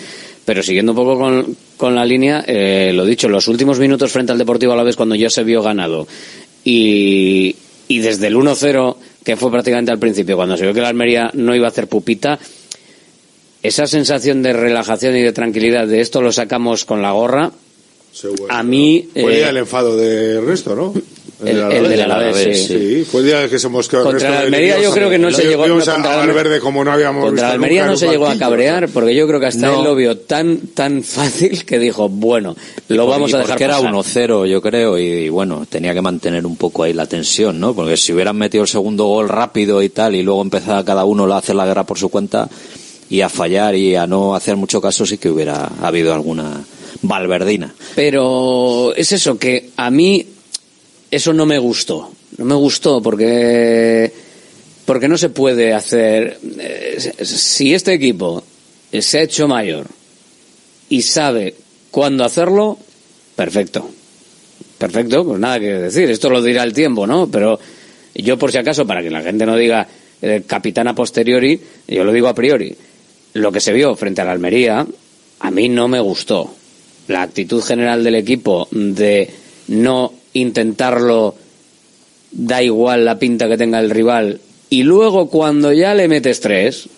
Pero 0.44 0.62
siguiendo 0.62 0.92
un 0.92 0.96
poco 0.96 1.18
con, 1.18 1.56
con 1.76 1.94
la 1.96 2.04
línea, 2.04 2.44
eh, 2.46 2.92
lo 2.94 3.04
dicho, 3.04 3.28
los 3.28 3.48
últimos 3.48 3.80
minutos 3.80 4.12
frente 4.12 4.30
al 4.30 4.38
Deportivo 4.38 4.72
a 4.72 4.76
la 4.76 4.84
vez 4.84 4.94
cuando 4.94 5.16
ya 5.16 5.30
se 5.30 5.42
vio 5.42 5.62
ganado 5.62 6.06
y, 6.62 7.56
y 7.88 7.98
desde 7.98 8.28
el 8.28 8.36
1-0, 8.36 8.96
que 9.24 9.36
fue 9.36 9.50
prácticamente 9.50 9.90
al 9.90 9.98
principio, 9.98 10.36
cuando 10.36 10.56
se 10.56 10.64
vio 10.64 10.74
que 10.74 10.80
la 10.80 10.88
Almería 10.88 11.30
no 11.34 11.56
iba 11.56 11.66
a 11.66 11.70
hacer 11.70 11.88
pupita, 11.88 12.38
esa 13.62 13.86
sensación 13.86 14.42
de 14.42 14.52
relajación 14.52 15.16
y 15.16 15.22
de 15.22 15.32
tranquilidad 15.32 15.88
de 15.88 16.00
esto 16.00 16.20
lo 16.20 16.30
sacamos 16.30 16.84
con 16.84 17.02
la 17.02 17.12
gorra, 17.12 17.50
a 18.48 18.62
mí... 18.62 19.08
Fue 19.12 19.22
el 19.22 19.30
eh, 19.30 19.36
día 19.36 19.46
del 19.48 19.56
enfado 19.58 19.96
de 19.96 20.40
resto, 20.40 20.74
¿no? 20.74 20.94
El- 21.44 21.58
el 21.58 21.88
del 21.88 22.00
Alavés, 22.00 22.66
sí. 22.68 23.04
Fue 23.10 23.20
el 23.20 23.26
día 23.26 23.48
que 23.50 23.58
se 23.58 23.68
mosqueó 23.68 23.98
el 23.98 24.04
Contra 24.04 24.28
resto 24.28 24.32
la 24.34 24.40
de 24.40 24.46
Almería 24.46 24.80
yo 24.80 24.92
creo 24.92 25.10
que 25.10 25.18
no 25.18 25.30
se 25.32 25.42
llegó 25.44 25.66
no, 25.66 25.74
a 25.74 25.78
contra 25.78 25.98
la 25.98 26.16
Valverde 26.18 26.60
como 26.60 26.84
no 26.84 26.92
habíamos 26.92 27.24
Contra 27.24 27.32
visto 27.32 27.46
la 27.48 27.52
Almería 27.54 27.80
nunca 27.82 27.90
no 27.92 27.96
se 27.98 28.08
llegó 28.08 28.26
a 28.28 28.38
cabrear 28.38 28.88
porque 28.88 29.14
yo 29.14 29.26
creo 29.26 29.40
que 29.40 29.46
hasta 29.46 29.66
No. 29.66 29.78
él 29.80 29.84
lo 29.84 29.94
vio 29.94 30.16
tan 30.16 30.58
tan 30.68 31.02
fácil 31.02 31.64
que 31.66 31.78
dijo, 31.78 32.08
bueno, 32.08 32.56
lo 32.88 33.06
vamos 33.06 33.32
Y 33.32 33.34
a 33.34 33.38
dejar 33.38 33.50
porque 33.54 33.64
era 33.64 33.74
pasar. 33.78 33.92
1-0, 33.92 34.46
yo 34.46 34.62
creo, 34.62 34.96
y, 34.98 35.02
y 35.02 35.28
bueno, 35.28 35.66
tenía 35.68 35.92
que 35.92 36.00
mantener 36.00 36.46
un 36.46 36.56
poco 36.56 36.84
ahí 36.84 36.92
la 36.94 37.06
tensión, 37.06 37.58
¿no? 37.60 37.74
Porque 37.74 37.96
si 37.98 38.12
hubieran 38.14 38.36
metido 38.38 38.62
el 38.62 38.68
segundo 38.68 39.04
gol 39.06 39.28
rápido 39.28 39.82
y 39.82 39.88
tal, 39.90 40.14
y 40.14 40.22
luego 40.22 40.40
empezaba 40.40 40.84
cada 40.84 41.04
uno 41.04 41.30
a 41.30 41.36
hacer 41.38 41.56
la 41.56 41.66
guerra 41.66 41.84
por 41.84 41.98
su 41.98 42.08
cuenta, 42.08 42.48
y 43.10 43.20
a 43.20 43.28
fallar 43.28 43.74
y 43.74 43.96
a 43.96 44.06
no 44.06 44.34
hacer 44.34 44.56
mucho 44.56 44.80
caso, 44.80 45.04
sí 45.04 45.18
que 45.18 45.28
hubiera 45.28 45.68
habido 45.82 46.14
alguna 46.14 46.64
valverdina. 47.08 47.74
Pero 47.94 48.94
es 48.94 49.12
eso, 49.12 49.38
que 49.38 49.70
a 49.76 49.90
mí 49.90 50.26
eso 51.10 51.32
no 51.32 51.46
me 51.46 51.58
gustó. 51.58 52.10
No 52.38 52.44
me 52.44 52.54
gustó 52.54 53.00
porque, 53.00 54.12
porque 54.84 55.08
no 55.08 55.16
se 55.16 55.28
puede 55.28 55.72
hacer. 55.72 56.38
eh, 56.58 57.12
Si 57.22 57.72
este 57.72 57.92
equipo 57.92 58.42
se 58.92 59.18
ha 59.18 59.22
hecho 59.22 59.46
mayor 59.48 59.86
y 60.88 61.02
sabe 61.02 61.54
cuándo 61.90 62.24
hacerlo, 62.24 62.78
perfecto. 63.36 63.88
Perfecto, 64.78 65.24
pues 65.24 65.40
nada 65.40 65.60
que 65.60 65.66
decir. 65.72 66.10
Esto 66.10 66.28
lo 66.30 66.42
dirá 66.42 66.64
el 66.64 66.72
tiempo, 66.72 67.06
¿no? 67.06 67.28
Pero 67.30 67.58
yo, 68.14 68.36
por 68.38 68.50
si 68.50 68.58
acaso, 68.58 68.86
para 68.86 69.02
que 69.02 69.10
la 69.10 69.22
gente 69.22 69.46
no 69.46 69.56
diga 69.56 69.86
eh, 70.20 70.42
capitán 70.46 70.88
a 70.88 70.94
posteriori, 70.94 71.60
yo 71.86 72.04
lo 72.04 72.12
digo 72.12 72.28
a 72.28 72.34
priori. 72.34 72.76
Lo 73.34 73.50
que 73.52 73.60
se 73.60 73.72
vio 73.72 73.94
frente 73.94 74.20
a 74.20 74.24
la 74.24 74.32
Almería, 74.32 74.86
a 75.40 75.50
mí 75.50 75.68
no 75.68 75.86
me 75.88 76.00
gustó. 76.00 76.52
La 77.08 77.22
actitud 77.22 77.62
general 77.62 78.02
del 78.02 78.14
equipo 78.14 78.68
de 78.70 79.30
no 79.68 80.12
intentarlo, 80.32 81.34
da 82.30 82.62
igual 82.62 83.04
la 83.04 83.18
pinta 83.18 83.48
que 83.48 83.56
tenga 83.56 83.78
el 83.80 83.90
rival, 83.90 84.40
y 84.70 84.82
luego 84.82 85.28
cuando 85.28 85.72
ya 85.72 85.94
le 85.94 86.08
metes 86.08 86.40
tres, 86.40 86.88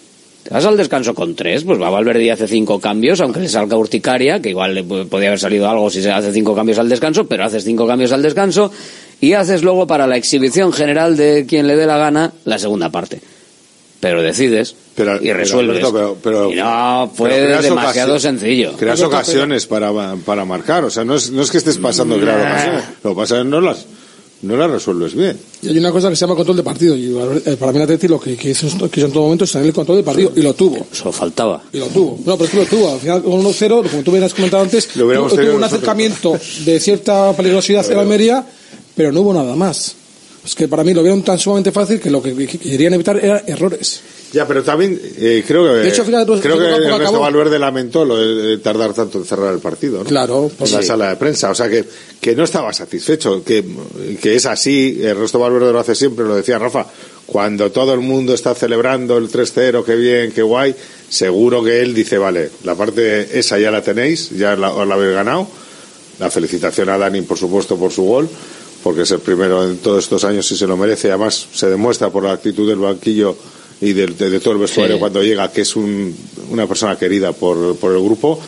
te 0.43 0.55
vas 0.55 0.65
al 0.65 0.77
descanso 0.77 1.15
con 1.15 1.35
tres, 1.35 1.65
pues 1.65 1.81
va 1.81 1.91
Valverde 1.91 2.25
y 2.25 2.31
hace 2.31 2.47
cinco 2.47 2.81
cambios, 2.81 3.21
aunque 3.21 3.41
le 3.41 3.49
salga 3.49 3.77
urticaria, 3.77 4.41
que 4.41 4.51
igual 4.51 4.75
le 4.75 4.85
podía 4.85 5.29
haber 5.29 5.41
salido 5.41 5.69
algo 5.69 5.91
si 5.91 6.01
se 6.01 6.11
hace 6.11 6.33
cinco 6.33 6.55
cambios 6.55 6.79
al 6.79 6.89
descanso, 6.89 7.27
pero 7.27 7.45
haces 7.45 7.65
cinco 7.65 7.87
cambios 7.87 8.13
al 8.13 8.23
descanso 8.23 8.71
y 9.21 9.33
haces 9.33 9.63
luego 9.63 9.87
para 9.87 10.07
la 10.07 10.17
exhibición 10.17 10.73
general 10.73 11.17
de 11.17 11.47
quien 11.49 11.67
le 11.67 11.77
dé 11.77 11.87
la 11.87 11.99
gana 11.99 12.33
la 12.45 12.59
segunda 12.59 12.91
parte. 12.91 13.21
Pero 14.01 14.23
decides 14.23 14.75
y 15.23 15.33
resuelves. 15.33 15.85
Pero- 15.91 16.17
pero- 16.23 16.53
y 16.53 16.57
no, 16.57 17.11
fue 17.15 17.31
pero 17.31 17.47
creas 17.47 17.63
demasiado 17.65 18.19
sencillo. 18.19 18.73
Creas 18.77 19.01
ocasiones 19.03 19.67
para, 19.67 19.91
para 20.17 20.45
marcar, 20.45 20.85
o 20.85 20.91
sea, 20.91 21.05
no 21.05 21.15
es, 21.17 21.31
no 21.31 21.43
es 21.43 21.51
que 21.51 21.59
estés 21.59 21.79
pasando 21.79 22.19
crear 22.19 22.39
ocasiones, 22.41 22.85
lo 23.03 23.11
que 23.11 23.17
pasa 23.17 23.37
es 23.39 23.43
que 23.43 23.49
no 23.49 23.61
las, 23.61 23.87
no 24.43 24.57
las 24.57 24.71
resuelves 24.71 25.15
bien. 25.15 25.39
Y 25.63 25.69
hay 25.69 25.79
una 25.79 25.91
cosa 25.93 26.11
que 26.11 26.17
se 26.17 26.21
llama 26.21 26.35
control 26.37 26.59
de 26.59 26.63
partido. 26.63 26.95
Y 26.95 27.07
eh, 27.47 27.57
para 27.59 27.73
mí 27.73 27.79
el 27.79 27.85
Atleti 27.85 28.07
lo 28.07 28.21
que 28.21 28.37
quiso, 28.37 28.67
quiso 28.91 29.07
en 29.07 29.13
todo 29.13 29.23
momento 29.25 29.45
es 29.45 29.53
tener 29.53 29.67
el 29.67 29.73
control 29.73 29.97
del 29.97 30.05
partido. 30.05 30.31
Y 30.37 30.43
lo 30.43 30.53
tuvo. 30.55 30.87
Eso 30.93 31.11
faltaba. 31.11 31.63
Y 31.73 31.79
lo 31.79 31.87
tuvo. 31.87 32.19
No, 32.25 32.37
pero 32.37 32.45
es 32.45 32.51
que 32.51 32.57
lo 32.59 32.67
tuvo. 32.67 32.93
Al 32.93 33.01
final, 33.01 33.23
con 33.23 33.33
1-0, 33.43 33.91
como 33.91 34.03
tú 34.03 34.11
hubieras 34.11 34.35
comentado 34.35 34.63
antes, 34.63 34.89
tuvo, 34.89 35.07
un 35.09 35.15
nosotros. 35.15 35.63
acercamiento 35.63 36.39
de 36.67 36.81
cierta 36.81 37.33
peligrosidad 37.35 37.91
en 37.91 37.99
Almería, 37.99 38.47
pero 38.95 39.11
no 39.11 39.23
hubo 39.23 39.33
nada 39.35 39.57
más. 39.57 39.97
Es 40.47 40.55
que 40.55 40.69
para 40.69 40.85
mí 40.85 40.95
lo 40.95 41.03
vieron 41.03 41.23
tan 41.23 41.39
sumamente 41.39 41.73
fácil 41.73 42.01
que 42.01 42.09
lo 42.09 42.23
que 42.23 42.35
que 42.35 42.59
querían 42.59 42.95
evitar 42.95 43.17
eran 43.17 43.43
errores. 43.47 44.01
Ya, 44.33 44.47
pero 44.47 44.63
también 44.63 45.01
eh, 45.19 45.45
creo 45.47 45.65
que 45.65 45.71
De 45.81 45.89
hecho, 45.89 46.05
fíjate, 46.05 46.27
pues, 46.27 46.41
creo 46.41 46.59
que 46.59 46.65
Ernesto 46.65 46.95
acabó. 46.95 47.21
Valverde 47.21 47.59
lamentó 47.59 48.05
lo 48.05 48.17
de 48.17 48.59
tardar 48.59 48.93
tanto 48.93 49.19
en 49.19 49.25
cerrar 49.25 49.53
el 49.53 49.61
partido, 49.61 49.99
¿no? 49.99 50.05
Claro, 50.05 50.45
en 50.45 50.51
pues 50.51 50.73
la 50.73 50.83
sí. 50.83 50.87
sala 50.87 51.11
de 51.11 51.17
prensa, 51.17 51.51
o 51.51 51.55
sea 51.55 51.69
que, 51.69 51.85
que 52.21 52.35
no 52.35 52.45
estaba 52.45 52.73
satisfecho, 52.73 53.43
que, 53.45 53.65
que 54.21 54.37
es 54.37 54.47
así, 54.47 55.01
Ernesto 55.03 55.39
Valverde 55.39 55.73
lo 55.73 55.79
hace 55.81 55.95
siempre, 55.95 56.25
lo 56.25 56.37
decía 56.37 56.59
Rafa, 56.59 56.87
cuando 57.27 57.73
todo 57.73 57.93
el 57.95 58.01
mundo 58.01 58.35
está 58.35 58.55
celebrando 58.55 59.17
el 59.19 59.31
3-0, 59.31 59.85
qué 59.85 59.97
bien, 59.97 60.33
qué 60.33 60.43
guay, 60.43 60.75
seguro 61.09 61.63
que 61.65 61.81
él 61.81 61.95
dice, 61.95 62.19
vale, 62.19 62.51
la 62.65 62.75
parte 62.75 63.39
esa 63.39 63.59
ya 63.59 63.71
la 63.71 63.83
tenéis, 63.83 64.31
ya 64.31 64.55
la, 64.55 64.73
os 64.73 64.87
la 64.87 64.95
habéis 64.95 65.15
ganado, 65.15 65.49
la 66.19 66.31
felicitación 66.31 66.89
a 66.89 66.99
Dani, 66.99 67.23
por 67.23 67.39
supuesto, 67.39 67.77
por 67.77 67.93
su 67.93 68.05
gol, 68.05 68.29
porque 68.87 69.03
es 69.03 69.11
el 69.11 69.19
primero 69.19 69.65
en 69.69 69.79
todos 69.79 70.05
estos 70.05 70.23
años 70.23 70.49
y 70.53 70.57
se 70.57 70.65
lo 70.65 70.77
merece. 70.77 71.09
Además, 71.09 71.49
se 71.53 71.69
demuestra 71.69 72.09
por 72.11 72.23
la 72.23 72.31
actitud 72.31 72.69
del 72.69 72.79
banquillo 72.79 73.37
y 73.81 73.93
de, 73.95 74.07
de 74.07 74.39
todo 74.39 74.53
el 74.55 74.61
vestuario 74.61 74.95
Sí. 74.95 75.01
cuando 75.01 75.25
llega 75.25 75.51
que 75.51 75.63
es 75.63 75.75
un- 75.75 76.15
una 76.51 76.69
persona 76.69 76.97
querida 76.97 77.33
por, 77.33 77.75
por 77.79 77.91
el 77.97 78.01
grupo. 78.01 78.39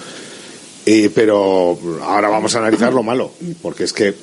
Y- 0.87 1.09
pero 1.09 1.77
ahora 2.03 2.29
vamos 2.29 2.55
a 2.55 2.59
analizar 2.61 2.93
lo 2.95 3.03
malo, 3.03 3.33
porque 3.63 3.83
es 3.83 3.93
que 3.93 4.15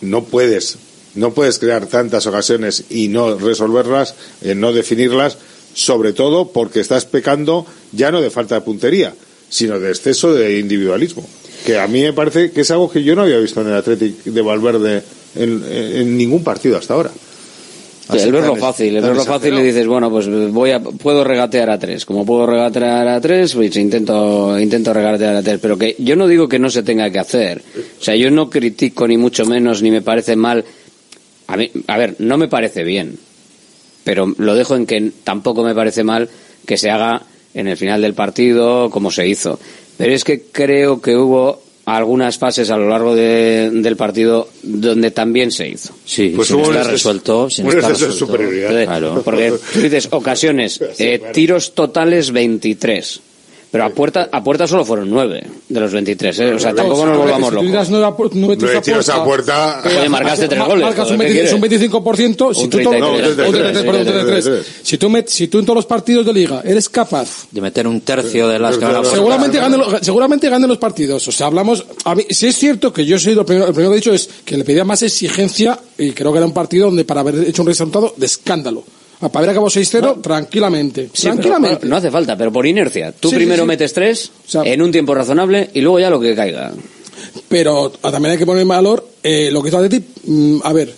no 0.00 0.24
puedes, 0.24 0.78
no 1.16 1.34
puedes 1.34 1.58
crear 1.58 1.84
tantas 1.86 2.26
ocasiones 2.26 2.84
y 2.88 3.08
no 3.08 3.36
resolverlas, 3.38 4.14
eh, 4.40 4.54
no 4.54 4.72
definirlas, 4.72 5.36
sobre 5.74 6.14
todo 6.14 6.48
porque 6.50 6.80
estás 6.80 7.04
pecando 7.04 7.66
ya 7.92 8.10
no 8.10 8.22
de 8.22 8.30
falta 8.30 8.54
de 8.54 8.62
puntería, 8.62 9.14
sino 9.50 9.78
de 9.78 9.90
exceso 9.90 10.32
de 10.32 10.58
individualismo. 10.60 11.28
Que 11.66 11.78
a 11.78 11.86
mí 11.88 12.00
me 12.00 12.14
parece 12.14 12.52
que 12.52 12.62
es 12.62 12.70
algo 12.70 12.90
que 12.90 13.04
yo 13.04 13.14
no 13.14 13.20
había 13.22 13.36
visto 13.38 13.60
en 13.60 13.68
el 13.68 13.74
Athletic 13.74 14.24
de 14.24 14.40
Valverde 14.42 15.02
en, 15.34 15.64
en 15.70 16.16
ningún 16.16 16.42
partido 16.42 16.76
hasta 16.76 16.94
ahora. 16.94 17.10
Sí, 18.10 18.18
el 18.18 18.32
verlo 18.32 18.56
fácil, 18.56 18.96
el 18.96 19.02
verlo 19.02 19.24
fácil 19.24 19.54
le 19.54 19.62
dices, 19.62 19.86
bueno, 19.86 20.10
pues 20.10 20.28
voy 20.52 20.72
a, 20.72 20.80
puedo 20.80 21.22
regatear 21.24 21.70
a 21.70 21.78
tres. 21.78 22.04
Como 22.04 22.26
puedo 22.26 22.46
regatear 22.46 23.06
a 23.08 23.20
tres, 23.20 23.54
pues 23.54 23.74
intento, 23.76 24.58
intento 24.58 24.92
regatear 24.92 25.36
a 25.36 25.42
tres. 25.42 25.58
Pero 25.62 25.78
que 25.78 25.94
yo 25.98 26.16
no 26.16 26.26
digo 26.26 26.48
que 26.48 26.58
no 26.58 26.68
se 26.68 26.82
tenga 26.82 27.08
que 27.10 27.20
hacer. 27.20 27.62
O 28.00 28.02
sea, 28.02 28.16
yo 28.16 28.30
no 28.30 28.50
critico 28.50 29.06
ni 29.06 29.16
mucho 29.16 29.46
menos, 29.46 29.82
ni 29.82 29.90
me 29.90 30.02
parece 30.02 30.36
mal. 30.36 30.64
A 31.46 31.56
mí, 31.56 31.70
a 31.86 31.96
ver, 31.96 32.16
no 32.18 32.36
me 32.36 32.48
parece 32.48 32.82
bien. 32.82 33.18
Pero 34.04 34.34
lo 34.36 34.54
dejo 34.56 34.74
en 34.74 34.86
que 34.86 35.12
tampoco 35.22 35.62
me 35.62 35.74
parece 35.74 36.02
mal 36.02 36.28
que 36.66 36.76
se 36.76 36.90
haga 36.90 37.22
en 37.54 37.68
el 37.68 37.76
final 37.76 38.02
del 38.02 38.14
partido 38.14 38.90
como 38.90 39.10
se 39.10 39.28
hizo. 39.28 39.60
Pero 39.96 40.12
es 40.12 40.24
que 40.24 40.42
creo 40.42 41.00
que 41.00 41.16
hubo 41.16 41.61
algunas 41.84 42.38
fases 42.38 42.70
a 42.70 42.76
lo 42.76 42.88
largo 42.88 43.14
de- 43.14 43.70
del 43.72 43.96
partido 43.96 44.48
donde 44.62 45.10
también 45.10 45.50
se 45.50 45.68
hizo. 45.68 45.92
Sí, 46.04 46.32
Pues 46.36 46.48
sin 46.48 46.60
estar 46.60 46.86
resuelto. 46.86 47.50
Sin 47.50 47.66
estar 47.66 47.90
resuelto. 47.90 48.16
superioridad. 48.16 48.68
Entonces, 48.70 48.86
Claro. 48.86 49.22
Porque 49.24 49.52
tú 49.72 49.80
dices 49.80 50.08
ocasiones, 50.12 50.80
eh, 50.98 51.20
tiros 51.32 51.74
totales 51.74 52.30
23. 52.30 53.20
Pero 53.72 53.84
a 53.86 53.88
puerta, 53.88 54.28
a 54.30 54.44
puerta 54.44 54.66
solo 54.66 54.84
fueron 54.84 55.08
nueve 55.08 55.42
de 55.66 55.80
los 55.80 55.90
23, 55.90 56.38
¿eh? 56.40 56.52
O 56.52 56.58
sea, 56.58 56.74
tampoco 56.74 57.06
nos 57.06 57.16
volvamos 57.16 57.44
si 57.48 57.48
tú 57.48 57.54
locos. 57.54 57.66
tiras 57.70 57.88
nueve 57.88 58.04
a 58.04 58.10
pu- 58.10 58.30
nueve 58.34 58.56
tiros 58.56 58.70
Nueve 58.70 58.80
tiros 58.84 59.08
a 59.08 59.24
puerta. 59.24 59.82
eh, 59.86 59.96
Oye, 60.00 60.08
marcaste 60.10 60.46
tres 60.46 60.62
goles, 60.66 60.84
Marcas 60.84 61.10
un, 61.10 61.16
joder, 61.16 61.28
¿qué 61.32 61.34
20 61.40 61.48
es 61.48 61.52
un 61.54 61.60
quieres? 61.62 61.80
25%. 61.90 62.54
Si 62.54 62.64
Un 62.64 62.70
tú, 62.70 62.78
to- 62.82 62.90
33, 62.90 63.00
no, 63.00 63.08
un 63.12 63.16
33, 63.22 63.48
un 63.48 63.86
perdón, 63.86 64.00
un 64.00 64.06
33. 64.12 64.44
33. 64.44 64.66
Si 64.82 64.98
tú, 64.98 65.08
met- 65.08 65.26
si 65.26 65.48
tú 65.48 65.58
en 65.58 65.64
todos 65.64 65.76
los 65.76 65.86
partidos 65.86 66.26
de 66.26 66.32
liga 66.34 66.60
eres 66.66 66.90
capaz 66.90 67.46
De 67.50 67.62
meter 67.62 67.86
un 67.86 68.02
tercio 68.02 68.46
de 68.46 68.58
las 68.58 68.76
que 68.76 68.84
van 68.84 68.96
a 68.96 69.04
Seguramente 69.04 69.58
ganen, 69.58 69.80
los- 69.80 70.00
seguramente 70.02 70.50
ganen 70.50 70.68
los 70.68 70.76
partidos. 70.76 71.26
O 71.26 71.32
sea, 71.32 71.46
hablamos. 71.46 71.82
A 72.04 72.14
mí, 72.14 72.24
si 72.28 72.48
es 72.48 72.56
cierto 72.56 72.92
que 72.92 73.06
yo 73.06 73.18
soy 73.18 73.34
lo 73.34 73.46
primero, 73.46 73.68
el 73.68 73.72
primero 73.72 73.92
que 73.92 73.96
he 73.96 74.00
dicho 74.00 74.12
es 74.12 74.28
que 74.44 74.58
le 74.58 74.64
pedía 74.64 74.84
más 74.84 75.02
exigencia 75.02 75.78
y 75.96 76.12
creo 76.12 76.30
que 76.30 76.36
era 76.36 76.46
un 76.46 76.52
partido 76.52 76.88
donde 76.88 77.06
para 77.06 77.22
haber 77.22 77.36
hecho 77.48 77.62
un 77.62 77.68
resultado 77.68 78.12
de 78.18 78.26
escándalo. 78.26 78.84
Para 79.28 79.38
haber 79.38 79.50
acabado 79.50 79.70
6-0, 79.70 80.20
tranquilamente. 80.20 81.08
Sí, 81.12 81.22
tranquilamente. 81.22 81.86
no 81.86 81.96
hace 81.96 82.10
falta, 82.10 82.36
pero 82.36 82.52
por 82.52 82.66
inercia. 82.66 83.12
Tú 83.12 83.30
Sí, 83.30 83.36
primero 83.36 83.62
sí. 83.62 83.68
metes 83.68 83.92
tres 83.92 84.30
sea- 84.46 84.62
en 84.64 84.82
un 84.82 84.90
tiempo 84.90 85.14
razonable 85.14 85.70
y 85.74 85.80
luego 85.80 86.00
ya 86.00 86.10
lo 86.10 86.18
que 86.20 86.34
caiga. 86.34 86.72
Pero 87.48 87.92
ah, 88.02 88.10
también 88.10 88.32
hay 88.32 88.38
que 88.38 88.46
poner 88.46 88.62
en 88.62 88.68
valor 88.68 89.06
eh, 89.22 89.50
lo 89.52 89.62
que 89.62 89.68
hizo 89.68 89.78
Atleti. 89.78 90.04
mm, 90.24 90.58
a 90.64 90.72
ver, 90.72 90.92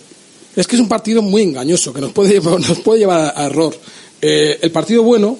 es 0.55 0.65
que 0.67 0.75
es 0.75 0.81
un 0.81 0.87
partido 0.89 1.21
muy 1.21 1.43
engañoso 1.43 1.93
que 1.93 2.01
nos 2.01 2.11
puede 2.11 2.33
llevar, 2.39 2.59
nos 2.59 2.79
puede 2.79 2.99
llevar 2.99 3.19
a, 3.35 3.43
a 3.43 3.45
error. 3.45 3.75
Eh, 4.21 4.57
el 4.61 4.71
partido 4.71 5.03
bueno, 5.03 5.37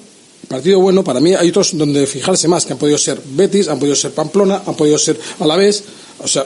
partido 0.47 0.79
bueno, 0.79 1.03
para 1.03 1.19
mí 1.19 1.33
hay 1.33 1.49
otros 1.49 1.75
donde 1.77 2.05
fijarse 2.05 2.47
más, 2.47 2.65
que 2.65 2.73
han 2.73 2.79
podido 2.79 2.97
ser 2.99 3.19
Betis, 3.31 3.67
han 3.67 3.79
podido 3.79 3.95
ser 3.95 4.11
Pamplona, 4.11 4.61
han 4.65 4.75
podido 4.75 4.97
ser 4.99 5.19
Alavés, 5.39 5.83
o 6.19 6.27
sea, 6.27 6.45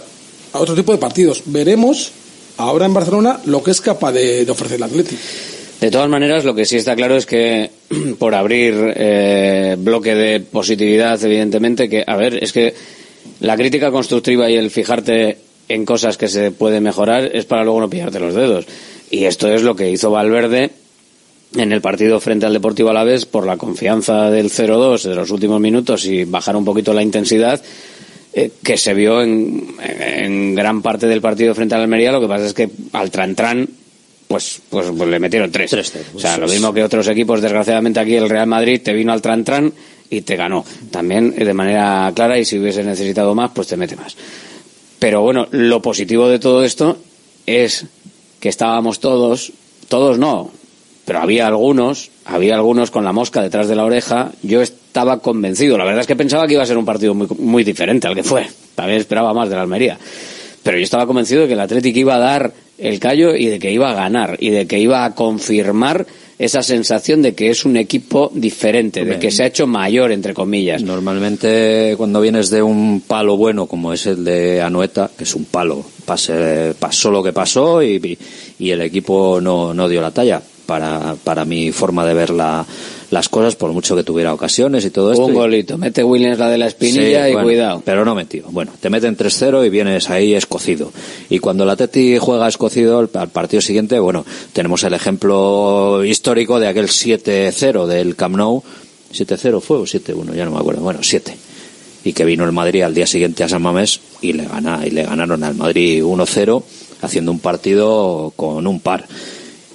otro 0.53 0.73
tipo 0.73 0.91
de 0.93 0.97
partidos. 0.99 1.41
Veremos 1.45 2.11
ahora 2.57 2.85
en 2.85 2.93
Barcelona 2.93 3.41
lo 3.45 3.61
que 3.61 3.71
es 3.71 3.81
capaz 3.81 4.13
de, 4.13 4.45
de 4.45 4.51
ofrecer 4.51 4.77
el 4.77 4.83
Atleti. 4.83 5.17
De 5.79 5.91
todas 5.91 6.09
maneras, 6.09 6.43
lo 6.43 6.53
que 6.53 6.65
sí 6.65 6.75
está 6.75 6.95
claro 6.95 7.15
es 7.15 7.25
que 7.25 7.69
por 8.19 8.35
abrir 8.35 8.75
eh, 8.95 9.75
bloque 9.79 10.13
de 10.13 10.41
positividad, 10.41 11.23
evidentemente, 11.23 11.87
que, 11.87 12.03
a 12.05 12.17
ver, 12.17 12.43
es 12.43 12.51
que 12.51 12.73
la 13.39 13.55
crítica 13.55 13.89
constructiva 13.89 14.49
y 14.49 14.55
el 14.55 14.71
fijarte 14.71 15.37
en 15.69 15.85
cosas 15.85 16.17
que 16.17 16.27
se 16.27 16.51
pueden 16.51 16.83
mejorar 16.83 17.29
es 17.33 17.45
para 17.45 17.63
luego 17.63 17.79
no 17.79 17.89
pillarte 17.89 18.19
los 18.19 18.35
dedos. 18.35 18.65
Y 19.09 19.25
esto 19.25 19.47
es 19.47 19.63
lo 19.63 19.75
que 19.75 19.89
hizo 19.89 20.11
Valverde 20.11 20.71
en 21.55 21.71
el 21.71 21.81
partido 21.81 22.19
frente 22.19 22.45
al 22.45 22.53
Deportivo 22.53 22.89
Alavés 22.89 23.25
por 23.25 23.45
la 23.45 23.57
confianza 23.57 24.29
del 24.29 24.51
0-2 24.51 25.03
de 25.03 25.15
los 25.15 25.31
últimos 25.31 25.59
minutos 25.59 26.05
y 26.05 26.25
bajar 26.25 26.55
un 26.55 26.65
poquito 26.65 26.93
la 26.93 27.01
intensidad 27.01 27.61
eh, 28.33 28.51
que 28.63 28.77
se 28.77 28.93
vio 28.93 29.21
en, 29.21 29.75
en 29.81 30.53
gran 30.53 30.81
parte 30.81 31.07
del 31.07 31.21
partido 31.21 31.55
frente 31.55 31.75
al 31.75 31.81
Almería. 31.81 32.11
Lo 32.11 32.21
que 32.21 32.27
pasa 32.27 32.45
es 32.45 32.53
que 32.53 32.69
al 32.93 33.09
Trantran 33.09 33.67
pues, 34.29 34.61
pues, 34.69 34.85
pues 34.95 35.09
le 35.09 35.19
metieron 35.19 35.51
tres. 35.51 35.73
o 36.13 36.19
sea, 36.19 36.37
lo 36.37 36.47
mismo 36.47 36.71
que 36.71 36.83
otros 36.83 37.07
equipos, 37.07 37.41
desgraciadamente 37.41 37.99
aquí 37.99 38.15
el 38.15 38.29
Real 38.29 38.45
Madrid 38.45 38.79
te 38.79 38.93
vino 38.93 39.11
al 39.11 39.23
Trantran 39.23 39.73
y 40.07 40.21
te 40.21 40.35
ganó. 40.35 40.63
También 40.91 41.33
eh, 41.35 41.45
de 41.45 41.53
manera 41.55 42.11
clara 42.13 42.37
y 42.37 42.45
si 42.45 42.59
hubiese 42.59 42.83
necesitado 42.83 43.33
más, 43.33 43.49
pues 43.55 43.69
te 43.69 43.75
mete 43.75 43.95
más. 43.95 44.15
Pero 44.99 45.23
bueno, 45.23 45.47
lo 45.49 45.81
positivo 45.81 46.29
de 46.29 46.37
todo 46.37 46.63
esto 46.63 46.99
es 47.47 47.87
que 48.39 48.49
estábamos 48.49 48.99
todos, 48.99 49.51
todos 49.87 50.19
no, 50.19 50.51
pero 51.05 51.21
había 51.21 51.47
algunos, 51.47 52.11
había 52.23 52.53
algunos 52.53 52.91
con 52.91 53.03
la 53.03 53.11
mosca 53.11 53.41
detrás 53.41 53.67
de 53.67 53.75
la 53.75 53.83
oreja. 53.83 54.31
Yo 54.43 54.61
estaba 54.61 55.21
convencido. 55.21 55.75
La 55.75 55.85
verdad 55.85 56.01
es 56.01 56.07
que 56.07 56.15
pensaba 56.15 56.45
que 56.45 56.53
iba 56.53 56.61
a 56.61 56.67
ser 56.67 56.77
un 56.77 56.85
partido 56.85 57.15
muy, 57.15 57.27
muy 57.39 57.63
diferente 57.63 58.07
al 58.07 58.13
que 58.13 58.21
fue. 58.21 58.47
También 58.75 58.99
esperaba 58.99 59.33
más 59.33 59.49
de 59.49 59.55
la 59.55 59.63
Almería. 59.63 59.97
Pero 60.63 60.77
yo 60.77 60.83
estaba 60.83 61.05
convencido 61.07 61.41
de 61.41 61.47
que 61.47 61.53
el 61.53 61.59
Atlético 61.59 61.99
iba 61.99 62.15
a 62.15 62.19
dar 62.19 62.53
el 62.77 62.99
callo 62.99 63.35
y 63.35 63.45
de 63.47 63.59
que 63.59 63.71
iba 63.71 63.91
a 63.91 63.93
ganar 63.93 64.37
y 64.39 64.49
de 64.51 64.65
que 64.67 64.79
iba 64.79 65.03
a 65.05 65.15
confirmar 65.15 66.05
esa 66.37 66.63
sensación 66.63 67.21
de 67.21 67.33
que 67.33 67.49
es 67.49 67.65
un 67.65 67.75
equipo 67.75 68.31
diferente, 68.33 69.03
de 69.03 69.19
que 69.19 69.29
se 69.31 69.43
ha 69.43 69.47
hecho 69.47 69.67
mayor, 69.67 70.11
entre 70.13 70.33
comillas. 70.33 70.81
Normalmente 70.83 71.95
cuando 71.97 72.21
vienes 72.21 72.49
de 72.49 72.61
un 72.61 73.01
palo 73.05 73.35
bueno 73.35 73.65
como 73.67 73.91
es 73.91 74.05
el 74.05 74.23
de 74.23 74.61
Anoeta, 74.61 75.11
que 75.17 75.25
es 75.25 75.35
un 75.35 75.45
palo, 75.45 75.83
pase- 76.05 76.73
pasó 76.79 77.11
lo 77.11 77.21
que 77.21 77.33
pasó 77.33 77.83
y, 77.83 78.17
y 78.57 78.69
el 78.71 78.81
equipo 78.81 79.39
no, 79.41 79.73
no 79.73 79.89
dio 79.89 80.01
la 80.01 80.11
talla 80.11 80.41
para, 80.65 81.15
para 81.23 81.43
mi 81.43 81.71
forma 81.73 82.05
de 82.05 82.13
ver 82.13 82.29
la- 82.29 82.65
las 83.11 83.27
cosas, 83.29 83.55
por 83.55 83.71
mucho 83.73 83.95
que 83.95 84.03
tuviera 84.03 84.33
ocasiones 84.33 84.85
y 84.85 84.91
todo 84.91 85.11
esto. 85.11 85.25
Un 85.25 85.31
Y- 85.31 85.35
golito, 85.35 85.77
mete 85.77 86.03
Williams 86.03 86.37
la 86.37 86.49
de 86.49 86.57
la 86.59 86.67
espinilla 86.67 87.25
Sí, 87.25 87.29
y 87.31 87.33
bueno, 87.33 87.43
cuidado. 87.47 87.81
Pero 87.83 88.05
no 88.05 88.13
metió. 88.15 88.43
Bueno, 88.51 88.71
te 88.79 88.89
meten 88.89 89.15
3-0 89.17 89.65
y 89.65 89.69
vienes 89.69 90.09
ahí 90.09 90.33
escocido. 90.35 90.91
Y 91.29 91.39
cuando 91.39 91.63
el 91.63 91.69
Atleti 91.71 92.17
juega 92.19 92.47
escocido, 92.47 92.99
al, 92.99 93.09
al 93.13 93.29
partido 93.29 93.61
siguiente, 93.61 93.99
bueno, 93.99 94.25
tenemos 94.53 94.83
el 94.83 94.93
ejemplo 94.93 96.03
histórico 96.05 96.59
de 96.59 96.67
aquel 96.67 96.87
7-0 96.87 97.87
del 97.87 98.15
Camp 98.15 98.35
Nou. 98.37 98.61
¿7-0 99.13 99.59
fue 99.61 99.77
o 99.77 99.83
7-1? 99.87 100.35
Ya 100.35 100.45
no 100.45 100.51
me 100.51 100.59
acuerdo. 100.59 100.81
Bueno, 100.81 100.99
7. 101.01 101.35
Y 102.05 102.13
que 102.13 102.25
vino 102.25 102.45
el 102.45 102.51
Madrid 102.51 102.83
al 102.83 102.93
día 102.93 103.07
siguiente 103.07 103.43
a 103.43 103.49
San 103.49 103.61
Mamés 103.61 103.99
y 104.21 104.33
le, 104.33 104.45
gana, 104.45 104.85
y 104.85 104.91
le 104.91 105.03
ganaron 105.03 105.43
al 105.43 105.55
Madrid 105.55 106.03
1-0 106.03 106.63
haciendo 107.01 107.31
un 107.31 107.39
partido 107.39 108.31
con 108.35 108.67
un 108.67 108.79
par. 108.79 109.05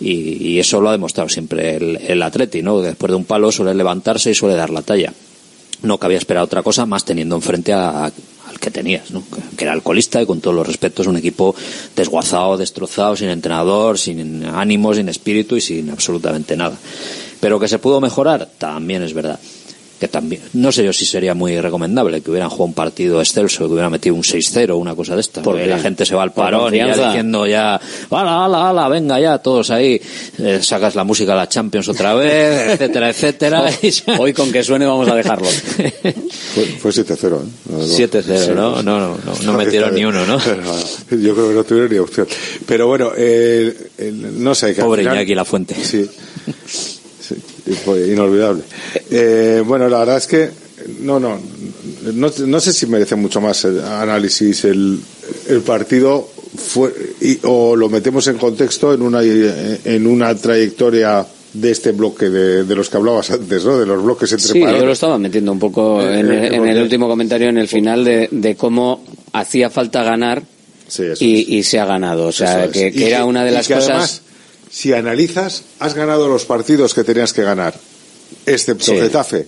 Y, 0.07 0.59
eso 0.59 0.81
lo 0.81 0.89
ha 0.89 0.93
demostrado 0.93 1.29
siempre 1.29 1.77
el, 1.77 1.97
el 1.97 2.23
Atleti, 2.23 2.63
¿no? 2.63 2.81
Después 2.81 3.11
de 3.11 3.17
un 3.17 3.25
palo 3.25 3.51
suele 3.51 3.75
levantarse 3.75 4.31
y 4.31 4.35
suele 4.35 4.55
dar 4.55 4.71
la 4.71 4.83
talla 4.83 5.13
no 5.85 5.99
cabía 5.99 6.19
esperar 6.19 6.43
otra 6.43 6.63
cosa 6.63 6.87
más 6.87 7.05
teniendo 7.05 7.37
enfrente 7.37 7.73
a, 7.73 8.05
al 8.05 8.61
que 8.61 8.71
tenías, 8.71 9.11
¿no? 9.11 9.23
Que 9.57 9.65
era 9.65 9.73
alcoholista 9.73 10.21
y 10.21 10.27
con 10.27 10.41
todos 10.41 10.57
los 10.57 10.67
respetos 10.67 11.07
un 11.07 11.17
equipo 11.17 11.55
desguazado, 11.95 12.57
destrozado, 12.57 13.17
sin 13.17 13.29
entrenador, 13.29 13.99
sin 13.99 14.45
ánimo, 14.45 14.95
sin 14.95 15.09
espíritu 15.09 15.57
y 15.57 15.61
sin 15.61 15.91
absolutamente 15.91 16.57
nada. 16.57 16.77
Pero 17.41 17.61
que 17.61 17.69
se 17.69 17.79
pudo 17.79 18.01
mejorar, 18.01 18.49
también 18.59 19.03
es 19.03 19.13
verdad. 19.13 19.39
Que 20.05 20.09
también, 20.09 20.43
no 20.53 20.71
sé 20.71 20.85
yo 20.85 20.93
si 20.93 21.07
sería 21.07 21.33
muy 21.33 21.59
recomendable 21.59 22.21
que 22.21 22.31
hubieran 22.31 22.51
jugado 22.51 22.65
un 22.67 22.75
partido 22.75 23.21
excelso, 23.23 23.67
que 23.67 23.73
hubieran 23.73 23.91
metido 23.91 24.15
un 24.15 24.23
6-0 24.23 24.69
o 24.73 24.77
una 24.77 24.95
cosa 24.95 25.15
de 25.15 25.23
esta. 25.23 25.41
¿Por 25.41 25.55
Porque 25.55 25.63
qué? 25.65 25.71
la 25.71 25.79
gente 25.79 26.05
se 26.05 26.15
va 26.15 26.23
al 26.25 26.33
¿Por 26.33 26.45
parón 26.45 26.75
y 26.75 26.77
ya 26.77 26.95
diciendo 27.09 27.47
ya, 27.47 27.81
ala, 28.11 28.45
ala, 28.45 28.69
ala, 28.69 28.89
venga 28.89 29.19
ya, 29.19 29.39
todos 29.39 29.71
ahí, 29.71 29.99
eh, 30.41 30.59
sacas 30.63 30.95
la 30.95 31.05
música 31.05 31.33
de 31.33 31.39
la 31.39 31.49
Champions 31.49 31.89
otra 31.89 32.13
vez, 32.13 32.73
etcétera, 32.75 33.09
etcétera. 33.09 33.65
Hoy 34.19 34.35
con 34.35 34.53
que 34.53 34.63
suene 34.63 34.85
vamos 34.85 35.09
a 35.09 35.15
dejarlo. 35.15 35.47
Fue, 35.49 36.65
fue 36.65 36.91
7-0, 36.91 37.15
¿eh? 37.25 37.47
No, 37.71 37.79
no. 37.79 37.85
7-0, 37.85 38.23
Sí. 38.45 38.51
¿no? 38.55 38.83
No, 38.83 39.01
no, 39.01 39.17
no, 39.25 39.35
no 39.43 39.53
metieron 39.55 39.95
ni 39.95 40.05
uno, 40.05 40.27
¿no? 40.27 40.37
Yo 40.39 41.35
creo 41.35 41.49
que 41.49 41.55
no 41.55 41.65
tuvieron 41.65 41.91
ni 41.91 41.99
opción. 41.99 42.27
Pero 42.67 42.89
bueno, 42.89 43.13
eh, 43.17 43.75
el- 43.97 44.45
no 44.45 44.55
sé. 44.55 44.75
Que 44.75 44.83
Pobre 44.83 45.01
final- 45.01 45.17
Iñaki 45.17 45.35
La 45.35 45.47
Fuente. 45.47 45.75
Sí. 45.83 46.07
Fue 47.85 48.07
inolvidable. 48.09 48.63
Eh, 49.11 49.63
bueno, 49.65 49.89
la 49.89 50.01
verdad 50.01 50.19
es 50.19 50.27
que 50.27 50.51
no, 51.01 51.19
no, 51.19 51.39
no, 52.13 52.31
no 52.47 52.61
sé 52.61 52.73
si 52.73 52.87
merece 52.87 53.17
mucho 53.17 53.41
más 53.41 53.65
el 53.65 53.81
análisis 53.83 54.65
el, 54.65 54.99
el 55.49 55.61
partido 55.63 56.29
fue, 56.57 56.93
y- 57.21 57.39
o 57.45 57.75
lo 57.75 57.89
metemos 57.89 58.27
en 58.27 58.37
contexto 58.37 58.93
en 58.93 59.03
una 59.03 59.23
en 59.23 60.07
una 60.07 60.35
trayectoria 60.35 61.27
de 61.55 61.71
este 61.71 61.93
bloque 61.93 62.29
de, 62.29 62.65
de 62.65 62.75
los 62.75 62.91
que 62.91 62.97
hablabas 62.97 63.31
antes, 63.31 63.65
¿no? 63.65 63.79
De 63.79 63.87
los 63.87 64.03
bloques 64.03 64.31
entre 64.33 64.49
Sí, 64.49 64.61
yo 64.61 64.85
lo 64.85 64.93
estaba 64.93 65.17
metiendo 65.19 65.53
un 65.53 65.59
poco 65.61 66.03
Eh, 66.03 66.19
en, 66.21 66.31
eh, 66.33 66.47
en 66.57 66.67
el 66.67 66.83
último 66.83 67.09
comentario, 67.09 67.49
en 67.49 67.59
el 67.59 67.69
final, 67.69 68.05
de, 68.05 68.29
de 68.31 68.57
cómo 68.57 69.05
hacía 69.33 69.71
falta 69.71 70.03
ganar 70.03 70.43
Sí, 70.87 71.05
y, 71.21 71.57
y 71.57 71.63
se 71.63 71.79
ha 71.79 71.87
ganado. 71.87 72.27
O 72.27 72.33
sea, 72.33 72.67
es. 72.67 72.71
que, 72.73 72.93
que 72.93 73.07
era 73.09 73.25
una 73.25 73.43
de 73.45 73.53
las 73.53 73.67
cosas. 73.69 73.89
además, 73.89 74.23
si 74.75 74.93
analizas, 74.93 75.63
has 75.79 75.95
ganado 75.95 76.29
los 76.29 76.45
partidos 76.47 76.95
que 76.95 77.05
tenías 77.05 77.33
que 77.33 77.43
ganar, 77.45 77.75
excepto 78.45 78.87
Sí. 78.87 78.97
Getafe, 78.99 79.47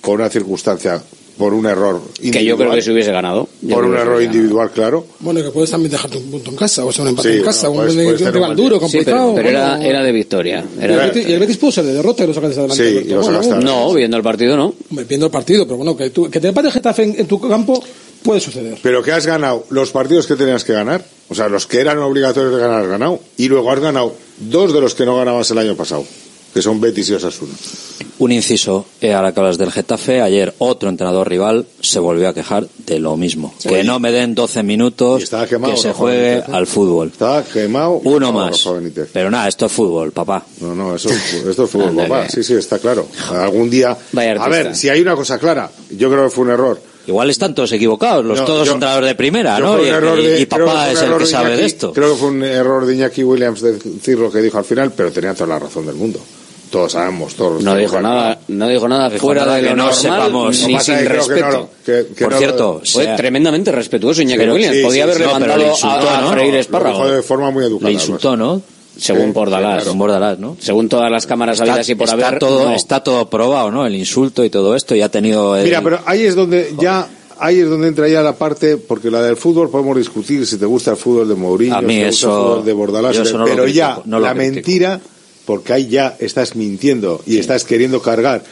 por 0.00 0.18
una 0.18 0.28
circunstancia, 0.28 1.00
por 1.38 1.54
un 1.54 1.64
error 1.66 2.00
individual. 2.18 2.32
que 2.40 2.44
yo 2.44 2.56
creo 2.56 2.72
que 2.72 2.82
se 2.82 2.90
hubiese 2.92 3.12
ganado. 3.12 3.48
Yo 3.62 3.74
Por 3.76 3.84
un 3.84 3.96
error 3.96 4.20
individual, 4.22 4.70
claro. 4.72 5.06
Bueno, 5.20 5.42
que 5.42 5.50
puedes 5.50 5.70
también 5.70 5.90
dejarte 5.92 6.16
un 6.18 6.30
punto 6.30 6.50
en 6.50 6.56
casa, 6.56 6.84
o 6.84 6.90
sea, 6.92 7.02
un 7.02 7.10
empate 7.10 7.32
Sí, 7.32 7.38
en 7.38 7.44
casa, 7.44 7.68
bueno, 7.68 7.82
un, 7.82 7.86
puedes- 7.96 8.08
un 8.12 8.16
puedes 8.18 8.34
rival 8.34 8.50
un 8.50 8.56
duro, 8.56 8.78
buen 8.80 8.90
Sí, 8.90 8.96
complicado. 8.98 9.34
pero, 9.34 9.46
pero 9.48 9.58
era, 9.58 9.68
bueno. 9.76 9.84
era 9.90 10.02
de 10.02 10.12
victoria. 10.12 10.64
Y 10.80 10.84
el 10.84 10.90
Betis- 10.92 11.28
y 11.28 11.32
el 11.32 11.38
Betis 11.40 11.56
pudo 11.56 11.72
ser 11.72 11.84
de 11.84 11.94
derrota 11.94 12.24
y 12.24 12.26
lo 12.26 12.34
sacaste 12.34 12.58
adelante. 12.60 12.82
Sí, 12.84 12.90
Alberto. 12.90 13.08
y 13.08 13.10
lo 13.12 13.20
Bueno, 13.22 13.32
sacaste 13.42 13.54
bueno, 13.54 13.70
No, 13.86 13.94
viendo 13.94 14.16
el 14.16 14.22
partido 14.24 14.56
no. 14.56 14.74
viendo 15.08 15.26
el 15.26 15.32
partido, 15.32 15.64
pero 15.66 15.76
bueno, 15.76 15.96
que, 15.96 16.10
tú, 16.10 16.30
que 16.30 16.40
te 16.40 16.48
empate 16.48 16.66
el 16.68 16.72
Getafe 16.74 17.02
en, 17.04 17.20
en 17.20 17.26
tu 17.26 17.40
campo 17.40 17.82
puede 18.24 18.40
suceder. 18.40 18.78
Pero 18.82 19.02
que 19.02 19.12
has 19.12 19.26
ganado 19.26 19.66
los 19.70 19.92
partidos 19.92 20.26
que 20.26 20.34
tenías 20.34 20.64
que 20.64 20.72
ganar, 20.72 21.04
o 21.28 21.34
sea, 21.34 21.48
los 21.48 21.66
que 21.66 21.78
eran 21.78 21.98
obligatorios 21.98 22.54
de 22.54 22.60
ganar, 22.60 22.82
has 22.82 22.88
ganado, 22.88 23.20
y 23.36 23.48
luego 23.48 23.70
has 23.70 23.78
ganado 23.78 24.14
dos 24.38 24.72
de 24.72 24.80
los 24.80 24.94
que 24.94 25.04
no 25.04 25.16
ganabas 25.16 25.50
el 25.50 25.58
año 25.58 25.76
pasado, 25.76 26.04
que 26.52 26.62
son 26.62 26.80
Betis 26.80 27.10
y 27.10 27.14
Osasuna. 27.14 27.52
Un 28.18 28.32
inciso, 28.32 28.86
eh, 29.00 29.12
ahora 29.12 29.34
que 29.34 29.40
hablas 29.40 29.58
del 29.58 29.70
Getafe, 29.70 30.22
ayer 30.22 30.54
otro 30.58 30.88
entrenador 30.88 31.28
rival 31.28 31.66
se 31.80 31.98
volvió 31.98 32.28
a 32.28 32.34
quejar 32.34 32.66
de 32.86 32.98
lo 32.98 33.16
mismo. 33.16 33.52
Que 33.62 33.84
no 33.84 33.98
me 33.98 34.10
den 34.10 34.34
12 34.34 34.62
minutos, 34.62 35.28
quemado 35.48 35.74
que 35.74 35.80
se 35.80 35.88
Rafa 35.88 35.98
juegue 35.98 36.28
Benítez, 36.30 36.48
¿eh? 36.48 36.56
al 36.56 36.66
fútbol. 36.66 37.08
Está 37.08 37.44
quemado. 37.44 38.00
Uno 38.04 38.20
no, 38.20 38.32
más. 38.32 38.66
Pero 39.12 39.30
nada, 39.30 39.48
esto 39.48 39.66
es 39.66 39.72
fútbol, 39.72 40.12
papá. 40.12 40.46
No, 40.60 40.74
no, 40.74 40.94
eso, 40.94 41.10
esto 41.10 41.64
es 41.64 41.70
fútbol, 41.70 41.94
papá. 41.94 42.28
Sí, 42.30 42.42
sí, 42.42 42.54
está 42.54 42.78
claro. 42.78 43.06
Algún 43.32 43.68
día. 43.68 43.98
Vaya 44.12 44.32
A 44.42 44.48
ver, 44.48 44.74
si 44.74 44.88
hay 44.88 45.02
una 45.02 45.14
cosa 45.14 45.38
clara, 45.38 45.70
yo 45.90 46.08
creo 46.08 46.24
que 46.24 46.30
fue 46.30 46.44
un 46.44 46.50
error. 46.52 46.93
Igual 47.06 47.28
están 47.30 47.54
todos 47.54 47.70
equivocados, 47.72 48.24
los 48.24 48.38
No, 48.40 48.44
todos 48.46 48.66
yo- 48.66 48.72
entrenadores 48.74 49.08
de 49.10 49.14
primera, 49.14 49.58
¿no? 49.58 49.78
Y, 49.80 49.84
de- 49.86 50.46
papá 50.46 50.90
es 50.90 51.02
el 51.02 51.16
que 51.18 51.26
sabe 51.26 51.56
de 51.56 51.66
esto. 51.66 51.92
Creo 51.92 52.12
que 52.12 52.18
fue 52.18 52.28
un 52.28 52.42
error 52.42 52.86
de 52.86 52.94
Iñaki 52.94 53.22
Williams 53.24 53.60
decir 53.60 54.18
lo 54.18 54.30
que 54.30 54.40
dijo 54.40 54.56
al 54.58 54.64
final, 54.64 54.92
pero 54.96 55.10
tenía 55.12 55.34
toda 55.34 55.48
la 55.48 55.58
razón 55.58 55.86
del 55.86 55.96
mundo. 55.96 56.20
todos 56.70 56.90
sabemos, 56.90 57.34
todos. 57.36 57.62
No 57.62 57.76
dijo 57.76 58.00
nada, 58.00 58.36
no 58.48 58.66
dijo 58.66 58.88
nada 58.88 59.08
fuera 59.10 59.44
nada 59.44 59.56
de 59.58 59.62
que 59.62 59.68
lo 59.70 59.76
no 59.76 59.82
normal, 59.84 59.94
sepamos. 60.00 60.66
ni 60.66 60.80
sin 60.80 60.96
que 60.98 61.04
respeto. 61.04 61.50
no 61.50 61.68
que- 61.86 62.06
que 62.16 62.24
Por 62.24 62.32
no 62.32 62.38
cierto, 62.38 62.80
Fue 62.84 63.04
sea- 63.04 63.14
tremendamente 63.14 63.70
respetuoso 63.70 64.22
Iñaki 64.22 64.48
Williams. 64.48 64.76
sí, 64.78 64.82
Podía 64.82 64.92
sí, 64.94 65.00
haber 65.02 65.16
sí, 65.18 65.22
no, 65.22 65.28
pero 65.34 65.38
levantado 65.38 65.58
le 65.62 65.68
insultó, 65.68 66.08
a, 66.10 66.18
a 66.18 66.20
¿no? 66.22 66.30
freír 66.32 66.54
Lo 66.68 66.88
dijo 66.88 67.08
de 67.10 67.22
forma 67.22 67.50
muy 67.52 67.64
educada. 67.64 67.88
Le 67.90 67.94
insultó, 67.94 68.36
¿no? 68.36 68.60
Según 68.96 69.26
Sí, 69.26 69.32
Bordalás. 69.32 69.82
claro. 69.82 69.98
Bordalás, 69.98 70.38
¿no? 70.38 70.56
Según 70.60 70.88
todas 70.88 71.10
las 71.10 71.26
cámaras 71.26 71.58
Está, 71.60 71.72
habidas 71.72 71.88
y 71.88 71.94
por 71.96 72.08
está 72.08 72.26
haber. 72.28 72.38
todo, 72.38 72.64
no. 72.70 72.74
está 72.74 73.02
todo 73.02 73.28
probado, 73.28 73.70
¿no? 73.70 73.84
El 73.86 73.94
insulto 73.96 74.44
y 74.44 74.50
todo 74.50 74.74
esto. 74.76 74.94
Y 74.94 75.02
ha 75.02 75.08
tenido. 75.08 75.56
el- 75.56 75.64
Mira, 75.64 75.82
pero 75.82 76.00
ahí 76.06 76.22
es 76.22 76.34
donde 76.36 76.74
ya 76.78 77.08
ahí 77.38 77.58
es 77.58 77.68
donde 77.68 77.88
entra 77.88 78.06
ya 78.08 78.22
la 78.22 78.34
parte 78.36 78.76
porque 78.76 79.10
la 79.10 79.20
del 79.20 79.36
fútbol 79.36 79.68
podemos 79.68 79.96
discutir 79.98 80.46
si 80.46 80.56
te 80.56 80.66
gusta 80.66 80.92
el 80.92 80.96
fútbol 80.96 81.28
de 81.28 81.34
Mourinho, 81.34 81.74
A 81.76 81.82
mí 81.82 81.94
si 81.94 82.00
te 82.00 82.06
gusta 82.06 82.18
eso- 82.26 82.28
el 82.38 82.44
fútbol 82.52 82.64
de 82.64 82.72
Bordalás, 82.72 83.32
no 83.32 83.44
pero 83.44 83.66
ya 83.66 83.94
critico, 83.96 84.18
la 84.20 84.34
mentira 84.34 85.00
porque 85.44 85.72
ahí 85.72 85.88
ya 85.88 86.16
estás 86.20 86.54
mintiendo 86.54 87.20
y 87.26 87.38
estás 87.38 87.64
queriendo 87.64 88.00
cargar 88.00 88.44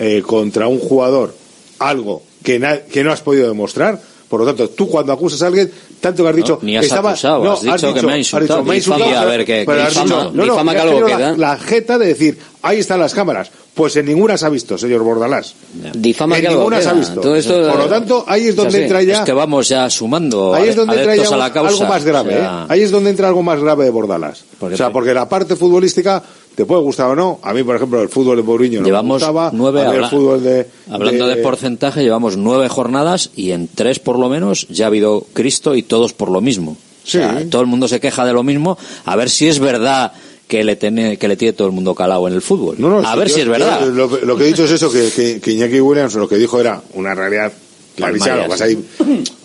eh, 0.00 0.22
contra 0.26 0.66
un 0.68 0.78
jugador 0.80 1.34
algo 1.78 2.22
que, 2.42 2.58
na- 2.58 2.80
que 2.80 3.04
no 3.04 3.12
has 3.12 3.20
podido 3.20 3.48
demostrar. 3.48 4.00
Por 4.28 4.40
lo 4.40 4.46
tanto, 4.46 4.68
tú 4.70 4.88
cuando 4.88 5.12
acusas 5.12 5.40
a 5.42 5.46
alguien, 5.46 5.70
tanto 6.00 6.22
que 6.22 6.28
has 6.28 6.36
dicho, 6.36 6.58
ni 6.62 6.76
has 6.76 6.84
estaba, 6.84 7.10
acusado, 7.10 7.44
no, 7.44 7.52
has 7.52 7.62
dicho 7.62 7.94
que 7.94 8.02
me 8.02 8.12
ha 8.12 8.18
insultado. 8.18 8.62
me 8.62 8.72
ha 8.72 8.74
Difama, 8.74 8.96
insultado, 8.98 9.18
a 9.18 9.30
ver, 9.30 9.44
¿qué- 9.46 9.62
pero 9.66 9.78
qué 9.78 9.82
has 9.84 9.88
difama? 9.94 10.04
dicho, 10.16 10.24
no, 10.24 10.30
no, 10.32 10.42
Difama 10.44 10.72
que 10.72 10.76
que 10.76 10.80
has 10.82 10.86
algo 10.88 10.98
tenido 11.00 11.18
la, 11.18 11.26
queda. 11.34 11.36
la 11.38 11.56
jeta 11.58 11.98
de 11.98 12.06
decir, 12.06 12.38
ahí 12.62 12.78
están 12.78 13.00
las 13.00 13.14
cámaras. 13.14 13.50
Pues 13.74 13.94
en 13.94 14.06
ninguna 14.06 14.36
se 14.36 14.44
ha 14.44 14.48
visto, 14.48 14.76
señor 14.76 15.02
Bordalás. 15.04 15.54
Difama 15.94 16.34
en 16.36 16.40
que 16.42 16.48
algo 16.48 16.60
ninguna 16.62 16.80
se 16.82 16.88
ha 16.88 16.90
queda. 16.90 17.00
visto. 17.00 17.20
Todo 17.20 17.36
esto- 17.36 17.68
Por 17.70 17.78
lo 17.78 17.86
tanto, 17.86 18.24
ahí 18.26 18.48
es 18.48 18.56
donde 18.56 18.82
entra 18.82 19.02
ya 19.04 19.14
Es 19.14 19.20
que 19.20 19.32
vamos 19.32 19.68
ya 19.68 19.88
sumando 19.88 20.52
Ahí 20.52 20.68
es 20.70 20.74
donde 20.76 20.96
entra 20.96 21.14
ya 21.14 21.22
algo 21.22 21.86
más 21.86 22.04
grave. 22.04 22.34
O 22.34 22.38
sea, 22.38 22.64
¿eh? 22.64 22.66
Ahí 22.68 22.82
es 22.82 22.90
donde 22.90 23.10
entra 23.10 23.28
algo 23.28 23.42
más 23.44 23.60
grave 23.60 23.84
de 23.84 23.90
Bordalas. 23.90 24.44
Porque- 24.58 24.74
o 24.74 24.76
sea, 24.76 24.90
porque 24.92 25.14
la 25.14 25.28
parte 25.28 25.54
futbolística 25.54 26.22
te 26.58 26.66
puede 26.66 26.82
gustar 26.82 27.08
o 27.10 27.14
no. 27.14 27.38
A 27.44 27.54
mí, 27.54 27.62
por 27.62 27.76
ejemplo, 27.76 28.02
el 28.02 28.08
fútbol 28.08 28.36
de 28.36 28.42
Mourinho 28.42 28.80
no 28.80 28.86
Llevamos 28.86 29.22
me 29.22 29.28
gustaba. 29.28 29.50
nueve 29.54 29.80
a 29.82 29.84
mí 29.84 29.90
el 29.90 29.96
habla- 29.98 30.08
fútbol 30.10 30.42
de, 30.42 30.66
Hablando 30.90 31.28
de... 31.28 31.36
porcentaje, 31.36 32.02
llevamos 32.02 32.36
nueve 32.36 32.68
jornadas 32.68 33.30
y 33.36 33.52
en 33.52 33.68
tres 33.72 34.00
por 34.00 34.18
lo 34.18 34.28
menos 34.28 34.66
ya 34.68 34.86
ha 34.86 34.88
habido 34.88 35.24
Cristo 35.34 35.76
y 35.76 35.84
todos 35.84 36.12
por 36.14 36.30
lo 36.32 36.40
mismo. 36.40 36.72
O 36.72 37.08
sea, 37.08 37.44
todo 37.48 37.60
el 37.62 37.68
mundo 37.68 37.86
se 37.86 38.00
queja 38.00 38.24
de 38.26 38.32
lo 38.32 38.42
mismo. 38.42 38.76
A 39.04 39.14
ver 39.14 39.30
si 39.30 39.46
es 39.46 39.60
verdad 39.60 40.12
que 40.48 40.64
le 40.64 40.74
tiene, 40.74 41.16
que 41.16 41.28
le 41.28 41.36
tiene 41.36 41.52
todo 41.52 41.68
el 41.68 41.74
mundo 41.74 41.94
calado 41.94 42.26
en 42.26 42.34
el 42.34 42.42
fútbol. 42.42 42.74
No, 42.78 42.88
no, 42.90 42.98
a 43.08 43.12
sí, 43.12 43.18
ver 43.20 43.28
yo- 43.28 43.34
si 43.36 43.40
es 43.42 43.48
verdad. 43.48 43.80
yo 43.80 43.90
lo, 43.92 44.08
lo 44.08 44.36
que 44.36 44.42
he 44.42 44.46
dicho 44.48 44.64
es 44.64 44.72
eso, 44.72 44.90
que, 44.90 45.10
que, 45.14 45.40
que 45.40 45.52
Iñaki 45.52 45.80
Williams 45.80 46.14
lo 46.16 46.28
que 46.28 46.38
dijo 46.38 46.58
era 46.58 46.82
una 46.94 47.14
realidad 47.14 47.52
clarísima. 47.94 48.46
hay, 48.60 48.84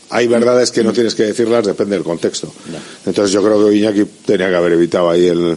hay 0.10 0.28
verdades 0.28 0.72
que 0.72 0.84
no 0.84 0.92
tienes 0.94 1.14
que 1.14 1.24
decirlas, 1.24 1.64
depende 1.66 1.94
del 1.96 2.04
contexto. 2.04 2.52
Entonces 3.06 3.32
yo 3.32 3.44
creo 3.44 3.70
que 3.70 3.76
Iñaki 3.76 4.04
tenía 4.26 4.50
que 4.50 4.56
haber 4.56 4.72
evitado 4.74 5.12
ahí 5.12 5.28
el, 5.28 5.56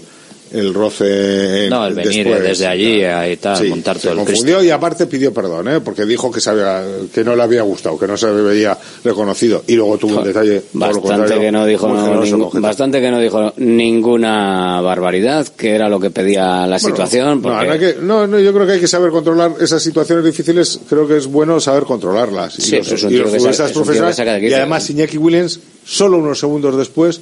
el 0.53 0.73
roce. 0.75 1.69
No, 1.69 1.87
el 1.87 1.95
venir 1.95 2.25
después. 2.25 2.43
desde 2.43 2.67
allí 2.67 3.05
a 3.05 3.25
tal, 3.41 3.57
Sí, 3.59 3.69
montar 3.69 3.97
se 3.97 4.09
todo 4.09 4.13
el 4.21 4.25
confundió 4.27 4.63
y 4.63 4.71
aparte 4.71 5.07
pidió 5.07 5.33
perdón, 5.35 5.69
¿eh? 5.69 5.81
porque 5.81 6.05
dijo 6.05 6.31
que, 6.31 6.41
sabía, 6.41 6.83
que 7.13 7.25
no 7.25 7.35
le 7.37 7.43
había 7.43 7.63
gustado, 7.63 7.99
que 7.99 8.07
no 8.07 8.17
se 8.17 8.27
veía 8.31 8.77
reconocido 9.05 9.65
y 9.67 9.75
luego 9.75 9.99
tuvo 9.99 10.19
un 10.19 10.25
detalle 10.25 10.63
todo 10.73 10.93
lo 10.93 11.01
Bastante 11.01 11.39
que 11.41 11.53
no 11.53 11.67
dijo 11.67 11.89
no, 11.89 12.23
ningún- 12.25 12.61
bastante 12.63 13.01
que 13.01 13.11
no 13.11 13.19
dijo 13.21 13.53
ninguna 13.57 14.81
barbaridad 14.81 15.47
que 15.49 15.75
era 15.75 15.89
lo 15.89 15.99
que 16.01 16.11
pedía 16.11 16.67
la 16.67 16.79
situación 16.79 17.37
No, 17.37 17.43
porque 17.43 17.67
no 17.67 17.73
hay 17.73 17.79
que- 17.79 17.97
no, 18.01 18.27
no, 18.27 18.39
yo 18.39 18.53
creo 18.53 18.67
que 18.67 18.73
hay 18.75 18.81
que 18.81 18.87
saber 18.89 19.11
controlar 19.11 19.53
esas 19.61 19.83
situaciones 19.83 20.25
difíciles. 20.25 20.81
Creo 20.89 21.07
que 21.09 21.17
es 21.17 21.27
bueno 21.27 21.61
saber 21.61 21.85
controlarlas. 21.85 22.55
Sí, 22.55 22.75
y 22.75 22.79
los, 22.79 22.87
eso 22.87 22.95
es 22.97 23.03
un 23.05 23.13
y 23.13 23.17
los 23.17 23.31
que 23.31 23.37
es 23.39 23.77
un 23.77 24.43
Y 24.43 24.53
además, 24.55 24.89
Iñaki 24.91 25.19
Williams, 25.19 25.61
solo 25.85 26.19
unos 26.19 26.39
segundos 26.39 26.77
después, 26.77 27.21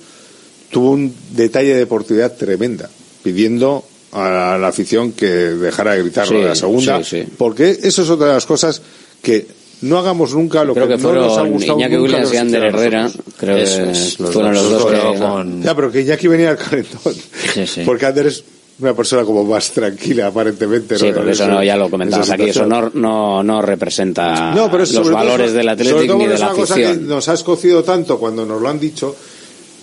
tuvo 0.71 0.91
un 0.91 1.15
detalle 1.33 1.69
de 1.75 1.79
deportividad 1.81 2.33
tremenda, 2.37 2.89
pidiendo 3.25 3.85
a 4.13 4.57
la 4.61 4.69
afición 4.69 5.11
que 5.11 5.27
dejara 5.27 5.95
de 5.95 6.03
gritar 6.03 6.29
lo 6.29 6.37
Sí, 6.37 6.43
de 6.43 6.49
la 6.49 6.55
segunda. 6.55 7.03
sí, 7.03 7.23
sí. 7.25 7.29
Porque 7.37 7.77
eso 7.83 8.03
es 8.03 8.11
otra 8.11 8.29
de 8.29 8.35
las 8.35 8.47
cosas 8.47 8.81
que 9.21 9.47
no 9.81 9.99
hagamos 9.99 10.33
nunca 10.35 10.63
lo 10.65 10.73
creo 10.73 10.87
que 10.87 10.97
no 10.97 11.13
nos 11.13 11.37
ha 11.37 11.43
gustado 11.43 11.79
Iñaki 11.79 11.95
nunca 11.97 12.03
Williams 12.05 12.31
que 12.31 12.37
y 12.37 12.39
Ander 12.39 12.63
Herrera 12.65 13.11
creo 13.37 13.57
que 13.57 13.63
es, 13.65 14.17
fueron 14.17 14.55
dos. 14.55 14.63
los 14.63 14.71
dos 14.71 14.93
que 14.93 15.19
con- 15.19 15.63
Ya, 15.63 15.75
pero 15.75 15.91
que 15.91 16.01
Iñaki 16.03 16.29
venía 16.29 16.51
al 16.51 16.57
calentón. 16.59 17.13
Sí, 17.53 17.67
sí. 17.67 17.83
Porque 17.85 18.07
Ander 18.07 18.29
es 18.29 18.45
una 18.79 18.95
persona 18.95 19.25
como 19.25 19.45
más 19.45 19.71
tranquila, 19.73 20.29
aparentemente. 20.29 20.97
Sí, 20.99 21.09
¿no? 21.09 21.15
porque 21.17 21.33
eso 21.33 21.47
no, 21.49 21.63
ya 21.63 21.77
lo 21.77 21.85
en 21.87 21.91
comentabas 21.91 22.31
aquí, 22.31 22.45
eso 22.51 22.67
no, 22.67 22.91
no, 22.95 23.43
no 23.43 23.63
representa 23.63 24.53
No, 24.55 24.67
pero 24.71 24.79
los 24.85 24.93
todo 24.93 25.13
valores 25.13 25.53
del 25.53 25.63
sobre 25.67 25.73
Atlético 25.73 26.07
todo 26.07 26.19
ni 26.19 26.27
de 26.29 26.35
es 26.35 26.41
la 26.41 26.47
una 26.49 26.55
cosa 26.57 26.75
que 26.77 26.87
afición. 26.87 27.09
nos 27.09 27.29
ha 27.29 27.35
escocido 27.35 27.83
tanto 27.85 28.19
cuando 28.19 28.47
nos 28.47 28.61
lo 28.63 28.69
han 28.69 28.79
dicho 28.81 29.15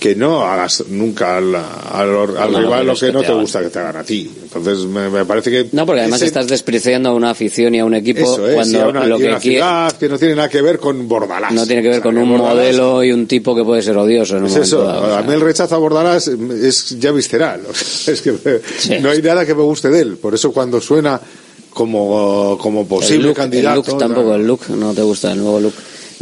que 0.02 0.16
no 0.16 0.42
hagas 0.42 0.84
nunca 0.90 1.38
al, 1.38 1.54
al- 1.54 2.36
al 2.36 2.52
No, 2.52 2.60
rival 2.60 2.88
no, 2.88 2.94
lo 2.94 3.00
que 3.00 3.06
que 3.06 3.12
no 3.14 3.20
te 3.22 3.28
te 3.28 3.34
gusta 3.34 3.62
que 3.62 3.70
te 3.70 3.78
hagan 3.78 3.98
a 3.98 4.04
ti. 4.04 4.32
Entonces 4.42 4.80
me, 4.88 5.08
me 5.12 5.26
parece 5.26 5.52
que... 5.52 5.68
No, 5.74 5.86
porque 5.86 6.00
además 6.02 6.18
ese- 6.22 6.26
estás 6.26 6.48
despreciando 6.48 7.10
a 7.10 7.14
una 7.14 7.30
afición 7.30 7.76
y 7.76 7.80
a 7.82 7.86
un 7.86 7.94
equipo 7.94 8.22
Eso 8.22 8.48
es, 8.48 8.52
y 8.52 8.56
cuando 8.56 8.82
a 8.82 8.88
una, 8.88 9.06
lo 9.06 9.18
y 9.18 9.22
que 9.22 9.28
una 9.28 9.38
quiere 9.40 9.58
ciudad 9.58 9.92
que 9.92 10.10
no 10.10 10.18
tiene 10.18 10.34
nada 10.34 10.50
que 10.50 10.60
ver 10.64 10.80
con 10.80 11.08
Bordalás. 11.08 11.54
no 11.54 11.68
tiene 11.68 11.84
que 11.84 11.90
ver 11.90 12.00
O 12.00 12.02
sea, 12.02 12.12
con 12.12 12.18
un 12.18 12.30
Bordalás- 12.32 12.50
modelo 12.56 13.04
y 13.04 13.12
un 13.12 13.28
tipo 13.28 13.56
que 13.56 13.64
puede 13.64 13.84
ser 13.84 13.96
odioso 13.96 14.38
en 14.38 14.44
un 14.46 14.50
Es 14.50 14.56
eso, 14.56 14.84
dado, 14.84 15.04
o 15.04 15.06
sea. 15.06 15.20
a 15.20 15.22
mí 15.22 15.34
el 15.34 15.42
rechazo 15.42 15.76
a 15.76 15.78
Bordalás 15.78 16.28
es 16.28 17.00
ya 17.00 17.12
visceral. 17.12 17.62
o 17.70 17.74
sea, 17.76 18.16
es 18.16 18.24
que 18.24 18.32
me- 18.32 19.00
no 19.02 19.12
hay 19.12 19.22
nada 19.22 19.46
que 19.46 19.54
me 19.54 19.62
guste 19.62 19.90
de 19.90 20.00
él. 20.02 20.18
Por 20.18 20.34
eso 20.34 20.52
cuando 20.52 20.82
suena 20.82 21.22
como, 21.70 22.58
como 22.60 22.88
posible 22.88 23.18
el 23.18 23.24
look, 23.28 23.36
candidato... 23.36 23.82
el 23.82 23.86
look 23.88 23.98
tampoco, 24.00 24.34
el 24.34 24.48
look 24.48 24.62
no 24.70 24.94
te 24.96 25.04
gusta, 25.04 25.32
el 25.32 25.38
nuevo 25.42 25.60
look. 25.60 25.74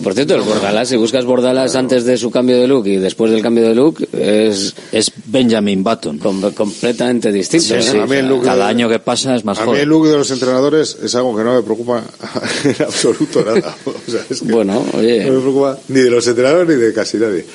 Por 0.04 0.14
cierto, 0.14 0.36
el 0.36 0.42
Bordalas, 0.42 0.88
si 0.90 0.96
buscas 0.98 1.26
Bordalas 1.26 1.76
antes 1.76 2.06
de 2.06 2.18
su 2.18 2.32
cambio 2.32 2.58
de 2.60 2.68
look 2.68 2.88
y 2.88 2.98
después 2.98 3.32
del 3.32 3.42
cambio 3.42 3.68
de 3.68 3.76
look, 3.76 4.08
es, 4.14 4.74
es 4.92 5.12
Benjamin 5.26 5.84
Button. 5.84 6.20
completamente 6.56 7.32
distinto. 7.32 7.66
Sí, 7.68 7.74
¿eh? 7.74 7.82
sí. 7.82 7.98
A 7.98 8.06
mí 8.06 8.16
el 8.16 8.28
look 8.30 8.44
Cada 8.44 8.66
de- 8.66 8.70
año 8.72 8.88
que 8.90 9.00
pasa 9.00 9.36
es 9.36 9.44
más 9.46 9.60
A 9.60 9.66
mí 9.66 9.78
el 9.78 9.90
look 9.90 10.08
de 10.08 10.18
los 10.18 10.32
entrenadores 10.32 10.98
es 11.04 11.14
algo 11.16 11.36
que 11.36 11.44
no 11.44 11.56
me 11.56 11.62
preocupa 11.62 12.04
en 12.64 12.84
absoluto 12.84 13.44
nada. 13.44 13.76
O 13.86 14.12
sea, 14.12 14.26
es 14.30 14.42
que 14.42 14.52
Bueno, 14.52 14.84
oye. 14.98 15.26
No 15.26 15.34
me 15.34 15.40
preocupa 15.42 15.78
ni 15.90 16.00
de 16.00 16.10
los 16.10 16.26
entrenadores 16.28 16.68
ni 16.78 16.82
de 16.84 16.94
casi 16.94 17.18
nadie. 17.18 17.46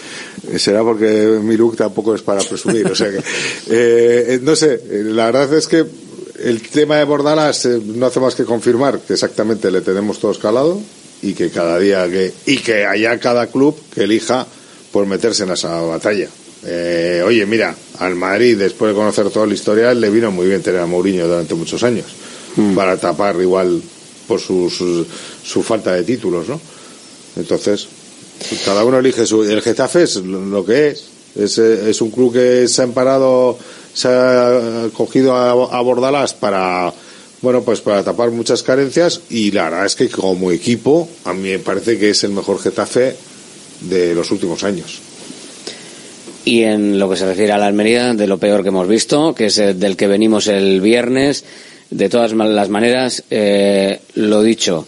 Eh, 0.50 0.58
Será 0.58 0.82
porque 0.82 1.38
mi 1.42 1.56
look 1.56 1.76
tampoco 1.76 2.14
es 2.14 2.22
para 2.22 2.42
presumir. 2.42 2.86
O 2.86 2.94
sea 2.94 3.10
que, 3.10 3.20
eh, 3.70 4.40
no 4.42 4.54
sé, 4.54 4.74
eh, 4.90 5.02
la 5.06 5.26
verdad 5.26 5.52
es 5.54 5.66
que 5.66 5.84
el 6.42 6.60
tema 6.62 6.96
de 6.96 7.04
Bordalas 7.04 7.64
eh, 7.66 7.80
no 7.84 8.06
hace 8.06 8.20
más 8.20 8.34
que 8.34 8.44
confirmar 8.44 8.98
que 9.00 9.14
exactamente 9.14 9.70
le 9.70 9.80
tenemos 9.80 10.18
todos 10.18 10.38
calado 10.38 10.80
y 11.24 11.32
que 11.32 11.50
cada 11.50 11.78
día 11.78 12.08
que, 12.08 12.32
y 12.44 12.58
que 12.58 12.84
haya 12.84 13.18
cada 13.18 13.46
club 13.46 13.74
que 13.94 14.02
elija 14.04 14.46
por 14.92 15.06
meterse 15.06 15.44
en 15.44 15.52
esa 15.52 15.80
batalla. 15.80 16.28
Eh, 16.66 17.22
oye, 17.24 17.46
mira, 17.46 17.74
al 17.98 18.14
Madrid, 18.14 18.58
después 18.58 18.92
de 18.92 18.96
conocer 18.96 19.30
todo 19.30 19.44
el 19.44 19.52
historial, 19.52 20.00
le 20.00 20.10
vino 20.10 20.30
muy 20.30 20.46
bien 20.46 20.62
tener 20.62 20.80
a 20.80 20.86
Mourinho 20.86 21.26
durante 21.26 21.54
muchos 21.54 21.82
años 21.82 22.06
para 22.74 22.96
tapar 22.98 23.36
igual 23.40 23.82
por 24.28 24.38
su, 24.38 24.70
su, 24.70 25.06
su 25.42 25.62
falta 25.62 25.92
de 25.92 26.04
títulos, 26.04 26.48
¿no? 26.48 26.60
Entonces, 27.36 27.88
cada 28.64 28.84
uno 28.84 28.98
elige 28.98 29.26
su. 29.26 29.42
El 29.44 29.62
Getafe 29.62 30.02
es 30.02 30.16
lo 30.16 30.64
que 30.64 30.88
es. 30.88 31.04
Es, 31.34 31.58
es 31.58 32.00
un 32.00 32.10
club 32.10 32.32
que 32.32 32.68
se 32.68 32.82
ha 32.82 32.84
emparado, 32.84 33.58
se 33.92 34.08
ha 34.08 34.88
cogido 34.92 35.34
a, 35.34 35.50
a 35.50 35.80
Bordalás 35.80 36.32
para, 36.34 36.92
bueno, 37.44 37.62
pues 37.62 37.80
para 37.80 38.02
tapar 38.02 38.30
muchas 38.32 38.62
carencias 38.64 39.20
y 39.30 39.52
la 39.52 39.64
verdad 39.64 39.86
es 39.86 39.94
que 39.94 40.08
como 40.08 40.50
equipo, 40.50 41.08
a 41.24 41.32
mí 41.32 41.50
me 41.50 41.58
parece 41.60 41.96
que 41.98 42.10
es 42.10 42.24
el 42.24 42.30
mejor 42.32 42.58
Getafe 42.60 43.14
de 43.82 44.14
los 44.14 44.30
últimos 44.32 44.64
años. 44.64 44.98
Y 46.44 46.62
en 46.62 46.98
lo 46.98 47.08
que 47.08 47.16
se 47.16 47.26
refiere 47.26 47.52
a 47.52 47.58
la 47.58 47.66
Almería, 47.66 48.12
de 48.14 48.26
lo 48.26 48.38
peor 48.38 48.62
que 48.62 48.68
hemos 48.68 48.88
visto, 48.88 49.34
que 49.34 49.46
es 49.46 49.58
eh, 49.58 49.74
del 49.74 49.96
que 49.96 50.06
venimos 50.08 50.46
el 50.48 50.80
viernes, 50.80 51.44
de 51.90 52.08
todas 52.08 52.32
las 52.32 52.68
maneras, 52.68 53.22
eh, 53.30 54.00
lo 54.14 54.42
dicho, 54.42 54.86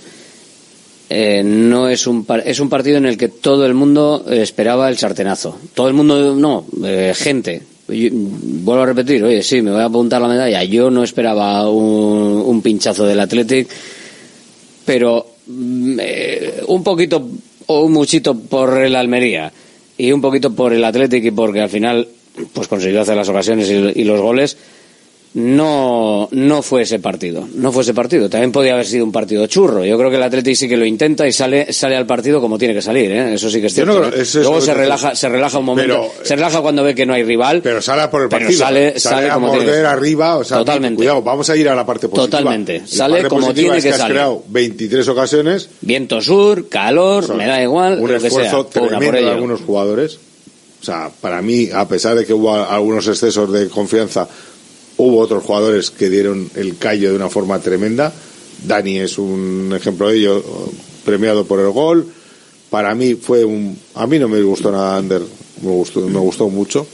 eh, 1.08 1.42
no 1.44 1.88
es 1.88 2.06
un 2.06 2.24
par- 2.24 2.42
es 2.46 2.58
un 2.60 2.68
partido 2.68 2.98
en 2.98 3.06
el 3.06 3.16
que 3.16 3.28
todo 3.28 3.64
el 3.64 3.74
mundo 3.74 4.24
esperaba 4.28 4.88
el 4.88 4.98
sartenazo. 4.98 5.56
Todo 5.72 5.88
el 5.88 5.94
mundo, 5.94 6.34
no, 6.34 6.66
eh, 6.84 7.14
gente. 7.16 7.62
Vuelvo 7.88 8.82
a 8.82 8.86
repetir, 8.86 9.22
oye, 9.22 9.42
sí, 9.42 9.62
me 9.62 9.70
voy 9.70 9.80
a 9.80 9.84
apuntar 9.84 10.20
la 10.20 10.28
medalla. 10.28 10.64
Yo 10.64 10.90
no 10.90 11.04
esperaba 11.04 11.70
un, 11.70 12.42
un 12.44 12.62
pinchazo 12.62 13.04
del 13.04 13.20
Athletic, 13.20 13.68
pero 14.84 15.26
mm, 15.46 15.98
eh, 16.00 16.62
un 16.66 16.82
poquito 16.82 17.28
o 17.66 17.84
un 17.84 17.92
muchito 17.92 18.36
por 18.36 18.82
el 18.82 18.96
Almería 18.96 19.52
y 19.98 20.12
un 20.12 20.20
poquito 20.20 20.54
por 20.54 20.72
el 20.72 20.84
Athletic 20.84 21.24
y 21.24 21.30
porque 21.30 21.60
al 21.60 21.68
final 21.68 22.06
pues 22.52 22.68
consiguió 22.68 23.00
hacer 23.00 23.16
las 23.16 23.28
ocasiones 23.28 23.70
y, 23.70 24.00
y 24.00 24.04
los 24.04 24.20
goles 24.20 24.56
no 25.40 26.28
no 26.32 26.62
fue 26.62 26.82
ese 26.82 26.98
partido 26.98 27.46
no 27.54 27.70
fue 27.70 27.82
ese 27.82 27.92
partido 27.92 28.28
también 28.30 28.50
podía 28.52 28.72
haber 28.72 28.86
sido 28.86 29.04
un 29.04 29.12
partido 29.12 29.46
churro 29.46 29.84
yo 29.84 29.98
creo 29.98 30.08
que 30.08 30.16
el 30.16 30.22
Athletic 30.22 30.54
sí 30.56 30.66
que 30.66 30.78
lo 30.78 30.86
intenta 30.86 31.26
y 31.28 31.32
sale 31.32 31.72
sale 31.74 31.94
al 31.94 32.06
partido 32.06 32.40
como 32.40 32.56
tiene 32.56 32.72
que 32.72 32.80
salir 32.80 33.10
¿eh? 33.12 33.34
eso 33.34 33.50
sí 33.50 33.60
que 33.60 33.66
es 33.66 33.76
no 33.84 33.92
cierto 33.92 34.16
¿eh? 34.16 34.22
es 34.22 34.34
luego 34.36 34.60
se 34.62 34.72
que- 34.72 34.78
relaja 34.78 35.14
se 35.14 35.28
relaja 35.28 35.58
un 35.58 35.66
momento 35.66 35.92
Pero- 36.14 36.24
se 36.26 36.36
relaja 36.36 36.62
cuando 36.62 36.82
ve 36.82 36.94
que 36.94 37.04
no 37.04 37.12
hay 37.12 37.22
rival 37.22 37.60
Pero 37.62 37.82
sale 37.82 38.00
a 38.02 38.10
por 38.10 38.22
el 38.22 38.28
pero 38.30 38.40
partido. 38.40 38.58
sale, 38.64 38.98
sale 38.98 39.28
a 39.30 39.34
como 39.34 39.50
tiene 39.50 39.64
que 39.66 39.70
morder 39.72 39.86
arriba. 39.86 40.36
O 40.38 40.44
sea, 40.44 40.58
Totalmente. 40.58 40.96
Cuidado, 40.96 41.22
vamos 41.22 41.48
a 41.50 41.56
ir 41.56 41.68
a 41.68 41.74
la 41.74 41.84
parte 41.84 42.08
positiva. 42.08 42.38
Totalmente. 42.38 42.80
La 42.80 42.86
Sale 42.86 43.14
parte 43.22 43.28
como 43.28 43.52
tiene 43.54 43.76
es 43.78 43.84
que 43.84 43.92
salir. 43.92 44.14
creado 44.14 44.42
23 44.48 45.08
ocasiones. 45.08 45.68
viento 45.82 46.20
sur 46.22 46.68
calor 46.68 47.24
O 47.24 47.26
sea, 47.26 47.36
me 47.36 47.46
da 47.46 47.62
igual 47.62 47.98
un 48.00 48.10
lo 48.10 48.14
que 48.14 48.20
sea 48.20 48.28
esfuerzo 48.28 48.66
Pura, 48.68 48.80
por 48.80 48.98
tremendo 48.98 49.26
de 49.28 49.34
algunos 49.34 49.60
jugadores. 49.60 50.18
O 50.80 50.84
sea, 50.84 51.10
para 51.20 51.42
mí, 51.42 51.68
a 51.72 51.86
pesar 51.86 52.16
de 52.16 52.24
que 52.24 52.32
hubo 52.32 52.54
algunos 52.54 53.06
excesos 53.06 53.52
de 53.52 53.68
confianza, 53.68 54.26
hubo 54.98 55.18
otros 55.18 55.44
jugadores 55.44 55.90
que 55.90 56.08
dieron 56.08 56.50
el 56.54 56.78
callo 56.78 57.10
de 57.10 57.16
una 57.16 57.28
forma 57.28 57.58
tremenda. 57.60 58.12
Dani 58.64 58.98
es 58.98 59.18
un 59.18 59.72
ejemplo 59.74 60.08
de 60.08 60.18
ello, 60.18 60.44
premiado 61.04 61.44
por 61.44 61.60
el 61.60 61.70
gol. 61.70 62.06
Para 62.70 62.94
mí 62.94 63.14
fue 63.14 63.44
un, 63.44 63.78
a 63.94 64.06
mí 64.06 64.18
no 64.18 64.28
me 64.28 64.42
gustó 64.42 64.72
nada 64.72 64.96
Ander, 64.96 65.22
me 65.62 65.70
gustó, 65.70 66.00
me 66.00 66.18
gustó 66.18 66.48
mucho. 66.48 66.86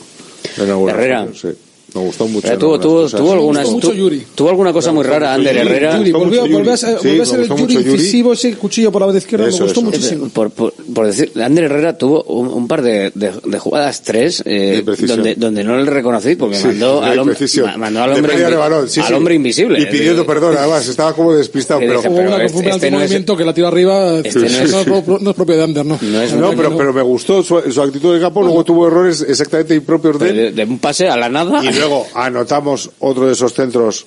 Herrera. 0.59 1.29
sí. 1.35 1.49
Me 1.95 2.01
gustó 2.01 2.27
mucho. 2.27 2.43
Pero 2.43 2.55
en 2.55 2.59
tuvo, 2.61 2.81
tuvo, 2.81 3.07
tuvo, 3.09 3.33
algunas, 3.33 3.69
mucho 3.71 3.89
tu- 3.91 3.95
Yuri. 3.95 4.23
tuvo 4.35 4.49
alguna 4.49 4.73
cosa 4.73 4.93
muy 4.93 5.05
rara, 5.05 5.35
Ander 5.35 5.57
Herrera. 5.57 5.99
Yuri, 5.99 6.13
volvió, 6.13 6.47
volvió 6.49 6.73
a 6.73 6.77
ser, 6.77 6.99
Sí, 7.01 7.09
volvió 7.09 7.23
a 7.23 7.27
ser 7.27 7.41
el 7.41 7.49
Yuri 7.49 7.75
incisivo, 7.75 8.33
ese 8.33 8.55
cuchillo 8.57 8.91
por 8.91 9.01
la 9.03 9.07
banda 9.07 9.19
izquierda, 9.19 9.49
Eso, 9.49 9.59
me 9.59 9.65
gustó 9.65 9.81
eso. 9.81 9.91
muchísimo. 9.91 10.29
Por, 10.31 10.51
por, 10.51 10.73
por 10.73 11.07
decir, 11.07 11.33
Ander 11.43 11.65
Herrera 11.65 11.99
tuvo 11.99 12.23
un, 12.25 12.49
un 12.49 12.67
par 12.69 12.81
de, 12.83 13.11
de, 13.15 13.31
de 13.45 13.59
jugadas, 13.59 14.03
tres, 14.03 14.43
eh, 14.47 14.83
donde, 15.07 15.35
donde 15.35 15.65
no 15.65 15.77
le 15.77 15.91
reconocí, 15.91 16.35
porque 16.37 16.57
Sí, 16.57 16.67
mandó, 16.69 17.03
al 17.03 17.19
hombre, 17.19 17.37
mandó 17.77 18.03
al 18.03 18.13
hombre, 18.15 18.35
invi- 18.37 18.59
balón, 18.59 18.89
sí, 18.89 19.01
al 19.01 19.07
sí. 19.09 19.13
hombre 19.13 19.35
invisible. 19.35 19.81
Y 19.81 19.87
pidiendo 19.87 20.23
Eh, 20.23 20.25
perdón, 20.25 20.57
además, 20.59 20.89
estaba 20.89 21.13
como 21.15 21.35
despistado. 21.35 21.81
Pero, 21.81 22.01
Hubo 22.01 22.17
pero 22.17 22.35
una 22.35 22.45
este- 22.45 22.69
este 22.71 22.91
no 22.91 22.97
es- 22.99 23.03
movimiento 23.03 23.37
que 23.37 23.45
la 23.45 23.53
tiró 23.53 23.67
arriba, 23.69 24.19
Este 24.19 24.39
no, 24.39 24.47
es- 24.47 24.87
no 25.23 25.31
es 25.31 25.37
propio 25.37 25.57
de 25.57 25.63
Ander, 25.63 25.85
¿no. 25.85 25.99
No 26.01 26.51
pero, 26.57 26.77
pero 26.77 26.93
me 26.93 27.03
gustó 27.03 27.43
su, 27.43 27.61
su 27.71 27.83
actitud 27.83 28.15
de 28.15 28.21
campo, 28.21 28.43
luego 28.43 28.65
tuvo 28.65 28.87
errores 28.87 29.25
exactamente 29.29 29.75
impropios 29.75 30.19
de 30.19 30.29
él. 30.31 30.37
de, 30.37 30.53
de 30.53 30.65
un 30.65 30.79
pase 30.79 31.09
a 31.09 31.17
la 31.17 31.29
nada. 31.29 31.61
Luego 31.83 32.07
anotamos 32.15 32.91
otro 33.01 33.27
de 33.27 33.33
esos 33.33 33.55
centros 33.55 34.07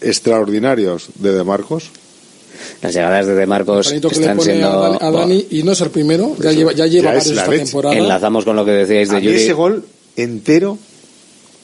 extraordinarios 0.00 1.08
de 1.16 1.32
De 1.34 1.44
Marcos. 1.44 1.90
Las 2.80 2.94
llegadas 2.94 3.26
de 3.26 3.34
De 3.34 3.46
Marcos 3.46 3.88
Panito 3.88 4.08
que 4.08 4.14
le 4.16 4.20
están 4.22 4.36
pone 4.38 4.50
siendo... 4.52 4.68
a, 4.68 4.88
Dani, 4.88 4.98
a 5.02 5.10
Dani 5.10 5.46
y 5.50 5.62
no 5.64 5.72
es 5.72 5.80
el 5.82 5.90
primero, 5.90 6.34
ya 6.40 6.50
lleva, 6.52 6.72
ya 6.72 6.86
lleva 6.86 7.12
ya 7.12 7.18
es 7.18 7.26
esta 7.26 7.46
leche. 7.46 7.64
temporada. 7.64 7.94
Enlazamos 7.94 8.44
con 8.46 8.56
lo 8.56 8.64
que 8.64 8.70
decíais 8.70 9.10
de 9.10 9.16
A 9.16 9.20
mí 9.20 9.26
Yuri. 9.26 9.36
ese 9.36 9.52
gol 9.52 9.84
entero, 10.16 10.78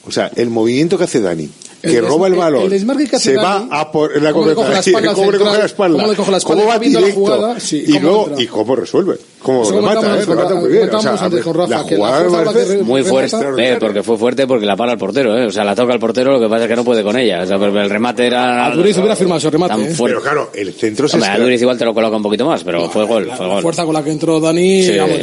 o 0.07 0.11
sea, 0.13 0.31
el 0.37 0.51
movimiento 0.51 0.99
que 0.99 1.05
hace 1.05 1.21
Dani, 1.21 1.49
que 1.81 2.01
roba 2.03 2.27
el 2.29 2.35
balón, 2.35 2.65
el 2.65 2.71
desmarque 2.71 3.09
que 3.09 3.17
hace 3.17 3.31
se 3.31 3.35
Dani, 3.37 3.69
va 3.71 3.81
a 3.81 3.91
por 3.91 4.21
la 4.23 4.33
cómo 4.33 4.47
le 4.47 4.55
coge 4.55 4.73
la 4.73 4.81
espalda 4.81 5.11
al 5.11 5.17
cómo 5.17 5.33
le 5.33 5.39
coge 5.39 5.59
la 5.59 5.65
espalda, 5.65 5.99
cómo 5.99 6.11
le 6.11 6.17
coge 6.17 6.31
la 6.33 6.37
espalda, 6.37 6.63
cómo 6.63 6.73
va 6.73 6.79
directo, 6.79 7.13
jugada, 7.15 7.61
sí, 7.61 7.83
y 7.87 7.93
cómo 7.95 8.01
luego 8.03 8.29
entra. 8.29 8.43
y 8.43 8.47
cómo 8.47 8.77
resuelve, 8.77 9.19
Eso 9.63 9.73
remata, 9.73 9.95
comentábamos 9.97 10.23
eh, 10.23 10.27
remata 10.31 10.55
muy 10.55 10.69
bien, 10.71 10.83
o 10.83 10.85
sea, 10.85 10.91
comentábamos 10.91 11.23
antes 11.23 11.45
con 11.45 11.55
Rafa, 11.55 11.69
la 11.69 11.85
que 11.87 11.97
la 11.97 12.07
jugada 12.23 12.83
Muy 12.85 13.03
fuerte, 13.03 13.37
eh, 13.59 13.77
porque 13.79 14.03
fue 14.03 14.17
fuerte 14.17 14.47
porque 14.47 14.67
la 14.67 14.77
para 14.77 14.93
el 14.93 14.99
portero, 14.99 15.37
eh. 15.39 15.47
O 15.47 15.51
sea, 15.51 15.65
la 15.65 15.75
toca 15.75 15.93
el 15.93 15.99
portero, 16.01 16.33
lo 16.33 16.41
que 16.41 16.49
pasa 16.49 16.65
es 16.65 16.69
que 16.71 16.77
no 16.77 16.85
puede 16.85 17.03
con 17.03 17.17
ella. 17.19 17.43
O 17.43 17.47
sea, 17.47 17.59
porque 17.59 17.79
el 17.79 17.91
remate 17.91 18.27
era... 18.27 18.67
Aduriz 18.67 18.97
hubiera 18.99 19.17
firmado 19.17 19.39
ese 19.39 19.51
remate, 19.51 19.75
tan 19.75 19.83
eh. 19.83 19.95
fuerte. 19.95 20.17
pero 20.19 20.23
claro, 20.23 20.51
el 20.55 20.73
centro 20.73 21.09
se 21.09 21.17
Hombre, 21.17 21.31
Aduriz 21.31 21.61
igual 21.61 21.79
te 21.79 21.85
lo 21.85 21.93
coloca 21.95 22.17
un 22.17 22.23
poquito 22.23 22.47
más, 22.47 22.65
pero 22.65 22.89
fue 22.89 23.05
gol, 23.07 23.31
fue 23.37 23.47
La 23.47 23.53
gol. 23.55 23.63
fuerza 23.63 23.85
con 23.85 23.95
la 23.95 24.03
que 24.03 24.11
entró 24.13 24.41
Dani, 24.41 24.83
Sí, 24.83 24.97
vamos, 24.99 25.19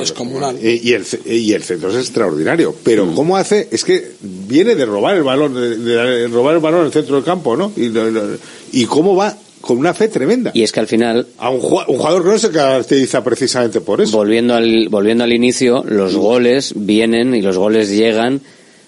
descomunal. 0.00 0.58
Y, 0.62 0.92
el, 0.92 1.04
ce- 1.04 1.20
y 1.26 1.52
el 1.52 1.62
centro 1.62 1.90
es 1.90 1.96
extraordinario. 1.96 2.74
Pero 2.82 3.06
Mm. 3.06 3.14
¿cómo 3.14 3.36
hace? 3.36 3.68
Es 3.70 3.84
que 3.84 4.12
viene 4.20 4.74
de 4.74 4.84
robar 4.86 5.16
el 5.16 5.22
balón, 5.22 5.54
de, 5.54 5.76
de 5.78 6.28
robar 6.28 6.54
el 6.54 6.60
balón 6.60 6.80
en 6.80 6.86
el 6.86 6.92
centro 6.92 7.16
del 7.16 7.24
campo, 7.24 7.56
¿no? 7.56 7.72
Y, 7.76 7.88
lo- 7.88 8.10
lo- 8.10 8.36
y 8.72 8.86
cómo 8.86 9.14
va 9.16 9.36
con 9.62 9.78
una 9.78 9.94
fe 9.94 10.08
tremenda. 10.08 10.50
Y 10.52 10.62
es 10.62 10.72
que 10.72 10.80
al 10.80 10.86
final, 10.86 11.26
A 11.38 11.48
un, 11.48 11.60
ju- 11.62 11.84
un 11.88 11.96
jugador 11.96 12.22
que 12.24 12.28
no 12.28 12.38
se 12.38 12.50
caracteriza 12.50 13.24
precisamente 13.24 13.80
por 13.80 14.02
eso. 14.02 14.14
volviendo 14.14 14.54
al, 14.54 14.88
volviendo 14.90 15.24
al 15.24 15.32
inicio, 15.32 15.82
los 15.88 16.14
goles 16.16 16.74
vienen 16.76 17.34
y 17.34 17.40
los 17.40 17.56
goles 17.56 17.88
llegan 17.88 18.40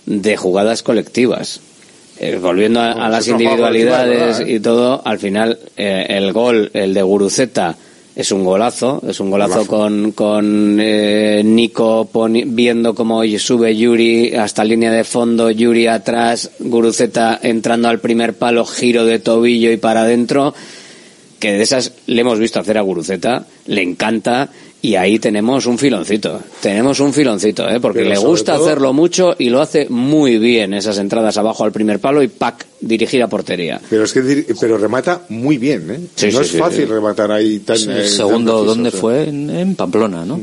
de 0.05 0.37
jugadas 0.37 0.83
colectivas. 0.83 1.61
Eh, 2.19 2.39
volviendo 2.41 2.79
a, 2.81 2.93
a 2.93 3.09
las 3.09 3.27
individualidades 3.27 4.41
y 4.47 4.61
todo, 4.61 5.03
al 5.05 5.19
final 5.19 5.59
eh, 5.77 6.07
el 6.11 6.33
gol, 6.33 6.71
el 6.75 6.93
de 6.95 7.03
Guruceta, 7.03 7.77
es 8.17 8.31
un 8.31 8.45
golazo, 8.45 9.03
es 9.07 9.19
un 9.19 9.31
golazo 9.31 9.65
Golazo. 9.65 9.71
con, 9.71 10.13
con 10.13 10.79
eh, 10.81 11.43
Nico 11.45 12.09
viendo 12.47 12.95
cómo 12.95 13.23
sube 13.39 13.77
Yuri 13.77 14.35
hasta 14.35 14.65
línea 14.65 14.93
de 14.93 15.05
fondo, 15.05 15.51
Yuri 15.51 15.89
atrás, 15.89 16.51
Guruceta 16.61 17.39
entrando 17.43 17.89
al 17.89 18.01
primer 18.01 18.35
palo, 18.35 18.65
giro 18.65 19.05
de 19.05 19.19
tobillo 19.19 19.73
y 19.73 19.79
para 19.79 20.03
adentro, 20.03 20.55
que 21.41 21.53
de 21.53 21.63
esas 21.63 21.93
le 22.07 22.21
hemos 22.21 22.39
visto 22.39 22.61
hacer 22.61 22.79
a 22.79 22.83
Guruceta, 22.83 23.47
le 23.67 23.83
encanta 23.83 24.51
y 24.85 24.97
ahí 24.97 25.19
tenemos 25.19 25.65
un 25.65 25.79
filoncito, 25.79 26.43
tenemos 26.61 27.01
un 27.01 27.11
filoncito, 27.15 27.67
¿eh? 27.71 27.81
porque 27.81 28.01
Pero 28.01 28.11
le 28.11 28.19
gusta 28.19 28.55
todo- 28.57 28.67
hacerlo 28.67 28.93
mucho 28.93 29.35
y 29.39 29.49
lo 29.49 29.63
hace 29.63 29.87
muy 29.89 30.37
bien 30.37 30.75
esas 30.75 30.99
entradas 30.99 31.39
abajo 31.39 31.65
al 31.65 31.73
primer 31.73 32.01
palo 32.01 32.23
y 32.23 32.29
pack, 32.29 32.67
dirigir 32.83 33.23
a 33.23 33.29
portería. 33.29 33.81
Pero 33.89 34.05
es 34.05 34.13
que 34.13 34.45
pero 34.61 34.77
remata 34.77 35.23
muy 35.31 35.57
bien, 35.57 35.91
¿eh? 35.91 36.01
Sí, 36.15 36.27
no 36.27 36.33
sí, 36.41 36.45
es 36.45 36.49
sí, 36.51 36.59
fácil 36.59 36.81
sí. 36.85 36.93
rematar 36.93 37.33
ahí 37.33 37.61
tan 37.61 37.77
El 37.77 37.83
eh, 37.91 37.95
tan 38.03 38.09
segundo, 38.09 38.53
preciso, 38.53 38.75
¿dónde 38.75 38.91
fue? 38.91 39.25
En, 39.27 39.49
en 39.49 39.75
Pamplona, 39.75 40.27
¿no? 40.27 40.39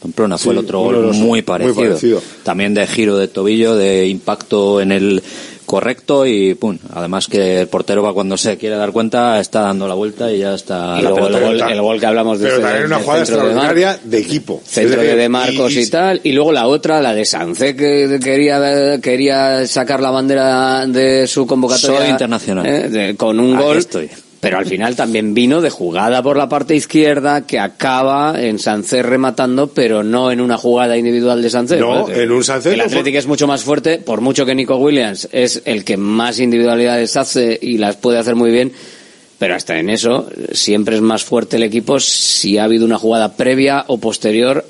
Pamplona 0.00 0.38
fue 0.38 0.52
Sí, 0.52 0.58
el 0.60 0.64
otro 0.64 0.80
gol 0.82 1.06
muy 1.08 1.18
muy 1.18 1.42
parecido. 1.42 2.22
También 2.44 2.72
de 2.72 2.86
giro 2.86 3.16
de 3.18 3.26
tobillo, 3.26 3.74
de 3.74 4.06
impacto 4.06 4.80
en 4.80 4.92
el 4.92 5.22
correcto 5.66 6.24
y 6.24 6.54
pum. 6.54 6.78
Además 6.94 7.26
que 7.26 7.60
el 7.60 7.68
portero 7.68 8.02
va 8.02 8.14
cuando 8.14 8.36
se 8.38 8.56
quiere 8.56 8.76
dar 8.76 8.92
cuenta, 8.92 9.38
está 9.40 9.60
dando 9.62 9.86
la 9.86 9.94
vuelta 9.94 10.32
y 10.32 10.38
ya 10.38 10.54
está 10.54 10.96
Y 10.98 11.02
la 11.02 11.10
luego 11.10 11.26
el 11.26 11.34
pelota. 11.34 11.64
gol, 11.64 11.72
el 11.72 11.80
gol 11.82 12.00
que 12.00 12.06
hablamos 12.06 12.38
de 12.38 12.44
Pero 12.46 12.56
ese- 12.58 12.64
también 12.66 12.86
una 12.86 12.98
jugada 13.00 13.26
centro 13.26 13.48
de 13.48 13.54
Mar- 13.54 13.64
extraordinaria 13.64 14.00
de, 14.04 14.18
equipo. 14.18 14.62
centro 14.64 15.02
de, 15.02 15.16
de 15.16 15.28
Marcos 15.28 15.72
y, 15.76 15.90
tal, 15.90 16.20
y 16.24 16.32
luego 16.32 16.52
la 16.52 16.66
otra, 16.66 17.02
la 17.02 17.12
de 17.12 17.24
Sance, 17.26 17.76
que 17.76 18.18
quería, 18.22 18.98
quería 19.02 19.66
sacar 19.66 20.00
la 20.00 20.10
bandera 20.10 20.86
de 20.86 21.26
su 21.26 21.46
convocatoria. 21.46 21.98
Soy 22.00 22.08
internacional. 22.10 22.64
eh, 22.66 22.88
de- 22.88 23.16
con 23.16 23.38
un 23.40 23.54
Aquí 23.56 23.64
gol. 23.64 23.76
estoy. 23.78 24.08
Pero 24.40 24.58
al 24.58 24.66
final 24.66 24.94
también 24.96 25.34
vino 25.34 25.60
de 25.60 25.70
jugada 25.70 26.22
por 26.22 26.36
la 26.36 26.48
parte 26.48 26.76
izquierda 26.76 27.46
que 27.46 27.58
acaba 27.58 28.40
en 28.40 28.58
Sánchez 28.58 29.04
rematando, 29.04 29.68
pero 29.68 30.02
no 30.02 30.30
en 30.30 30.40
una 30.40 30.56
jugada 30.58 30.96
individual 30.96 31.40
de 31.42 31.50
Sánchez. 31.50 31.80
No, 31.80 32.08
en 32.10 32.30
un 32.30 32.44
Sánchez 32.44 32.74
El 32.74 32.80
Atlético 32.82 33.18
es 33.18 33.26
mucho 33.26 33.46
más 33.46 33.64
fuerte, 33.64 33.98
por 33.98 34.20
mucho 34.20 34.44
que 34.44 34.54
Nico 34.54 34.76
Williams 34.76 35.28
es 35.32 35.62
el 35.64 35.84
que 35.84 35.96
más 35.96 36.38
individualidades 36.38 37.16
hace 37.16 37.58
y 37.60 37.78
las 37.78 37.96
puede 37.96 38.18
hacer 38.18 38.34
muy 38.34 38.50
bien. 38.50 38.72
Pero 39.38 39.54
hasta 39.54 39.78
en 39.78 39.90
eso 39.90 40.28
siempre 40.52 40.96
es 40.96 41.02
más 41.02 41.24
fuerte 41.24 41.56
el 41.56 41.62
equipo 41.62 42.00
si 42.00 42.56
ha 42.56 42.64
habido 42.64 42.86
una 42.86 42.98
jugada 42.98 43.36
previa 43.36 43.84
o 43.86 43.98
posterior 43.98 44.64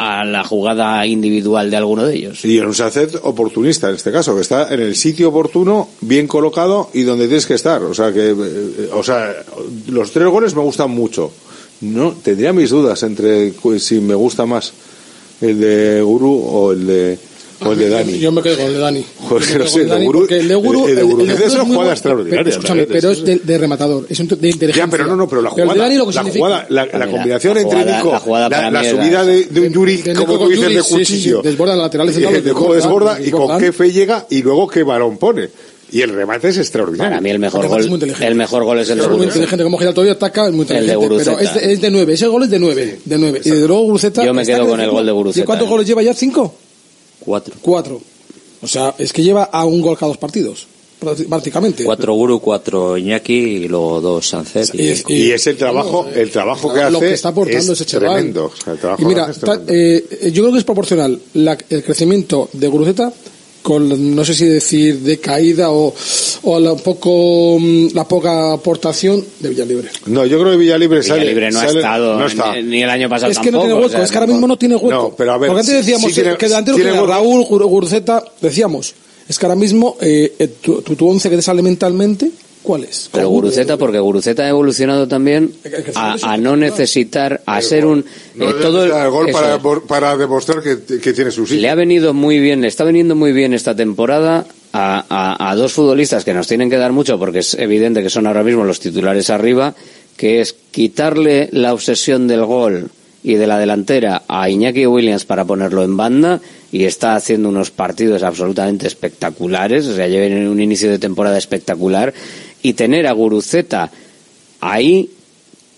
a 0.00 0.24
la 0.24 0.42
jugada 0.42 1.06
individual 1.06 1.70
de 1.70 1.76
alguno 1.76 2.06
de 2.06 2.16
ellos. 2.16 2.42
Y 2.46 2.56
en 2.56 2.64
un 2.64 2.74
Sánchez 2.74 3.16
oportunista 3.22 3.90
en 3.90 3.96
este 3.96 4.10
caso, 4.10 4.34
que 4.34 4.40
está 4.40 4.72
en 4.72 4.80
el 4.80 4.96
sitio 4.96 5.28
oportuno, 5.28 5.90
bien 6.00 6.26
colocado 6.26 6.88
y 6.94 7.02
donde 7.02 7.26
tienes 7.26 7.44
que 7.44 7.52
estar. 7.52 7.82
O 7.82 7.92
sea 7.92 8.10
que, 8.10 8.30
eh, 8.30 8.88
o 8.94 9.02
sea, 9.02 9.30
los 9.88 10.10
tres 10.10 10.26
goles 10.28 10.54
me 10.54 10.62
gustan 10.62 10.90
mucho. 10.90 11.30
No, 11.82 12.12
tendría 12.12 12.54
mis 12.54 12.70
dudas 12.70 13.02
entre 13.02 13.52
si 13.78 14.00
me 14.00 14.14
gusta 14.14 14.46
más 14.46 14.72
el 15.42 15.60
de 15.60 16.00
Guru 16.00 16.44
o 16.46 16.72
el 16.72 16.86
de 16.86 17.18
o 17.64 17.72
el 17.72 17.78
de 17.78 17.88
Dani. 17.88 18.18
Yo 18.18 18.32
me 18.32 18.42
quedo 18.42 18.56
con 18.56 18.66
el 18.66 18.72
de 18.74 18.78
Dani. 18.78 18.98
Me 19.00 19.28
no 19.30 19.36
quedo 19.38 19.66
sé, 19.66 19.72
con 19.72 19.80
el 19.82 19.86
de 19.88 19.92
Dani 19.94 20.06
Guru- 20.06 20.18
porque 20.20 20.36
el 20.38 20.48
de 20.48 20.54
Guru, 20.54 20.86
el 20.88 20.94
de 20.96 21.00
el 21.02 21.26
de 21.38 21.44
es 21.46 21.54
una 21.54 21.64
jugada 21.64 21.92
extraordinaria, 21.92 22.38
Pero, 22.44 22.50
escúchame, 22.50 22.86
pero 22.86 23.10
es 23.10 23.24
de, 23.24 23.36
de 23.38 23.58
rematador, 23.58 24.06
es 24.08 24.20
un 24.20 24.28
de 24.28 24.34
inteligencia. 24.48 24.84
Ya, 24.84 24.90
pero 24.90 25.06
no, 25.06 25.16
no, 25.16 25.28
pero 25.28 25.42
la 25.42 25.50
el 25.50 25.56
de 25.56 25.62
jugada, 25.62 25.82
Dani 25.82 25.96
lo 25.96 26.06
que 26.06 26.12
la, 26.14 26.20
significa- 26.22 26.46
jugada, 26.46 26.66
la, 26.70 27.06
combinación 27.10 27.54
la 27.54 27.60
entre 27.60 27.78
Nico, 27.84 28.12
la 28.70 28.80
es 28.82 28.90
subida 28.90 29.24
de, 29.24 29.44
de 29.44 29.60
un 29.60 29.72
Yuri, 29.72 29.96
de 29.98 30.14
como 30.14 30.38
tú 30.38 30.48
dices, 30.48 30.68
de 30.74 30.82
sí, 30.82 30.88
sí, 30.88 31.04
sí, 31.04 31.12
cuchillo. 31.16 31.42
desborda 31.42 31.76
la 31.76 31.82
lateral 31.84 32.12
de 32.12 32.40
desborda, 32.40 33.18
y 33.20 33.30
con 33.30 33.58
qué 33.58 33.72
fe 33.72 33.92
llega 33.92 34.26
y 34.30 34.42
luego 34.42 34.66
qué 34.68 34.82
balón 34.82 35.18
pone. 35.18 35.48
Y 35.92 36.02
el 36.02 36.10
remate 36.10 36.50
es 36.50 36.58
extraordinario. 36.58 37.10
Para 37.10 37.20
mí 37.20 37.30
el 37.30 37.40
mejor 37.40 37.64
es 37.64 37.68
gol, 37.70 37.82
inteligente. 37.84 38.24
el 38.28 38.34
mejor 38.36 38.62
gol 38.62 38.78
es 38.78 38.88
el 38.90 38.98
de 38.98 39.02
Es 39.02 39.08
muy 39.08 39.16
Guruceta. 39.16 39.34
inteligente, 39.38 39.64
como 39.64 39.76
gira 39.78 39.92
todavía 39.92 40.12
ataca, 40.12 40.46
es 40.46 40.52
muy 40.52 40.60
El 40.62 40.68
de 40.68 40.74
inteligente. 40.74 41.06
Guruceta. 41.08 41.36
pero 41.36 41.48
es 41.50 41.54
de, 41.66 41.72
es 41.72 41.80
de 41.80 41.90
nueve, 41.90 42.12
ese 42.12 42.26
gol 42.28 42.42
es 42.44 42.50
de 42.50 42.58
nueve, 42.60 43.00
de 43.04 43.18
nueve. 43.18 43.40
Y 43.44 43.50
desde 43.50 43.66
luego 43.66 43.82
Guruceta. 43.82 44.24
Yo 44.24 44.32
me 44.32 44.46
quedo 44.46 44.60
con 44.68 44.70
el 44.74 44.76
décimo. 44.78 44.92
gol 44.92 45.06
de 45.06 45.12
Guruceta, 45.12 45.42
¿Y 45.42 45.46
cuántos 45.46 45.68
goles 45.68 45.88
lleva 45.88 46.02
ya? 46.04 46.14
¿Cinco? 46.14 46.54
Cuatro. 47.20 47.54
Cuatro. 47.60 48.00
O 48.62 48.66
sea, 48.66 48.94
es 48.98 49.12
que 49.12 49.22
lleva 49.22 49.44
a 49.44 49.64
un 49.64 49.80
gol 49.80 49.96
cada 49.96 50.08
dos 50.08 50.18
partidos, 50.18 50.66
prácti- 51.00 51.26
prácticamente. 51.28 51.82
Cuatro 51.84 52.12
Guru, 52.14 52.40
cuatro 52.40 52.96
Iñaki 52.98 53.32
y 53.32 53.68
luego 53.68 54.00
dos 54.00 54.28
Sánchez. 54.28 54.72
Y 54.74 54.88
es- 54.88 55.04
Y 55.08 55.30
es 55.30 55.46
el 55.46 55.56
trabajo, 55.56 56.06
el 56.14 56.30
trabajo 56.30 56.72
que 56.72 56.80
hace 56.80 56.90
lo 56.92 57.00
que 57.00 57.12
está 57.14 57.28
aportando 57.30 57.72
es 57.72 57.80
ese 57.80 57.86
chaval. 57.86 58.14
tremendo. 58.16 58.46
O 58.46 58.56
sea, 58.64 58.74
el 58.74 58.78
trabajo 58.78 59.02
Y 59.02 59.06
mira, 59.06 59.30
es 59.30 59.38
tremendo. 59.38 59.72
eh, 59.72 60.30
yo 60.32 60.42
creo 60.42 60.52
que 60.52 60.58
es 60.58 60.64
proporcional 60.64 61.18
la- 61.34 61.56
el 61.70 61.82
crecimiento 61.84 62.50
de 62.52 62.68
Guruceta 62.68 63.12
con, 63.62 64.14
no 64.16 64.24
sé 64.24 64.34
si 64.34 64.46
decir, 64.46 64.98
de 65.00 65.18
caída 65.18 65.70
o, 65.70 65.94
o 66.42 66.58
la, 66.60 66.74
poco, 66.76 67.58
mm, 67.60 67.88
la 67.94 68.06
poca 68.08 68.52
aportación 68.54 69.24
de 69.40 69.48
Villalibre. 69.50 69.88
No, 70.06 70.24
yo 70.26 70.38
creo 70.40 70.52
que 70.52 70.56
Villalibre 70.58 71.02
sale. 71.02 71.20
Villalibre 71.20 71.50
no 71.50 71.58
ha 71.60 71.66
sale- 71.66 71.78
estado 71.80 72.18
no 72.18 72.26
está. 72.26 72.54
ni, 72.56 72.62
ni 72.62 72.82
el 72.82 72.90
año 72.90 73.08
pasado 73.08 73.30
Es 73.32 73.38
que 73.38 73.50
no 73.50 73.58
tampoco, 73.58 73.62
tiene 73.66 73.74
o 73.74 73.76
hueco, 73.78 73.90
sea, 73.96 74.02
es 74.04 74.10
que 74.10 74.18
ahora 74.18 74.32
mismo 74.32 74.46
no 74.46 74.56
tiene 74.58 74.76
hueco. 74.76 74.90
No, 74.90 75.14
pero 75.16 75.32
a 75.32 75.38
ver, 75.38 75.48
Porque 75.48 75.60
antes 75.60 75.74
sí- 75.74 75.78
decíamos 75.80 76.08
sí 76.10 76.14
tiene- 76.20 76.36
que 76.36 76.46
delantero 76.46 76.76
tiene 76.76 76.92
hueco. 76.92 77.06
Raúl, 77.06 77.44
Gur- 77.44 77.66
Guruceta, 77.68 78.24
decíamos, 78.40 78.94
es 79.28 79.38
que 79.38 79.46
ahora 79.46 79.56
mismo 79.56 79.96
eh, 80.00 80.32
eh, 80.38 80.48
tu, 80.60 80.80
tu, 80.82 80.96
tu 80.96 81.08
once 81.08 81.28
que 81.30 81.36
te 81.36 81.42
sale 81.42 81.62
mentalmente, 81.62 82.30
¿cuál 82.62 82.84
es? 82.84 83.08
Pero 83.12 83.28
Guruceta, 83.28 83.76
porque 83.76 83.98
Guruceta 83.98 84.42
ha 84.44 84.48
evolucionado 84.48 85.08
también 85.08 85.52
a, 85.94 86.16
a 86.22 86.36
no 86.36 86.56
necesitar, 86.56 87.40
a 87.46 87.60
ser 87.62 87.86
un... 87.86 88.04
No 88.34 88.44
eh, 88.44 88.46
necesita 88.48 88.62
todo 88.68 88.84
el, 88.84 88.92
el 88.92 89.10
gol 89.10 89.28
para, 89.32 89.58
para 89.86 90.16
demostrar 90.16 90.62
que, 90.62 90.98
que 91.00 91.12
tiene 91.12 91.30
su 91.30 91.46
sitio. 91.46 91.60
Le 91.62 91.68
ha 91.70 91.74
venido 91.74 92.14
muy 92.14 92.38
bien, 92.38 92.60
le 92.60 92.68
está 92.68 92.84
veniendo 92.84 93.14
muy 93.14 93.32
bien 93.32 93.54
esta 93.54 93.74
temporada 93.74 94.46
a, 94.72 95.04
a- 95.08 95.50
a 95.50 95.54
dos 95.56 95.72
futbolistas 95.72 96.24
que 96.24 96.34
nos 96.34 96.46
tienen 96.46 96.70
que 96.70 96.76
dar 96.76 96.92
mucho 96.92 97.18
porque 97.18 97.40
es 97.40 97.54
evidente 97.54 98.02
que 98.02 98.10
son 98.10 98.26
ahora 98.26 98.42
mismo 98.44 98.64
los 98.64 98.78
titulares 98.80 99.30
arriba, 99.30 99.74
que 100.16 100.40
es 100.40 100.54
quitarle 100.70 101.48
la 101.52 101.72
obsesión 101.72 102.28
del 102.28 102.44
gol 102.44 102.90
y 103.22 103.34
de 103.34 103.46
la 103.46 103.58
delantera 103.58 104.22
a 104.28 104.48
Iñaki 104.48 104.86
Williams 104.86 105.24
para 105.26 105.44
ponerlo 105.44 105.82
en 105.84 105.94
banda 105.96 106.40
y 106.72 106.84
está 106.84 107.16
haciendo 107.16 107.48
unos 107.50 107.70
partidos 107.70 108.22
absolutamente 108.22 108.86
espectaculares, 108.86 109.86
o 109.88 109.94
sea, 109.94 110.06
lleven 110.06 110.48
un 110.48 110.60
inicio 110.60 110.88
de 110.90 110.98
temporada 110.98 111.36
espectacular 111.36 112.14
y 112.62 112.74
tener 112.74 113.06
a 113.06 113.12
Guruceta 113.12 113.90
ahí 114.60 115.10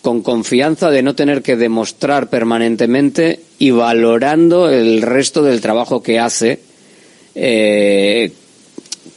con 0.02 0.22
confianza 0.22 0.90
de 0.90 1.02
no 1.02 1.14
tener 1.14 1.42
que 1.42 1.56
demostrar 1.56 2.28
permanentemente 2.28 3.40
y 3.58 3.70
valorando 3.70 4.68
el 4.68 5.00
resto 5.02 5.42
del 5.42 5.60
trabajo 5.60 6.02
que 6.02 6.18
hace, 6.18 6.58
eh, 7.34 8.32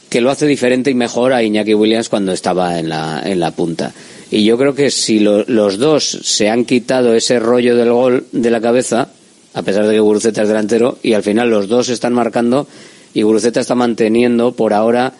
que 0.08 0.20
lo 0.20 0.30
hace 0.30 0.46
diferente 0.46 0.90
y 0.90 0.94
mejor 0.94 1.32
a 1.32 1.42
Iñaki 1.42 1.74
Williams 1.74 2.08
cuando 2.08 2.32
estaba 2.32 2.78
en 2.78 2.88
la, 2.88 3.20
en 3.24 3.40
la 3.40 3.50
punta. 3.50 3.92
Y 4.30 4.44
yo 4.44 4.56
creo 4.58 4.74
que 4.74 4.90
si 4.90 5.18
lo- 5.20 5.44
los 5.44 5.78
dos 5.78 6.04
se 6.22 6.48
han 6.48 6.64
quitado 6.64 7.14
ese 7.14 7.38
rollo 7.40 7.76
del 7.76 7.90
gol 7.90 8.26
de 8.32 8.50
la 8.50 8.60
cabeza, 8.60 9.08
a 9.54 9.62
pesar 9.62 9.86
de 9.86 9.94
que 9.94 10.00
Guruceta 10.00 10.42
es 10.42 10.48
delantero, 10.48 10.98
y 11.02 11.14
al 11.14 11.22
final 11.22 11.50
los 11.50 11.68
dos 11.68 11.88
están 11.88 12.12
marcando 12.12 12.66
y 13.14 13.22
Guruceta 13.22 13.60
está 13.60 13.74
manteniendo 13.74 14.52
por 14.52 14.72
ahora 14.72 15.12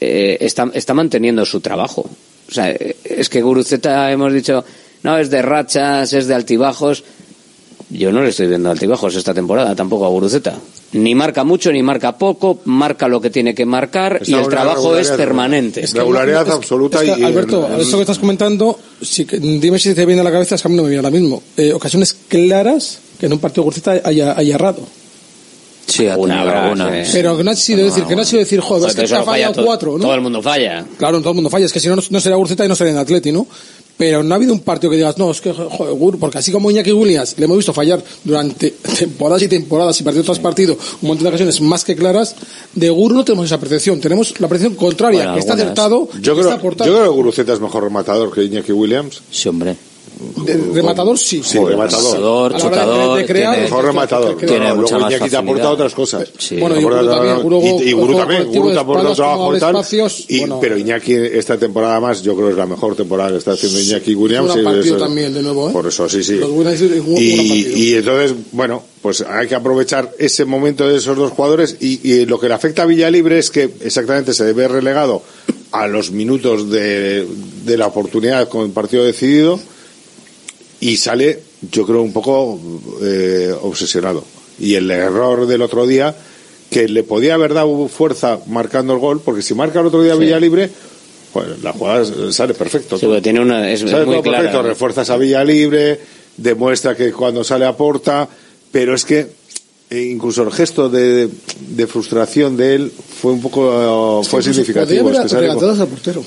eh, 0.00 0.38
está, 0.40 0.70
está 0.74 0.94
manteniendo 0.94 1.44
su 1.44 1.60
trabajo. 1.60 2.02
O 2.48 2.52
sea, 2.52 2.70
es 2.70 3.28
que 3.28 3.42
Guruceta 3.42 4.10
hemos 4.10 4.32
dicho, 4.32 4.64
no, 5.02 5.18
es 5.18 5.30
de 5.30 5.42
rachas, 5.42 6.12
es 6.12 6.26
de 6.26 6.34
altibajos. 6.34 7.04
Yo 7.90 8.12
no 8.12 8.22
le 8.22 8.30
estoy 8.30 8.46
viendo 8.46 8.70
altibajos 8.70 9.16
esta 9.16 9.34
temporada 9.34 9.74
tampoco 9.74 10.06
a 10.06 10.08
Guruceta. 10.10 10.56
Ni 10.92 11.14
marca 11.14 11.42
mucho, 11.44 11.72
ni 11.72 11.82
marca 11.82 12.16
poco, 12.18 12.60
marca 12.64 13.06
lo 13.08 13.20
que 13.20 13.30
tiene 13.30 13.54
que 13.54 13.64
marcar 13.66 14.18
Está 14.20 14.30
y 14.30 14.34
el 14.34 14.48
trabajo 14.48 14.96
es 14.96 15.10
permanente. 15.10 15.84
regularidad 15.94 16.48
absoluta 16.50 17.02
Es 17.02 17.12
que, 17.14 17.20
y 17.20 17.24
Alberto, 17.24 17.68
en- 17.72 17.80
eso 17.80 17.96
que 17.96 18.02
estás 18.02 18.18
comentando, 18.18 18.78
que- 19.28 19.38
dime 19.38 19.78
si 19.78 19.94
te 19.94 20.06
viene 20.06 20.20
a 20.20 20.24
la 20.24 20.32
cabeza, 20.32 20.54
es 20.56 20.62
que 20.62 20.68
a 20.68 20.70
mí 20.70 20.76
no 20.76 20.82
me 20.84 20.88
viene 20.88 21.04
ahora 21.04 21.16
mismo. 21.16 21.42
Eh, 21.56 21.72
ocasiones 21.72 22.16
claras 22.28 22.98
que 23.18 23.26
en 23.26 23.32
un 23.32 23.38
partido 23.40 23.64
Guruceta 23.64 24.00
haya, 24.04 24.36
haya 24.36 24.54
errado. 24.54 24.80
Sí, 25.86 26.06
ha 26.06 26.16
Una 26.16 26.42
alguna. 26.42 27.04
sí. 27.04 27.10
Pero 27.14 27.36
que 27.36 27.44
no 27.44 27.50
ha 27.50 27.56
sido 27.56 27.84
decir, 27.84 28.04
que 28.04 28.14
no 28.16 28.22
ha 28.22 28.24
sido 28.24 28.40
decir, 28.40 28.60
joder, 28.60 28.90
es 28.90 28.94
que 28.96 29.14
ha 29.14 29.22
fallado 29.22 29.54
todo- 29.54 29.64
cuatro, 29.66 29.92
¿no? 29.98 30.04
Todo 30.04 30.14
el 30.14 30.20
mundo 30.20 30.40
falla. 30.42 30.84
Claro, 30.98 31.18
todo 31.20 31.30
el 31.30 31.34
mundo 31.34 31.50
falla, 31.50 31.66
es 31.66 31.72
que 31.72 31.80
si 31.80 31.88
no, 31.88 31.96
no- 31.96 32.20
sería 32.20 32.36
Guruceta 32.36 32.64
y 32.64 32.68
no 32.68 32.74
sería 32.76 32.92
en 32.92 32.98
Atleti, 32.98 33.32
¿no? 33.32 33.46
Pero 33.96 34.22
no 34.22 34.32
ha 34.32 34.36
habido 34.36 34.54
un 34.54 34.60
partido 34.60 34.90
que 34.90 34.96
digas, 34.96 35.18
no, 35.18 35.30
es 35.30 35.42
que, 35.42 35.52
joder, 35.52 35.92
Gur, 35.94 36.18
porque 36.18 36.38
así 36.38 36.50
como 36.50 36.70
Iñaki 36.70 36.90
Williams 36.92 37.34
le 37.36 37.44
hemos 37.44 37.58
visto 37.58 37.74
fallar 37.74 38.02
durante 38.24 38.70
temporadas 38.98 39.42
y 39.42 39.48
temporadas 39.48 40.00
y 40.00 40.04
partido 40.04 40.24
tras 40.24 40.38
partido, 40.38 40.74
un 41.02 41.08
montón 41.08 41.24
de 41.24 41.28
ocasiones 41.28 41.60
más 41.60 41.84
que 41.84 41.94
claras, 41.96 42.34
de 42.74 42.88
Guru 42.88 43.14
no 43.16 43.24
tenemos 43.26 43.44
esa 43.46 43.58
percepción, 43.60 44.00
tenemos 44.00 44.40
la 44.40 44.48
percepción 44.48 44.74
contraria, 44.76 45.18
Bueno, 45.20 45.34
que 45.34 45.40
está 45.40 45.52
acertado, 45.52 46.08
Yo 46.20 46.34
que 46.34 46.40
creo, 46.40 46.54
está 46.54 46.86
yo 46.86 46.92
creo 46.94 47.02
que 47.04 47.08
Guruceta 47.10 47.52
es 47.52 47.60
mejor 47.60 47.82
rematador 47.84 48.32
que 48.32 48.42
Iñaki 48.44 48.72
Williams. 48.72 49.20
Sí, 49.30 49.48
hombre. 49.50 49.76
De- 50.44 50.54
rematador 50.74 51.18
sí. 51.18 51.42
Sí, 51.44 51.58
hora 51.58 51.86
de- 51.86 52.62
chutador, 52.62 53.18
de 53.18 53.24
crear, 53.26 53.54
tiene- 53.54 53.68
Mejor 53.70 53.84
rematador. 53.84 54.34
que- 54.36 54.40
que- 54.40 54.46
tiene 54.46 54.68
No, 54.68 54.76
mucha 54.76 54.94
luego 54.94 55.00
más 55.06 55.12
Iñaki 55.14 55.30
te 55.30 55.36
aporta 55.36 55.70
otras 55.70 55.94
cosas. 55.94 56.28
Sí. 56.38 56.56
Bueno, 56.58 56.78
y 56.78 56.82
Guru 56.82 57.06
también. 57.06 57.36
Guru- 57.42 57.62
y, 57.62 57.88
y 57.88 57.92
Guru 57.92 58.16
también, 58.16 58.44
Guru 58.48 58.68
de 58.68 58.74
te 58.74 58.80
aporta 58.80 59.12
trabajo 59.14 59.56
tal. 59.58 59.76
espacios, 59.76 60.24
Y- 60.28 60.40
bueno. 60.40 60.58
Pero 60.60 60.76
Iñaki, 60.78 61.14
esta 61.14 61.58
temporada 61.58 62.00
más, 62.00 62.22
yo 62.22 62.34
creo 62.34 62.46
que 62.48 62.52
es 62.52 62.58
la 62.58 62.66
mejor 62.66 62.94
temporada 62.96 63.30
que 63.30 63.38
está 63.38 63.52
haciendo 63.52 63.80
Iñaki 63.80 64.14
Williams. 64.14 64.54
Un 64.54 64.64
partido 64.64 64.96
eso- 64.96 65.04
también, 65.04 65.32
de 65.34 65.42
nuevo, 65.42 65.68
¿eh? 65.70 65.72
Por 65.72 65.86
eso, 65.86 66.08
sí, 66.08 66.22
sí. 66.22 66.34
Los 66.36 66.50
Y, 67.18 67.22
y 67.76 67.94
entonces, 67.94 68.34
bueno, 68.52 68.82
pues 69.02 69.22
hay 69.22 69.48
que 69.48 69.54
aprovechar 69.54 70.12
ese 70.18 70.44
momento 70.44 70.88
de 70.88 70.96
esos 70.98 71.16
dos 71.16 71.32
jugadores 71.32 71.76
y, 71.80 72.00
y 72.08 72.26
lo 72.26 72.38
que 72.38 72.48
le 72.48 72.54
afecta 72.54 72.82
a 72.82 72.86
Villalibre 72.86 73.38
es 73.38 73.50
que 73.50 73.70
exactamente 73.80 74.34
se 74.34 74.52
ve 74.52 74.68
relegado 74.68 75.22
a 75.72 75.86
los 75.86 76.10
minutos 76.10 76.70
de, 76.70 77.26
de 77.64 77.76
la 77.76 77.86
oportunidad 77.86 78.48
con 78.48 78.62
el 78.66 78.70
partido 78.72 79.04
decidido 79.04 79.58
y 80.80 80.96
sale, 80.96 81.40
yo 81.70 81.86
creo, 81.86 82.02
un 82.02 82.12
poco 82.12 82.58
eh, 83.02 83.54
obsesionado. 83.62 84.24
Y 84.58 84.74
el 84.74 84.90
error 84.90 85.46
del 85.46 85.62
otro 85.62 85.86
día, 85.86 86.14
que 86.70 86.88
le 86.88 87.02
podía 87.02 87.34
haber 87.34 87.54
dado 87.54 87.88
fuerza 87.88 88.40
marcando 88.46 88.92
el 88.94 88.98
gol, 88.98 89.20
porque 89.24 89.42
si 89.42 89.54
marca 89.54 89.80
el 89.80 89.86
otro 89.86 90.02
día 90.02 90.14
Sí. 90.14 90.20
Villalibre, 90.20 90.70
pues 91.32 91.62
la 91.62 91.72
jugada 91.72 92.04
sale 92.32 92.54
perfecto. 92.54 92.98
Sí, 92.98 93.06
tiene 93.22 93.40
una, 93.40 93.70
es, 93.70 93.82
es 93.82 93.90
Sale 93.90 94.04
muy 94.06 94.16
todo 94.16 94.24
perfecto, 94.24 94.50
clara. 94.52 94.68
refuerzas 94.68 95.10
a 95.10 95.16
Villa 95.16 95.44
Libre, 95.44 96.00
demuestra 96.36 96.96
que 96.96 97.12
cuando 97.12 97.44
sale 97.44 97.66
aporta, 97.66 98.28
pero 98.72 98.94
es 98.94 99.04
que 99.04 99.26
eh, 99.90 100.02
incluso 100.02 100.42
el 100.42 100.52
gesto 100.52 100.88
de, 100.88 101.28
de 101.68 101.86
frustración 101.86 102.56
de 102.56 102.74
él 102.74 102.92
fue 103.20 103.32
un 103.32 103.40
poco 103.42 104.22
fue 104.24 104.42
significativo. 104.42 105.10
es 105.10 105.18
que 105.20 105.28
sale 105.28 105.48
portero. 105.86 106.22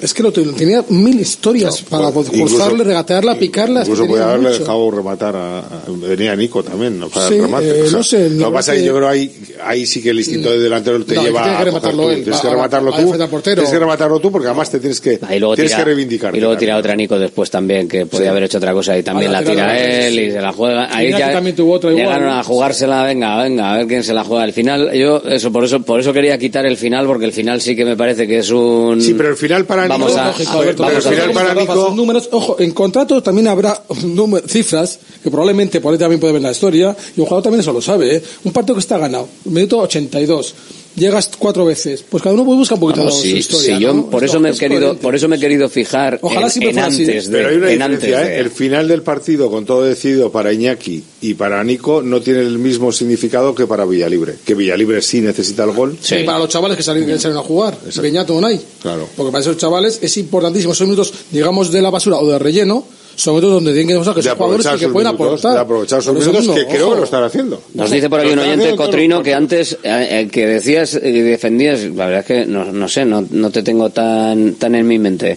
Es 0.00 0.14
que 0.14 0.22
lo 0.22 0.30
te- 0.32 0.42
tenía 0.42 0.84
mil 0.90 1.18
historias 1.20 1.82
para 1.82 2.08
Incluso- 2.08 2.30
forzarle, 2.32 2.84
regatearla, 2.84 3.34
picarla. 3.36 3.80
Incluso 3.80 4.06
podía 4.06 4.24
haberle 4.28 4.50
mucho. 4.50 4.60
dejado 4.60 4.90
rematar 4.92 5.34
a, 5.36 5.58
a- 5.58 5.82
venía 5.88 6.36
Nico 6.36 6.62
también, 6.62 6.98
¿no? 7.00 7.08
Para 7.08 7.28
Sí, 7.28 7.34
el 7.34 7.42
remate. 7.42 7.68
eh, 7.68 7.82
o 7.82 7.86
sea, 7.88 7.96
no 7.98 8.02
sé, 8.04 8.30
lo 8.30 8.46
que 8.46 8.52
pasa 8.52 8.74
es 8.74 8.80
que 8.80 8.86
yo 8.86 8.92
que- 8.92 8.98
creo 8.98 9.08
ahí, 9.08 9.32
ahí 9.64 9.86
sí 9.86 10.00
que 10.00 10.10
el 10.10 10.18
instinto 10.18 10.50
de 10.50 10.60
delantero 10.60 11.04
te 11.04 11.14
No, 11.16 11.22
lleva 11.24 11.42
tiene 11.42 11.56
que 11.56 11.62
a 11.62 11.64
rematarlo 11.64 12.02
tú. 12.04 12.10
él, 12.10 12.22
Tienes 12.22 12.40
que 12.40 12.48
rematarlo 12.50 12.94
a 12.94 12.96
tú. 12.96 13.40
Tienes 13.42 13.68
que 13.70 13.78
rematarlo 13.78 14.20
tú 14.20 14.30
porque 14.32 14.46
además 14.48 14.70
te 14.70 14.78
tienes 14.78 15.00
que, 15.00 15.18
luego 15.38 15.54
tienes 15.56 15.72
tira, 15.72 15.78
que 15.78 15.84
reivindicar. 15.84 16.36
y 16.36 16.40
luego 16.40 16.56
tira 16.56 16.76
otra 16.76 16.94
Nico 16.94 17.18
después 17.18 17.50
también, 17.50 17.88
que 17.88 18.06
podía 18.06 18.26
Sí. 18.26 18.30
haber 18.30 18.42
hecho 18.44 18.58
otra 18.58 18.72
cosa 18.72 18.96
y 18.96 19.02
también 19.02 19.32
la 19.32 19.40
la 19.40 19.50
tira 19.50 19.78
él 19.78 20.14
sí. 20.14 20.20
y 20.20 20.30
se 20.30 20.40
la 20.40 20.52
juega. 20.52 20.94
Ahí 20.96 21.10
ya 21.10 21.32
también 21.32 21.56
tuvo 21.56 21.72
otra 21.74 21.90
igual, 21.90 22.04
llegaron 22.06 22.28
¿no? 22.28 22.34
a 22.38 22.42
jugársela, 22.44 23.02
venga, 23.04 23.42
venga, 23.42 23.72
a 23.72 23.76
ver 23.78 23.86
quién 23.88 24.04
se 24.04 24.14
la 24.14 24.22
juega. 24.22 24.44
Al 24.44 24.52
final, 24.52 24.92
yo, 24.92 25.22
eso, 25.28 25.50
por 25.50 25.64
eso, 25.64 25.80
por 25.82 25.98
eso 25.98 26.12
quería 26.12 26.38
quitar 26.38 26.66
el 26.66 26.76
final, 26.76 27.06
porque 27.06 27.24
el 27.24 27.32
final 27.32 27.60
sí 27.60 27.74
que 27.74 27.84
me 27.84 27.96
parece 27.96 28.28
que 28.28 28.38
es 28.38 28.50
un... 28.50 29.00
Sí, 29.02 29.14
pero 29.14 29.30
el 29.30 29.36
final 29.36 29.64
para 29.64 29.87
Vamos 29.88 30.16
a, 30.16 30.26
Lógico, 30.28 30.50
a 30.52 30.56
ver, 30.60 30.68
Alberto, 30.68 30.82
vamos 30.82 31.04
pero 31.04 31.88
a 31.90 31.94
números, 31.94 32.28
ojo, 32.32 32.56
en 32.60 32.70
contrato 32.72 33.22
también 33.22 33.48
habrá 33.48 33.82
número- 34.04 34.46
cifras 34.46 34.98
que 35.22 35.30
probablemente 35.30 35.80
por 35.80 35.92
ahí 35.92 35.98
también 35.98 36.20
puede 36.20 36.34
ver 36.34 36.42
la 36.42 36.50
historia 36.52 36.96
y 37.16 37.20
un 37.20 37.26
jugador 37.26 37.42
también 37.44 37.60
eso 37.60 37.72
lo 37.72 37.80
sabe. 37.80 38.16
¿eh? 38.16 38.22
Un 38.44 38.52
partido 38.52 38.74
que 38.74 38.80
está 38.80 38.98
ganado, 38.98 39.28
minuto 39.46 39.78
82, 39.78 40.54
llegas 40.98 41.30
cuatro 41.38 41.64
veces, 41.64 42.04
pues 42.08 42.22
cada 42.22 42.34
uno 42.34 42.44
puede 42.44 42.58
buscar 42.58 42.76
un 42.76 42.80
poquito 42.80 43.00
Vamos, 43.00 43.16
su 43.16 43.22
sí, 43.22 43.36
historia. 43.38 43.76
sí, 43.76 43.82
yo 43.82 43.92
¿no? 43.94 44.10
por 44.10 44.24
Es 44.24 44.30
eso 44.30 44.40
me 44.40 44.50
he 44.50 44.54
querido, 44.54 44.96
por 44.96 45.14
eso 45.14 45.28
me 45.28 45.36
he 45.36 45.38
querido 45.40 45.68
fijar 45.68 46.18
Ojalá 46.22 46.46
en, 46.46 46.50
siempre 46.50 46.70
en 46.70 46.78
antes 46.78 47.26
de, 47.26 47.32
Pero 47.38 47.48
hay 47.50 47.56
una 47.56 47.70
en 47.72 47.82
antes 47.82 48.00
diferencia, 48.00 48.26
¿eh? 48.30 48.34
de- 48.36 48.40
El 48.40 48.50
final 48.50 48.88
del 48.88 49.02
partido, 49.02 49.50
con 49.50 49.64
todo 49.64 49.82
decidido 49.84 50.30
para 50.32 50.52
Iñaki 50.52 51.02
y 51.22 51.34
para 51.34 51.62
Nico, 51.64 52.02
no 52.02 52.20
tiene 52.20 52.40
el 52.40 52.58
mismo 52.58 52.92
significado 52.92 53.54
que 53.54 53.66
para 53.66 53.84
Villalibre. 53.84 54.34
Que 54.44 54.54
Villalibre 54.54 55.00
sí 55.02 55.20
necesita 55.20 55.64
el 55.64 55.72
gol. 55.72 55.96
Sí, 56.00 56.16
para 56.24 56.38
los 56.38 56.48
chavales 56.48 56.76
que 56.76 56.82
salen, 56.82 57.06
que 57.06 57.18
salen 57.18 57.36
a 57.38 57.42
jugar, 57.42 57.78
Beñato 58.02 58.34
o 58.34 58.38
Unai. 58.38 58.60
Claro. 58.82 59.08
Porque 59.16 59.32
para 59.32 59.42
esos 59.42 59.56
chavales 59.56 59.98
es 60.02 60.16
importantísimo. 60.18 60.72
Esos 60.72 60.86
minutos, 60.86 61.12
digamos, 61.30 61.70
de 61.72 61.82
la 61.82 61.90
basura 61.90 62.16
o 62.18 62.26
de 62.28 62.38
relleno, 62.38 62.84
son 63.18 63.34
minutos 63.34 63.54
donde 63.54 63.72
tienen 63.72 63.88
que 63.88 63.92
demostrar 63.94 64.14
que 64.14 64.22
De 64.22 64.28
son 64.28 64.36
jugadores 64.38 64.66
que 64.80 64.88
pueden 64.88 65.08
minutos, 65.12 65.26
aportar. 65.26 65.52
de 65.54 65.58
aprovechar 65.60 66.02
sus 66.02 66.14
minutos, 66.14 66.54
que 66.56 66.66
creo 66.66 66.84
ojo. 66.86 66.94
que 66.94 66.98
lo 67.00 67.04
están 67.04 67.24
haciendo. 67.24 67.60
Nos 67.74 67.90
dice 67.90 68.08
por 68.08 68.20
aquí 68.20 68.30
un 68.30 68.38
oyente, 68.38 68.76
Cotrino, 68.76 69.22
que 69.22 69.34
antes, 69.34 69.72
eh, 69.82 70.06
eh, 70.22 70.28
que 70.30 70.46
decías 70.46 70.94
y 70.94 71.20
defendías, 71.20 71.82
la 71.84 72.06
verdad 72.06 72.20
es 72.20 72.26
que 72.26 72.46
no, 72.46 72.64
no 72.72 72.88
sé, 72.88 73.04
no, 73.04 73.26
no 73.30 73.50
te 73.50 73.62
tengo 73.62 73.90
tan, 73.90 74.54
tan 74.54 74.74
en 74.76 74.86
mi 74.86 74.98
mente. 74.98 75.36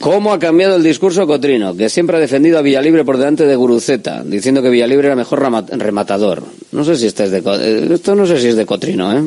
¿Cómo 0.00 0.32
ha 0.32 0.38
cambiado 0.38 0.76
el 0.76 0.82
discurso 0.82 1.26
Cotrino? 1.26 1.76
Que 1.76 1.88
siempre 1.88 2.16
ha 2.16 2.20
defendido 2.20 2.58
a 2.58 2.62
Villalibre 2.62 3.04
por 3.04 3.18
delante 3.18 3.46
de 3.46 3.54
Guruceta, 3.56 4.22
diciendo 4.24 4.62
que 4.62 4.70
Villalibre 4.70 5.06
era 5.08 5.16
mejor 5.16 5.40
rama- 5.40 5.64
rematador. 5.70 6.42
No 6.72 6.84
sé 6.84 6.96
si 6.96 7.06
este 7.06 7.24
es 7.24 7.30
de, 7.30 7.38
eh, 7.44 7.88
esto 7.92 8.14
no 8.14 8.26
sé 8.26 8.40
si 8.40 8.48
es 8.48 8.56
de 8.56 8.64
Cotrino, 8.66 9.12
¿eh? 9.16 9.22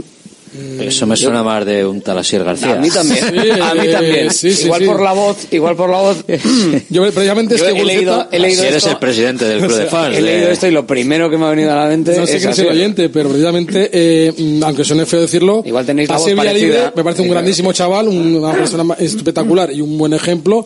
Eso 0.80 1.06
me 1.07 1.15
suena 1.15 1.41
más 1.44 1.65
de 1.65 1.86
un 1.86 2.02
Talasier 2.02 2.44
García. 2.44 2.73
A 2.73 2.76
mí 2.77 2.90
también, 2.90 3.18
Sí, 3.19 3.49
a 3.61 3.73
mí 3.73 3.88
también. 3.91 4.32
sí, 4.32 4.53
sí, 4.53 4.65
igual 4.65 4.82
sí. 4.82 4.88
por 4.88 5.02
la 5.02 5.14
voz, 5.14 5.38
igual 5.52 5.76
por 5.76 5.90
la 5.90 5.98
voz. 6.02 6.18
Yo 6.90 7.02
precisamente 7.11 7.56
es 7.56 7.61
Yo 7.61 7.73
que 7.73 7.82
he 7.82 7.86
leído, 7.86 8.27
he 8.32 8.40
leído 8.40 8.61
si 8.61 8.68
eres 8.68 8.77
esto- 8.77 8.90
el 8.91 8.98
presidente 8.98 9.45
del 9.45 9.60
club 9.65 9.76
de 9.77 9.86
fans. 9.86 10.15
He 10.18 10.22
leído 10.22 10.48
de- 10.48 10.53
esto 10.53 10.68
y 10.68 10.72
lo 10.72 10.86
primero 10.86 11.30
que 11.30 11.38
me 11.38 11.45
ha 11.45 11.49
venido 11.49 11.72
a 11.72 11.76
la 11.76 11.88
mente 11.88 12.18
No 12.18 12.26
sé 12.26 12.36
es 12.38 12.41
quién 12.41 12.52
es 12.53 12.60
el 12.60 12.68
oyente, 12.68 13.10
pero 13.10 13.30
precisamente, 13.30 13.90
eh, 13.91 14.34
mm, 14.38 14.64
aunque 14.64 14.84
suene 14.84 15.06
feo 15.06 15.22
decirlo, 15.22 15.64
Igual 15.65 15.86
tenéis 15.86 16.10
la 16.10 16.15
a 16.15 16.18
voz. 16.19 16.27
Libre 16.27 16.91
me 16.95 17.03
parece 17.03 17.22
un 17.22 17.30
grandísimo 17.30 17.73
chaval, 17.73 18.07
un- 18.07 18.36
una 18.36 18.53
persona 18.53 18.95
espectacular 18.99 19.72
y 19.72 19.82
un 19.82 19.98
buen 19.98 20.14
ejemplo, 20.14 20.65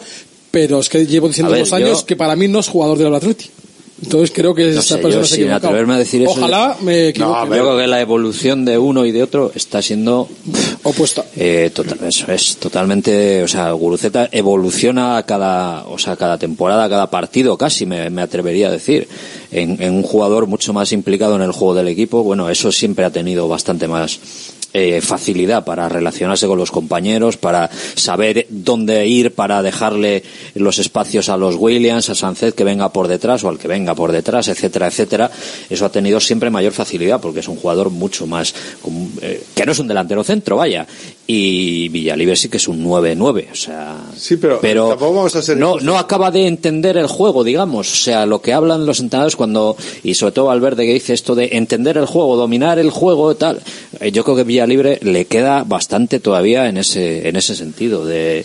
pero 0.52 0.80
es 0.80 0.90
que 0.90 1.06
llevo 1.06 1.28
diciendo 1.28 1.52
ver, 1.52 1.62
dos 1.62 1.74
años 1.74 2.00
yo- 2.02 2.06
que 2.06 2.16
para 2.16 2.36
mí 2.36 2.48
no 2.48 2.60
es 2.60 2.68
jugador 2.68 2.98
del 2.98 3.14
Atleti. 3.14 3.46
Entonces 4.02 4.32
creo 4.34 4.56
que 4.56 4.64
No 4.64 4.70
esta 4.80 4.82
sé, 4.82 4.98
persona 4.98 5.22
yo 5.24 5.26
se 5.28 5.36
sin 5.36 5.52
atreverme 5.52 5.94
a 5.96 5.98
decir 5.98 6.22
eso- 6.22 6.32
Ojalá 6.32 6.78
me 6.82 7.10
equivoque. 7.10 7.32
No, 7.34 7.38
a 7.40 7.46
Yo 7.58 7.64
creo 7.64 7.78
que 7.78 7.88
la 7.88 8.02
evolución 8.02 8.64
de 8.66 8.78
uno 8.78 9.06
y 9.06 9.12
de 9.12 9.24
otro 9.24 9.52
está 9.54 9.82
siendo 9.82 10.28
Opuesta. 10.84 11.26
eh, 11.36 11.72
total- 11.74 12.00
eso 12.08 12.32
es 12.32 12.58
totalmente, 12.58 13.44
o 13.44 13.48
sea, 13.48 13.72
Guruceta 13.74 14.30
evoluciona 14.32 15.18
a 15.18 15.24
cada, 15.26 15.86
o 15.88 15.98
sea, 15.98 16.16
cada 16.16 16.38
temporada, 16.38 16.88
cada 16.90 17.10
partido, 17.10 17.58
casi 17.58 17.86
me, 17.86 18.10
me 18.10 18.22
atrevería 18.22 18.70
a 18.70 18.72
decir, 18.72 19.08
en, 19.52 19.82
en 19.82 19.94
un 19.94 20.04
jugador 20.04 20.48
mucho 20.48 20.72
más 20.74 20.92
implicado 20.92 21.36
en 21.36 21.42
el 21.42 21.52
juego 21.52 21.74
del 21.76 21.88
equipo. 21.90 22.24
Bueno, 22.24 22.50
eso 22.50 22.72
siempre 22.72 23.04
ha 23.06 23.10
tenido 23.12 23.48
bastante 23.48 23.88
más 23.88 24.20
eh, 24.74 25.02
facilidad 25.02 25.66
para 25.66 25.90
relacionarse 25.90 26.46
con 26.48 26.58
los 26.58 26.72
compañeros, 26.72 27.38
para 27.38 27.70
saber 27.96 28.46
dónde 28.50 29.08
ir, 29.08 29.34
para 29.34 29.64
dejarle 29.64 30.24
los 30.54 30.78
espacios 30.78 31.30
a 31.30 31.38
los 31.38 31.56
Williams, 31.56 32.10
a 32.10 32.16
Sancet 32.16 32.54
que 32.54 32.64
venga 32.64 32.94
por 32.94 33.08
detrás 33.08 33.44
o 33.44 33.50
al 33.50 33.58
que 33.58 33.68
venga 33.68 33.96
por 33.96 34.12
detrás, 34.12 34.48
etcétera, 34.48 34.88
etcétera. 34.88 35.32
Eso 35.70 35.86
ha 35.86 35.92
tenido 35.92 36.20
siempre 36.20 36.50
mayor 36.50 36.74
facilidad 36.74 37.20
porque 37.20 37.40
es 37.40 37.48
un 37.48 37.56
jugador 37.56 37.90
mucho 37.90 38.28
más, 38.28 38.54
eh, 39.22 39.44
que 39.56 39.66
no 39.66 39.72
es 39.72 39.80
un 39.80 39.88
delantero 39.88 40.24
centro, 40.24 40.58
vaya. 40.58 40.86
Y 41.32 41.90
Villalibre 41.90 42.36
sí 42.36 42.50
que 42.50 42.58
es 42.58 42.68
un 42.68 42.84
9-9, 42.84 43.52
o 43.52 43.56
sea. 43.56 43.98
Sí, 44.18 44.38
pero, 44.38 44.58
tampoco 44.90 45.14
vamos 45.14 45.36
a 45.36 45.44
ser 45.44 45.58
no, 45.58 45.80
no 45.80 46.00
acaba 46.00 46.32
de 46.32 46.48
entender 46.48 46.98
el 46.98 47.06
juego, 47.06 47.44
digamos. 47.44 47.94
O 47.94 47.96
sea, 47.98 48.26
lo 48.26 48.42
que 48.42 48.52
hablan 48.52 48.88
los 48.88 49.00
entrenadores 49.00 49.36
cuando, 49.36 49.78
y 50.04 50.16
sobre 50.16 50.32
todo 50.32 50.46
Valverde 50.46 50.88
que 50.88 50.94
dice 50.96 51.14
esto 51.14 51.36
de 51.36 51.50
entender 51.52 51.98
el 51.98 52.08
juego, 52.08 52.36
dominar 52.36 52.80
el 52.80 52.90
juego, 52.90 53.36
tal. 53.36 53.62
eh, 54.00 54.12
Yo 54.12 54.24
creo 54.24 54.38
que 54.38 54.44
Villalibre 54.44 54.98
le 55.04 55.26
queda 55.26 55.64
bastante 55.64 56.20
todavía 56.20 56.68
en 56.68 56.78
ese, 56.78 57.30
en 57.30 57.36
ese 57.36 57.56
sentido. 57.56 58.08
De 58.08 58.44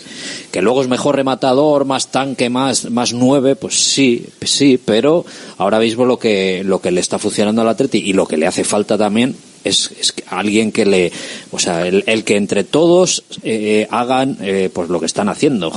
que 0.51 0.61
luego 0.61 0.83
es 0.83 0.87
mejor 0.87 1.15
rematador, 1.15 1.85
más 1.85 2.09
tanque, 2.09 2.51
más, 2.51 2.91
más 2.91 3.13
nueve, 3.13 3.55
pues 3.55 3.73
sí, 3.73 4.27
sí, 4.43 4.79
pero 4.85 5.25
ahora 5.57 5.79
mismo 5.79 6.05
lo 6.05 6.19
que, 6.19 6.61
lo 6.63 6.81
que 6.81 6.91
le 6.91 7.01
está 7.01 7.17
funcionando 7.17 7.63
al 7.63 7.69
Atleti 7.69 7.97
y 7.97 8.13
lo 8.13 8.27
que 8.27 8.37
le 8.37 8.45
hace 8.45 8.63
falta 8.63 8.95
también 8.95 9.35
es, 9.65 9.91
es 9.99 10.13
alguien 10.27 10.71
que 10.71 10.85
le, 10.85 11.11
o 11.51 11.59
sea, 11.59 11.85
el, 11.85 12.03
el 12.07 12.23
que 12.23 12.37
entre 12.37 12.63
todos 12.63 13.23
eh, 13.43 13.87
hagan 13.89 14.37
eh, 14.41 14.69
pues 14.73 14.89
lo 14.89 14.99
que 14.99 15.07
están 15.07 15.27
haciendo, 15.27 15.71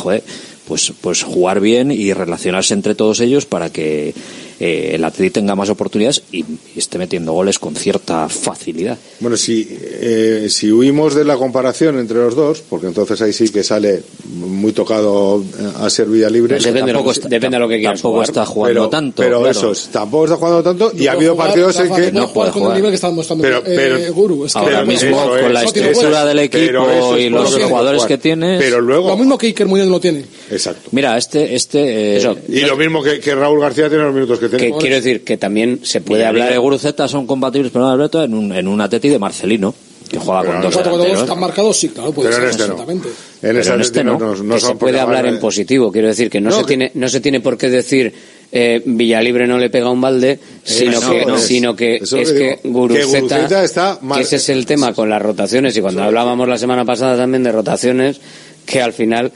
pues, 0.66 0.92
pues 1.00 1.22
jugar 1.22 1.60
bien 1.60 1.90
y 1.90 2.12
relacionarse 2.12 2.74
entre 2.74 2.94
todos 2.94 3.20
ellos 3.20 3.46
para 3.46 3.72
que 3.72 4.14
eh, 4.60 4.92
el 4.94 5.04
Atleti 5.04 5.30
tenga 5.30 5.54
más 5.54 5.68
oportunidades 5.70 6.22
y, 6.32 6.40
y 6.40 6.78
esté 6.78 6.98
metiendo 6.98 7.32
goles 7.32 7.58
con 7.58 7.74
cierta 7.76 8.28
facilidad. 8.28 8.98
Bueno, 9.20 9.36
si, 9.36 9.66
eh, 9.70 10.46
si 10.50 10.70
huimos 10.72 11.14
de 11.14 11.24
la 11.24 11.36
comparación 11.36 11.98
entre 11.98 12.18
los 12.18 12.34
dos, 12.34 12.62
porque 12.68 12.86
entonces 12.88 13.20
ahí 13.22 13.32
sí 13.32 13.48
que 13.50 13.62
sale 13.62 14.02
muy 14.26 14.72
tocado 14.72 15.42
eh, 15.42 15.70
a 15.80 15.88
ser 15.90 16.06
vía 16.06 16.28
libre. 16.30 16.56
Depende 16.58 16.82
de 16.82 16.92
lo 16.92 17.04
que- 17.04 17.20
depende 17.28 17.56
de 17.56 17.60
lo 17.60 17.68
que 17.68 17.78
quieras 17.78 17.98
tampoco 18.00 18.14
jugar. 18.14 18.28
está 18.28 18.46
jugando 18.46 18.74
pero, 18.80 18.88
tanto. 18.88 19.22
Pero 19.22 19.38
claro. 19.40 19.50
eso, 19.50 19.72
es, 19.72 19.88
tampoco 19.88 20.24
está 20.24 20.36
jugando 20.36 20.62
tanto 20.62 20.92
y 20.96 21.06
ha 21.06 21.12
habido 21.12 21.32
jugar, 21.32 21.48
partidos 21.48 21.78
en 21.80 21.94
que 21.94 22.12
no 22.12 22.32
puede 22.32 22.50
jugar 22.50 22.52
con 22.52 22.62
el 22.72 22.76
nivel 22.78 22.90
que 22.90 22.94
está 22.96 23.10
mostrando 23.10 23.42
Pero- 23.42 23.58
eh, 23.58 23.62
pero- 23.64 24.14
Guru. 24.14 24.44
Es 24.46 24.52
que 24.52 24.58
Ahora 24.58 24.84
mismo, 24.84 25.28
con 25.40 25.52
la 25.54 25.62
estructura 25.64 26.24
del 26.24 26.38
equipo 26.40 27.16
y 27.16 27.28
los 27.28 27.52
lo 27.58 27.68
jugadores 27.68 28.04
que 28.04 28.18
tienes. 28.18 28.60
Pero 28.60 28.80
luego, 28.80 29.08
Lo 29.08 29.16
mismo 29.16 29.38
que 29.38 29.46
Iker 29.48 29.66
Muñoz 29.66 29.86
no 29.88 30.00
tiene. 30.00 30.24
exacto. 30.50 30.88
Mira, 30.92 31.16
este, 31.16 31.54
este, 31.54 32.16
eh, 32.18 32.34
Y 32.48 32.60
lo 32.62 32.76
mismo 32.76 33.02
que, 33.02 33.20
que 33.20 33.34
Raúl 33.34 33.60
García 33.60 33.88
tiene 33.88 34.04
los 34.04 34.14
minutos 34.14 34.38
que 34.38 34.47
Que 34.56 34.72
quiero 34.78 34.96
decir 34.96 35.24
que 35.24 35.36
también 35.36 35.80
se 35.82 36.00
puede 36.00 36.20
Villalibre 36.22 36.42
hablar 36.44 36.58
y 36.58 36.60
Guruceta 36.62 37.08
son 37.08 37.26
compatibles, 37.26 37.70
perdón 37.72 37.92
Alberto, 37.92 38.22
en 38.22 38.34
un, 38.34 38.52
en 38.52 38.66
un 38.68 38.80
Atleti 38.80 39.08
de 39.08 39.18
Marcelino, 39.18 39.74
que 40.08 40.18
juega 40.18 40.40
Pero 40.40 40.52
con 40.54 40.60
no, 40.62 40.66
dos 40.66 40.74
cuando 40.74 40.90
delanteros. 40.92 41.22
están 41.22 41.40
marcados, 41.40 41.76
sí, 41.76 41.88
claro, 41.90 42.12
puede 42.12 42.30
Pero 42.30 42.46
en 42.46 42.52
ser 42.52 42.60
este 42.60 42.62
no. 42.68 42.76
perfectamente. 42.76 43.08
En 43.08 43.14
Pero 43.42 43.60
ese 43.60 43.74
en 43.74 43.80
este 43.80 44.04
no, 44.04 44.12
no. 44.18 44.34
no, 44.36 44.42
no 44.42 44.54
que 44.54 44.60
se 44.60 44.74
puede 44.76 45.00
hablar 45.00 45.26
en 45.26 45.34
eh, 45.34 45.38
positivo. 45.38 45.92
Quiero 45.92 46.08
decir 46.08 46.30
que 46.30 46.40
no, 46.40 46.50
No, 46.50 46.56
se 46.56 46.62
que- 46.62 46.66
tiene 46.68 46.90
no 46.94 47.08
se 47.08 47.20
tiene 47.20 47.40
por 47.40 47.56
qué 47.58 47.68
decir 47.68 48.12
eh, 48.50 48.80
Villalibre 48.86 49.46
no 49.46 49.58
le 49.58 49.68
pega 49.68 49.90
un 49.90 50.00
balde, 50.00 50.38
sino 50.64 50.92
Eso 50.98 51.10
que 51.10 51.22
es. 51.34 51.40
sino 51.42 51.76
que 51.76 51.96
es 51.96 52.10
que 52.10 52.24
que 52.24 52.58
digo. 52.62 52.62
Que 52.62 53.04
Guruceta, 53.04 53.62
está 53.62 53.98
mal- 54.00 54.18
que 54.18 54.24
ese 54.24 54.36
es 54.36 54.48
el 54.48 54.64
tema 54.64 54.94
con 54.94 55.10
las 55.10 55.20
rotaciones 55.20 55.76
y 55.76 55.80
cuando 55.82 56.02
hablábamos 56.02 56.48
la 56.48 56.56
semana 56.56 56.84
pasada 56.86 57.16
también 57.18 57.42
de 57.42 57.52
rotaciones 57.52 58.18
que 58.64 58.80
al 58.80 58.94
final 58.94 59.30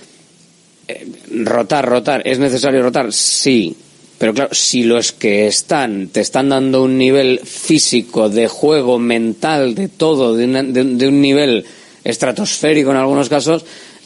eh, 0.88 1.06
rotar 1.44 1.86
rotar 1.86 2.22
es 2.26 2.38
necesario 2.38 2.82
rotar 2.82 3.12
sí 3.12 3.76
pero 4.22 4.34
claro, 4.34 4.54
si 4.54 4.84
los 4.84 5.10
que 5.10 5.48
están 5.48 6.06
te 6.06 6.20
están 6.20 6.48
dando 6.48 6.84
un 6.84 6.96
nivel 6.96 7.40
físico, 7.42 8.28
de 8.28 8.46
juego, 8.46 9.00
mental, 9.00 9.74
de 9.74 9.88
todo, 9.88 10.36
de, 10.36 10.46
de 10.46 10.80
un- 10.80 10.96
de 10.96 11.08
un 11.08 11.20
nivel 11.20 11.64
estratosférico 12.04 12.92
en 12.92 12.98
algunos 12.98 13.28
casos, 13.28 13.64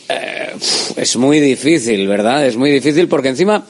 eh, 0.09 0.55
es 0.97 1.16
muy 1.16 1.38
difícil, 1.40 2.09
¿verdad? 2.09 2.47
Es 2.47 2.56
muy 2.56 2.70
difícil 2.70 3.09
porque 3.09 3.28
encima 3.28 3.66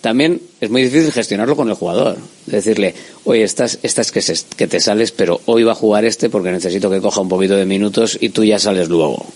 también 0.00 0.40
es 0.62 0.70
muy 0.70 0.82
difícil 0.82 1.12
gestionarlo 1.12 1.56
con 1.56 1.68
el 1.68 1.74
jugador. 1.74 2.16
Decirle, 2.46 2.94
oye, 3.24 3.42
estás, 3.42 3.78
estás 3.82 4.10
que, 4.12 4.22
se- 4.22 4.46
que 4.56 4.66
te 4.66 4.80
sales, 4.80 5.12
pero 5.12 5.42
hoy 5.44 5.62
va 5.62 5.72
a 5.72 5.74
jugar 5.74 6.06
este 6.06 6.30
porque 6.30 6.50
necesito 6.52 6.88
que 6.90 7.02
coja 7.02 7.20
un 7.20 7.28
poquito 7.28 7.54
de 7.54 7.66
minutos 7.66 8.16
y 8.18 8.30
tú 8.30 8.44
ya 8.44 8.58
sales 8.58 8.88
luego. 8.88 9.26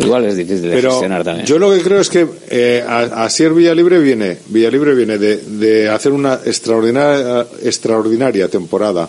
Igual 0.00 0.24
es 0.26 0.36
difícil 0.36 0.62
de 0.70 0.80
gestionar 0.90 1.22
también. 1.24 1.46
yo 1.46 1.58
lo 1.58 1.70
que 1.72 1.80
creo 1.82 2.00
es 2.00 2.08
que 2.08 2.26
eh, 2.48 2.84
a- 2.86 3.24
Asier 3.24 3.52
Villalibre 3.52 3.98
viene, 4.00 4.38
Villalibre 4.48 4.94
viene 4.94 5.18
de, 5.18 5.36
de 5.36 5.88
hacer 5.88 6.12
una 6.12 6.40
extraordinaria, 6.44 7.46
extraordinaria 7.62 8.48
temporada 8.48 9.08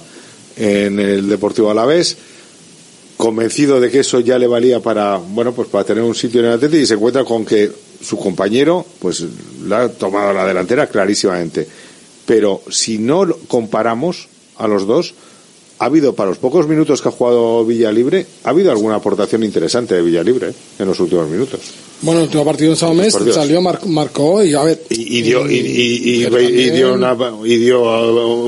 en 0.57 0.99
el 0.99 1.29
Deportivo 1.29 1.71
Alavés, 1.71 2.17
convencido 3.17 3.79
de 3.79 3.89
que 3.91 3.99
eso 3.99 4.19
ya 4.19 4.37
le 4.39 4.47
valía 4.47 4.79
para, 4.79 5.17
bueno, 5.17 5.53
pues 5.53 5.67
para 5.69 5.83
tener 5.83 6.03
un 6.03 6.15
sitio 6.15 6.39
en 6.41 6.47
el 6.47 6.53
Atleti 6.53 6.77
y 6.77 6.85
se 6.85 6.95
encuentra 6.95 7.23
con 7.23 7.45
que 7.45 7.71
su 8.01 8.17
compañero, 8.17 8.85
pues, 8.99 9.23
le 9.67 9.75
ha 9.75 9.89
tomado 9.89 10.33
la 10.33 10.45
delantera 10.45 10.87
clarísimamente. 10.87 11.67
Pero 12.25 12.61
si 12.69 12.97
no 12.97 13.27
comparamos 13.47 14.27
a 14.57 14.67
los 14.67 14.87
dos, 14.87 15.13
ha 15.81 15.85
habido, 15.85 16.13
para 16.13 16.29
los 16.29 16.37
pocos 16.37 16.67
minutos 16.67 17.01
que 17.01 17.09
ha 17.09 17.11
jugado 17.11 17.65
Villalibre, 17.65 18.27
ha 18.43 18.51
habido 18.51 18.69
alguna 18.71 18.97
aportación 18.97 19.43
interesante 19.43 19.95
de 19.95 20.03
Villalibre 20.03 20.49
¿eh? 20.49 20.53
en 20.77 20.87
los 20.87 20.99
últimos 20.99 21.27
minutos. 21.27 21.59
Bueno, 22.03 22.21
el 22.21 22.25
último 22.25 22.43
partido 22.43 22.71
en 22.71 22.77
Sao 22.77 22.93
Mes 22.95 23.15
salió, 23.31 23.61
mar- 23.61 23.79
marcó 23.85 24.43
y 24.43 24.55
a 24.55 24.63
ver. 24.63 24.81
Y, 24.89 25.19
y 25.19 25.21
dio, 25.21 25.47
y, 25.49 25.55
y- 25.55 26.23
también- 26.23 26.73
dio, 26.73 26.93
una, 26.95 27.15
y 27.45 27.57
dio 27.57 27.81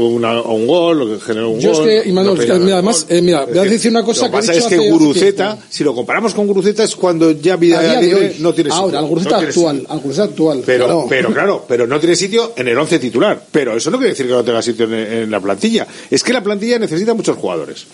una- 0.07 0.41
un 0.41 0.65
gol, 0.65 1.19
generó 1.23 1.51
un 1.51 1.59
Yo 1.59 1.73
gol. 1.73 1.85
que, 1.85 2.09
Imanol, 2.09 2.31
una 2.34 2.39
es 2.41 2.45
que, 2.47 2.53
pena 2.53 2.65
mira, 2.65 2.65
del 2.65 2.73
además, 2.73 3.05
eh, 3.09 3.21
mira, 3.21 3.45
voy 3.45 3.59
a 3.59 3.63
que 3.63 3.69
decir 3.69 3.91
una 3.91 4.03
cosa 4.03 4.25
Lo 4.27 4.31
que 4.31 4.31
que 4.31 4.38
he 4.38 4.47
pasa 4.47 4.53
es 4.59 4.65
que 4.81 4.89
Guruceta, 4.89 5.59
si 5.69 5.84
lo 5.84 5.93
comparamos 5.93 6.34
con 6.34 6.47
Guruceta, 6.47 6.84
es 6.84 6.95
cuando 6.95 7.30
ya 7.31 7.53
A 7.53 7.57
día 7.57 7.80
de 7.80 7.88
Villalibre 7.88 8.27
hoy. 8.30 8.35
no 8.39 8.53
tiene 8.55 8.69
sitio. 8.71 8.84
Ahora, 8.84 8.99
al 8.99 9.05
Guruceta 9.05 9.41
No 9.41 9.47
actual, 9.47 9.85
al 9.88 9.99
Guruceta 9.99 10.23
actual. 10.25 10.63
Pero, 10.65 10.85
claro. 10.85 11.05
pero 11.07 11.34
claro, 11.34 11.65
pero 11.67 11.85
no 11.88 11.99
tiene 11.99 12.15
sitio 12.15 12.53
en 12.55 12.67
el 12.67 12.77
once 12.77 12.97
titular. 12.97 13.39
Pero 13.51 13.77
eso 13.77 13.91
no 13.91 13.97
quiere 13.97 14.13
decir 14.13 14.25
que 14.25 14.31
no 14.34 14.43
tenga 14.43 14.61
sitio 14.63 14.85
en, 14.85 14.93
en 14.95 15.30
la 15.31 15.39
plantilla. 15.39 15.85
Es 16.09 16.23
que 16.23 16.34
la 16.34 16.41
plantilla 16.43 16.80
necesita 16.80 17.13
muchos 17.13 17.38
jugadores. 17.38 17.85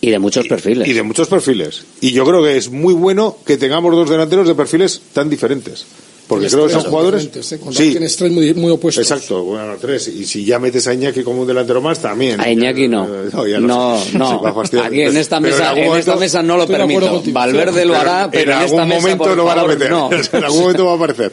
Y 0.00 0.10
de 0.10 0.18
muchos 0.18 0.46
perfiles. 0.46 0.88
Y 0.88 0.92
de 0.92 1.02
muchos 1.02 1.28
perfiles. 1.28 1.84
Y 2.00 2.12
yo 2.12 2.24
creo 2.24 2.42
que 2.42 2.56
es 2.56 2.70
muy 2.70 2.94
bueno 2.94 3.38
que 3.44 3.56
tengamos 3.56 3.94
dos 3.94 4.10
delanteros 4.10 4.46
de 4.46 4.54
perfiles 4.54 5.00
tan 5.12 5.30
diferentes. 5.30 5.86
Porque 6.26 6.48
creo 6.48 6.66
que 6.66 6.72
son 6.72 6.82
jugadores. 6.82 7.24
¿eh? 7.24 7.58
Sí, 7.70 7.90
Tienes 7.90 8.16
tres 8.16 8.32
muy, 8.32 8.52
muy 8.54 8.72
opuestos. 8.72 9.02
exacto, 9.02 9.44
bueno, 9.44 9.74
tres. 9.80 10.08
Y 10.08 10.24
si 10.26 10.44
ya 10.44 10.58
metes 10.58 10.86
a 10.88 10.94
Iñaki 10.94 11.22
como 11.22 11.42
un 11.42 11.46
delantero 11.46 11.80
más, 11.80 12.00
también. 12.00 12.40
A 12.40 12.50
Iñaki 12.50 12.88
no. 12.88 13.06
Ya 13.46 13.60
No, 13.60 14.02
no. 14.14 14.42
Aquí 14.82 15.02
en 15.02 15.16
esta 15.16 15.38
mesa, 15.38 15.72
en 15.72 15.92
esta 15.94 16.16
mesa 16.16 16.42
no 16.42 16.56
lo 16.56 16.66
permito. 16.66 17.22
Valverde 17.32 17.84
lo 17.84 17.94
hará, 17.94 18.28
pero 18.30 18.52
en, 18.52 18.58
en 18.58 18.64
esta 18.64 18.82
algún 18.82 18.88
mesa 18.88 19.00
momento 19.00 19.24
por 19.24 19.36
lo 19.36 19.44
van 19.44 19.58
a 19.60 19.64
meter. 19.64 19.90
no. 19.90 20.10
en 20.32 20.44
algún 20.44 20.60
momento 20.60 20.86
va 20.86 20.92
a 20.92 20.96
aparecer. 20.96 21.32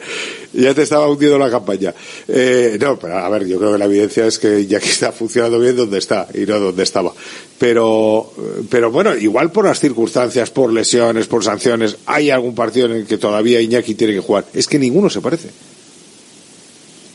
Ya 0.52 0.72
te 0.72 0.82
estaba 0.82 1.08
hundiendo 1.08 1.38
la 1.38 1.50
campaña. 1.50 1.92
Eh, 2.28 2.78
no, 2.80 2.96
pero 2.96 3.18
a 3.18 3.28
ver, 3.28 3.46
yo 3.46 3.58
creo 3.58 3.72
que 3.72 3.78
la 3.78 3.86
evidencia 3.86 4.26
es 4.26 4.38
que 4.38 4.66
ya 4.66 4.78
que 4.78 4.88
está 4.90 5.10
funcionando 5.10 5.58
bien 5.58 5.74
donde 5.76 5.98
está 5.98 6.28
y 6.32 6.40
no 6.46 6.60
donde 6.60 6.84
estaba. 6.84 7.12
Pero, 7.58 8.32
pero 8.68 8.90
bueno, 8.90 9.16
igual 9.16 9.50
por 9.50 9.64
las 9.64 9.80
circunstancias, 9.80 10.50
por 10.50 10.72
lesiones, 10.72 11.26
por 11.26 11.42
sanciones, 11.44 11.96
hay 12.06 12.30
algún 12.30 12.54
partido 12.54 12.86
en 12.86 12.92
el 12.92 13.06
que 13.06 13.16
todavía 13.16 13.60
Iñaki 13.60 13.94
tiene 13.94 14.12
que 14.12 14.20
jugar. 14.20 14.44
Es 14.54 14.66
que 14.68 14.78
ninguno 14.84 15.08
se 15.10 15.20
parece. 15.20 15.48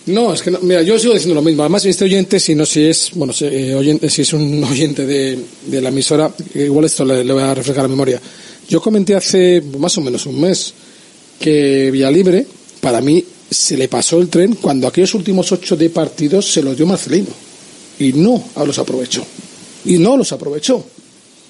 No, 0.08 0.34
es 0.34 0.42
que 0.42 0.50
no, 0.50 0.60
mira, 0.62 0.82
yo 0.82 0.98
sigo 0.98 1.14
diciendo 1.14 1.36
lo 1.36 1.42
mismo. 1.42 1.62
Además, 1.62 1.86
este 1.86 2.06
oyente, 2.06 2.40
si 2.40 2.56
no 2.56 2.66
si 2.66 2.86
es, 2.86 3.12
bueno, 3.14 3.32
si, 3.32 3.46
eh, 3.46 3.76
oyente, 3.76 4.10
si 4.10 4.24
es 4.24 4.34
un 4.34 4.64
oyente 4.72 5.06
de, 5.06 5.38
de 5.68 5.82
la 5.82 5.90
emisora, 5.90 6.34
igual 6.56 6.86
esto 6.86 7.06
le, 7.06 7.24
le 7.24 7.34
voy 7.34 7.44
a 7.44 7.54
refrescar 7.54 7.84
la 7.84 7.90
memoria. 7.90 8.20
Yo 8.68 8.82
comenté 8.82 9.16
hace 9.16 9.62
más 9.78 9.98
o 9.98 10.02
menos 10.02 10.26
un 10.26 10.40
mes 10.42 10.74
que 11.40 11.90
Villalibre, 11.92 12.46
para 12.82 13.02
mí, 13.02 13.24
se 13.50 13.78
le 13.78 13.88
pasó 13.88 14.20
el 14.20 14.30
tren 14.30 14.56
cuando 14.56 14.88
aquellos 14.88 15.14
últimos 15.16 15.52
ocho 15.52 15.76
de 15.76 15.90
partidos 15.90 16.52
se 16.52 16.62
los 16.62 16.76
dio 16.76 16.86
Marcelino. 16.86 17.30
Y 18.00 18.14
no 18.14 18.44
los 18.66 18.80
aprovechó. 18.80 19.26
Y 19.86 19.98
no 19.98 20.18
los 20.18 20.32
aprovechó. 20.32 20.84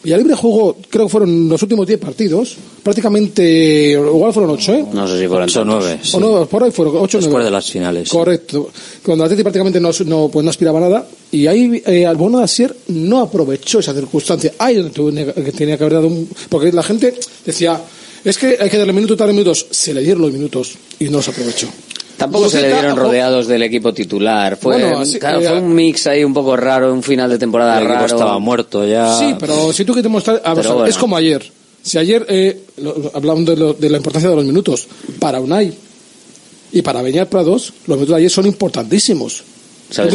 Villalibre 0.02 0.34
jugó, 0.36 0.78
creo 0.90 1.06
que 1.08 1.12
fueron 1.12 1.50
los 1.50 1.62
últimos 1.62 1.86
diez 1.86 2.00
partidos, 2.00 2.56
prácticamente, 2.82 3.92
igual 3.92 4.32
fueron 4.34 4.52
ocho, 4.52 4.74
¿eh? 4.74 4.86
No 4.94 5.08
sé 5.08 5.20
si 5.20 5.28
fueron 5.28 5.44
Ocho, 5.50 5.60
tantos. 5.60 5.82
nueve. 5.86 6.00
sí. 6.02 6.16
O 6.16 6.20
no, 6.22 6.46
por 6.46 6.64
ahí 6.64 6.72
fueron 6.72 6.96
ocho 6.98 7.18
o 7.18 7.22
Después 7.22 7.28
nueve. 7.32 7.46
de 7.46 7.52
las 7.52 7.70
finales. 7.70 8.10
Correcto. 8.10 8.70
Cuando 9.04 9.26
Atleti 9.26 9.44
prácticamente 9.44 9.80
no, 9.80 9.92
no, 10.06 10.30
pues 10.30 10.44
no 10.44 10.50
aspiraba 10.50 10.80
a 10.80 10.82
nada. 10.84 11.08
Y 11.32 11.48
ahí 11.48 11.82
eh, 11.86 12.06
Albono 12.06 12.38
de 12.40 12.46
Asier 12.46 12.76
no 12.88 13.20
aprovechó 13.20 13.80
esa 13.80 13.94
circunstancia. 13.94 14.54
Ahí 14.58 14.76
donde 14.76 15.26
tenía 15.52 15.78
que 15.78 15.84
haber 15.84 15.94
dado 15.96 16.08
un... 16.08 16.30
Porque 16.50 16.72
la 16.72 16.82
gente 16.84 17.14
decía, 17.46 17.82
es 18.24 18.38
que 18.38 18.58
hay 18.60 18.70
que 18.70 18.78
darle 18.78 18.94
minutos, 18.94 19.18
darle 19.18 19.34
minutos. 19.34 19.66
Se 19.70 19.94
le 19.94 20.02
dieron 20.02 20.22
los 20.22 20.32
minutos 20.32 20.76
y 21.00 21.06
no 21.06 21.18
los 21.18 21.28
aprovechó. 21.28 21.68
Tampoco 22.20 22.50
se 22.50 22.62
le 22.62 22.74
ojo, 22.74 22.96
rodeados 22.96 23.48
del 23.48 23.64
equipo 23.64 23.94
titular. 23.94 24.58
Fue, 24.58 24.80
Bueno, 24.80 25.00
así- 25.00 25.18
claro, 25.20 25.40
eh, 25.40 25.48
fue 25.48 25.58
un 25.60 25.74
mix 25.74 26.06
ahí 26.08 26.24
un 26.24 26.34
poco 26.34 26.56
raro, 26.56 26.94
un 26.94 27.02
final 27.02 27.30
de 27.30 27.40
temporada 27.40 27.80
El 27.80 27.88
raro. 27.88 28.06
estaba 28.06 28.38
muerto 28.40 28.86
ya. 28.86 29.18
Sí, 29.18 29.36
pero 29.40 29.74
si 29.74 29.86
tú 29.86 29.94
que 29.96 30.04
te 30.04 30.10
mostrar... 30.10 30.42
a 30.46 30.54
ver, 30.54 30.64
Pero 30.64 30.74
bueno. 30.76 30.90
Es 30.90 30.98
como 30.98 31.16
ayer. 31.18 31.52
Si 31.82 31.98
ayer, 31.98 32.26
eh, 32.30 32.66
lo- 32.78 33.12
hablando 33.14 33.52
de, 33.56 33.58
lo- 33.58 33.74
de 33.74 33.90
la 33.90 33.98
importancia 33.98 34.30
de 34.30 34.36
los 34.36 34.46
minutos, 34.46 34.88
para 35.18 35.40
Unai 35.40 35.74
y 36.72 36.82
para 36.82 37.02
Beñat 37.02 37.30
Prados, 37.30 37.74
los 37.88 37.98
minutos 37.98 38.10
de 38.16 38.20
ayer 38.20 38.30
son 38.30 38.46
importantísimos. 38.46 39.44
¿Sabes? 39.90 40.14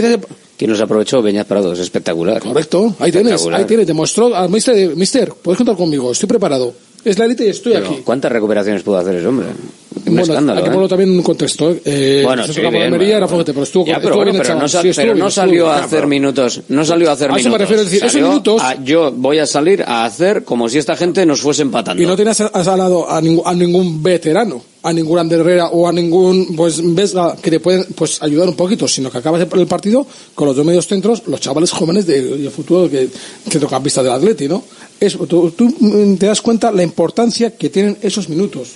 ¿Quién 0.57 0.71
nos 0.71 0.81
aprovechó? 0.81 1.21
Beñat 1.21 1.49
Prado, 1.49 1.73
es 1.73 1.81
espectacular. 1.81 2.41
Correcto, 2.41 2.95
ahí 3.01 3.11
tienes, 3.11 3.45
ahí 3.53 3.65
tienes, 3.65 3.87
demostró 3.89 4.35
al 4.37 4.49
mister, 4.49 4.95
mister, 4.95 5.31
puedes 5.43 5.57
contar 5.57 5.75
conmigo, 5.77 6.13
estoy 6.13 6.29
preparado. 6.29 6.73
Es 7.05 7.19
la 7.19 7.27
élite 7.27 7.45
y 7.47 7.51
estoy 7.51 7.75
Pero, 7.75 7.87
aquí. 7.87 8.01
¿Cuántas 8.05 8.33
recuperaciones 8.33 8.83
pudo 8.83 8.97
hacer 8.99 9.17
ese 9.17 9.27
hombre? 9.27 9.47
Un 9.49 10.03
Bueno, 10.17 10.23
escándalo, 10.23 10.59
hay 10.59 10.63
que 10.65 10.69
¿eh? 10.69 10.73
ponerlo 10.73 10.89
también 10.89 11.11
en 11.11 11.17
un 11.17 11.23
contexto. 11.23 11.71
¿eh? 11.71 11.81
Eh, 11.85 12.23
Bueno, 12.25 12.47
sí, 12.47 12.61
bien, 12.61 12.67
Almería 12.75 12.91
bueno. 12.99 13.17
era 13.19 13.27
pero 13.53 13.63
estuvo, 13.63 13.87
Ya, 13.87 14.01
pero, 14.01 14.17
bueno, 14.17 14.33
bien 14.33 14.43
pero 14.43 14.59
no, 14.59 14.69
Sí, 14.69 14.79
pero 14.95 15.13
bien, 15.15 15.19
no 15.19 15.31
salió 15.31 15.71
a 15.71 15.85
hacer 15.85 16.07
minutos, 16.07 16.63
no 16.69 16.85
salió 16.85 17.11
a 17.11 17.13
hacer 17.13 17.31
A 17.31 17.35
eso 17.35 17.37
me 17.37 17.43
minutos. 17.45 17.61
refiero, 17.61 17.83
es 17.83 17.91
decir, 17.91 18.05
esos 18.07 18.21
minutos- 18.21 18.63
a- 18.63 18.83
yo 18.83 19.13
voy 19.13 19.39
a 19.39 19.47
salir 19.47 19.83
a 19.87 20.05
hacer 20.05 20.45
como 20.45 20.69
si 20.69 20.79
esta 20.79 20.97
gente 20.97 21.25
nos 21.27 21.41
fuese 21.41 21.63
empatando. 21.63 22.03
Y 22.03 22.07
no 22.07 22.17
a- 22.41 22.47
al 22.73 22.79
lado 22.79 23.11
a, 23.11 23.21
ningún- 23.21 23.43
a 23.47 23.55
ningún 23.55 24.03
veterano, 24.03 24.63
a 24.85 24.93
ningún 24.93 25.19
Ander 25.19 25.41
Herrera 25.41 25.69
o 25.69 25.89
a 25.89 25.93
ningún 25.93 26.55
pues 26.55 26.81
Vesga 26.95 27.37
que 27.41 27.51
te 27.51 27.59
pueden 27.59 27.87
pues 27.97 28.23
ayudar 28.23 28.49
un 28.49 28.55
poquito, 28.55 28.87
sino 28.87 29.11
que 29.11 29.19
acabas 29.19 29.41
el 29.41 29.67
partido 29.67 30.07
con 30.35 30.47
los 30.47 30.55
dos 30.55 30.65
medios 30.65 30.87
centros, 30.87 31.23
los 31.27 31.41
chavales 31.41 31.71
jóvenes 31.71 32.07
de, 32.07 32.21
y 32.39 32.45
el 32.45 32.51
futuro 32.51 32.89
que 32.89 33.09
centrocampista 33.49 34.03
del 34.03 34.13
Atleti, 34.13 34.47
¿no? 34.47 34.63
Es, 35.01 35.17
tú, 35.27 35.53
mm, 35.81 36.17
te 36.17 36.27
das 36.27 36.43
cuenta 36.43 36.71
la 36.71 36.83
importancia 36.83 37.57
que 37.57 37.71
tienen 37.71 37.97
esos 38.03 38.29
minutos. 38.29 38.73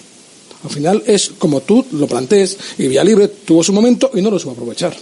Al 0.64 0.70
final 0.70 1.02
es 1.06 1.30
como 1.39 1.60
tú 1.60 1.85
lo 1.93 2.06
plantees 2.06 2.56
y 2.78 2.89
Villalibre 2.89 3.28
tuvo 3.28 3.62
su 3.62 3.74
momento 3.74 4.10
y 4.14 4.22
no 4.22 4.30
lo 4.30 4.39
supo 4.39 4.52
aprovechar. 4.52 4.97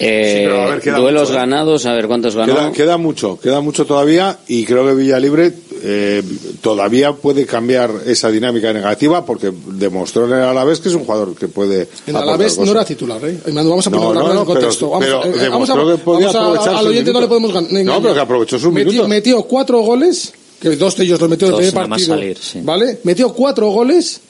Eh, 0.00 0.34
Sí, 0.38 0.44
pero 0.44 0.62
a 0.62 0.70
ver, 0.70 0.80
queda 0.80 0.98
duelos 0.98 1.22
mucho, 1.22 1.32
¿eh? 1.32 1.36
ganados, 1.36 1.86
a 1.86 1.92
ver 1.92 2.06
cuántos 2.06 2.36
ganó. 2.36 2.54
Queda, 2.54 2.72
queda 2.72 2.96
mucho, 2.98 3.38
queda 3.40 3.60
mucho 3.60 3.84
todavía 3.84 4.38
y 4.46 4.64
creo 4.64 4.86
que 4.86 4.94
Villalibre 4.94 5.52
eh, 5.82 6.22
todavía 6.60 7.12
puede 7.14 7.46
cambiar 7.46 7.90
esa 8.06 8.30
dinámica 8.30 8.72
negativa 8.72 9.24
porque 9.26 9.52
demostró 9.72 10.26
en 10.26 10.34
el 10.34 10.44
Alavés 10.44 10.78
que 10.80 10.88
es 10.88 10.94
un 10.94 11.04
jugador 11.04 11.34
que 11.34 11.48
puede 11.48 11.88
En 12.06 12.14
Alavés 12.16 12.58
no 12.58 12.70
era 12.70 12.84
titular, 12.84 13.20
¿eh? 13.24 13.38
Vamos 13.52 13.86
a 13.86 13.90
No, 13.90 13.98
ponerlo 14.00 14.22
no, 14.22 14.30
en 14.30 14.36
no, 14.36 14.44
contexto. 14.44 14.92
pero- 15.00 15.18
vamos, 15.18 15.28
pero 15.32 15.44
eh, 15.44 15.48
vamos 15.48 15.70
a, 15.70 15.74
que 15.74 16.02
podía 16.04 16.26
vamos 16.26 16.34
a- 16.34 16.40
aprovechar 16.50 16.74
al 16.76 16.86
oyente 16.86 17.12
no 17.12 17.20
le 17.20 17.26
podemos 17.26 17.52
gan- 17.52 17.84
No, 17.84 18.00
pero 18.02 18.14
que 18.14 18.20
aprovechó 18.20 18.58
sus 18.58 18.72
Metió- 18.72 18.90
minutos. 18.92 19.08
Metió 19.08 19.42
cuatro 19.42 19.80
goles, 19.80 20.32
que 20.60 20.70
dos 20.76 20.96
de 20.96 21.04
ellos 21.04 21.20
los 21.20 21.28
metió 21.28 21.48
en 21.48 21.54
el 21.54 21.60
Dos 21.60 21.66
primer 21.70 21.74
nada 21.74 21.86
más 21.88 21.98
partido. 21.98 22.16
salir, 22.16 22.38
sí. 22.40 22.60
¿Vale? 22.62 22.98
Metió 23.04 23.32
cuatro 23.32 23.68
goles 23.70 24.20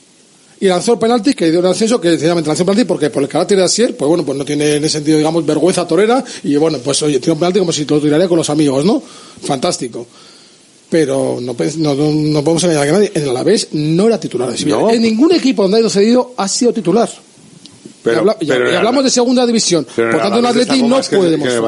y 0.60 0.66
lanzó 0.66 0.94
el 0.94 0.98
penalti 0.98 1.34
que 1.34 1.50
dio 1.50 1.60
el 1.60 1.66
ascenso 1.66 2.00
que 2.00 2.10
sencillamente 2.10 2.48
lanzó 2.48 2.62
el 2.62 2.66
penalti 2.66 2.84
porque 2.86 3.10
por 3.10 3.22
el 3.22 3.28
carácter 3.28 3.58
de 3.58 3.64
Asier, 3.64 3.96
pues 3.96 4.08
bueno, 4.08 4.24
pues 4.24 4.36
no 4.36 4.44
tiene 4.44 4.74
en 4.76 4.84
ese 4.84 4.94
sentido, 4.98 5.16
digamos, 5.18 5.46
vergüenza 5.46 5.86
torera 5.86 6.24
y 6.42 6.56
bueno, 6.56 6.78
pues 6.78 7.00
oye, 7.02 7.18
tiene 7.20 7.34
un 7.34 7.38
penalti 7.38 7.58
como 7.60 7.72
si 7.72 7.84
lo 7.84 8.00
tiraría 8.00 8.26
con 8.28 8.38
los 8.38 8.50
amigos, 8.50 8.84
¿no? 8.84 9.02
Fantástico. 9.42 10.06
Pero 10.90 11.38
no, 11.40 11.54
no, 11.76 11.94
no, 11.94 12.42
podemos 12.44 12.64
engañar 12.64 12.88
a 12.88 12.92
nadie. 12.92 13.12
En 13.14 13.22
el 13.24 13.28
Alavés 13.28 13.68
no 13.72 14.06
era 14.06 14.18
titular 14.18 14.50
de 14.50 14.56
Sevilla. 14.56 14.78
No. 14.78 14.90
En 14.90 15.02
ningún 15.02 15.32
equipo 15.32 15.62
donde 15.62 15.76
ha 15.76 15.80
ido 15.80 15.90
cedido 15.90 16.32
ha 16.36 16.48
sido 16.48 16.72
titular. 16.72 17.10
Pero- 18.02 18.16
y, 18.16 18.18
habla- 18.20 18.36
y- 18.40 18.46
pero 18.46 18.66
y 18.66 18.70
en 18.70 18.76
hablamos 18.78 19.00
el- 19.00 19.04
de 19.04 19.10
segunda 19.10 19.46
división. 19.46 19.86
pero 19.94 20.08
Por 20.12 20.16
el 20.16 20.22
tanto, 20.22 20.38
Alavés 20.38 20.62
Atleti 20.62 20.82
no 20.82 21.00
puede 21.18 21.24
el 21.26 21.30
demostrar. 21.32 21.62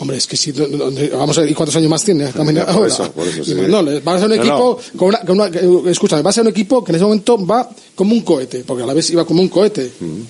Hombre, 0.00 0.16
es 0.16 0.26
que 0.26 0.36
si, 0.36 0.50
vamos 0.52 1.36
a 1.36 1.42
ver, 1.42 1.50
¿y 1.50 1.54
cuántos 1.54 1.76
años 1.76 1.90
más 1.90 2.02
tiene? 2.02 2.26
Por 2.28 2.58
ahora. 2.58 2.86
eso, 2.88 3.12
por 3.12 3.28
eso, 3.28 3.44
sí. 3.44 3.54
no, 3.54 3.84
va 3.84 4.14
a 4.14 4.18
ser 4.18 4.30
un 4.30 4.36
No, 4.36 4.42
equipo, 4.42 4.78
Con 4.96 5.08
una, 5.08 5.20
con 5.20 5.38
una- 5.38 5.50
que- 5.50 5.60
escúchame, 5.90 6.22
va 6.22 6.30
a 6.30 6.32
ser 6.32 6.42
un 6.42 6.48
equipo 6.48 6.82
que 6.82 6.92
en 6.92 6.96
ese 6.96 7.04
momento 7.04 7.46
va 7.46 7.68
como 7.94 8.14
un 8.14 8.22
cohete, 8.22 8.64
porque 8.66 8.82
a 8.82 8.86
la 8.86 8.94
vez 8.94 9.10
iba 9.10 9.26
como 9.26 9.42
un 9.42 9.48
cohete. 9.48 9.92
Mm. 10.00 10.20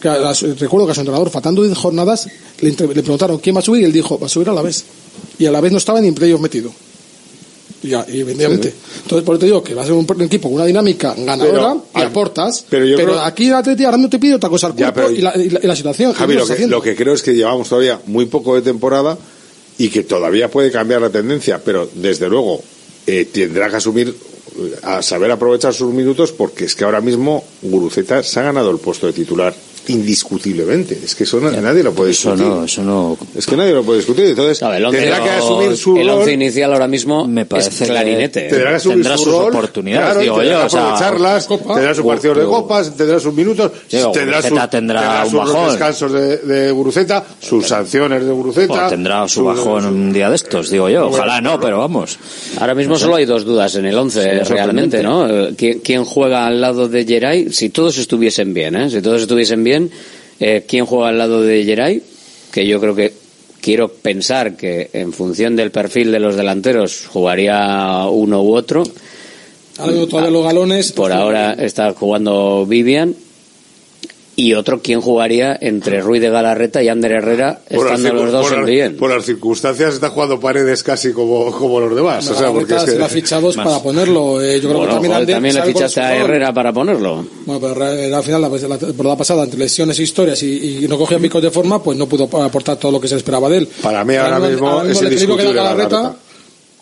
Que 0.00 0.08
a 0.08 0.18
la- 0.18 0.32
recuerdo 0.32 0.86
que 0.86 0.92
a 0.92 0.94
su 0.94 1.00
entrenador, 1.00 1.30
faltando 1.30 1.62
10 1.64 1.76
jornadas, 1.76 2.28
le 2.60 2.72
preguntaron 2.72 3.38
quién 3.38 3.56
va 3.56 3.60
a 3.60 3.62
subir 3.62 3.82
y 3.82 3.84
él 3.86 3.92
dijo, 3.92 4.18
va 4.20 4.26
a 4.26 4.30
subir 4.30 4.48
a 4.48 4.52
la 4.52 4.62
vez. 4.62 4.84
Y 5.38 5.46
a 5.46 5.50
la 5.50 5.60
vez 5.60 5.72
no 5.72 5.78
estaba 5.78 6.00
ni 6.00 6.06
en 6.08 6.14
playoff 6.14 6.40
metido. 6.40 6.70
Y, 7.82 7.92
evidentemente. 7.94 8.72
Entonces, 9.02 9.24
por 9.24 9.34
eso 9.34 9.40
te 9.40 9.46
digo 9.46 9.62
que 9.62 9.74
va 9.74 9.82
a 9.82 9.84
ser 9.84 9.94
un, 9.94 10.06
equipo 10.22 10.48
con 10.48 10.54
una 10.56 10.64
dinámica 10.66 11.14
ganadora 11.18 11.52
Pero, 11.74 11.84
y 11.96 12.00
ah, 12.00 12.06
aportas. 12.06 12.64
pero 12.70 12.84
yo 12.86 12.96
creo- 12.96 13.20
aquí 13.20 13.48
el 13.48 13.54
Atleti 13.54 13.84
ahora 13.84 13.96
no 13.96 14.08
te 14.08 14.18
pide 14.18 14.34
otra 14.36 14.48
cosa 14.48 14.68
al 14.68 14.76
Ya, 14.76 14.92
cuerpo 14.92 15.10
pero- 15.10 15.18
y, 15.18 15.20
la, 15.22 15.36
y 15.36 15.50
la- 15.50 15.60
y 15.62 15.66
la 15.66 15.74
situación. 15.76 16.12
Javi, 16.12 16.34
lo 16.34 16.46
que, 16.46 16.66
lo 16.66 16.80
que 16.82 16.94
creo 16.94 17.14
es 17.14 17.22
que 17.22 17.34
llevamos 17.34 17.68
todavía 17.68 18.00
muy 18.06 18.26
poco 18.26 18.54
de 18.54 18.62
temporada 18.62 19.18
y 19.78 19.88
que 19.88 20.02
todavía 20.04 20.48
puede 20.50 20.70
cambiar 20.70 21.00
la 21.00 21.10
tendencia, 21.10 21.60
pero 21.64 21.88
desde 21.94 22.28
luego 22.28 22.62
eh, 23.06 23.24
tendrá 23.32 23.68
que 23.68 23.76
asumir, 23.76 24.14
a 24.82 25.02
saber 25.02 25.30
aprovechar 25.32 25.74
sus 25.74 25.92
minutos, 25.92 26.30
porque 26.30 26.66
es 26.66 26.76
que 26.76 26.84
ahora 26.84 27.00
mismo 27.00 27.42
Guruceta 27.62 28.22
se 28.22 28.38
ha 28.38 28.42
ganado 28.44 28.70
el 28.70 28.78
puesto 28.78 29.06
de 29.06 29.12
titular 29.12 29.52
indiscutiblemente. 29.88 30.98
Es 31.04 31.14
que 31.14 31.24
eso 31.24 31.40
no- 31.40 31.50
nadie 31.50 31.82
lo 31.82 31.92
puede 31.92 32.10
Eso 32.12 32.32
discutir. 32.32 32.52
no, 32.54 32.64
eso 32.64 32.82
no. 32.82 33.16
Es 33.36 33.46
que 33.46 33.56
nadie 33.56 33.72
lo 33.72 33.82
puede 33.82 33.98
discutir. 33.98 34.26
Entonces, 34.26 34.60
el 34.62 34.84
once- 34.84 34.98
tendrá 35.00 35.22
que 35.22 35.30
asumir 35.30 35.76
su 35.76 35.96
el 35.96 36.08
rol. 36.08 36.18
once 36.18 36.32
inicial 36.32 36.72
ahora 36.72 36.88
mismo 36.88 37.26
Me 37.26 37.42
es 37.42 37.46
parece 37.46 37.84
que 37.84 37.90
clarinete. 37.90 38.46
¿eh? 38.46 38.50
Tendrá 38.50 38.70
que 38.70 38.76
asumir 38.76 38.96
Tendrá 38.98 39.16
su 39.18 39.24
sus 39.24 39.32
rol, 39.32 39.48
oportunidades, 39.54 40.04
claro, 40.06 40.20
digo 40.20 40.36
tendrá 40.36 40.54
yo, 40.54 40.60
que 40.60 40.66
o 40.66 40.70
sea, 40.70 40.82
aprovecharlas, 40.84 41.46
Copa. 41.46 41.74
tendrá 41.74 41.94
su 41.94 42.02
o- 42.02 42.06
partido 42.06 42.34
de 42.34 42.40
pero- 42.40 42.50
copas, 42.50 42.96
tendrá 42.96 43.20
sus 43.20 43.34
minutos, 43.34 43.72
tendrá, 43.88 44.42
sus- 44.42 44.70
tendrá 44.70 45.22
un 45.24 45.30
sus 45.30 45.38
bajón. 45.38 45.68
descansos 45.70 46.12
de, 46.12 46.36
de 46.38 46.70
Guruceta, 46.72 47.24
sus 47.40 47.66
sanciones 47.66 48.24
de 48.24 48.32
Guruceta. 48.32 48.72
Bueno, 48.72 48.88
tendrá 48.88 49.28
su 49.28 49.34
sus- 49.40 49.44
bajón 49.44 49.86
un 49.86 50.12
día 50.12 50.28
de 50.30 50.36
estos, 50.36 50.70
digo 50.70 50.88
yo. 50.88 51.08
Ojalá 51.08 51.40
no, 51.40 51.58
pero 51.60 51.78
vamos. 51.78 52.18
Ahora 52.58 52.74
mismo 52.74 52.96
solo 52.98 53.16
hay 53.16 53.24
dos 53.24 53.44
dudas 53.44 53.74
en 53.76 53.86
el 53.86 53.96
11 53.98 54.44
Sí, 54.44 54.52
realmente, 54.52 55.02
¿no? 55.02 55.28
Eh, 55.28 55.54
¿Quién, 55.56 55.80
quién 55.80 56.04
juega 56.04 56.46
al 56.46 56.60
lado 56.60 56.88
de 56.88 57.04
Geray? 57.04 57.52
Si 57.52 57.70
todos 57.70 57.98
estuviesen 57.98 58.52
bien, 58.54 58.76
¿eh? 58.76 58.90
Si 58.90 59.00
todos 59.02 59.22
estuviesen 59.22 59.62
bien, 59.64 59.71
eh, 60.40 60.64
¿quién 60.66 60.86
juega 60.86 61.08
al 61.08 61.18
lado 61.18 61.42
de 61.42 61.64
Geray? 61.64 62.02
Que 62.52 62.66
yo 62.66 62.80
creo 62.80 62.94
que 62.94 63.12
quiero 63.60 63.88
pensar 63.88 64.56
que 64.56 64.90
en 64.92 65.12
función 65.12 65.56
del 65.56 65.70
perfil 65.70 66.12
de 66.12 66.20
los 66.20 66.36
delanteros 66.36 67.06
jugaría 67.06 68.06
uno 68.10 68.42
u 68.42 68.54
otro. 68.54 68.82
Ahora 69.78 69.92
mismo 69.92 70.08
todavía 70.08 70.30
los 70.30 70.44
galones. 70.44 70.92
Por 70.92 71.12
ahora 71.12 71.54
está 71.54 71.92
jugando 71.94 72.66
Vivian. 72.66 73.14
Y 74.34 74.54
otro, 74.54 74.80
¿quién 74.80 75.02
jugaría 75.02 75.58
entre 75.60 76.00
Ruiz 76.00 76.22
de 76.22 76.30
Galarreta 76.30 76.82
y 76.82 76.88
Ander 76.88 77.12
Herrera, 77.12 77.60
por 77.68 77.86
estando 77.92 78.14
los 78.14 78.32
dos 78.32 78.48
por 78.48 78.58
en 78.60 78.64
bien? 78.64 78.96
Por 78.96 79.10
las 79.14 79.26
circunstancias 79.26 79.92
está 79.92 80.08
jugando 80.08 80.40
paredes 80.40 80.82
casi 80.82 81.12
como, 81.12 81.52
como 81.52 81.80
los 81.80 81.94
demás. 81.94 82.26
O 82.30 82.34
sea, 82.34 82.50
porque 82.50 82.74
es 82.74 82.80
se 82.82 82.92
que- 82.92 82.98
la 82.98 83.04
ha 83.04 83.08
fichado 83.10 83.50
es 83.50 83.56
para 83.56 83.78
ponerlo. 83.80 84.40
eh, 84.40 84.58
yo 84.58 84.70
creo 84.70 84.78
Bueno, 84.78 84.84
que 84.86 84.94
también, 84.94 85.12
joder, 85.12 85.20
Ander 85.22 85.34
también 85.36 85.56
es 85.58 85.64
fichaste 85.64 86.00
a. 86.00 86.16
Herrera 86.16 86.54
para 86.54 86.72
ponerlo. 86.72 87.26
Bueno, 87.44 87.60
pero 87.60 87.72
Herrera, 87.84 88.16
al 88.16 88.24
final, 88.24 88.40
la, 88.40 88.48
la 88.48 88.78
temporada 88.78 89.16
pasada, 89.18 89.44
entre 89.44 89.58
lesiones 89.58 89.98
e 89.98 90.02
historias 90.02 90.42
y, 90.42 90.84
y 90.84 90.88
no 90.88 90.96
cogía 90.96 91.18
picos 91.18 91.42
de 91.42 91.50
forma, 91.50 91.82
pues 91.82 91.98
no 91.98 92.06
pudo 92.06 92.24
aportar 92.42 92.78
todo 92.78 92.90
lo 92.90 93.00
que 93.02 93.08
se 93.08 93.16
esperaba 93.16 93.50
de 93.50 93.58
él. 93.58 93.68
Para 93.82 94.02
mí 94.02 94.16
ahora 94.16 94.38
mismo 94.38 94.80
es 94.82 94.98
el 95.02 95.08
equilibrio 95.08 95.36
que 95.36 95.42
da 95.44 95.48
indiscutible 95.50 95.54
la 95.54 95.62
Galarreta, 95.62 95.96
Galarreta. 95.98 96.18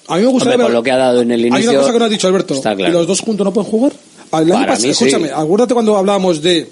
A 0.06 0.16
mí 0.16 0.22
me 0.22 0.28
gustaría 0.28 0.54
Hombre, 0.56 0.72
lo 0.72 0.82
que 0.84 0.90
ha 0.92 0.96
dado 0.96 1.20
en 1.22 1.32
el 1.32 1.40
Hay 1.40 1.46
inicio. 1.48 1.70
una 1.72 1.80
cosa 1.80 1.92
que 1.92 1.98
no 1.98 2.04
has 2.04 2.10
dicho, 2.12 2.28
Alberto. 2.28 2.54
Está 2.54 2.76
claro. 2.76 2.90
¿Y 2.92 2.94
los 2.96 3.06
dos 3.08 3.20
juntos 3.20 3.44
no 3.44 3.52
pueden 3.52 3.68
jugar? 3.70 3.92
El 4.32 4.38
año 4.38 4.52
Para 4.52 4.66
pasado- 4.68 4.86
mí 4.86 4.94
sí. 4.94 5.04
escúchame, 5.06 5.30
acuérdate 5.34 5.74
cuando 5.74 5.96
hablábamos 5.96 6.40
de. 6.40 6.68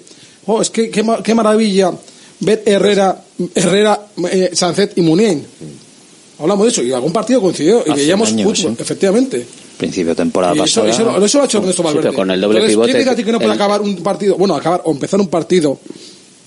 Oh, 0.51 0.61
es 0.61 0.69
que 0.71 0.89
qué, 0.89 1.03
ma- 1.03 1.21
qué 1.21 1.35
maravilla 1.35 1.91
ver 2.39 2.63
Herrera, 2.65 3.21
Herrera 3.53 4.01
eh, 4.31 4.49
Sancet 4.53 4.97
y 4.97 5.01
Munien. 5.01 5.45
Hablamos 6.39 6.65
de 6.65 6.71
eso 6.71 6.81
y 6.83 6.91
algún 6.93 7.11
partido 7.13 7.41
coincidió 7.41 7.83
y 7.85 7.91
Hace 7.91 8.01
veíamos 8.01 8.29
sí. 8.29 8.67
efectivamente. 8.79 9.45
Principio 9.77 10.09
de 10.09 10.15
temporada 10.15 10.55
Y 10.55 10.59
eso, 10.61 10.81
pasada. 10.81 10.89
eso, 10.89 11.19
lo- 11.19 11.25
eso 11.25 11.37
lo 11.37 11.43
ha 11.43 11.45
hecho 11.45 11.57
Ernesto 11.59 11.81
Sí, 11.81 11.85
Valverde. 11.85 12.07
pero 12.09 12.13
con 12.15 12.31
el 12.31 12.41
doble 12.41 12.57
Entonces, 12.57 12.73
pivote, 12.75 12.87
¿Quién 12.91 12.97
dice 12.99 13.09
a 13.11 13.15
ti 13.15 13.23
que 13.23 13.31
no 13.31 13.37
puede 13.37 13.51
el- 13.51 13.55
acabar 13.55 13.81
un 13.81 13.95
partido? 13.97 14.35
Bueno, 14.37 14.55
acabar 14.55 14.81
o 14.85 14.91
empezar 14.91 15.19
un 15.19 15.27
partido 15.27 15.77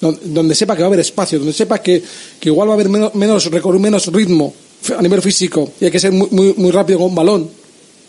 donde, 0.00 0.20
donde 0.24 0.54
sepa 0.54 0.74
que 0.74 0.82
va 0.82 0.86
a 0.86 0.88
haber 0.88 1.00
espacio, 1.00 1.38
donde 1.38 1.52
sepa 1.52 1.78
que, 1.80 2.02
que 2.40 2.48
igual 2.48 2.68
va 2.68 2.72
a 2.72 2.74
haber 2.74 2.88
menos, 2.88 3.14
menos, 3.14 3.50
menos 3.78 4.06
ritmo 4.12 4.52
a 4.98 5.00
nivel 5.02 5.22
físico 5.22 5.70
y 5.80 5.84
hay 5.84 5.90
que 5.92 6.00
ser 6.00 6.10
muy, 6.12 6.26
muy, 6.32 6.54
muy 6.56 6.70
rápido 6.72 6.98
con 6.98 7.08
un 7.10 7.14
balón 7.14 7.48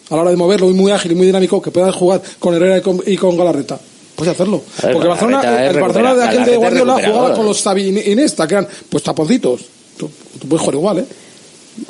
a 0.09 0.15
la 0.15 0.21
hora 0.23 0.31
de 0.31 0.37
moverlo 0.37 0.69
y 0.69 0.73
muy 0.73 0.91
ágil 0.91 1.11
y 1.11 1.15
muy 1.15 1.27
dinámico 1.27 1.61
que 1.61 1.69
pueda 1.71 1.91
jugar 1.91 2.21
con 2.39 2.55
Herrera 2.55 2.79
y 2.79 2.81
con, 2.81 3.01
y 3.05 3.15
con 3.15 3.37
Galarreta. 3.37 3.79
Puedes 4.15 4.33
hacerlo. 4.33 4.61
Ver, 4.83 4.93
Porque 4.93 5.07
Barcelona, 5.07 5.65
es 5.65 5.75
el 5.75 5.81
Barcelona 5.81 6.15
de 6.15 6.23
aquel 6.23 6.45
de 6.45 6.57
Guardiola 6.57 6.93
jugaba 7.05 7.33
con 7.33 7.45
los 7.45 7.65
Iniesta, 7.77 8.47
que 8.47 8.53
eran 8.53 8.67
pues 8.89 9.03
taponcitos. 9.03 9.61
Tú, 9.97 10.09
tú 10.39 10.47
puedes 10.47 10.61
jugar 10.61 10.75
igual, 10.75 10.99
¿eh? 10.99 11.05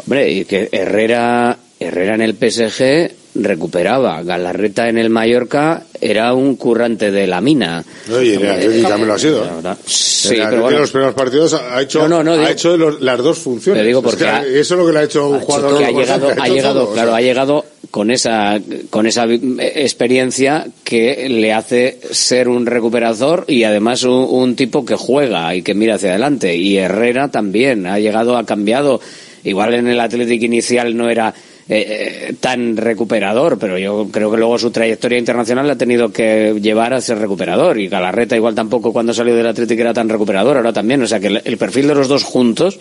Hombre, 0.05 0.31
y 0.31 0.45
que 0.45 0.69
Herrera, 0.71 1.57
Herrera 1.79 2.15
en 2.15 2.21
el 2.21 2.33
PSG 2.35 3.11
recuperaba. 3.35 4.21
Galarreta 4.23 4.87
en 4.87 4.97
el 4.97 5.09
Mallorca 5.09 5.83
era 5.99 6.33
un 6.33 6.55
currante 6.55 7.11
de 7.11 7.27
la 7.27 7.41
mina. 7.41 7.83
Oye, 8.15 8.35
y, 8.35 8.79
y 8.79 8.83
también 8.83 9.07
lo 9.07 9.13
ha 9.15 9.19
sido. 9.19 9.45
Sí, 9.85 10.35
En 10.35 10.43
pero 10.45 10.55
en 10.55 10.61
bueno. 10.61 10.79
los 10.79 10.91
primeros 10.91 11.15
partidos 11.15 11.53
ha 11.53 11.81
hecho, 11.81 12.07
No, 12.07 12.07
no, 12.07 12.23
no, 12.23 12.31
ha 12.33 12.37
digo- 12.37 12.49
hecho 12.49 12.77
los- 12.77 13.01
las 13.01 13.17
dos 13.19 13.37
funciones. 13.39 13.85
Es 13.85 14.15
que 14.15 14.25
ha- 14.25 14.43
eso 14.45 14.73
es 14.75 14.79
lo 14.79 14.85
que 14.87 14.93
le 14.93 14.99
ha 14.99 15.03
hecho 15.03 15.27
un 15.29 15.39
jugador. 15.41 15.83
ha 15.83 15.91
llegado, 15.91 16.29
ha 16.29 16.47
llegado, 16.47 16.79
todo, 16.81 16.89
o 16.91 16.93
claro, 16.93 17.09
sea. 17.09 17.17
ha 17.17 17.21
llegado 17.21 17.65
con 17.93 18.09
esa, 18.09 18.59
con 18.89 19.05
esa 19.05 19.27
vi- 19.27 19.39
experiencia 19.59 20.65
que 20.83 21.29
le 21.29 21.53
hace 21.53 21.99
ser 22.09 22.49
un 22.49 22.65
recuperador 22.65 23.45
y 23.47 23.65
además 23.65 24.01
un, 24.03 24.25
un 24.31 24.55
tipo 24.55 24.83
que 24.83 24.95
juega 24.95 25.53
y 25.53 25.61
que 25.61 25.75
mira 25.75 25.93
hacia 25.93 26.09
adelante. 26.09 26.55
Y 26.55 26.75
Herrera 26.77 27.29
también 27.29 27.85
ha 27.85 27.99
llegado, 27.99 28.35
ha 28.35 28.47
cambiado. 28.47 28.99
Igual 29.43 29.75
en 29.75 29.87
el 29.87 29.99
Atlético 29.99 30.43
inicial 30.43 30.97
no 30.97 31.07
era 31.07 31.35
eh, 31.69 32.29
eh, 32.29 32.33
tan 32.39 32.77
recuperador, 32.77 33.59
pero 33.59 33.77
yo 33.77 34.07
creo 34.11 34.31
que 34.31 34.37
luego 34.37 34.57
su 34.57 34.71
trayectoria 34.71 35.19
internacional 35.19 35.67
le 35.67 35.73
ha 35.73 35.77
tenido 35.77 36.11
que 36.11 36.57
llevar 36.59 36.95
a 36.95 36.99
ser 36.99 37.19
recuperador. 37.19 37.79
Y 37.79 37.89
Galarreta 37.89 38.35
igual 38.35 38.55
tampoco 38.55 38.91
cuando 38.91 39.13
salió 39.13 39.35
del 39.35 39.45
Atlético 39.45 39.81
era 39.81 39.93
tan 39.93 40.09
recuperador, 40.09 40.57
ahora 40.57 40.73
también. 40.73 41.03
O 41.03 41.07
sea 41.07 41.19
que 41.19 41.27
el 41.27 41.57
perfil 41.57 41.89
de 41.89 41.93
los 41.93 42.07
dos 42.07 42.23
juntos 42.23 42.79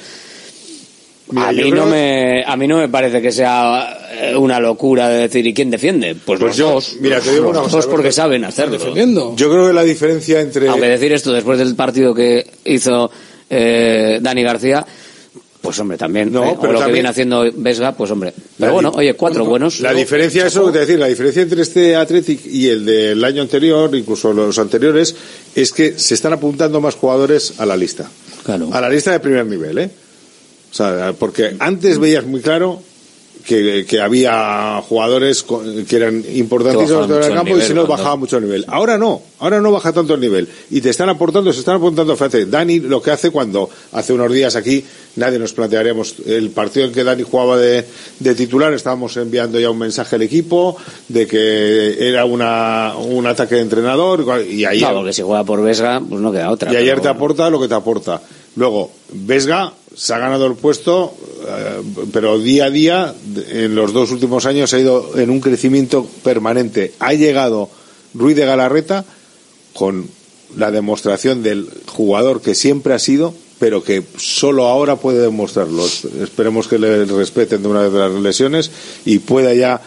Mira, 1.32 1.48
a 1.48 1.52
mí, 1.52 1.70
no 1.70 1.86
me, 1.86 2.44
a 2.46 2.56
mí 2.56 2.66
no 2.68 2.76
me 2.78 2.88
parece 2.88 3.20
que 3.22 3.32
sea 3.32 3.98
eh, 4.12 4.36
una 4.36 4.60
locura 4.60 5.08
de 5.08 5.22
decir 5.22 5.46
¿y 5.46 5.52
quién 5.54 5.70
defiende? 5.70 6.14
Pues, 6.14 6.38
Pues 6.38 6.40
los 6.40 6.56
yo- 6.56 6.70
dos. 6.74 6.96
mira, 7.00 7.20
te 7.20 7.30
digo 7.32 7.44
Los 7.44 7.52
una 7.52 7.60
cosa, 7.62 7.76
dos 7.76 7.86
porque 7.86 8.12
saben 8.12 8.44
hacerlo. 8.44 8.78
Defendiendo. 8.78 9.34
Yo 9.36 9.50
creo 9.50 9.66
que 9.68 9.72
la 9.72 9.82
diferencia 9.84 10.40
entre. 10.40 10.68
Aunque 10.68 10.88
decir 10.88 11.12
esto 11.12 11.32
después 11.32 11.58
del 11.58 11.74
partido 11.74 12.14
que 12.14 12.46
hizo 12.64 13.10
eh, 13.50 14.18
Dani 14.20 14.42
García, 14.42 14.84
pues 15.60 15.78
hombre, 15.78 15.96
también. 15.96 16.32
No, 16.32 16.44
eh, 16.44 16.48
o 16.56 16.60
pero 16.60 16.72
lo 16.72 16.78
que 16.78 16.82
también- 16.84 16.94
viene 16.94 17.08
haciendo 17.08 17.44
Vesga, 17.54 17.92
pues 17.92 18.10
hombre. 18.10 18.32
Pero 18.58 18.72
bueno, 18.74 18.92
oye, 18.96 19.14
cuatro 19.14 19.44
buenos. 19.44 19.80
La 19.80 19.92
diferencia, 19.94 20.46
eso 20.46 20.60
es 20.60 20.66
lo 20.66 20.72
que 20.72 20.78
te 20.78 20.86
decir, 20.86 20.98
la 20.98 21.06
diferencia 21.06 21.42
entre 21.42 21.62
este 21.62 21.94
Athletic 21.96 22.44
y 22.46 22.68
el 22.68 22.84
del 22.84 23.24
año 23.24 23.42
anterior, 23.42 23.94
incluso 23.94 24.32
los 24.32 24.58
anteriores, 24.58 25.14
es 25.54 25.72
que 25.72 25.98
se 25.98 26.14
están 26.14 26.32
apuntando 26.32 26.80
más 26.80 26.94
jugadores 26.96 27.54
a 27.58 27.66
la 27.66 27.76
lista. 27.76 28.10
A 28.72 28.80
la 28.80 28.88
lista 28.88 29.12
de 29.12 29.20
primer 29.20 29.46
nivel, 29.46 29.78
¿eh? 29.78 29.90
O 30.72 30.74
sea, 30.74 31.12
porque 31.18 31.54
antes 31.58 31.98
veías 31.98 32.24
muy 32.24 32.40
claro 32.40 32.80
que, 33.44 33.84
que 33.88 34.00
había 34.00 34.80
jugadores 34.88 35.42
que 35.88 35.96
eran 35.96 36.24
importantísimos 36.32 37.10
en 37.10 37.22
el 37.24 37.34
campo 37.34 37.58
y 37.58 37.60
si 37.62 37.74
no 37.74 37.84
cuando- 37.84 37.88
bajaba 37.88 38.16
mucho 38.16 38.36
el 38.38 38.44
nivel. 38.44 38.64
Ahora 38.68 38.96
no, 38.98 39.20
ahora 39.40 39.60
no 39.60 39.72
baja 39.72 39.92
tanto 39.92 40.14
el 40.14 40.20
nivel. 40.20 40.48
Y 40.70 40.80
te 40.80 40.90
están 40.90 41.08
aportando, 41.08 41.52
se 41.52 41.58
están 41.58 41.76
apuntando, 41.76 42.14
fíjate, 42.14 42.46
Dani 42.46 42.78
lo 42.78 43.02
que 43.02 43.10
hace 43.10 43.30
cuando 43.30 43.68
hace 43.92 44.12
unos 44.12 44.32
días 44.32 44.54
aquí 44.54 44.84
nadie 45.16 45.40
nos 45.40 45.52
plantearíamos 45.54 46.14
el 46.24 46.50
partido 46.50 46.86
en 46.86 46.92
que 46.92 47.02
Dani 47.02 47.24
jugaba 47.24 47.58
de, 47.58 47.84
de 48.20 48.34
titular, 48.36 48.72
estábamos 48.74 49.16
enviando 49.16 49.58
ya 49.58 49.70
un 49.70 49.78
mensaje 49.78 50.14
al 50.16 50.22
equipo 50.22 50.76
de 51.08 51.26
que 51.26 51.96
era 52.08 52.24
una, 52.24 52.94
un 52.96 53.26
ataque 53.26 53.56
de 53.56 53.62
entrenador 53.62 54.24
y 54.48 54.64
ayer, 54.64 54.88
No, 54.88 54.94
porque 54.98 55.12
si 55.12 55.22
juega 55.22 55.42
por 55.42 55.62
Vesga, 55.64 56.00
pues 56.00 56.20
no 56.20 56.30
queda 56.30 56.48
otra. 56.48 56.72
y 56.72 56.76
ayer 56.76 56.92
pero- 56.94 57.02
te 57.02 57.08
aporta 57.08 57.50
lo 57.50 57.60
que 57.60 57.66
te 57.66 57.74
aporta. 57.74 58.22
Luego, 58.54 58.92
Vesga 59.12 59.72
se 59.94 60.14
ha 60.14 60.18
ganado 60.18 60.46
el 60.46 60.54
puesto, 60.54 61.14
eh, 61.46 61.82
pero 62.12 62.38
día 62.38 62.66
a 62.66 62.70
día, 62.70 63.14
de- 63.24 63.64
en 63.64 63.74
los 63.74 63.92
dos 63.92 64.10
últimos 64.10 64.46
años, 64.46 64.72
ha 64.74 64.78
ido 64.78 65.18
en 65.18 65.30
un 65.30 65.40
crecimiento 65.40 66.06
permanente. 66.22 66.92
Ha 66.98 67.14
llegado 67.14 67.68
Ruiz 68.14 68.36
de 68.36 68.46
Galarreta 68.46 69.04
con 69.72 70.06
la 70.56 70.70
demostración 70.70 71.42
del 71.42 71.68
jugador 71.86 72.40
que 72.42 72.54
siempre 72.54 72.94
ha 72.94 72.98
sido, 72.98 73.34
pero 73.58 73.82
que 73.82 74.02
solo 74.18 74.66
ahora 74.66 74.96
puede 74.96 75.20
demostrarlo. 75.20 75.84
Esperemos 76.22 76.68
que 76.68 76.78
le 76.78 77.04
respeten 77.06 77.62
de 77.62 77.68
una 77.68 77.82
vez 77.82 77.92
las 77.92 78.12
lesiones 78.12 78.70
y 79.04 79.18
pueda 79.20 79.54
ya 79.54 79.80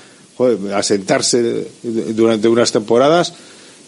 asentarse 0.74 1.68
durante 1.84 2.48
unas 2.48 2.72
temporadas 2.72 3.34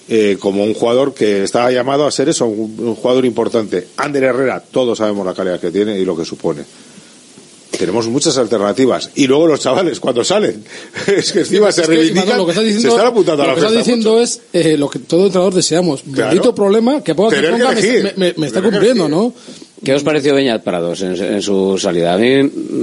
eh, 0.09 0.37
como 0.39 0.63
un 0.63 0.73
jugador 0.73 1.13
que 1.13 1.43
estaba 1.43 1.71
llamado 1.71 2.05
a 2.07 2.11
ser 2.11 2.29
eso, 2.29 2.45
un, 2.45 2.75
un 2.79 2.95
jugador 2.95 3.25
importante. 3.25 3.87
Ander 3.97 4.23
Herrera, 4.23 4.63
todos 4.71 4.97
sabemos 4.97 5.25
la 5.25 5.33
calidad 5.33 5.59
que 5.59 5.71
tiene 5.71 5.97
y 5.99 6.05
lo 6.05 6.15
que 6.15 6.23
supone. 6.25 6.63
Tenemos 7.77 8.07
muchas 8.07 8.35
alternativas. 8.39 9.11
Y 9.15 9.27
luego 9.27 9.45
los 9.45 9.59
chavales, 9.59 9.99
cuando 9.99 10.23
salen, 10.23 10.63
es 11.07 11.31
que 11.31 11.39
encima 11.39 11.71
se 11.71 11.81
que, 11.81 11.87
reivindican, 11.87 12.37
lo 12.37 12.45
que 12.45 12.51
estás 12.53 12.63
se 12.63 12.67
diciendo, 12.73 12.95
están 12.95 13.07
apuntando 13.11 13.43
a 13.43 13.45
lo 13.45 13.51
la 13.51 13.55
que 13.55 13.59
estás 13.67 13.83
fiesta. 13.83 13.91
diciendo 13.91 14.19
es 14.21 14.41
eh, 14.53 14.77
lo 14.77 14.89
que 14.89 14.99
todo 14.99 15.25
entrenador 15.27 15.53
deseamos. 15.53 16.01
Claro. 16.01 16.29
Bendito 16.31 16.55
problema 16.55 17.03
que 17.03 17.13
ponga 17.13 17.35
que 17.35 17.41
que 17.41 17.51
ponga 17.51 17.71
me, 17.73 17.79
elegir. 17.79 18.13
me- 18.17 18.33
me 18.35 18.47
está 18.47 18.61
que 18.61 18.69
cumpliendo. 18.69 19.07
¿no? 19.09 19.31
¿Qué 19.83 19.93
os 19.93 20.01
pareció 20.01 20.33
Beñat 20.33 20.63
Prados 20.63 21.01
en, 21.03 21.15
en 21.23 21.41
su 21.41 21.77
salida? 21.77 22.13
A 22.13 22.17
mí, 22.17 22.33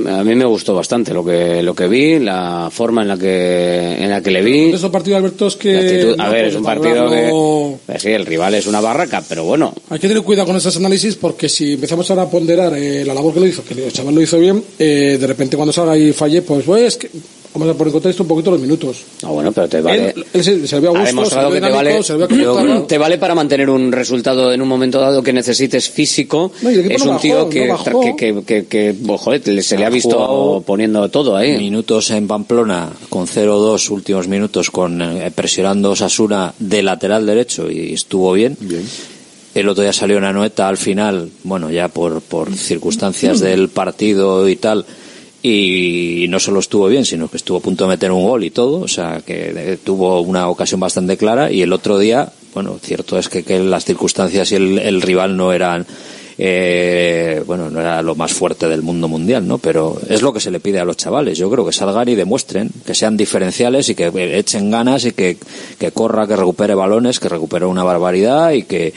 a 0.08 0.22
mí 0.22 0.34
me 0.36 0.44
gustó 0.44 0.74
bastante 0.74 1.12
lo 1.12 1.24
que, 1.24 1.60
lo 1.62 1.74
que 1.74 1.88
vi, 1.88 2.20
la 2.20 2.68
forma 2.70 3.02
en 3.02 3.08
la 3.08 3.18
que, 3.18 3.96
en 3.98 4.08
la 4.10 4.22
que 4.22 4.30
le 4.30 4.42
vi. 4.42 4.70
Esos 4.72 4.90
partidos, 4.92 5.18
Alberto, 5.18 5.48
es 5.48 5.56
que... 5.56 5.76
actitud. 5.76 6.20
A 6.20 6.26
no 6.26 6.32
ver, 6.32 6.44
es 6.46 6.54
un 6.54 6.62
partido 6.62 7.10
que. 7.10 7.16
valorarlo- 7.30 7.78
pues 7.84 8.00
sí, 8.02 8.10
el 8.10 8.24
rival 8.24 8.54
es 8.54 8.66
una 8.68 8.80
barraca, 8.80 9.22
pero 9.28 9.42
bueno. 9.44 9.74
Hay 9.90 9.98
que 9.98 10.06
tener 10.06 10.22
cuidado 10.22 10.46
con 10.46 10.56
esos 10.56 10.76
análisis 10.76 11.16
porque 11.16 11.48
si 11.48 11.72
empezamos 11.74 12.08
ahora 12.10 12.22
a 12.22 12.30
ponderar 12.30 12.72
eh, 12.76 13.04
la 13.04 13.12
labor 13.12 13.34
que 13.34 13.40
lo 13.40 13.46
hizo, 13.46 13.64
que 13.64 13.74
el 13.74 13.92
chaval 13.92 14.14
lo 14.14 14.22
hizo 14.22 14.38
bien, 14.38 14.62
eh, 14.78 15.18
de 15.20 15.26
repente 15.26 15.56
cuando 15.56 15.72
salga 15.72 15.98
y 15.98 16.12
falle, 16.12 16.42
pues, 16.42 16.64
pues 16.64 16.96
que 16.96 17.10
vamos 17.54 17.68
a 17.68 17.78
poner 17.78 17.86
en 17.88 17.92
contexto 17.92 18.22
un 18.24 18.28
poquito 18.28 18.50
los 18.50 18.60
minutos. 18.60 19.04
Ah, 19.22 19.28
bueno, 19.28 19.52
pero 19.52 19.68
te 19.68 19.80
vale. 19.80 20.10
Él, 20.10 20.26
él 20.32 20.44
se, 20.44 20.66
se 20.66 20.74
le 20.74 20.80
ve 20.80 20.88
a 20.88 20.90
ha 20.90 20.92
gusto, 20.92 21.06
se 21.06 21.12
demostrado 21.12 21.50
le 21.50 21.60
que 21.60 21.66
te 21.66 21.72
vale, 21.72 22.02
se 22.02 22.86
te 22.88 22.98
vale 22.98 23.18
para 23.18 23.34
mantener 23.34 23.70
un 23.70 23.92
resultado 23.92 24.52
en 24.52 24.60
un 24.60 24.68
momento 24.68 25.00
dado 25.00 25.22
que 25.22 25.32
necesites 25.32 25.88
físico. 25.88 26.52
No, 26.62 26.70
es 26.70 26.98
no 26.98 27.04
un 27.04 27.10
bajó, 27.10 27.20
tío 27.20 27.38
no 27.38 27.48
que, 27.48 27.68
bajó. 27.68 28.00
que, 28.00 28.16
que, 28.16 28.42
que, 28.44 28.66
que, 28.66 28.94
oh, 29.08 29.16
joder, 29.16 29.62
se 29.62 29.78
le 29.78 29.84
ha 29.84 29.90
visto 29.90 30.62
poniendo 30.66 31.08
todo 31.08 31.36
ahí. 31.36 31.56
Minutos 31.58 32.10
en 32.10 32.26
Pamplona 32.26 32.90
con 33.08 33.26
0-2 33.26 33.90
últimos 33.90 34.28
minutos 34.28 34.70
con 34.70 35.00
eh, 35.00 35.30
presionando 35.34 35.92
Osasuna 35.92 36.52
de 36.58 36.82
lateral 36.82 37.24
derecho 37.24 37.70
y 37.70 37.92
estuvo 37.92 38.32
bien. 38.32 38.56
El 39.54 39.68
otro 39.68 39.84
día 39.84 39.92
salió 39.92 40.18
una 40.18 40.32
noeta 40.32 40.66
al 40.66 40.76
final, 40.76 41.30
bueno, 41.44 41.70
ya 41.70 41.86
por, 41.86 42.20
por 42.20 42.52
circunstancias 42.52 43.38
del 43.38 43.68
partido 43.68 44.48
y 44.48 44.56
tal, 44.56 44.84
y 45.46 46.24
no 46.30 46.40
solo 46.40 46.60
estuvo 46.60 46.86
bien, 46.86 47.04
sino 47.04 47.28
que 47.28 47.36
estuvo 47.36 47.58
a 47.58 47.60
punto 47.60 47.84
de 47.84 47.90
meter 47.90 48.10
un 48.10 48.24
gol 48.26 48.44
y 48.44 48.50
todo, 48.50 48.80
o 48.80 48.88
sea, 48.88 49.20
que 49.20 49.52
eh, 49.54 49.76
tuvo 49.76 50.22
una 50.22 50.48
ocasión 50.48 50.80
bastante 50.80 51.18
clara 51.18 51.52
y 51.52 51.60
el 51.60 51.74
otro 51.74 51.98
día, 51.98 52.32
bueno, 52.54 52.78
cierto 52.80 53.18
es 53.18 53.28
que, 53.28 53.42
que 53.42 53.58
las 53.58 53.84
circunstancias 53.84 54.52
y 54.52 54.54
el, 54.54 54.78
el 54.78 55.02
rival 55.02 55.36
no 55.36 55.52
eran 55.52 55.86
eh, 56.36 57.42
bueno, 57.46 57.70
no 57.70 57.80
era 57.80 58.02
lo 58.02 58.14
más 58.14 58.32
fuerte 58.32 58.68
del 58.68 58.82
mundo 58.82 59.08
mundial, 59.08 59.46
¿no? 59.46 59.58
Pero 59.58 59.98
es 60.08 60.22
lo 60.22 60.32
que 60.32 60.40
se 60.40 60.50
le 60.50 60.60
pide 60.60 60.80
a 60.80 60.84
los 60.84 60.96
chavales. 60.96 61.38
Yo 61.38 61.50
creo 61.50 61.64
que 61.64 61.72
salgan 61.72 62.08
y 62.08 62.14
demuestren, 62.14 62.70
que 62.84 62.94
sean 62.94 63.16
diferenciales 63.16 63.88
y 63.88 63.94
que 63.94 64.10
echen 64.38 64.70
ganas 64.70 65.04
y 65.04 65.12
que, 65.12 65.36
que 65.78 65.92
corra, 65.92 66.26
que 66.26 66.36
recupere 66.36 66.74
balones, 66.74 67.20
que 67.20 67.28
recupere 67.28 67.66
una 67.66 67.84
barbaridad 67.84 68.52
y 68.52 68.64
que, 68.64 68.92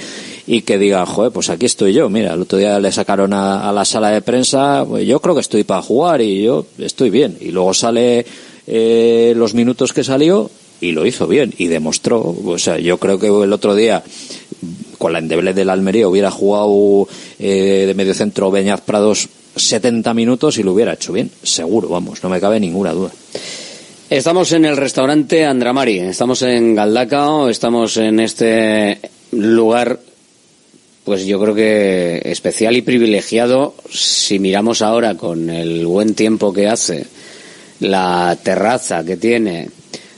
y 0.48 0.62
que 0.62 0.78
digan, 0.78 1.06
joder, 1.06 1.32
pues 1.32 1.50
aquí 1.50 1.66
estoy 1.66 1.94
yo. 1.94 2.10
Mira, 2.10 2.34
el 2.34 2.42
otro 2.42 2.58
día 2.58 2.80
le 2.80 2.92
sacaron 2.92 3.34
a, 3.34 3.70
a 3.70 3.72
la 3.72 3.86
sala 3.86 4.10
de 4.10 4.22
prensa, 4.22 4.86
pues 4.88 5.06
yo 5.06 5.20
creo 5.20 5.36
que 5.36 5.42
estoy 5.42 5.64
para 5.64 5.82
jugar 5.82 6.22
y 6.22 6.44
yo 6.44 6.66
estoy 6.80 7.10
bien. 7.10 7.38
Y 7.40 7.52
luego 7.52 7.74
sale 7.74 8.26
eh, 8.68 9.34
los 9.36 9.54
minutos 9.54 9.94
que 9.94 10.04
salió 10.04 10.52
y 10.82 10.92
lo 10.92 11.06
hizo 11.06 11.28
bien 11.28 11.54
y 11.58 11.68
demostró. 11.68 12.36
O 12.46 12.58
sea, 12.58 12.78
yo 12.78 12.98
creo 12.98 13.18
que 13.18 13.28
el 13.28 13.54
otro 13.54 13.76
día 13.76 14.04
con 14.98 15.14
la 15.14 15.20
endeble 15.20 15.54
del 15.54 15.70
Almería 15.70 16.08
hubiera 16.08 16.32
jugado 16.32 17.08
eh, 17.40 17.86
de 17.88 17.94
medio 17.94 18.14
centro 18.14 18.52
Beñaz 18.52 18.82
Prados 18.82 19.30
70 19.56 20.14
minutos 20.14 20.58
y 20.58 20.64
lo 20.64 20.74
hubiera 20.74 20.94
hecho 20.94 21.14
bien, 21.14 21.32
seguro, 21.44 21.90
vamos, 21.90 22.24
no 22.24 22.30
me 22.30 22.40
cabe 22.40 22.60
ninguna 22.60 22.94
duda. 22.94 23.12
Estamos 24.10 24.52
en 24.54 24.66
el 24.66 24.78
restaurante 24.78 25.46
Andramari, 25.46 26.00
estamos 26.00 26.42
en 26.42 26.76
Galdacao, 26.76 27.50
estamos 27.50 27.98
en 27.98 28.20
este 28.22 29.00
lugar, 29.32 30.00
pues 31.04 31.26
yo 31.26 31.42
creo 31.42 31.54
que 31.54 32.22
especial 32.24 32.78
y 32.78 32.82
privilegiado 32.82 33.76
si 33.90 34.40
miramos 34.40 34.82
ahora 34.82 35.16
con 35.16 35.50
el 35.50 35.86
buen 35.86 36.16
tiempo 36.16 36.54
que 36.54 36.68
hace, 36.68 37.06
la 37.82 38.38
terraza 38.42 39.04
que 39.04 39.18
tiene, 39.18 39.70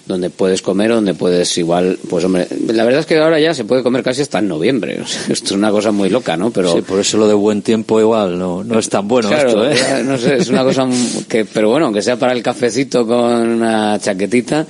donde 0.10 0.32
puedes 0.32 0.64
comer, 0.64 0.90
donde 0.90 1.14
puedes 1.14 1.56
igual, 1.60 2.00
pues 2.10 2.26
hombre, 2.26 2.48
la 2.68 2.84
verdad 2.84 3.02
es 3.02 3.06
que 3.06 3.20
ahora 3.20 3.40
ya 3.40 3.54
se 3.54 3.64
puede 3.64 3.84
comer 3.84 4.02
casi 4.02 4.24
hasta 4.24 4.40
en 4.40 4.48
noviembre, 4.48 5.00
o 5.04 5.06
sea, 5.06 5.22
esto 5.30 5.46
es 5.46 5.52
una 5.52 5.70
cosa 5.70 5.92
muy 5.92 6.10
loca, 6.10 6.36
¿no? 6.36 6.50
Pero 6.50 6.74
Sí, 6.74 6.82
por 6.82 7.00
eso 7.00 7.20
lo 7.20 7.28
de 7.28 7.36
buen 7.36 7.62
tiempo 7.62 8.00
igual 8.00 8.40
no, 8.40 8.64
no 8.64 8.80
es 8.80 8.90
tan 8.90 9.08
bueno 9.08 9.30
Claro, 9.30 9.66
esto, 9.66 9.98
¿eh? 9.98 10.04
no 10.04 10.18
sé, 10.18 10.38
es 10.38 10.50
una 10.50 10.64
cosa 10.64 10.88
que, 11.30 11.46
pero 11.46 11.70
bueno, 11.70 11.86
aunque 11.86 12.02
sea 12.02 12.18
para 12.18 12.34
el 12.34 12.42
cafecito 12.42 13.06
con 13.06 13.22
una 13.22 14.00
chaquetita, 14.00 14.66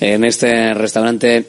en 0.00 0.24
este 0.24 0.74
restaurante 0.74 1.46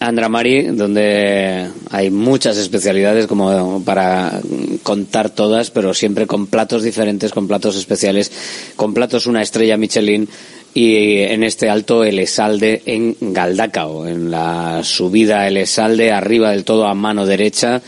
Andramari, 0.00 0.62
donde 0.68 1.68
hay 1.90 2.10
muchas 2.10 2.56
especialidades 2.56 3.26
como 3.26 3.82
para 3.84 4.40
contar 4.82 5.30
todas, 5.30 5.70
pero 5.70 5.92
siempre 5.92 6.26
con 6.26 6.46
platos 6.46 6.82
diferentes, 6.82 7.30
con 7.30 7.46
platos 7.46 7.76
especiales, 7.76 8.32
con 8.74 8.94
platos 8.94 9.26
una 9.26 9.42
estrella 9.42 9.76
Michelin 9.76 10.28
y 10.74 11.20
en 11.20 11.44
este 11.44 11.70
alto 11.70 12.02
Elesalde 12.02 12.82
en 12.84 13.16
Galdacao, 13.20 14.08
en 14.08 14.32
la 14.32 14.82
subida 14.82 15.46
Elesalde, 15.46 16.10
arriba 16.10 16.50
del 16.50 16.64
todo 16.64 16.88
a 16.88 16.94
mano 16.94 17.26
derecha, 17.26 17.80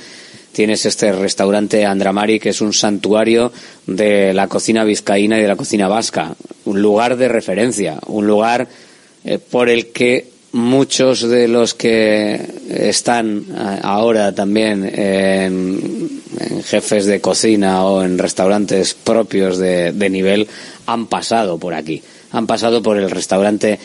tienes 0.52 0.86
este 0.86 1.10
restaurante 1.10 1.84
Andramari, 1.84 2.38
que 2.38 2.50
es 2.50 2.60
un 2.60 2.72
santuario 2.72 3.52
de 3.88 4.32
la 4.32 4.46
cocina 4.46 4.84
vizcaína 4.84 5.36
y 5.36 5.42
de 5.42 5.48
la 5.48 5.56
cocina 5.56 5.88
vasca, 5.88 6.36
un 6.64 6.80
lugar 6.80 7.16
de 7.16 7.26
referencia, 7.26 7.98
un 8.06 8.28
lugar 8.28 8.68
eh, 9.24 9.38
por 9.38 9.68
el 9.68 9.88
que 9.88 10.28
muchos 10.52 11.28
de 11.28 11.48
los 11.48 11.74
que 11.74 12.40
están 12.70 13.46
eh, 13.50 13.80
ahora 13.82 14.32
también 14.32 14.88
en, 14.94 16.22
jefes 16.64 17.06
de 17.06 17.20
cocina 17.20 17.84
o 17.84 18.02
en 18.02 18.18
restaurantes 18.18 18.94
propios 18.94 19.58
de 19.58 20.10
nivel 20.10 20.46
han 20.86 21.06
pasado 21.06 21.58
por 21.58 21.74
aquí, 21.74 22.02
han 22.36 22.46
pasado 22.46 22.82
por 22.82 22.96
el 22.96 23.10
restaurante 23.10 23.78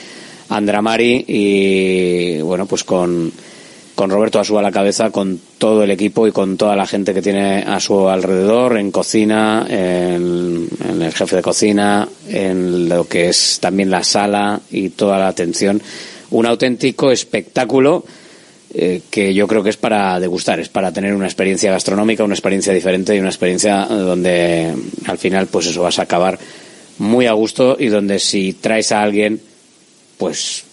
Andramari 0.50 1.24
y 1.28 2.42
bueno, 2.42 2.66
pues 2.66 2.84
con 2.84 3.32
con 3.96 4.10
Roberto 4.10 4.40
Asú 4.40 4.58
a 4.58 4.62
la 4.62 4.72
cabeza, 4.72 5.12
con 5.12 5.40
todo 5.58 5.84
el 5.84 5.92
equipo 5.92 6.26
y 6.26 6.32
con 6.32 6.58
toda 6.58 6.76
la 6.76 6.88
gente 6.88 7.14
que 7.14 7.22
tiene 7.22 7.62
a 7.62 7.80
su 7.80 8.10
alrededor, 8.10 8.78
en 8.78 8.90
cocina, 8.90 9.66
en, 9.70 10.68
en 10.90 11.02
el 11.02 11.14
jefe 11.14 11.36
de 11.36 11.42
cocina, 11.42 12.08
en 12.28 12.90
lo 12.90 13.08
que 13.08 13.30
es 13.30 13.60
también 13.60 13.92
la 13.92 14.04
sala 14.04 14.60
y 14.72 14.90
toda 14.90 15.20
la 15.20 15.28
atención. 15.28 15.82
Un 16.32 16.46
auténtico 16.46 17.12
espectáculo 17.12 18.04
eh, 18.74 19.02
que 19.12 19.34
yo 19.34 19.48
creo 19.48 19.62
que 19.62 19.70
es 19.70 19.78
para 19.78 20.20
degustar, 20.20 20.60
es 20.62 20.70
para 20.70 20.94
tener 20.94 21.14
una 21.14 21.26
experiencia 21.26 21.72
gastronómica, 21.72 22.24
una 22.24 22.36
experiencia 22.36 22.74
diferente 22.74 23.16
y 23.16 23.20
una 23.20 23.30
experiencia 23.30 23.86
donde 23.86 24.74
al 25.06 25.18
final 25.18 25.48
pues 25.48 25.68
eso 25.68 25.82
vas 25.82 26.00
a 26.00 26.04
acabar 26.04 26.40
muy 27.02 27.26
a 27.26 27.34
gusto 27.34 27.76
y 27.80 27.88
donde 27.88 28.20
si 28.20 28.54
traes 28.54 28.92
a 28.92 29.02
alguien 29.02 29.42
pues 30.18 30.64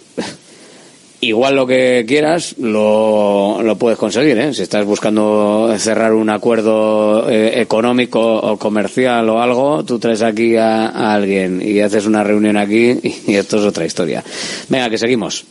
igual 1.20 1.56
lo 1.56 1.66
que 1.66 2.04
quieras 2.06 2.56
lo, 2.58 3.62
lo 3.62 3.76
puedes 3.76 3.98
conseguir. 3.98 4.38
¿eh? 4.38 4.54
Si 4.54 4.62
estás 4.62 4.84
buscando 4.84 5.74
cerrar 5.78 6.12
un 6.12 6.30
acuerdo 6.30 7.28
eh, 7.30 7.60
económico 7.60 8.20
o 8.20 8.58
comercial 8.58 9.28
o 9.30 9.40
algo, 9.40 9.84
tú 9.84 9.98
traes 9.98 10.22
aquí 10.22 10.56
a, 10.56 10.88
a, 10.88 11.14
alguien 11.14 11.62
y 11.64 11.80
haces 11.80 12.06
una 12.06 12.22
reunión 12.22 12.56
aquí 12.56 13.00
y 13.26 13.34
esto 13.34 13.58
es 13.58 13.64
otra 13.64 13.86
historia. 13.86 14.22
Venga, 14.68 14.90
que 14.90 14.98
seguimos. 14.98 15.44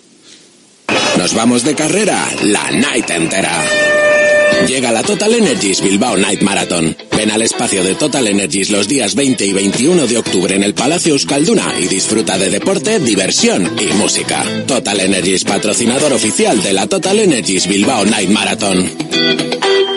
Nos 1.18 1.34
vamos 1.34 1.64
de 1.64 1.74
carrera 1.74 2.28
la 2.44 2.70
night 2.72 3.10
entera. 3.10 3.87
Llega 4.66 4.92
la 4.92 5.04
Total 5.04 5.34
Energies 5.34 5.82
Bilbao 5.82 6.18
Night 6.18 6.42
Marathon. 6.42 6.96
Ven 7.16 7.32
al 7.32 7.42
espacio 7.42 7.84
de 7.84 7.96
Total 7.96 8.28
Energies 8.28 8.70
los 8.70 8.88
días 8.88 9.16
20 9.16 9.46
y 9.46 9.54
21 9.54 10.08
de 10.08 10.18
octubre 10.18 10.56
en 10.56 10.64
el 10.64 10.74
Palacio 10.74 11.14
Euskalduna 11.14 11.76
y 11.80 11.88
disfruta 11.88 12.38
de 12.38 12.50
deporte, 12.50 13.00
diversión 13.00 13.72
y 13.80 13.94
música. 13.94 14.44
Total 14.66 15.00
Energies, 15.00 15.44
patrocinador 15.44 16.14
oficial 16.14 16.62
de 16.64 16.74
la 16.74 16.88
Total 16.88 17.20
Energies 17.20 17.68
Bilbao 17.68 18.06
Night 18.06 18.30
Marathon. 18.30 19.97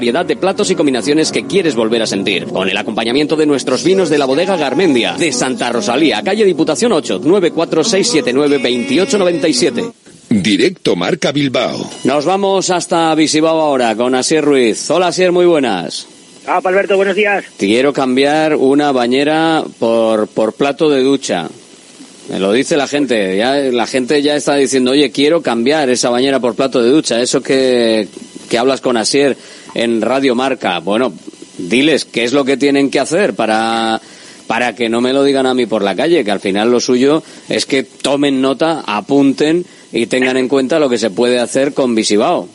variedad 0.01 0.25
de 0.25 0.35
platos 0.35 0.71
y 0.71 0.75
combinaciones 0.75 1.31
que 1.31 1.45
quieres 1.45 1.75
volver 1.75 2.01
a 2.01 2.07
sentir. 2.07 2.47
Con 2.47 2.67
el 2.67 2.75
acompañamiento 2.75 3.35
de 3.35 3.45
nuestros 3.45 3.83
vinos 3.83 4.09
de 4.09 4.17
la 4.17 4.25
bodega 4.25 4.57
Garmendia, 4.57 5.13
de 5.13 5.31
Santa 5.31 5.71
Rosalía, 5.71 6.23
calle 6.23 6.43
Diputación 6.43 6.91
8, 6.91 7.21
946792897. 7.21 9.93
Directo 10.29 10.95
Marca 10.95 11.31
Bilbao. 11.31 11.87
Nos 12.03 12.25
vamos 12.25 12.71
hasta 12.71 13.13
Visibao 13.13 13.61
ahora 13.61 13.95
con 13.95 14.15
Asier 14.15 14.43
Ruiz. 14.43 14.89
Hola 14.89 15.09
Asier, 15.09 15.31
muy 15.31 15.45
buenas. 15.45 16.07
Ah, 16.47 16.59
Alberto, 16.63 16.95
buenos 16.95 17.15
días. 17.15 17.45
Quiero 17.59 17.93
cambiar 17.93 18.55
una 18.55 18.91
bañera 18.91 19.63
por, 19.77 20.27
por 20.29 20.53
plato 20.53 20.89
de 20.89 21.03
ducha. 21.03 21.47
Me 22.31 22.39
lo 22.39 22.51
dice 22.53 22.75
la 22.75 22.87
gente. 22.87 23.37
Ya, 23.37 23.53
la 23.55 23.85
gente 23.85 24.19
ya 24.23 24.35
está 24.35 24.55
diciendo, 24.55 24.89
oye, 24.91 25.11
quiero 25.11 25.43
cambiar 25.43 25.91
esa 25.91 26.09
bañera 26.09 26.39
por 26.39 26.55
plato 26.55 26.81
de 26.81 26.89
ducha. 26.89 27.21
Eso 27.21 27.43
que, 27.43 28.07
que 28.49 28.57
hablas 28.57 28.81
con 28.81 28.97
Asier 28.97 29.37
en 29.73 30.01
Radio 30.01 30.35
Marca. 30.35 30.79
Bueno, 30.79 31.13
diles 31.57 32.05
qué 32.05 32.23
es 32.23 32.33
lo 32.33 32.45
que 32.45 32.57
tienen 32.57 32.89
que 32.89 32.99
hacer 32.99 33.33
para 33.33 34.01
para 34.47 34.75
que 34.75 34.89
no 34.89 34.99
me 34.99 35.13
lo 35.13 35.23
digan 35.23 35.45
a 35.45 35.53
mí 35.53 35.65
por 35.65 35.81
la 35.81 35.95
calle, 35.95 36.25
que 36.25 36.31
al 36.31 36.41
final 36.41 36.69
lo 36.69 36.81
suyo 36.81 37.23
es 37.47 37.65
que 37.65 37.83
tomen 37.83 38.41
nota, 38.41 38.83
apunten 38.85 39.65
y 39.93 40.07
tengan 40.07 40.35
en 40.35 40.49
cuenta 40.49 40.77
lo 40.77 40.89
que 40.89 40.97
se 40.97 41.09
puede 41.09 41.39
hacer 41.39 41.73
con 41.73 41.95
Visibao. 41.95 42.49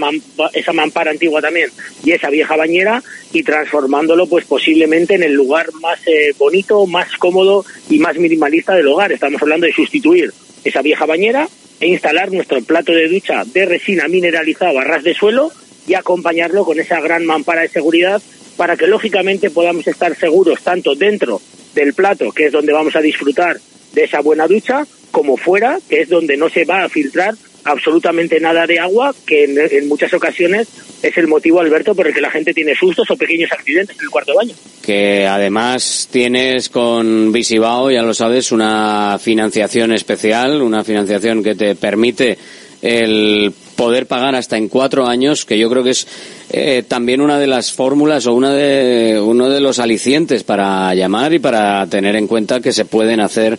esa 0.54 0.72
mampara 0.72 1.10
antigua 1.10 1.40
también 1.40 1.70
y 2.04 2.12
esa 2.12 2.30
vieja 2.30 2.56
bañera 2.56 3.02
y 3.32 3.42
transformándolo 3.42 4.26
pues 4.26 4.44
posiblemente 4.46 5.14
en 5.14 5.22
el 5.22 5.34
lugar 5.34 5.66
más 5.80 6.00
eh, 6.06 6.32
bonito, 6.38 6.86
más 6.86 7.12
cómodo 7.16 7.64
y 7.90 7.98
más 7.98 8.16
minimalista 8.16 8.74
del 8.74 8.88
hogar. 8.88 9.12
Estamos 9.12 9.42
hablando 9.42 9.66
de 9.66 9.72
sustituir 9.72 10.32
esa 10.64 10.82
vieja 10.82 11.06
bañera 11.06 11.48
e 11.80 11.88
instalar 11.88 12.32
nuestro 12.32 12.60
plato 12.62 12.92
de 12.92 13.08
ducha 13.08 13.44
de 13.44 13.66
resina 13.66 14.08
mineralizado 14.08 14.78
a 14.78 14.84
ras 14.84 15.04
de 15.04 15.14
suelo 15.14 15.52
y 15.86 15.94
acompañarlo 15.94 16.64
con 16.64 16.80
esa 16.80 17.00
gran 17.00 17.24
mampara 17.24 17.62
de 17.62 17.68
seguridad 17.68 18.20
para 18.56 18.76
que 18.76 18.86
lógicamente 18.86 19.50
podamos 19.50 19.86
estar 19.86 20.16
seguros 20.16 20.62
tanto 20.62 20.94
dentro 20.94 21.40
del 21.74 21.94
plato, 21.94 22.32
que 22.32 22.46
es 22.46 22.52
donde 22.52 22.72
vamos 22.72 22.96
a 22.96 23.00
disfrutar 23.00 23.58
de 23.92 24.04
esa 24.04 24.20
buena 24.20 24.46
ducha, 24.46 24.86
como 25.12 25.36
fuera, 25.36 25.78
que 25.88 26.00
es 26.00 26.08
donde 26.08 26.36
no 26.36 26.48
se 26.48 26.64
va 26.64 26.82
a 26.82 26.88
filtrar 26.88 27.34
absolutamente 27.64 28.40
nada 28.40 28.66
de 28.66 28.78
agua, 28.78 29.14
que 29.26 29.44
en, 29.44 29.88
muchas 29.88 30.12
ocasiones 30.14 30.68
es 31.02 31.16
el 31.16 31.28
motivo, 31.28 31.60
Alberto, 31.60 31.94
por 31.94 32.06
el 32.06 32.14
que 32.14 32.20
la 32.20 32.30
gente 32.30 32.54
tiene 32.54 32.74
sustos 32.74 33.10
o 33.10 33.16
pequeños 33.16 33.50
accidentes 33.52 33.96
en 33.96 34.04
el 34.04 34.10
cuarto 34.10 34.34
baño. 34.34 34.54
Que 34.82 35.26
además 35.26 36.08
tienes 36.10 36.68
con 36.68 37.32
Visibao, 37.32 37.90
ya 37.90 38.02
lo 38.02 38.14
sabes, 38.14 38.52
una 38.52 39.18
financiación 39.20 39.92
especial, 39.92 40.62
una 40.62 40.84
financiación 40.84 41.42
que 41.42 41.54
te 41.54 41.74
permite 41.74 42.38
el 42.80 43.52
poder 43.76 44.06
pagar 44.06 44.34
hasta 44.34 44.56
en 44.56 44.68
cuatro 44.68 45.06
años, 45.06 45.44
que 45.44 45.58
yo 45.58 45.70
creo 45.70 45.84
que 45.84 45.90
es 45.90 46.06
eh, 46.50 46.82
también 46.86 47.20
una 47.20 47.38
de 47.38 47.46
las 47.46 47.72
fórmulas 47.72 48.26
o 48.26 48.34
una 48.34 48.52
de, 48.52 49.20
uno 49.20 49.48
de 49.48 49.60
los 49.60 49.78
alicientes 49.78 50.42
para 50.42 50.92
llamar 50.94 51.32
y 51.32 51.38
para 51.38 51.86
tener 51.86 52.16
en 52.16 52.26
cuenta 52.26 52.60
que 52.60 52.72
se 52.72 52.84
pueden 52.84 53.20
hacer 53.20 53.58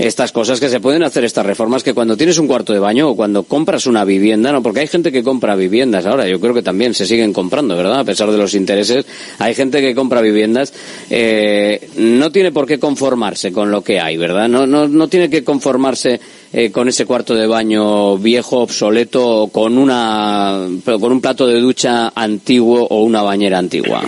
estas 0.00 0.32
cosas 0.32 0.58
que 0.60 0.70
se 0.70 0.80
pueden 0.80 1.02
hacer, 1.02 1.24
estas 1.24 1.44
reformas, 1.44 1.82
que 1.82 1.92
cuando 1.92 2.16
tienes 2.16 2.38
un 2.38 2.46
cuarto 2.46 2.72
de 2.72 2.78
baño 2.78 3.10
o 3.10 3.16
cuando 3.16 3.42
compras 3.42 3.86
una 3.86 4.04
vivienda, 4.04 4.50
no, 4.50 4.62
porque 4.62 4.80
hay 4.80 4.86
gente 4.86 5.12
que 5.12 5.22
compra 5.22 5.54
viviendas 5.54 6.06
ahora, 6.06 6.26
yo 6.26 6.40
creo 6.40 6.54
que 6.54 6.62
también 6.62 6.94
se 6.94 7.04
siguen 7.04 7.34
comprando, 7.34 7.76
¿verdad? 7.76 8.00
A 8.00 8.04
pesar 8.04 8.30
de 8.30 8.38
los 8.38 8.54
intereses, 8.54 9.04
hay 9.38 9.54
gente 9.54 9.82
que 9.82 9.94
compra 9.94 10.22
viviendas, 10.22 10.72
eh, 11.10 11.90
no 11.98 12.32
tiene 12.32 12.50
por 12.50 12.66
qué 12.66 12.78
conformarse 12.78 13.52
con 13.52 13.70
lo 13.70 13.82
que 13.82 14.00
hay, 14.00 14.16
¿verdad? 14.16 14.48
No, 14.48 14.66
no, 14.66 14.88
no 14.88 15.08
tiene 15.08 15.28
que 15.28 15.44
conformarse 15.44 16.18
eh, 16.52 16.70
con 16.70 16.88
ese 16.88 17.04
cuarto 17.04 17.34
de 17.34 17.46
baño 17.46 18.16
viejo, 18.16 18.60
obsoleto, 18.60 19.50
con 19.52 19.76
una, 19.76 20.66
con 20.84 21.12
un 21.12 21.20
plato 21.20 21.46
de 21.46 21.60
ducha 21.60 22.10
antiguo 22.14 22.86
o 22.88 23.02
una 23.02 23.20
bañera 23.22 23.58
antigua. 23.58 24.02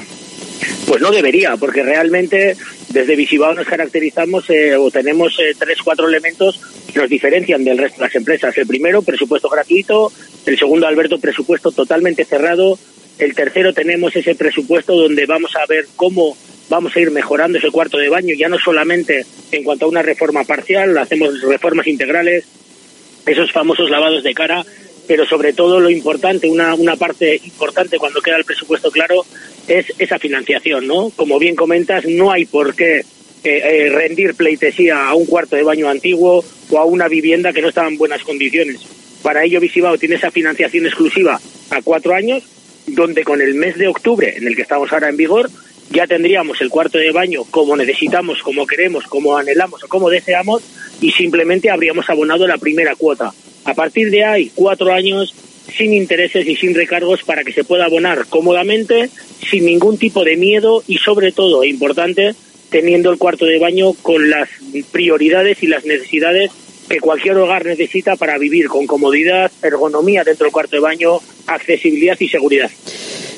Pues 0.87 1.01
no 1.01 1.11
debería, 1.11 1.57
porque 1.57 1.83
realmente 1.83 2.57
desde 2.93 3.17
Visibao 3.17 3.55
nos 3.55 3.67
caracterizamos 3.67 4.49
eh, 4.51 4.77
o 4.77 4.91
tenemos 4.91 5.39
eh, 5.39 5.55
tres, 5.59 5.79
cuatro 5.83 6.09
elementos 6.09 6.61
que 6.93 7.01
nos 7.01 7.09
diferencian 7.09 7.65
del 7.65 7.79
resto 7.79 7.99
de 7.99 8.07
las 8.07 8.15
empresas. 8.15 8.57
El 8.59 8.67
primero, 8.67 9.03
presupuesto 9.03 9.49
gratuito. 9.49 10.13
El 10.45 10.59
segundo, 10.59 10.87
Alberto, 10.87 11.19
presupuesto 11.19 11.73
totalmente 11.73 12.25
cerrado. 12.25 12.79
El 13.19 13.35
tercero, 13.35 13.73
tenemos 13.73 14.15
ese 14.15 14.35
presupuesto 14.35 14.95
donde 14.95 15.27
vamos 15.27 15.53
a 15.57 15.67
ver 15.67 15.87
cómo 15.97 16.37
vamos 16.69 16.97
a 16.97 17.01
ir 17.01 17.11
mejorando 17.11 17.59
ese 17.59 17.71
cuarto 17.71 17.99
de 17.99 18.09
baño, 18.09 18.35
ya 18.35 18.49
no 18.49 18.59
solamente 18.59 19.27
en 19.51 19.63
cuanto 19.63 19.85
a 19.85 19.89
una 19.89 20.01
reforma 20.01 20.45
parcial, 20.45 20.97
hacemos 20.97 21.43
reformas 21.43 21.87
integrales, 21.87 22.45
esos 23.27 23.53
famosos 23.53 23.91
lavados 23.91 24.23
de 24.23 24.33
cara, 24.33 24.65
pero 25.07 25.27
sobre 25.27 25.53
todo 25.53 25.81
lo 25.81 25.91
importante, 25.91 26.49
una, 26.49 26.75
una 26.75 26.97
parte 26.97 27.39
importante 27.45 27.99
cuando 27.99 28.23
queda 28.23 28.39
el 28.39 28.45
presupuesto 28.45 28.91
claro, 28.91 29.27
es 29.69 29.87
esa 29.99 30.19
financiación, 30.19 30.87
¿no? 30.87 31.11
Como 31.11 31.39
bien 31.39 31.57
comentas, 31.57 32.05
no 32.07 32.31
hay 32.31 32.45
por 32.45 32.75
qué 32.75 32.99
eh, 32.99 33.05
eh, 33.45 33.89
rendir 33.91 34.35
pleitesía 34.35 35.09
a 35.09 35.15
un 35.15 35.27
cuarto 35.27 35.57
de 35.57 35.63
baño 35.63 35.89
antiguo 35.89 36.45
o 36.71 36.79
a 36.79 36.85
una 36.85 37.09
vivienda 37.09 37.53
que 37.53 37.63
no 37.63 37.69
estaba 37.69 37.89
en 37.89 37.99
buenas 37.99 38.23
condiciones. 38.23 38.81
Para 39.23 39.45
ello, 39.45 39.61
Visibao 39.61 39.99
tiene 39.99 40.17
esa 40.17 40.31
financiación 40.31 40.87
exclusiva 40.87 41.41
a 41.71 41.83
cuatro 41.83 42.15
años, 42.15 42.43
donde 42.87 43.25
con 43.25 43.41
el 43.41 43.55
mes 43.55 43.79
de 43.79 43.89
octubre, 43.89 44.35
en 44.37 44.47
el 44.47 44.57
que 44.57 44.63
estamos 44.63 44.93
ahora 44.93 45.09
en 45.09 45.17
vigor, 45.17 45.51
ya 45.91 46.07
tendríamos 46.07 46.61
el 46.61 46.71
cuarto 46.71 46.99
de 46.99 47.13
baño 47.13 47.45
como 47.51 47.77
necesitamos, 47.77 48.43
como 48.43 48.67
queremos, 48.67 49.07
como 49.07 49.37
anhelamos 49.37 49.85
o 49.85 49.89
como 49.89 50.11
deseamos, 50.11 50.63
y 51.01 51.13
simplemente 51.13 51.71
habríamos 51.71 52.09
abonado 52.09 52.47
la 52.47 52.59
primera 52.59 52.95
cuota. 52.95 53.33
A 53.65 53.75
partir 53.75 54.11
de 54.11 54.25
ahí, 54.25 54.51
cuatro 54.55 54.93
años 54.93 55.35
sin 55.77 55.95
intereses 55.95 56.47
y 56.47 56.57
sin 56.57 56.75
recargos 56.75 57.23
para 57.23 57.45
que 57.45 57.53
se 57.53 57.65
pueda 57.65 57.87
abonar 57.87 58.27
cómodamente, 58.29 59.11
sin 59.51 59.67
ningún 59.67 59.99
tipo 59.99 60.25
de 60.25 60.37
miedo 60.37 60.83
y 60.87 60.99
sobre 60.99 61.33
todo, 61.33 61.63
e 61.63 61.69
importante, 61.69 62.35
teniendo 62.71 63.11
el 63.11 63.19
cuarto 63.19 63.45
de 63.45 63.59
baño 63.59 63.93
con 63.93 64.31
las 64.31 64.49
prioridades 64.91 65.63
y 65.63 65.67
las 65.67 65.85
necesidades 65.85 66.51
que 66.89 67.01
cualquier 67.01 67.37
hogar 67.37 67.65
necesita 67.65 68.17
para 68.17 68.39
vivir 68.39 68.69
con 68.69 68.87
comodidad, 68.87 69.51
ergonomía 69.63 70.25
dentro 70.25 70.45
del 70.45 70.53
cuarto 70.53 70.77
de 70.77 70.83
baño, 70.83 71.19
accesibilidad 71.47 72.17
y 72.19 72.29
seguridad. 72.29 72.71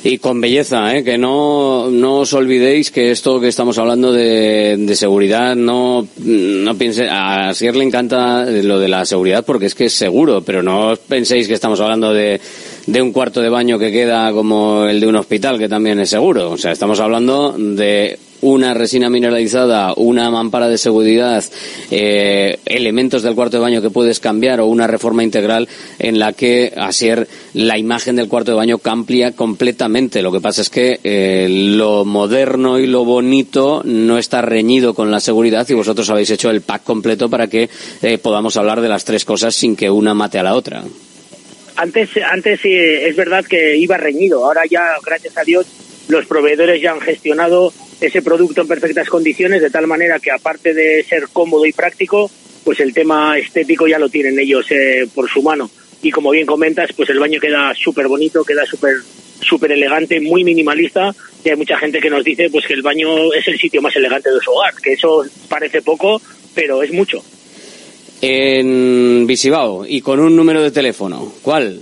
Y 0.06 0.18
con 0.18 0.38
belleza, 0.38 0.94
¿eh? 0.94 1.02
que 1.02 1.16
no, 1.16 1.90
no 1.90 2.18
os 2.18 2.34
olvidéis 2.34 2.90
que 2.90 3.10
esto 3.10 3.40
que 3.40 3.48
estamos 3.48 3.78
hablando 3.78 4.12
de, 4.12 4.76
de 4.78 4.96
seguridad, 4.96 5.56
no, 5.56 6.06
no 6.18 6.74
piense, 6.76 7.08
a 7.10 7.54
Sier 7.54 7.74
le 7.74 7.84
encanta 7.84 8.44
lo 8.44 8.78
de 8.78 8.88
la 8.88 9.06
seguridad 9.06 9.46
porque 9.46 9.64
es 9.64 9.74
que 9.74 9.86
es 9.86 9.94
seguro, 9.94 10.42
pero 10.42 10.62
no 10.62 10.94
penséis 11.08 11.48
que 11.48 11.54
estamos 11.54 11.80
hablando 11.80 12.12
de, 12.12 12.38
de 12.86 13.02
un 13.02 13.12
cuarto 13.12 13.40
de 13.40 13.48
baño 13.48 13.78
que 13.78 13.92
queda 13.92 14.32
como 14.32 14.84
el 14.84 15.00
de 15.00 15.06
un 15.06 15.16
hospital, 15.16 15.58
que 15.58 15.68
también 15.68 16.00
es 16.00 16.10
seguro. 16.10 16.50
O 16.50 16.56
sea, 16.56 16.72
estamos 16.72 17.00
hablando 17.00 17.54
de 17.56 18.18
una 18.44 18.74
resina 18.74 19.08
mineralizada, 19.08 19.94
una 19.96 20.30
mampara 20.30 20.68
de 20.68 20.76
seguridad, 20.76 21.42
eh, 21.90 22.58
elementos 22.66 23.22
del 23.22 23.34
cuarto 23.34 23.56
de 23.56 23.62
baño 23.62 23.80
que 23.80 23.88
puedes 23.88 24.20
cambiar 24.20 24.60
o 24.60 24.66
una 24.66 24.86
reforma 24.86 25.24
integral 25.24 25.66
en 25.98 26.18
la 26.18 26.34
que 26.34 26.72
Asier 26.76 27.26
la 27.54 27.78
imagen 27.78 28.16
del 28.16 28.28
cuarto 28.28 28.50
de 28.50 28.58
baño 28.58 28.78
cambia 28.78 29.32
completamente. 29.32 30.20
Lo 30.20 30.30
que 30.30 30.42
pasa 30.42 30.60
es 30.60 30.68
que 30.68 31.00
eh, 31.02 31.48
lo 31.48 32.04
moderno 32.04 32.78
y 32.78 32.86
lo 32.86 33.04
bonito 33.06 33.80
no 33.84 34.18
está 34.18 34.42
reñido 34.42 34.92
con 34.92 35.10
la 35.10 35.20
seguridad 35.20 35.66
y 35.70 35.74
vosotros 35.74 36.10
habéis 36.10 36.30
hecho 36.30 36.50
el 36.50 36.60
pack 36.60 36.84
completo 36.84 37.30
para 37.30 37.46
que 37.46 37.70
eh, 38.02 38.18
podamos 38.18 38.58
hablar 38.58 38.82
de 38.82 38.90
las 38.90 39.06
tres 39.06 39.24
cosas 39.24 39.54
sin 39.54 39.74
que 39.74 39.88
una 39.90 40.12
mate 40.12 40.38
a 40.38 40.42
la 40.42 40.54
otra. 40.54 40.84
Antes, 41.76 42.10
antes 42.30 42.60
es 42.64 43.16
verdad 43.16 43.44
que 43.44 43.76
iba 43.76 43.96
reñido. 43.96 44.44
Ahora 44.44 44.62
ya, 44.70 44.94
gracias 45.04 45.36
a 45.36 45.44
Dios, 45.44 45.66
los 46.08 46.26
proveedores 46.26 46.80
ya 46.80 46.92
han 46.92 47.00
gestionado 47.00 47.72
ese 48.00 48.22
producto 48.22 48.60
en 48.60 48.68
perfectas 48.68 49.08
condiciones, 49.08 49.62
de 49.62 49.70
tal 49.70 49.86
manera 49.86 50.18
que 50.18 50.30
aparte 50.30 50.74
de 50.74 51.02
ser 51.04 51.24
cómodo 51.32 51.66
y 51.66 51.72
práctico, 51.72 52.30
pues 52.64 52.80
el 52.80 52.92
tema 52.92 53.38
estético 53.38 53.86
ya 53.86 53.98
lo 53.98 54.08
tienen 54.08 54.38
ellos 54.38 54.66
eh, 54.70 55.06
por 55.14 55.28
su 55.28 55.42
mano. 55.42 55.70
Y 56.02 56.10
como 56.10 56.30
bien 56.30 56.46
comentas, 56.46 56.92
pues 56.94 57.08
el 57.10 57.18
baño 57.18 57.40
queda 57.40 57.72
súper 57.74 58.08
bonito, 58.08 58.44
queda 58.44 58.64
súper 58.66 58.96
súper 59.40 59.72
elegante, 59.72 60.20
muy 60.20 60.42
minimalista, 60.44 61.14
y 61.44 61.50
hay 61.50 61.56
mucha 61.56 61.76
gente 61.76 62.00
que 62.00 62.08
nos 62.08 62.24
dice 62.24 62.48
pues 62.50 62.66
que 62.66 62.74
el 62.74 62.82
baño 62.82 63.32
es 63.32 63.46
el 63.48 63.58
sitio 63.58 63.82
más 63.82 63.94
elegante 63.94 64.30
de 64.30 64.40
su 64.40 64.50
hogar, 64.50 64.74
que 64.82 64.92
eso 64.92 65.24
parece 65.48 65.82
poco, 65.82 66.20
pero 66.54 66.82
es 66.82 66.92
mucho. 66.92 67.22
En 68.26 69.26
Visibao, 69.26 69.84
y 69.86 70.00
con 70.00 70.18
un 70.18 70.34
número 70.34 70.62
de 70.62 70.70
teléfono, 70.70 71.30
¿cuál? 71.42 71.78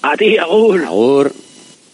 A 0.00 0.16
ti, 0.16 0.38
Agur. 0.38 0.82
Agur. 0.82 1.30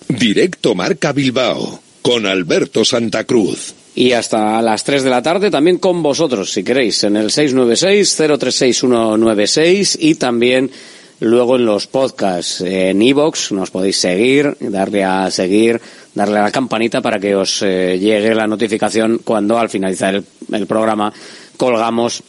Directo 0.07 0.77
Marca 0.77 1.11
Bilbao, 1.13 1.81
con 2.03 2.27
Alberto 2.27 2.85
Santa 2.85 3.25
Cruz. 3.25 3.75
Y 3.95 4.13
hasta 4.13 4.61
las 4.63 4.85
3 4.85 5.03
de 5.03 5.11
la 5.11 5.21
tarde 5.23 5.51
también 5.51 5.79
con 5.79 6.01
vosotros, 6.03 6.53
si 6.53 6.63
queréis, 6.63 7.03
en 7.05 7.17
el 7.17 7.31
696-036196 7.31 9.97
y 9.99 10.15
también 10.15 10.71
luego 11.19 11.57
en 11.57 11.65
los 11.67 11.87
podcasts 11.87 12.63
en 12.63 13.03
iVoox 13.03 13.53
nos 13.53 13.71
podéis 13.71 13.99
seguir, 13.99 14.57
darle 14.61 15.05
a 15.05 15.31
seguir, 15.31 15.79
darle 16.15 16.39
a 16.39 16.45
la 16.45 16.51
campanita 16.51 17.03
para 17.03 17.19
que 17.19 17.35
os 17.35 17.61
eh, 17.63 17.99
llegue 17.99 18.35
la 18.35 18.47
notificación 18.47 19.21
cuando 19.25 19.59
al 19.59 19.69
finalizar 19.69 20.15
el, 20.15 20.25
el 20.53 20.67
programa 20.67 21.13
colgamos 21.57 22.23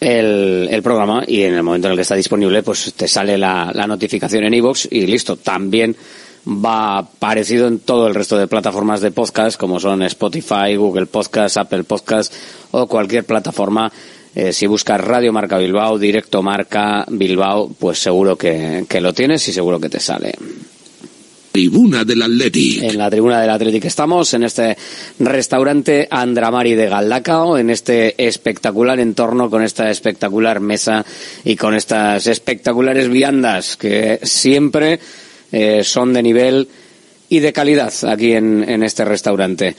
el, 0.00 0.80
programa 0.82 1.24
y 1.26 1.42
en 1.42 1.54
el 1.54 1.62
momento 1.62 1.88
en 1.88 1.92
el 1.92 1.98
que 1.98 2.02
está 2.02 2.14
disponible 2.14 2.62
pues 2.62 2.92
te 2.94 3.08
sale 3.08 3.38
la, 3.38 3.70
la 3.74 3.86
notificación 3.86 4.44
en 4.44 4.54
iVoox 4.54 4.88
y 4.90 5.06
listo. 5.06 5.36
También 5.36 5.96
va 6.48 7.06
parecido 7.18 7.68
en 7.68 7.78
todo 7.78 8.06
el 8.06 8.14
resto 8.14 8.38
de 8.38 8.46
plataformas 8.46 9.00
de 9.00 9.10
podcast 9.10 9.58
como 9.58 9.78
son 9.78 10.02
Spotify, 10.02 10.76
Google 10.76 11.06
Podcast, 11.06 11.58
Apple 11.58 11.84
Podcast 11.84 12.32
o 12.70 12.86
cualquier 12.86 13.24
plataforma 13.24 13.92
eh, 14.34 14.52
si 14.52 14.66
buscas 14.66 15.00
Radio 15.00 15.32
Marca 15.32 15.58
Bilbao, 15.58 15.98
Directo 15.98 16.42
Marca 16.42 17.04
Bilbao, 17.08 17.70
pues 17.78 17.98
seguro 17.98 18.36
que, 18.36 18.84
que 18.88 19.00
lo 19.00 19.12
tienes 19.12 19.46
y 19.48 19.52
seguro 19.52 19.80
que 19.80 19.88
te 19.88 20.00
sale. 20.00 20.32
Tribuna 21.50 22.04
del 22.04 22.22
Athletic. 22.22 22.82
En 22.82 22.98
la 22.98 23.10
tribuna 23.10 23.40
del 23.40 23.50
Athletic 23.50 23.86
estamos, 23.86 24.32
en 24.34 24.44
este 24.44 24.76
restaurante 25.18 26.06
Andramari 26.10 26.74
de 26.74 26.88
Galdacao, 26.88 27.58
en 27.58 27.70
este 27.70 28.14
espectacular 28.26 29.00
entorno, 29.00 29.50
con 29.50 29.62
esta 29.62 29.90
espectacular 29.90 30.60
mesa 30.60 31.04
y 31.44 31.56
con 31.56 31.74
estas 31.74 32.26
espectaculares 32.26 33.08
viandas 33.08 33.76
que 33.76 34.20
siempre 34.22 35.00
eh, 35.52 35.82
son 35.84 36.12
de 36.12 36.22
nivel 36.22 36.68
y 37.28 37.40
de 37.40 37.52
calidad 37.52 37.92
aquí 38.04 38.32
en, 38.32 38.68
en 38.68 38.82
este 38.82 39.04
restaurante 39.04 39.76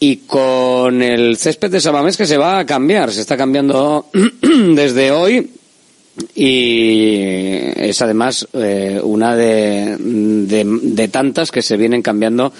y 0.00 0.16
con 0.26 1.02
el 1.02 1.36
césped 1.36 1.70
de 1.70 1.80
Samamés 1.80 2.16
que 2.16 2.26
se 2.26 2.38
va 2.38 2.58
a 2.58 2.66
cambiar, 2.66 3.12
se 3.12 3.20
está 3.20 3.36
cambiando 3.36 4.06
desde 4.74 5.12
hoy 5.12 5.50
y 6.34 7.18
es 7.76 8.00
además 8.00 8.48
eh, 8.54 8.98
una 9.02 9.36
de, 9.36 9.96
de, 9.98 10.78
de, 10.82 11.08
tantas 11.08 11.50
que 11.52 11.62
se 11.62 11.76
vienen 11.76 12.02
cambiando 12.02 12.52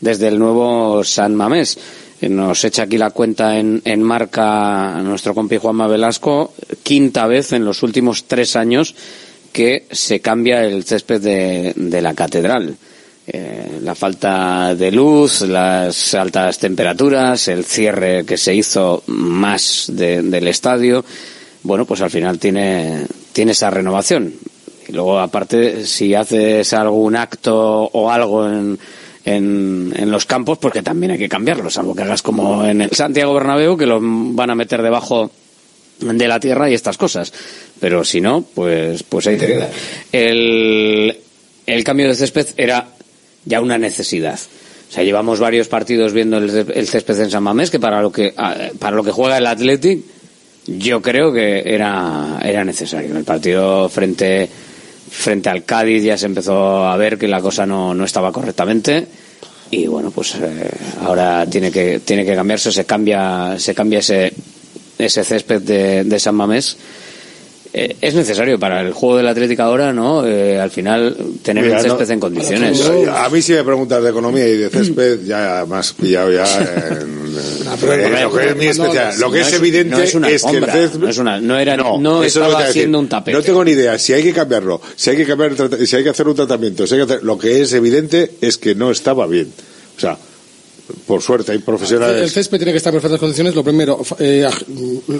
desde 0.00 0.28
el 0.28 0.38
nuevo 0.38 1.04
San 1.04 1.34
Mamés. 1.34 1.78
Nos 2.22 2.64
echa 2.64 2.84
aquí 2.84 2.96
la 2.96 3.10
cuenta 3.10 3.58
en, 3.58 3.82
en 3.84 4.02
marca 4.02 4.98
nuestro 5.02 5.34
compi 5.34 5.58
Juanma 5.58 5.86
Velasco, 5.86 6.54
quinta 6.82 7.26
vez 7.26 7.52
en 7.52 7.66
los 7.66 7.82
últimos 7.82 8.24
tres 8.24 8.56
años 8.56 8.94
que 9.56 9.86
se 9.90 10.20
cambia 10.20 10.62
el 10.66 10.84
césped 10.84 11.18
de, 11.18 12.02
la 12.02 12.12
catedral. 12.12 12.76
Eh, 13.26 13.78
la 13.80 13.94
falta 13.94 14.74
de 14.74 14.92
luz, 14.92 15.40
las 15.40 16.12
altas 16.12 16.58
temperaturas, 16.58 17.48
el 17.48 17.64
cierre 17.64 18.26
que 18.26 18.36
se 18.36 18.54
hizo 18.54 19.02
más 19.06 19.86
de, 19.94 20.20
del 20.20 20.46
estadio, 20.48 21.02
bueno, 21.62 21.86
pues 21.86 22.02
al 22.02 22.10
final 22.10 22.38
tiene, 22.38 23.06
tiene 23.32 23.52
esa 23.52 23.70
renovación. 23.70 24.34
Y 24.88 24.92
luego, 24.92 25.18
aparte, 25.18 25.86
si 25.86 26.14
haces 26.14 26.74
algún 26.74 27.16
acto 27.16 27.56
o 27.90 28.10
algo 28.10 28.46
en, 28.46 28.78
en, 29.24 30.10
los 30.10 30.26
campos, 30.26 30.58
porque 30.58 30.82
también 30.82 31.12
hay 31.12 31.18
que 31.18 31.30
cambiarlo, 31.30 31.70
salvo 31.70 31.94
que 31.94 32.02
hagas 32.02 32.20
como 32.20 32.62
en 32.66 32.82
el 32.82 32.90
Santiago 32.90 33.32
Bernabéu, 33.32 33.78
que 33.78 33.86
lo 33.86 34.00
van 34.02 34.50
a 34.50 34.54
meter 34.54 34.82
debajo 34.82 35.30
de 36.00 36.28
la 36.28 36.40
tierra 36.40 36.68
y 36.68 36.74
estas 36.74 36.98
cosas. 36.98 37.32
Pero 37.80 38.04
si 38.04 38.20
no, 38.20 38.44
pues, 38.54 39.02
pues 39.02 39.26
ahí 39.26 39.36
te 39.36 39.46
queda. 39.46 39.70
El, 40.12 41.16
el 41.66 41.84
cambio 41.84 42.08
de 42.08 42.14
césped 42.14 42.46
era 42.56 42.88
ya 43.44 43.60
una 43.60 43.78
necesidad. 43.78 44.38
O 44.88 44.92
sea, 44.92 45.04
llevamos 45.04 45.40
varios 45.40 45.68
partidos 45.68 46.12
viendo 46.12 46.38
el, 46.38 46.66
el 46.72 46.88
césped 46.88 47.20
en 47.20 47.30
San 47.30 47.42
Mamés, 47.42 47.70
que 47.70 47.80
para 47.80 48.00
lo 48.00 48.12
que, 48.12 48.34
para 48.78 48.96
lo 48.96 49.02
que 49.02 49.10
juega 49.10 49.38
el 49.38 49.46
Athletic, 49.46 50.00
yo 50.66 51.02
creo 51.02 51.32
que 51.32 51.62
era, 51.66 52.40
era 52.42 52.64
necesario. 52.64 53.16
El 53.16 53.24
partido 53.24 53.88
frente, 53.88 54.48
frente 55.10 55.48
al 55.48 55.64
Cádiz 55.64 56.02
ya 56.02 56.16
se 56.16 56.26
empezó 56.26 56.84
a 56.84 56.96
ver 56.96 57.18
que 57.18 57.28
la 57.28 57.40
cosa 57.40 57.66
no, 57.66 57.94
no 57.94 58.04
estaba 58.04 58.32
correctamente. 58.32 59.06
Y 59.70 59.86
bueno, 59.88 60.12
pues 60.12 60.36
eh, 60.36 60.70
ahora 61.02 61.44
tiene 61.46 61.72
que, 61.72 62.00
tiene 62.00 62.24
que 62.24 62.36
cambiarse, 62.36 62.70
se 62.70 62.84
cambia, 62.84 63.56
se 63.58 63.74
cambia 63.74 63.98
ese, 63.98 64.32
ese 64.96 65.24
césped 65.24 65.62
de 66.04 66.20
San 66.20 66.36
Mamés 66.36 66.76
eh, 67.72 67.96
es 68.00 68.14
necesario 68.14 68.58
para 68.58 68.80
el 68.80 68.92
juego 68.92 69.16
del 69.16 69.28
Atlético 69.28 69.62
ahora, 69.62 69.92
¿no? 69.92 70.26
Eh, 70.26 70.58
al 70.60 70.70
final, 70.70 71.16
tener 71.42 71.64
Mira, 71.64 71.78
el 71.78 71.82
césped 71.84 72.06
no, 72.06 72.12
en 72.12 72.20
condiciones. 72.20 72.90
A 73.12 73.28
mí 73.28 73.42
si 73.42 73.52
me 73.52 73.64
preguntas 73.64 74.02
de 74.02 74.10
economía 74.10 74.48
y 74.48 74.56
de 74.56 74.70
césped, 74.70 75.24
ya 75.24 75.64
más 75.68 75.92
pillado 75.92 76.32
ya. 76.32 76.44
En, 77.36 78.14
en, 78.14 78.22
lo 78.22 78.32
que 78.32 78.48
es 78.48 78.56
mi 78.56 78.66
especial. 78.66 79.20
lo 79.20 79.30
que 79.30 79.40
es, 79.40 79.52
evidente 79.52 80.02
es, 80.04 80.14
es, 80.14 80.44
que 80.44 80.56
el 80.56 80.64
césped. 80.64 80.98
No, 80.98 81.08
es 81.08 81.18
una, 81.18 81.38
no 81.38 81.58
era, 81.58 81.76
no, 81.76 81.98
no 81.98 82.24
estaba 82.24 82.60
haciendo 82.60 82.98
un 82.98 83.08
tapete. 83.08 83.36
No 83.36 83.42
tengo 83.42 83.62
ni 83.62 83.72
idea 83.72 83.98
si 83.98 84.14
hay 84.14 84.22
que 84.22 84.32
cambiarlo, 84.32 84.80
si 84.94 85.10
hay 85.10 85.16
que 85.16 85.26
cambiar, 85.26 85.54
si 85.86 85.96
hay 85.96 86.02
que 86.02 86.08
hacer 86.08 86.26
un 86.26 86.34
tratamiento, 86.34 86.86
si 86.86 86.94
hay 86.94 87.00
que 87.00 87.12
hacer, 87.12 87.24
lo 87.24 87.36
que 87.36 87.60
es 87.60 87.72
evidente 87.74 88.32
es 88.40 88.56
que 88.56 88.74
no 88.74 88.90
estaba 88.90 89.26
bien. 89.26 89.52
O 89.96 90.00
sea, 90.00 90.16
por 91.06 91.20
suerte 91.22 91.52
hay 91.52 91.58
El 91.58 91.64
profesionales. 91.64 92.32
césped 92.32 92.58
tiene 92.58 92.72
que 92.72 92.78
estar 92.78 92.92
en 92.92 92.96
perfectas 93.00 93.20
condiciones. 93.20 93.54
Lo 93.54 93.64
primero, 93.64 94.00
eh, 94.18 94.48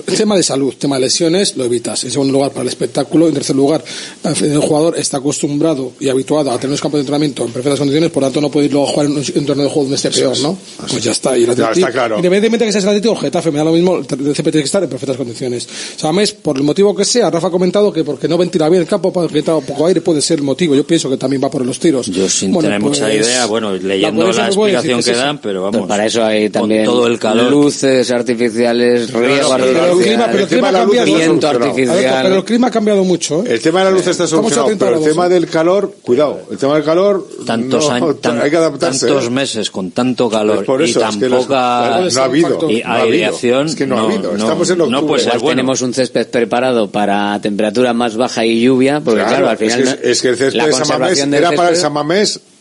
el 0.06 0.16
tema 0.16 0.36
de 0.36 0.42
salud, 0.42 0.74
tema 0.78 0.96
de 0.96 1.02
lesiones, 1.02 1.56
lo 1.56 1.64
evitas. 1.64 2.04
En 2.04 2.10
segundo 2.10 2.32
lugar, 2.32 2.50
para 2.50 2.62
el 2.62 2.68
espectáculo. 2.68 3.28
En 3.28 3.34
tercer 3.34 3.56
lugar, 3.56 3.82
el 4.24 4.58
jugador 4.60 4.98
está 4.98 5.18
acostumbrado 5.18 5.92
y 6.00 6.08
habituado 6.08 6.50
a 6.50 6.56
tener 6.56 6.70
los 6.72 6.80
campos 6.80 6.98
de 6.98 7.02
entrenamiento 7.02 7.44
en 7.44 7.52
perfectas 7.52 7.78
condiciones, 7.78 8.10
por 8.10 8.22
lo 8.22 8.26
tanto 8.28 8.40
no 8.40 8.50
puede 8.50 8.66
ir 8.66 8.72
luego 8.72 8.88
a 8.88 8.90
jugar 8.92 9.06
en 9.06 9.12
un 9.16 9.24
entorno 9.34 9.62
de 9.62 9.68
juego 9.68 9.82
donde 9.82 9.96
esté 9.96 10.10
peor, 10.10 10.38
¿no? 10.40 10.56
Pues 10.90 11.02
ya 11.02 11.12
está. 11.12 11.36
Y 11.36 11.44
el 11.44 11.54
Ya, 11.54 11.70
Atleti- 11.70 11.78
está 11.78 11.92
claro. 11.92 12.16
Independientemente 12.16 12.64
de 12.64 12.68
que 12.68 12.72
seas 12.72 12.84
el 12.84 12.90
Atlético 12.90 13.14
o 13.14 13.16
Getafe, 13.16 13.50
me 13.50 13.58
da 13.58 13.64
lo 13.64 13.72
mismo, 13.72 13.96
el 13.98 14.04
césped 14.06 14.52
tiene 14.52 14.62
que 14.62 14.66
estar 14.66 14.82
en 14.82 14.88
perfectas 14.88 15.16
condiciones. 15.16 15.68
Samamés, 15.96 16.32
por 16.32 16.56
el 16.56 16.62
motivo 16.62 16.94
que 16.94 17.04
sea, 17.04 17.30
Rafa 17.30 17.48
ha 17.48 17.50
comentado 17.50 17.92
que 17.92 18.04
porque 18.04 18.28
no 18.28 18.36
ventila 18.38 18.68
bien 18.68 18.82
el 18.82 18.88
campo, 18.88 19.12
porque 19.12 19.38
entra 19.38 19.58
poco 19.60 19.86
aire, 19.86 20.00
puede 20.00 20.20
ser 20.20 20.38
el 20.38 20.44
motivo. 20.44 20.74
Yo 20.74 20.86
pienso 20.86 21.08
que 21.10 21.16
también 21.16 21.42
va 21.42 21.50
por 21.50 21.64
los 21.64 21.78
tiros. 21.78 22.06
Yo 22.06 22.28
sin 22.28 22.52
Bueno, 22.52 22.68
tener 22.68 22.80
mucha 22.80 23.04
pues, 23.06 23.26
idea, 23.26 23.46
bueno, 23.46 23.72
leyendo 23.72 24.22
la 24.22 24.28
me 24.28 24.54
voy 24.54 24.70
a 24.70 24.74
explicación 24.74 24.96
decir 24.98 25.12
que 25.12 25.18
es 25.18 25.24
dan, 25.24 25.40
pero 25.40 25.55
vamos. 25.62 25.76
Pero 25.76 25.86
para 25.88 26.06
eso 26.06 26.24
hay 26.24 26.50
también 26.50 26.84
todo 26.84 27.06
el 27.06 27.18
calor. 27.18 27.50
luces 27.50 28.10
artificiales, 28.10 29.12
riego 29.12 29.48
pero 29.56 29.92
el 29.98 30.02
clima, 30.04 30.26
pero 30.30 30.42
el 30.44 30.48
clima 30.48 30.68
ha 30.68 30.72
cambiado. 30.72 31.06
viento 31.06 31.48
artificial. 31.48 32.20
pero 32.22 32.36
el 32.36 32.44
clima 32.44 32.68
ha 32.68 32.70
cambiado 32.70 33.04
mucho. 33.04 33.42
¿eh? 33.44 33.54
El 33.54 33.60
tema 33.60 33.80
de 33.80 33.84
la 33.86 33.90
luz 33.92 34.06
está 34.06 34.24
Estamos 34.24 34.52
a 34.52 34.54
solucionado, 34.54 34.66
30 34.66 34.84
pero 34.86 34.98
el 34.98 35.04
tema 35.04 35.26
¿eh? 35.26 35.28
del 35.28 35.46
calor, 35.48 35.94
cuidado, 36.02 36.40
el 36.50 36.58
tema 36.58 36.74
del 36.74 36.84
calor, 36.84 37.26
tantos 37.46 37.88
no, 37.88 37.94
años, 37.94 38.20
tan- 38.20 38.40
hay 38.42 38.50
que 38.50 38.56
adaptarse. 38.56 39.06
tantos 39.06 39.26
¿eh? 39.26 39.30
meses 39.30 39.70
con 39.70 39.90
tanto 39.90 40.28
calor 40.28 40.56
Pues 40.56 40.66
por 40.66 40.82
eso, 40.82 41.00
y 41.00 41.02
es 41.02 41.08
tan 41.10 41.20
que 41.20 41.28
las- 41.28 41.42
poca 41.44 42.00
no 42.12 42.20
ha 42.20 42.24
habido, 42.24 42.70
y 42.70 42.82
no 42.82 42.92
aireación, 42.92 43.66
Es 43.66 43.74
que 43.76 43.86
no 43.86 43.98
ha 43.98 44.02
habido, 44.02 44.34
estamos 44.36 44.70
en 44.70 44.78
no 44.78 44.84
octubre. 44.84 45.18
ser 45.20 45.28
Igual 45.28 45.40
bueno. 45.42 45.56
tenemos 45.56 45.82
un 45.82 45.94
césped 45.94 46.26
preparado 46.28 46.90
para 46.90 47.40
temperatura 47.40 47.92
más 47.92 48.16
baja 48.16 48.44
y 48.44 48.60
lluvia, 48.60 49.00
porque 49.04 49.22
claro, 49.22 49.48
al 49.48 49.58
final 49.58 49.80
es, 49.82 49.94
que, 49.94 50.10
es 50.10 50.22
que 50.22 50.28
el 50.28 50.36
césped 50.36 50.56
la 50.58 50.66
de 50.66 50.72
Samamés 50.72 51.18
era 51.18 51.52
para 51.52 51.68
el 51.70 51.76
césped- 51.76 51.80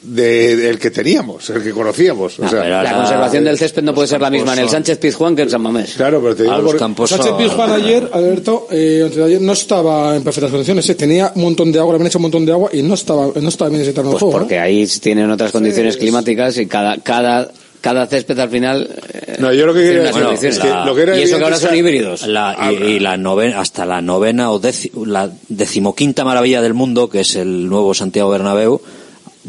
De, 0.07 0.55
del 0.55 0.77
que 0.77 0.91
teníamos, 0.91 1.49
el 1.49 1.63
que 1.63 1.71
conocíamos. 1.71 2.37
o 2.39 2.47
sea, 2.47 2.63
la 2.83 2.93
conservación 2.95 3.43
del 3.43 3.57
césped 3.57 3.81
no 3.81 3.93
puede 3.95 4.07
ser 4.07 4.21
la 4.21 4.29
misma 4.29 4.53
en 4.53 4.59
el 4.59 4.69
Sánchez 4.69 4.99
Pizjuán 4.99 5.35
que 5.35 5.41
en 5.41 5.49
San 5.49 5.61
Mamés. 5.61 5.93
Claro, 5.95 6.21
pero 6.21 6.35
te 6.35 6.43
digo 6.43 6.55
por- 6.95 7.07
Sánchez 7.07 7.31
Pizjuán 7.37 7.71
ayer, 7.71 8.07
Alberto, 8.13 8.67
eh, 8.71 9.01
antes 9.03 9.17
de 9.17 9.23
ayer 9.23 9.41
no 9.41 9.53
estaba 9.53 10.15
en 10.15 10.23
perfectas 10.23 10.51
condiciones. 10.51 10.87
eh, 10.89 10.95
Tenía 10.95 11.31
un 11.35 11.41
montón 11.41 11.71
de 11.71 11.79
agua, 11.79 11.93
le 11.93 11.95
habían 11.95 12.07
hecho 12.07 12.19
un 12.19 12.23
montón 12.23 12.45
de 12.45 12.51
agua 12.51 12.69
y 12.71 12.83
no 12.83 12.93
estaba, 12.93 13.27
no 13.39 13.49
estaba 13.49 13.69
bien 13.69 13.81
ese 13.81 13.93
terreno 13.93 14.13
de 14.13 14.19
Pues 14.19 14.31
porque 14.31 14.59
ahí 14.59 14.85
tienen 15.01 15.31
otras 15.31 15.51
condiciones 15.51 15.97
climáticas 15.97 16.57
y 16.59 16.67
cada, 16.67 16.97
cada, 16.97 17.49
cada 17.81 18.05
césped 18.05 18.37
al 18.37 18.49
final. 18.49 18.87
eh, 19.11 19.37
No, 19.39 19.51
yo 19.53 19.65
lo 19.65 19.73
que 19.73 19.81
quería 19.81 20.11
bueno, 20.11 20.31
es 20.33 20.59
que 20.59 20.69
lo 20.85 20.93
que 20.95 21.01
era 21.01 21.17
y 21.17 21.23
eso 21.23 21.37
que 21.39 21.43
ahora 21.45 21.57
son 21.57 21.75
híbridos. 21.75 22.27
La- 22.27 22.71
y, 22.79 22.83
y 22.83 22.99
la 22.99 23.17
novena, 23.17 23.59
hasta 23.59 23.85
la 23.87 24.01
novena 24.03 24.51
o 24.51 24.61
déci- 24.61 24.91
la 25.05 25.31
decimoquinta 25.49 26.23
maravilla 26.23 26.61
del 26.61 26.75
mundo, 26.75 27.09
que 27.09 27.21
es 27.21 27.35
el 27.35 27.67
nuevo 27.67 27.93
Santiago 27.95 28.29
Bernabéu, 28.29 28.81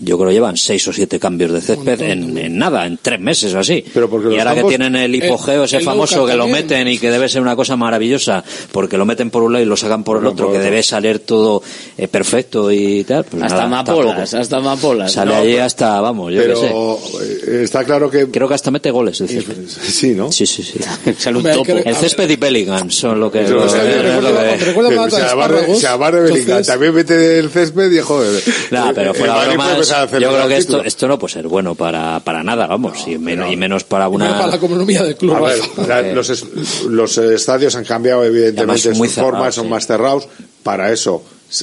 yo 0.02 0.18
creo 0.18 0.30
llevan 0.30 0.56
seis 0.56 0.86
o 0.88 0.92
siete 0.92 1.18
cambios 1.18 1.52
de 1.52 1.60
césped 1.60 2.00
en, 2.02 2.36
en 2.36 2.58
nada, 2.58 2.86
en 2.86 2.98
tres 3.00 3.20
meses 3.20 3.54
o 3.54 3.58
así. 3.60 3.84
y 3.94 3.98
los 3.98 4.10
ahora 4.38 4.54
que 4.54 4.64
tienen 4.64 4.96
el 4.96 5.14
hipogeo 5.14 5.62
Eh, 5.62 5.64
ese 5.66 5.78
el 5.78 5.84
famoso 5.84 6.26
que 6.26 6.34
lo 6.34 6.46
meten 6.48 6.86
y 6.88 6.98
que 6.98 7.10
debe 7.10 7.28
ser 7.28 7.40
una 7.42 7.56
cosa 7.56 7.76
maravillosa, 7.76 8.44
porque 8.72 8.96
lo 8.98 9.04
meten 9.06 9.30
por 9.30 9.42
un 9.42 9.52
lado 9.52 9.64
y 9.64 9.68
lo 9.68 9.76
sacan 9.76 10.04
por 10.04 10.18
el 10.18 10.26
otro, 10.26 10.52
que 10.52 10.58
debe 10.58 10.82
salir 10.82 11.20
todo 11.20 11.62
eh, 11.96 12.08
perfecto 12.08 12.70
y 12.70 13.04
tal. 13.04 13.24
pues 13.24 13.42
hasta 13.42 13.66
nada, 13.68 13.80
amapolas, 13.80 14.34
hasta 14.34 14.56
amapolas. 14.58 15.12
Sale 15.12 15.32
No, 15.32 15.38
allí 15.40 15.52
pero- 15.52 15.64
hasta, 15.64 16.00
vamos, 16.00 16.32
yo 16.32 16.42
qué 16.42 16.54
sé. 16.56 16.60
pero 16.62 16.98
eh, 17.22 17.62
está 17.64 17.84
claro 17.84 18.10
que 18.10 18.26
Creo 18.30 18.48
que 18.48 18.54
hasta 18.54 18.70
mete 18.70 18.90
goles 18.90 19.20
el 19.20 19.28
césped. 19.28 19.54
Sí, 19.68 20.10
¿no? 20.14 20.30
Sí, 20.30 20.46
sí, 20.46 20.62
sí. 20.62 20.78
Sale 21.18 21.36
un 21.38 21.46
Hombre, 21.46 21.52
hay 21.52 21.58
topo. 21.58 21.82
que- 21.82 21.88
El 21.88 21.96
césped 21.96 22.28
y 22.30 22.36
Bellingham 22.36 22.90
son 22.90 23.18
lo 23.20 23.30
que... 23.30 23.42
Lo- 23.48 23.68
sabía, 23.68 23.96
es 24.00 24.22
lo 24.22 24.28
recuerdo- 24.30 24.58
que- 24.58 24.64
recuerdo 24.64 24.88
Pero 24.90 25.10
se 25.10 25.86
abarre- 25.86 26.22
Bellingham, 26.22 26.62
también 26.64 26.94
mete 26.94 27.38
el 27.38 27.50
césped 27.50 27.90
y 27.92 27.98
joder. 28.00 28.42
Nah, 28.70 28.92
pero 28.94 29.14
fuera 29.14 29.44
bromas, 29.46 29.85
a 29.92 30.04
yo 30.06 30.08
creo 30.30 30.48
que 30.48 30.56
esto, 30.56 30.82
esto 30.82 31.08
no 31.08 31.18
puede 31.18 31.34
ser 31.34 31.48
bueno 31.48 31.74
para, 31.74 32.20
para 32.20 32.42
nada, 32.42 32.66
vamos, 32.66 33.06
y, 33.06 33.18
men- 33.18 33.46
y 33.50 33.56
menos 33.56 33.84
para 33.84 34.06
Bueno, 34.06 34.26
para 34.26 34.38
la 34.38 34.46
una... 34.46 34.56
economía 34.56 35.02
del 35.02 35.16
club. 35.16 35.34
A 35.36 35.40
ver, 35.40 35.58
la- 35.88 36.02
los, 36.02 36.30
es- 36.30 36.44
los 36.88 37.18
estadios 37.18 37.74
han 37.76 37.84
cambiado 37.84 38.24
evidentemente 38.24 38.94
sus 38.94 39.12
formas, 39.12 39.54
son 39.54 39.64
sí. 39.64 39.70
más 39.70 39.86
cerrados. 39.86 40.28
Para 40.62 40.92
eso, 40.92 41.22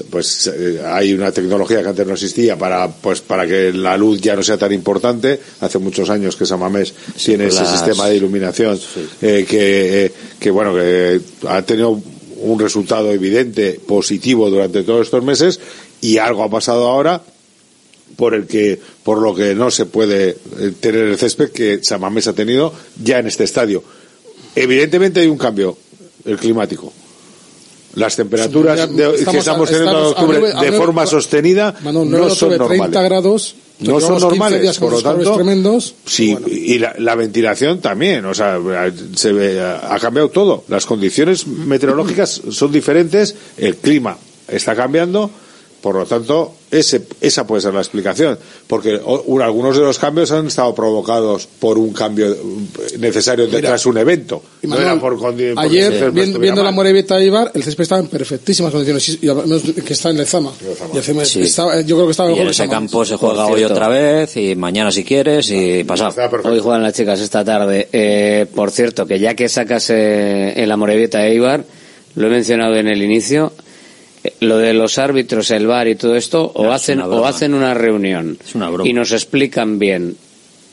pues 0.09 0.47
eh, 0.47 0.81
hay 0.85 1.13
una 1.13 1.31
tecnología 1.33 1.81
que 1.83 1.89
antes 1.89 2.07
no 2.07 2.13
existía 2.13 2.57
para 2.57 2.87
pues 2.87 3.19
para 3.19 3.45
que 3.45 3.73
la 3.73 3.97
luz 3.97 4.21
ya 4.21 4.33
no 4.35 4.41
sea 4.43 4.57
tan 4.57 4.71
importante. 4.71 5.39
Hace 5.59 5.77
muchos 5.77 6.09
años 6.09 6.37
que 6.37 6.45
Samamés 6.45 6.93
tiene 7.21 7.43
pues 7.45 7.55
ese 7.55 7.63
las- 7.63 7.71
sistema 7.73 8.07
de 8.07 8.15
iluminación 8.15 8.79
eh, 9.21 9.45
que, 9.47 10.05
eh, 10.05 10.13
que 10.39 10.51
bueno 10.51 10.73
que 10.73 11.19
ha 11.49 11.61
tenido 11.63 11.99
un 12.37 12.59
resultado 12.59 13.11
evidente 13.11 13.79
positivo 13.85 14.49
durante 14.49 14.83
todos 14.83 15.05
estos 15.07 15.23
meses 15.23 15.59
y 15.99 16.17
algo 16.17 16.43
ha 16.43 16.49
pasado 16.49 16.87
ahora 16.89 17.21
por 18.23 18.33
el 18.35 18.47
que 18.47 18.79
por 19.03 19.21
lo 19.21 19.35
que 19.35 19.53
no 19.53 19.69
se 19.69 19.85
puede 19.85 20.29
eh, 20.29 20.71
tener 20.79 21.07
el 21.07 21.17
césped 21.17 21.49
que 21.51 21.83
Samamés 21.83 22.25
ha 22.27 22.31
tenido 22.33 22.71
ya 23.03 23.19
en 23.19 23.27
este 23.27 23.43
estadio. 23.43 23.83
Evidentemente 24.55 25.19
hay 25.19 25.27
un 25.27 25.37
cambio 25.37 25.77
el 26.23 26.37
climático. 26.37 26.93
Las 27.95 28.15
temperaturas 28.15 28.89
de- 28.95 29.25
que 29.29 29.37
estamos 29.39 29.69
teniendo 29.69 29.99
en 29.99 30.05
octubre 30.05 30.37
nueve- 30.39 30.47
de 30.47 30.53
nueve- 30.55 30.77
forma 30.77 31.05
sostenida 31.05 31.75
no 31.83 31.91
son 31.91 32.53
octubre, 32.53 32.57
30 32.57 32.67
normales. 32.77 33.03
grados. 33.03 33.55
No 33.79 33.99
son 33.99 33.99
llevamos 33.99 34.23
15 34.23 34.27
normales, 34.29 34.77
por 34.79 34.91
lo 34.93 35.01
tanto, 35.01 35.35
tremendos. 35.35 35.95
Sí, 36.05 36.37
y 36.47 36.79
la, 36.79 36.95
la 36.99 37.15
ventilación 37.15 37.81
también, 37.81 38.23
o 38.23 38.33
sea, 38.33 38.57
se 39.17 39.33
ve, 39.33 39.59
ha 39.61 39.99
cambiado 39.99 40.29
todo. 40.29 40.63
Las 40.69 40.85
condiciones 40.85 41.45
meteorológicas 41.45 42.41
son 42.51 42.71
diferentes, 42.71 43.35
el 43.57 43.75
clima 43.75 44.17
está 44.47 44.75
cambiando, 44.75 45.29
por 45.84 45.95
lo 45.95 46.05
tanto, 46.05 46.53
ese, 46.72 47.01
esa 47.19 47.45
puede 47.45 47.61
ser 47.61 47.73
la 47.73 47.81
explicación, 47.81 48.39
porque 48.68 49.01
algunos 49.43 49.76
de 49.76 49.84
los 49.84 49.99
cambios 49.99 50.31
han 50.31 50.47
estado 50.47 50.73
provocados 50.73 51.45
por 51.60 51.77
un 51.77 51.91
cambio 51.91 52.31
eh, 52.31 52.38
necesario 52.99 53.47
Mira, 53.47 53.60
tras 53.68 53.85
un 53.85 53.97
evento. 53.97 54.41
No 54.61 54.77
era 54.80 54.97
por 54.97 55.18
ayer, 55.57 56.11
viendo, 56.11 56.39
la 56.64 56.64
mal. 56.72 56.73
Morevieta 56.76 57.22
Ibar, 57.22 57.51
el 57.53 57.64
césped 57.64 57.81
estaba 57.84 57.99
en 58.01 58.07
perfectísimas 58.07 58.72
condiciones. 58.72 59.10
y- 59.10 59.19
y 59.30 59.81
que 59.81 59.91
está 59.93 60.10
en 60.10 60.18
Lezama. 60.19 60.53
Y 60.93 60.97
el 60.97 61.26
Sí. 61.26 61.41
estaba- 61.41 61.81
yo 61.81 61.97
creo 61.97 62.07
que 62.07 62.11
estaba 62.11 62.30
Y 62.30 62.31
mejor 62.31 62.45
en 62.45 62.51
ese 62.51 62.69
campo 62.69 63.03
se 63.03 63.18
juega 63.18 63.45
hoy 63.47 63.64
otra 63.65 63.89
vez, 63.89 64.38
y 64.38 64.55
mañana 64.55 64.89
si 64.89 65.03
quieres, 65.03 65.51
y 65.51 65.84
pasado. 65.84 66.15
Hoy 66.45 66.60
juegan 66.61 66.81
las 66.81 66.93
chicas 66.93 67.19
esta 67.19 67.43
tarde. 67.43 67.89
Eh, 67.91 68.45
por 68.55 68.72
cierto, 68.72 69.05
que 69.05 69.19
ya 69.19 69.34
que 69.35 69.49
sacas 69.49 69.89
eh, 69.89 70.53
el 70.64 70.72
Amorebieta 70.72 71.19
de 71.19 71.31
Eibar, 71.34 71.65
lo 72.15 72.27
he 72.27 72.30
mencionado 72.30 72.76
en 72.76 72.88
el 72.88 73.01
inicio, 73.01 73.52
eh, 73.52 73.52
lo 74.44 74.57
de 74.57 74.74
los 74.74 74.98
árbitros, 74.98 75.49
el 75.52 75.68
bar 75.68 75.88
y 75.88 75.95
todo 75.95 76.15
esto, 76.15 76.52
o, 76.53 76.64
No, 76.65 76.72
hacen, 76.74 76.99
una 77.02 77.07
o 77.22 77.26
hacen 77.26 77.53
una 77.53 77.74
reunión 77.74 78.38
una 78.53 78.70
y 78.86 78.94
nos 78.94 79.11
explican 79.11 79.80
bien 79.80 80.15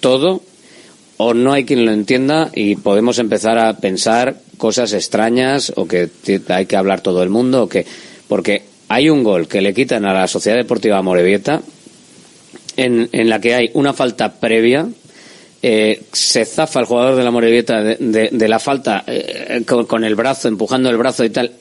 todo, 0.01 0.43
o 1.17 1.35
no 1.35 1.53
hay 1.53 1.65
quien 1.65 1.85
lo 1.85 1.93
entienda 1.93 2.51
y 2.55 2.77
podemos 2.77 3.19
empezar 3.19 3.59
a 3.59 3.77
pensar 3.79 4.37
cosas 4.57 4.93
extrañas 4.93 5.73
o 5.77 5.87
que 5.87 6.09
hay 6.49 6.67
que 6.67 6.77
hablar 6.77 7.01
todo 7.03 7.23
el 7.23 7.29
mundo, 7.31 7.65
o 7.65 7.69
que, 7.69 7.87
porque 8.29 8.63
hay 8.89 9.09
un 9.11 9.23
gol 9.23 9.47
que 9.49 9.61
le 9.61 9.73
quitan 9.75 10.05
a 10.05 10.13
la 10.15 10.27
Sociedad 10.29 10.57
Deportiva 10.59 11.01
Morevieta 11.03 11.61
en, 12.77 13.09
en 13.13 13.29
la 13.29 13.41
que 13.41 13.55
hay 13.55 13.71
una 13.75 13.93
falta 13.93 14.33
previa, 14.33 14.89
eh, 15.63 16.03
se 16.13 16.45
zafa 16.47 16.81
el 16.81 16.87
jugador 16.87 17.17
de 17.17 17.25
la 17.25 17.31
Morevieta 17.31 17.83
de, 17.83 17.97
de- 17.97 18.31
de 18.33 18.49
la 18.49 18.59
falta 18.59 19.05
eh, 19.07 19.63
con, 19.67 19.85
con 19.85 20.05
el 20.05 20.15
brazo, 20.15 20.49
empujando 20.49 20.89
el 20.89 20.97
brazo 20.97 21.23
y 21.25 21.31
tal, 21.31 21.53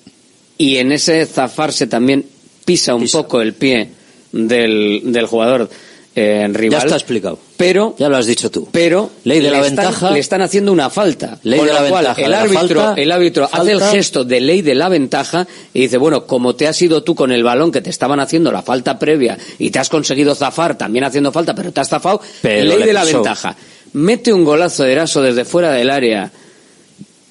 y 0.60 0.77
en 0.77 0.91
ese 0.91 1.26
zafarse 1.26 1.88
también 1.88 2.23
pisa 2.65 2.94
un 2.94 3.07
poco 3.10 3.41
el 3.41 3.53
pie 3.53 3.90
del, 4.31 5.02
del 5.06 5.26
jugador 5.26 5.68
eh, 6.15 6.48
rival. 6.52 6.80
Ya 6.81 6.86
está 6.86 6.95
explicado. 6.98 7.40
Pero, 7.56 7.95
Ya 7.98 8.10
lo 8.10 8.18
has 8.18 8.26
dicho 8.26 8.52
tú. 8.52 8.68
pero 8.72 9.10
Ley 9.23 9.40
de 9.40 9.49
la 9.52 9.60
están- 9.61 9.76
ventaja. 9.86 10.11
le 10.11 10.19
están 10.19 10.41
haciendo 10.41 10.72
una 10.73 10.90
falta. 10.90 11.40
Ley 11.44 11.60
con 11.60 11.68
de 11.68 11.73
la 11.73 11.88
cual 11.88 12.06
ventaja, 12.06 12.22
el 12.26 12.34
árbitro, 12.34 12.81
falta, 12.81 13.02
el 13.02 13.11
árbitro 13.11 13.49
hace 13.52 13.72
el 13.72 13.81
gesto 13.81 14.23
de 14.26 14.41
ley 14.41 14.61
de 14.61 14.76
la 14.76 14.90
ventaja 14.90 15.48
y 15.73 15.81
dice, 15.81 15.98
bueno, 15.98 16.26
como 16.26 16.56
te 16.56 16.68
has 16.68 16.81
ido 16.81 17.03
tú 17.03 17.15
con 17.15 17.31
el 17.31 17.44
balón 17.44 17.72
que 17.72 17.81
te 17.81 17.90
estaban 17.90 18.19
haciendo 18.19 18.52
la 18.52 18.61
falta 18.61 18.99
previa 18.99 19.38
y 19.60 19.72
te 19.72 19.80
has 19.80 19.88
conseguido 19.90 20.36
zafar 20.36 20.77
también 20.77 21.06
haciendo 21.06 21.31
falta, 21.31 21.56
pero 21.56 21.72
te 21.72 21.80
has 21.80 21.90
zafado, 21.90 22.22
Pero 22.41 22.65
ley 22.65 22.80
le 22.80 22.86
de 22.88 22.94
la 22.94 23.06
ventaja. 23.06 23.56
Mete 23.94 24.31
un 24.34 24.44
golazo 24.44 24.84
de 24.84 24.91
Eraso 24.91 25.22
desde 25.22 25.45
fuera 25.45 25.72
del 25.72 25.90
área, 25.90 26.31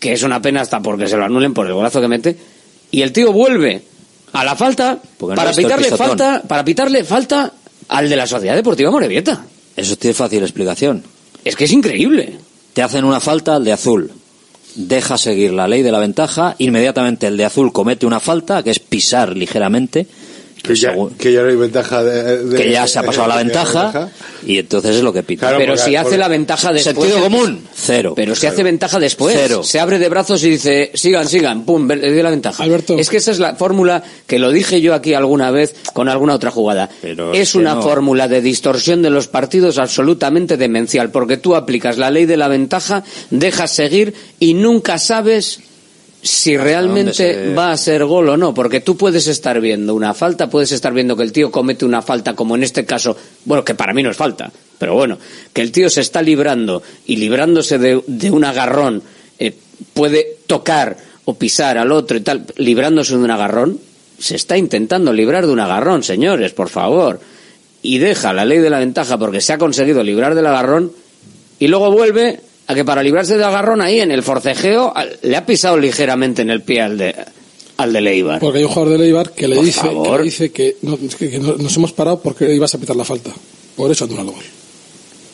que 0.00 0.12
es 0.12 0.22
una 0.22 0.40
pena 0.42 0.62
hasta 0.62 0.80
porque 0.80 1.06
se 1.08 1.16
lo 1.16 1.24
anulen 1.24 1.52
por 1.54 1.66
el 1.66 1.74
golazo 1.74 2.00
que 2.00 2.08
mete, 2.08 2.36
y 2.90 3.02
el 3.02 3.12
tío 3.12 3.32
vuelve 3.32 3.82
a 4.32 4.44
la 4.44 4.56
falta 4.56 5.00
no 5.20 5.34
para 5.34 5.52
pitarle 5.52 5.90
falta, 5.90 6.42
para 6.46 6.64
pitarle 6.64 7.04
falta 7.04 7.52
al 7.88 8.08
de 8.08 8.16
la 8.16 8.26
Sociedad 8.26 8.54
Deportiva 8.54 8.90
Morevieta. 8.90 9.44
Eso 9.76 9.96
tiene 9.96 10.14
fácil 10.14 10.42
explicación. 10.42 11.02
Es 11.44 11.56
que 11.56 11.64
es 11.64 11.72
increíble. 11.72 12.38
Te 12.72 12.82
hacen 12.82 13.04
una 13.04 13.20
falta 13.20 13.56
al 13.56 13.64
de 13.64 13.72
azul. 13.72 14.12
Deja 14.74 15.16
seguir 15.18 15.52
la 15.52 15.66
ley 15.66 15.82
de 15.82 15.92
la 15.92 15.98
ventaja. 15.98 16.54
Inmediatamente 16.58 17.26
el 17.26 17.36
de 17.36 17.44
azul 17.44 17.72
comete 17.72 18.06
una 18.06 18.20
falta, 18.20 18.62
que 18.62 18.70
es 18.70 18.78
pisar 18.78 19.36
ligeramente. 19.36 20.06
Que 20.62 20.74
ya, 20.74 20.92
que 21.18 21.32
ya 21.32 21.42
no 21.42 21.48
hay 21.48 21.56
ventaja 21.56 22.02
de, 22.02 22.44
de- 22.44 22.56
que 22.56 22.70
ya 22.70 22.86
se 22.86 22.98
ha 22.98 23.02
pasado 23.02 23.28
la 23.28 23.36
ventaja 23.36 24.10
y 24.46 24.58
entonces 24.58 24.96
es 24.96 25.02
lo 25.02 25.12
que 25.12 25.22
pita. 25.22 25.56
pero 25.56 25.76
si 25.76 25.96
hace 25.96 26.18
la 26.18 26.28
ventaja 26.28 26.72
después. 26.72 26.94
Sentido 26.96 27.20
común, 27.22 27.62
cero. 27.74 28.12
Pero 28.16 28.34
si 28.34 28.46
hace 28.46 28.62
ventaja 28.62 28.98
después. 28.98 29.36
Cero. 29.38 29.62
Se 29.62 29.80
abre 29.80 29.98
de 29.98 30.08
brazos 30.08 30.42
y 30.44 30.50
dice, 30.50 30.90
sigan, 30.94 31.28
sigan, 31.28 31.64
pum, 31.64 31.86
le 31.88 32.12
dio 32.12 32.22
la 32.22 32.30
ventaja. 32.30 32.64
Es 32.98 33.08
que 33.08 33.16
esa 33.18 33.30
es 33.30 33.38
la 33.38 33.54
fórmula 33.54 34.02
que 34.26 34.38
lo 34.38 34.50
dije 34.50 34.80
yo 34.80 34.94
aquí 34.94 35.14
alguna 35.14 35.50
vez 35.50 35.74
con 35.92 36.08
alguna 36.08 36.34
otra 36.34 36.50
jugada. 36.50 36.90
Pero 37.00 37.32
es 37.32 37.40
es 37.40 37.52
que 37.52 37.58
una 37.58 37.74
no. 37.76 37.82
fórmula 37.82 38.28
de 38.28 38.40
distorsión 38.42 39.00
de 39.02 39.10
los 39.10 39.28
partidos 39.28 39.78
absolutamente 39.78 40.56
demencial, 40.56 41.10
porque 41.10 41.36
tú 41.36 41.54
aplicas 41.54 41.98
la 41.98 42.10
ley 42.10 42.26
de 42.26 42.36
la 42.36 42.48
ventaja, 42.48 43.04
dejas 43.30 43.70
seguir 43.70 44.14
y 44.38 44.54
nunca 44.54 44.98
sabes 44.98 45.60
si 46.20 46.56
realmente 46.56 47.54
va 47.54 47.72
a 47.72 47.76
ser 47.76 48.04
gol 48.04 48.28
o 48.30 48.36
no, 48.36 48.52
porque 48.52 48.80
tú 48.80 48.96
puedes 48.96 49.26
estar 49.28 49.60
viendo 49.60 49.94
una 49.94 50.14
falta, 50.14 50.50
puedes 50.50 50.72
estar 50.72 50.92
viendo 50.92 51.16
que 51.16 51.22
el 51.22 51.32
tío 51.32 51.50
comete 51.50 51.84
una 51.84 52.02
falta, 52.02 52.34
como 52.34 52.56
en 52.56 52.64
este 52.64 52.84
caso, 52.84 53.16
bueno, 53.44 53.64
que 53.64 53.74
para 53.74 53.94
mí 53.94 54.02
no 54.02 54.10
es 54.10 54.16
falta, 54.16 54.50
pero 54.78 54.94
bueno, 54.94 55.18
que 55.52 55.62
el 55.62 55.70
tío 55.70 55.88
se 55.88 56.00
está 56.00 56.20
librando 56.20 56.82
y 57.06 57.16
librándose 57.16 57.78
de, 57.78 58.02
de 58.06 58.30
un 58.30 58.44
agarrón, 58.44 59.02
eh, 59.38 59.54
puede 59.94 60.38
tocar 60.46 60.96
o 61.24 61.34
pisar 61.34 61.78
al 61.78 61.92
otro 61.92 62.16
y 62.16 62.20
tal, 62.20 62.46
librándose 62.56 63.16
de 63.16 63.22
un 63.22 63.30
agarrón, 63.30 63.78
se 64.18 64.34
está 64.34 64.58
intentando 64.58 65.12
librar 65.12 65.46
de 65.46 65.52
un 65.52 65.60
agarrón, 65.60 66.02
señores, 66.02 66.52
por 66.52 66.68
favor, 66.68 67.20
y 67.82 67.98
deja 67.98 68.32
la 68.32 68.44
ley 68.44 68.58
de 68.58 68.70
la 68.70 68.80
ventaja 68.80 69.18
porque 69.18 69.40
se 69.40 69.52
ha 69.52 69.58
conseguido 69.58 70.02
librar 70.02 70.34
del 70.34 70.46
agarrón 70.46 70.92
y 71.60 71.68
luego 71.68 71.92
vuelve 71.92 72.40
a 72.68 72.74
que 72.74 72.84
para 72.84 73.02
librarse 73.02 73.34
del 73.34 73.42
agarrón 73.44 73.80
ahí 73.80 73.98
en 74.00 74.12
el 74.12 74.22
forcejeo 74.22 74.92
al- 74.94 75.18
le 75.22 75.36
ha 75.36 75.44
pisado 75.44 75.76
ligeramente 75.76 76.42
en 76.42 76.50
el 76.50 76.62
pie 76.62 76.82
al 76.82 76.96
de 76.98 77.14
al 77.78 77.92
de 77.92 78.00
Leibar. 78.00 78.40
Porque 78.40 78.58
hay 78.58 78.64
un 78.64 78.70
jugador 78.70 78.92
de 78.92 79.04
Leibar 79.04 79.30
que 79.32 79.46
le 79.48 79.56
Por 79.56 79.64
dice, 79.64 79.80
que, 79.88 80.22
dice 80.22 80.50
que, 80.52 80.76
no- 80.82 80.98
que- 81.18 81.30
que 81.30 81.38
no- 81.38 81.56
nos 81.56 81.76
hemos 81.76 81.92
parado 81.92 82.20
porque 82.20 82.52
ibas 82.54 82.74
a 82.74 82.78
pitar 82.78 82.96
la 82.96 83.04
falta. 83.04 83.30
Por 83.76 83.90
eso 83.90 84.04
anula 84.04 84.22
el 84.22 84.26
gol. 84.30 84.44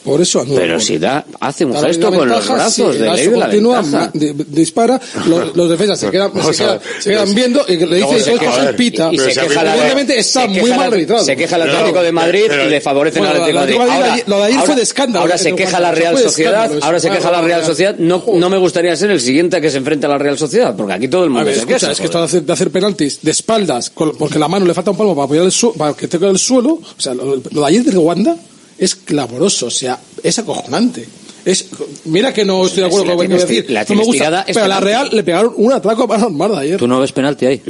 Por 0.05 0.21
eso 0.21 0.41
anula 0.43 0.61
Pero 0.61 0.79
si 0.81 0.99
da 0.99 1.25
hace 1.41 1.65
un 1.65 1.75
gesto 1.75 2.11
con 2.13 2.29
los 2.29 2.39
ventaja, 2.41 2.55
brazos 2.55 2.93
sí, 2.95 3.01
de 3.01 3.09
el 3.09 3.15
ley 3.17 3.27
de 3.29 3.37
la 3.39 3.47
continúa, 3.47 3.81
ventaja. 3.81 4.11
dispara, 4.49 5.01
los, 5.27 5.57
los 5.57 5.71
defensas 5.71 5.99
se 5.99 6.11
quedan, 6.11 6.31
se 6.35 6.53
quedan, 6.63 6.81
se 7.01 7.11
quedan 7.11 7.35
viendo 7.35 7.65
y 7.67 7.77
le 7.79 7.87
Luego 7.87 8.13
dice 8.13 8.25
se 8.25 8.31
dos 8.33 8.41
queja- 8.41 8.51
cosas 8.53 8.75
pita. 8.75 9.09
y 9.13 9.19
se 9.19 9.33
queja 9.33 9.63
la- 9.65 9.71
Evidentemente 9.73 10.19
está 10.19 10.43
se 10.43 10.49
muy 10.49 10.61
queja 10.61 10.77
mal 10.77 10.93
arbitrado. 10.93 11.25
se 11.25 11.37
queja 11.37 11.57
el 11.57 11.63
Atlético 11.63 12.03
de 12.03 12.13
Madrid 12.13 12.45
y 12.67 12.69
le 12.71 12.81
favorecen 12.83 13.23
Bueno, 13.25 13.35
al 13.45 13.59
Atlético 13.59 13.85
de 13.85 13.89
Madrid. 13.91 14.23
lo 14.27 14.37
de 14.37 14.43
ayer 14.45 14.61
fue 14.61 14.75
de 14.77 14.83
escándalo. 14.83 15.21
Ahora 15.23 15.35
en 15.37 15.41
se 15.41 15.55
queja 15.55 15.81
la 15.81 15.93
Real 15.93 16.19
Sociedad, 16.19 16.71
ahora 16.83 17.01
se 17.01 17.11
queja 17.11 17.31
la 17.31 17.41
Real. 17.41 17.65
Sociedad. 17.65 17.97
No, 17.99 18.23
no 18.35 18.51
me 18.51 18.59
gustaría 18.59 18.95
ser 18.97 19.11
el 19.11 19.21
siguiente 19.21 19.61
que 19.61 19.71
se 19.71 19.79
enfrente 19.79 20.05
a 20.07 20.11
la 20.11 20.19
Real 20.19 20.37
Sociedad, 20.37 20.75
porque 20.77 20.93
aquí 20.93 21.09
todo 21.09 21.25
el 21.25 21.31
mundo 21.31 21.47
se 21.51 21.57
escucha, 21.61 21.79
queja. 21.79 21.93
es 21.93 21.99
que 21.99 22.05
esto 22.05 22.27
de 22.27 22.53
hacer, 22.53 22.71
penaltis 22.71 23.21
de 23.23 23.31
espaldas, 23.31 23.91
porque 23.91 24.39
la 24.39 24.49
mano 24.49 24.67
le 24.67 24.75
falta 24.75 24.91
un 24.91 24.97
palmo 24.99 25.15
para 25.15 25.25
apoyar 25.25 25.45
el 25.47 25.53
para 25.79 25.95
que 25.95 26.09
toque 26.09 26.27
el 26.27 26.39
suelo, 26.39 26.75
o 26.75 27.01
sea, 27.01 27.15
lo, 27.15 27.37
lo 27.37 27.61
de 27.63 27.67
ayer 27.67 27.85
de 27.85 27.97
Wanda 27.97 28.37
es 28.79 28.95
clamoroso, 28.95 29.67
o 29.67 29.71
sea, 29.71 29.99
es 30.23 30.39
acojonante. 30.39 31.07
Es, 31.45 31.67
mira 32.07 32.33
que 32.33 32.45
no 32.45 32.65
estoy 32.67 32.81
de 32.83 32.87
acuerdo 32.87 33.05
con 33.07 33.15
lo 33.17 33.21
que 33.21 33.27
voy 33.29 33.37
a 33.43 33.47
decir. 33.47 33.67
la 33.71 33.85
no 33.85 33.95
me 33.97 34.05
gusta, 34.05 34.45
pero 34.47 34.65
a 34.65 34.69
la. 34.69 34.81
Real 34.81 35.09
le 35.13 35.23
pegaron 35.23 35.53
un 35.57 35.73
atraco 35.73 36.09
para 36.09 36.23
normal 36.23 36.53
de 36.53 36.59
ayer. 36.59 36.77
¿Tú 36.79 36.89
no 36.89 37.01
ves 37.01 37.13
penalti 37.13 37.45
ahí? 37.47 37.63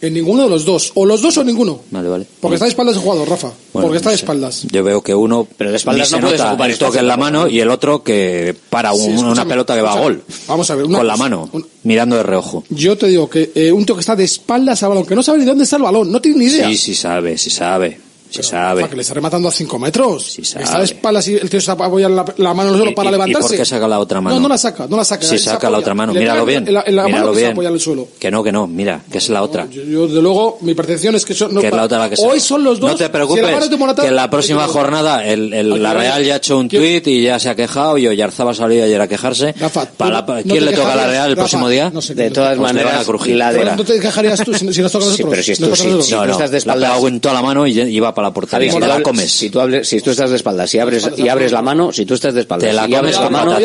En 0.00 0.14
ninguno 0.14 0.44
de 0.44 0.48
los 0.48 0.64
dos. 0.64 0.92
O 0.94 1.04
los 1.04 1.20
dos 1.20 1.36
o 1.38 1.44
ninguno. 1.44 1.80
Vale, 1.90 2.08
vale. 2.08 2.26
Porque 2.40 2.54
está 2.54 2.64
de 2.66 2.70
espaldas 2.70 2.94
el 2.96 3.02
jugador, 3.02 3.28
Rafa. 3.28 3.48
Bueno, 3.72 3.86
porque 3.88 3.96
está 3.98 4.10
de 4.10 4.16
espaldas. 4.16 4.62
Yo 4.70 4.82
veo 4.84 5.02
que 5.02 5.14
uno 5.14 5.46
Pero 5.58 5.70
de 5.70 5.76
espaldas 5.76 6.10
no 6.12 6.20
puedes 6.20 6.40
ocupar 6.40 6.70
el 6.70 6.78
toque 6.78 6.98
en 7.00 7.08
la 7.08 7.16
mano 7.16 7.48
y 7.48 7.60
el 7.60 7.68
otro 7.68 8.02
que 8.02 8.54
para 8.70 8.92
un- 8.92 9.18
Sí, 9.18 9.24
una 9.24 9.44
pelota 9.44 9.74
que 9.74 9.82
va 9.82 9.92
a 9.94 10.00
gol. 10.00 10.22
Vamos 10.46 10.70
a 10.70 10.76
ver, 10.76 10.86
una 10.86 10.98
con 10.98 11.06
la 11.06 11.16
mano, 11.16 11.50
mirando 11.82 12.16
de 12.16 12.22
reojo. 12.22 12.64
Yo 12.70 12.96
te 12.96 13.08
digo 13.08 13.28
que 13.28 13.50
eh, 13.54 13.72
un 13.72 13.84
tío 13.84 13.96
que 13.96 14.00
está 14.00 14.14
de 14.16 14.24
espaldas 14.24 14.82
al 14.84 14.90
balón, 14.90 15.04
que 15.04 15.16
no 15.16 15.22
sabe 15.22 15.38
ni 15.40 15.44
dónde 15.44 15.64
está 15.64 15.76
el 15.76 15.82
balón, 15.82 16.10
no 16.12 16.20
tiene 16.22 16.38
ni 16.38 16.44
idea. 16.46 16.68
Sí, 16.68 16.76
sí 16.76 16.94
sabe, 16.94 17.36
sí 17.36 17.50
sabe, 17.50 17.98
sí 18.32 18.42
sabe. 18.42 18.88
Que 18.88 18.96
le 18.96 19.02
está 19.02 19.14
rematando 19.14 19.48
a 19.48 19.52
5 19.52 19.78
metros. 19.78 20.38
sabe. 20.42 20.64
Está 20.64 20.78
de 20.78 20.84
espaldas 20.84 21.28
y 21.28 21.34
el 21.36 21.48
tío 21.50 21.60
se 21.60 21.70
apoya 21.70 22.08
la, 22.08 22.24
la 22.36 22.54
mano 22.54 22.70
en 22.70 22.74
el 22.74 22.78
suelo 22.78 22.90
¿Y- 22.92 22.94
para 22.94 23.08
y- 23.10 23.12
levantarse. 23.12 23.46
¿Y 23.46 23.48
por 23.50 23.56
qué 23.58 23.64
saca 23.64 23.88
la 23.88 23.98
otra 23.98 24.20
mano? 24.20 24.36
No, 24.36 24.42
no 24.42 24.48
la 24.48 24.58
saca, 24.58 24.86
no 24.88 24.96
la 24.96 25.04
saca. 25.04 25.26
Sí, 25.26 25.34
él 25.34 25.40
se 25.40 25.50
saca 25.50 25.68
la 25.70 25.78
otra 25.78 25.94
mano, 25.94 26.12
míralo 26.14 26.44
bien. 26.44 26.66
En 26.66 26.74
la, 26.74 26.84
en 26.86 26.96
la 26.96 27.02
mano 27.04 27.14
míralo 27.14 27.34
se 27.34 27.40
bien. 27.40 27.52
apoya 27.52 27.68
en 27.68 27.74
el 27.74 27.80
suelo. 27.80 28.08
Que 28.18 28.30
no, 28.30 28.42
que 28.42 28.52
no, 28.52 28.66
mira, 28.66 29.00
que 29.10 29.18
es 29.18 29.28
la 29.28 29.42
otra. 29.42 29.66
Yo, 29.70 29.82
yo, 29.82 30.06
desde 30.06 30.22
luego, 30.22 30.58
mi 30.62 30.74
percepción 30.74 31.14
es 31.14 31.24
que 31.24 31.34
son. 31.34 31.54
No, 31.54 31.60
que 31.60 31.68
es 31.68 31.72
la 31.74 31.82
otra 31.84 31.98
la 31.98 32.10
que 32.10 32.16
hoy 32.22 32.40
son 32.40 32.64
los 32.64 32.78
dos. 32.80 32.90
No 32.90 32.96
te 32.96 33.04
Si 33.04 33.10
preocupes, 33.10 33.42
la 33.42 33.58
es 33.58 33.70
de 33.70 33.76
Morata, 33.76 34.02
que 34.02 34.08
en 34.08 34.16
la 34.16 34.30
próxima 34.30 34.66
que- 34.66 34.72
jornada 34.72 35.24
el, 35.26 35.52
el- 35.52 35.82
la. 35.82 35.92
Real 35.94 36.24
ya 36.24 36.34
ha 36.34 36.36
hecho 36.38 36.58
un 36.58 36.68
¿Quién- 36.68 36.82
tuit 36.82 37.06
y 37.08 37.22
ya 37.22 37.38
se 37.38 37.48
ha 37.50 37.54
quejado 37.54 37.98
y 37.98 38.06
Oyarzaba 38.08 38.52
ha 38.52 38.54
salido 38.54 38.84
ayer 38.84 39.00
a 39.00 39.08
quejarse. 39.08 39.54
Rafa, 39.58 39.84
Para 39.86 40.10
la- 40.12 40.20
no 40.22 40.34
¿Quién 40.42 40.48
te 40.48 40.60
le 40.60 40.72
toca 40.72 40.92
a 40.92 40.96
la 40.96 41.06
Real 41.06 41.30
el 41.30 41.36
próximo 41.36 41.68
día? 41.68 41.90
no 41.90 42.00
sé, 42.00 42.14
De 42.14 42.28
no 42.28 42.34
todas 42.34 42.56
Pues 42.56 42.72
maneras, 42.72 43.04
crujir. 43.06 43.36
la 43.36 43.52
de 43.52 43.64
la- 43.64 43.76
no 43.76 43.84
te 43.84 43.98
quejarías 44.00 44.42
tú 44.44 44.54
si, 44.54 44.72
si 44.72 44.80
nos 44.82 44.90
toca 44.92 45.04
a 45.04 45.08
Sí, 45.08 45.22
nosotros. 45.22 45.30
pero 45.30 45.42
si 45.42 45.56
tú, 45.56 45.76
si, 45.76 46.02
si 46.08 46.14
No, 46.14 46.24
no, 46.26 46.32
estás 46.32 46.50
de 46.50 46.54
la 46.54 46.58
espaldas, 46.58 46.90
pegado 46.90 47.08
en 47.08 47.20
toda 47.20 47.34
la 47.34 47.42
mano 47.42 47.66
y 47.66 47.72
y 47.82 48.00
va 48.00 48.14
para 48.22 48.28
la 48.30 48.34
portería. 48.34 48.70
Javi, 48.70 48.80
si 48.84 48.88
te 48.88 48.98
la 48.98 49.02
comes. 49.02 49.30
Si 49.32 49.50
tú, 49.50 49.60
hables- 49.60 49.84
si 49.88 50.00
tú 50.00 50.10
estás 50.10 50.30
de 50.30 50.36
espaldas, 50.36 50.70
si 50.70 50.78
abres, 50.78 51.08
y 51.16 51.28
abres 51.28 51.52
la 51.52 51.62
mano, 51.62 51.92
si 51.92 52.04
tú 52.06 52.14
estás 52.14 52.34
de 52.34 52.40
espaldas, 52.40 52.68
Te 52.70 52.74
la 52.74 52.88
y 52.88 52.94
abres 52.94 53.16
comes 53.16 53.30
la 53.32 53.44
mano, 53.44 53.56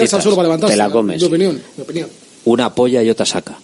te 0.67 0.75
la 0.75 0.89
comes. 0.89 1.21
Mi 1.21 1.27
opinión, 1.27 1.61
mi 1.77 1.83
opinión. 1.83 2.09
Una 2.45 2.73
polla 2.73 3.03
y 3.03 3.09
otra 3.09 3.25
saca. 3.25 3.57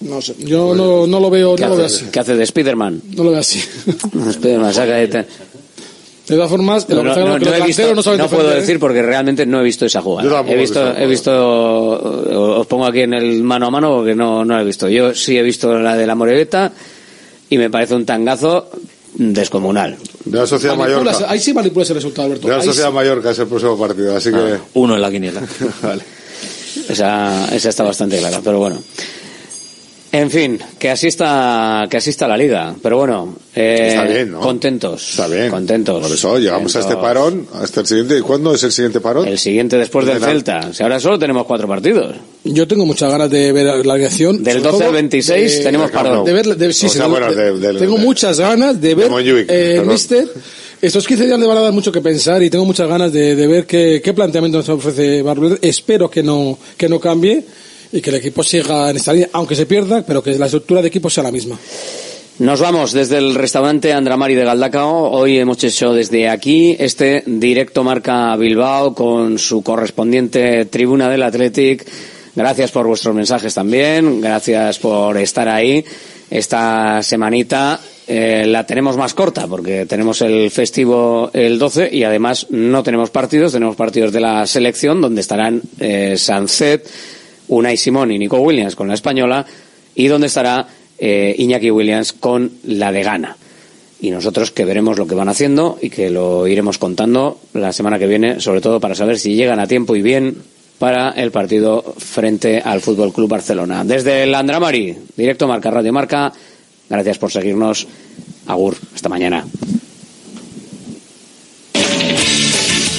No 0.00 0.20
sé, 0.20 0.34
yo 0.38 0.74
no, 0.74 1.06
no 1.06 1.20
lo 1.20 1.30
veo, 1.30 1.56
¿Qué 1.56 1.62
no 1.62 1.70
lo 1.70 1.76
veo 1.76 1.86
hace, 1.86 1.96
así. 1.96 2.06
qué 2.12 2.20
hace 2.20 2.34
de 2.36 2.44
Spiderman? 2.46 3.00
No 3.14 3.24
lo 3.24 3.30
veo 3.30 3.40
así. 3.40 3.58
Spiderman 4.32 4.72
saca 4.74 4.94
de- 4.96 5.06
De 5.06 6.34
todas 6.34 6.50
formas, 6.50 6.88
No, 6.88 7.02
no, 7.02 7.14
no, 7.14 7.38
no 7.38 7.54
he 7.54 7.62
visto, 7.62 7.82
puedo 8.28 8.50
decir 8.50 8.78
porque 8.80 9.00
realmente 9.00 9.46
no 9.46 9.60
he 9.60 9.64
visto 9.64 9.86
esa 9.86 10.02
jugada. 10.02 10.42
He 10.46 10.56
visto 10.56 10.96
he 10.96 11.06
visto, 11.06 11.32
os 12.58 12.66
pongo 12.66 12.84
aquí 12.86 13.00
en 13.00 13.14
el 13.14 13.42
mano 13.42 13.66
a 13.66 13.70
mano 13.70 13.96
porque 13.96 14.14
no, 14.14 14.44
no 14.44 14.54
la 14.56 14.62
he 14.62 14.64
visto. 14.64 14.88
Yo 14.88 15.14
sí 15.14 15.38
he 15.38 15.42
visto 15.42 15.78
la 15.78 15.96
de 15.96 16.06
la 16.06 16.14
Moreveta 16.14 16.72
y 17.48 17.56
me 17.58 17.70
parece 17.70 17.94
un 17.94 18.04
tangazo 18.04 18.68
descomunal. 19.18 19.96
De 20.24 20.38
la 20.38 20.46
Sociedad 20.46 20.76
Manipulas- 20.76 21.04
Mallorca. 21.14 21.30
Ahí 21.32 21.40
sí 21.40 21.52
manipulas 21.54 21.88
el 21.90 21.96
resultado, 21.96 22.26
Alberto. 22.26 22.46
De 22.48 22.54
la 22.54 22.60
Ahí 22.60 22.66
Sociedad 22.66 22.88
sí. 22.88 22.94
Mallorca 22.94 23.30
es 23.30 23.38
el 23.38 23.46
próximo 23.46 23.78
partido, 23.78 24.16
así 24.16 24.30
que. 24.30 24.36
Ah. 24.36 24.60
Uno 24.74 24.94
en 24.96 25.02
la 25.02 25.10
quiniela. 25.10 25.42
vale. 25.82 26.02
Esa, 26.88 27.54
esa 27.54 27.68
está 27.70 27.82
bastante 27.84 28.18
clara, 28.18 28.40
pero 28.44 28.58
bueno. 28.58 28.82
En 30.12 30.30
fin, 30.30 30.58
que 30.78 30.88
así 30.90 31.08
está, 31.08 31.86
que 31.90 31.96
así 31.98 32.10
está 32.10 32.26
la 32.28 32.36
liga. 32.38 32.74
Pero 32.82 32.96
bueno, 32.98 33.36
eh, 33.54 33.88
Está 33.90 34.04
bien, 34.04 34.30
¿no? 34.32 34.40
contentos. 34.40 35.10
Está 35.10 35.26
bien. 35.28 35.50
Contentos. 35.50 36.00
Por 36.00 36.10
eso 36.12 36.38
llegamos 36.38 36.74
a 36.76 36.80
este 36.80 36.96
parón, 36.96 37.46
hasta 37.54 37.80
el 37.80 37.86
siguiente. 37.86 38.16
¿Y 38.18 38.20
cuándo 38.22 38.54
es 38.54 38.62
el 38.62 38.72
siguiente 38.72 39.00
parón? 39.00 39.26
El 39.28 39.38
siguiente 39.38 39.76
después 39.76 40.06
del 40.06 40.20
De 40.20 40.26
Celta. 40.26 40.72
Si 40.72 40.82
ahora 40.82 41.00
solo 41.00 41.18
tenemos 41.18 41.44
cuatro 41.44 41.68
partidos. 41.68 42.14
Yo 42.44 42.66
tengo 42.66 42.86
muchas 42.86 43.10
ganas 43.10 43.28
de 43.30 43.52
ver 43.52 43.84
la 43.84 43.92
alineación. 43.94 44.42
Del 44.42 44.58
sobre 44.58 44.70
12 44.70 44.76
al 44.76 44.80
todo 44.84 44.92
26 44.92 45.58
de- 45.58 45.64
tenemos 45.64 45.90
parón. 45.90 46.24
De 46.24 46.32
ver, 46.32 46.56
de, 46.56 46.72
sí, 46.72 46.86
O 46.86 46.88
sí, 46.88 46.96
sea, 46.96 47.04
de- 47.06 47.10
bueno, 47.10 47.32
de- 47.34 47.52
de- 47.58 47.72
de- 47.72 47.78
tengo 47.80 47.96
de- 47.98 48.04
muchas 48.04 48.38
ganas 48.40 48.80
de 48.80 48.94
ver 48.94 49.10
Montjuic, 49.10 49.46
eh. 49.48 49.82
Mister. 49.84 50.28
Estos 50.80 51.06
15 51.06 51.24
días 51.26 51.38
le 51.40 51.46
van 51.46 51.56
a 51.58 51.62
dar 51.62 51.72
mucho 51.72 51.90
que 51.90 52.00
pensar 52.00 52.42
y 52.42 52.50
tengo 52.50 52.64
muchas 52.64 52.86
ganas 52.88 53.10
de, 53.12 53.34
de 53.34 53.46
ver 53.46 53.66
qué, 53.66 54.00
qué 54.04 54.12
planteamiento 54.14 54.58
nos 54.58 54.68
ofrece 54.68 55.20
Barber. 55.22 55.58
Espero 55.62 56.08
que 56.10 56.22
no, 56.22 56.58
que 56.76 56.88
no 56.88 57.00
cambie 57.00 57.44
y 57.96 58.02
que 58.02 58.10
el 58.10 58.16
equipo 58.16 58.42
siga 58.42 58.90
en 58.90 58.96
esta 58.96 59.12
línea, 59.12 59.30
aunque 59.32 59.54
se 59.54 59.64
pierda, 59.64 60.04
pero 60.06 60.22
que 60.22 60.36
la 60.38 60.46
estructura 60.46 60.82
de 60.82 60.88
equipo 60.88 61.08
sea 61.08 61.24
la 61.24 61.32
misma. 61.32 61.58
Nos 62.38 62.60
vamos 62.60 62.92
desde 62.92 63.16
el 63.16 63.34
restaurante 63.34 63.94
Andramari 63.94 64.34
de 64.34 64.44
Galdacao. 64.44 65.10
Hoy 65.10 65.38
hemos 65.38 65.64
hecho 65.64 65.94
desde 65.94 66.28
aquí 66.28 66.76
este 66.78 67.22
directo 67.24 67.82
marca 67.82 68.36
Bilbao 68.36 68.94
con 68.94 69.38
su 69.38 69.62
correspondiente 69.62 70.66
tribuna 70.66 71.08
del 71.08 71.22
Athletic. 71.22 71.86
Gracias 72.34 72.70
por 72.70 72.86
vuestros 72.86 73.14
mensajes 73.14 73.54
también. 73.54 74.20
Gracias 74.20 74.78
por 74.78 75.16
estar 75.16 75.48
ahí. 75.48 75.82
Esta 76.30 77.02
semanita 77.02 77.80
eh, 78.06 78.44
la 78.46 78.66
tenemos 78.66 78.98
más 78.98 79.14
corta 79.14 79.46
porque 79.46 79.86
tenemos 79.86 80.20
el 80.20 80.50
festivo 80.50 81.30
el 81.32 81.58
12 81.58 81.88
y 81.90 82.02
además 82.04 82.48
no 82.50 82.82
tenemos 82.82 83.08
partidos. 83.08 83.52
Tenemos 83.52 83.76
partidos 83.76 84.12
de 84.12 84.20
la 84.20 84.46
selección 84.46 85.00
donde 85.00 85.22
estarán 85.22 85.62
eh, 85.80 86.16
Sancet, 86.18 86.86
Unai 87.48 87.76
Simón 87.76 88.10
y 88.12 88.18
Nico 88.18 88.38
Williams 88.38 88.76
con 88.76 88.88
la 88.88 88.94
española 88.94 89.46
y 89.94 90.08
donde 90.08 90.26
estará 90.26 90.66
eh, 90.98 91.34
Iñaki 91.38 91.70
Williams 91.70 92.12
con 92.12 92.52
la 92.64 92.92
de 92.92 93.02
Ghana. 93.02 93.36
Y 94.00 94.10
nosotros 94.10 94.50
que 94.50 94.64
veremos 94.64 94.98
lo 94.98 95.06
que 95.06 95.14
van 95.14 95.28
haciendo 95.28 95.78
y 95.80 95.88
que 95.88 96.10
lo 96.10 96.46
iremos 96.46 96.78
contando 96.78 97.40
la 97.54 97.72
semana 97.72 97.98
que 97.98 98.06
viene, 98.06 98.40
sobre 98.40 98.60
todo 98.60 98.78
para 98.78 98.94
saber 98.94 99.18
si 99.18 99.34
llegan 99.34 99.58
a 99.58 99.66
tiempo 99.66 99.96
y 99.96 100.02
bien 100.02 100.36
para 100.78 101.10
el 101.10 101.30
partido 101.30 101.94
frente 101.96 102.60
al 102.60 102.82
Fútbol 102.82 103.12
Club 103.12 103.30
Barcelona. 103.30 103.84
Desde 103.84 104.24
el 104.24 104.34
Andramari, 104.34 104.94
directo 105.16 105.48
Marca 105.48 105.70
Radio 105.70 105.92
Marca, 105.92 106.32
gracias 106.88 107.18
por 107.18 107.32
seguirnos. 107.32 107.86
Agur, 108.46 108.76
hasta 108.94 109.08
mañana. 109.08 109.44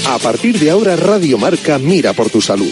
A 0.07 0.19
partir 0.19 0.57
de 0.57 0.71
ahora 0.71 0.95
Radio 0.95 1.37
Marca 1.37 1.77
mira 1.77 2.13
por 2.13 2.29
tu 2.29 2.41
salud. 2.41 2.71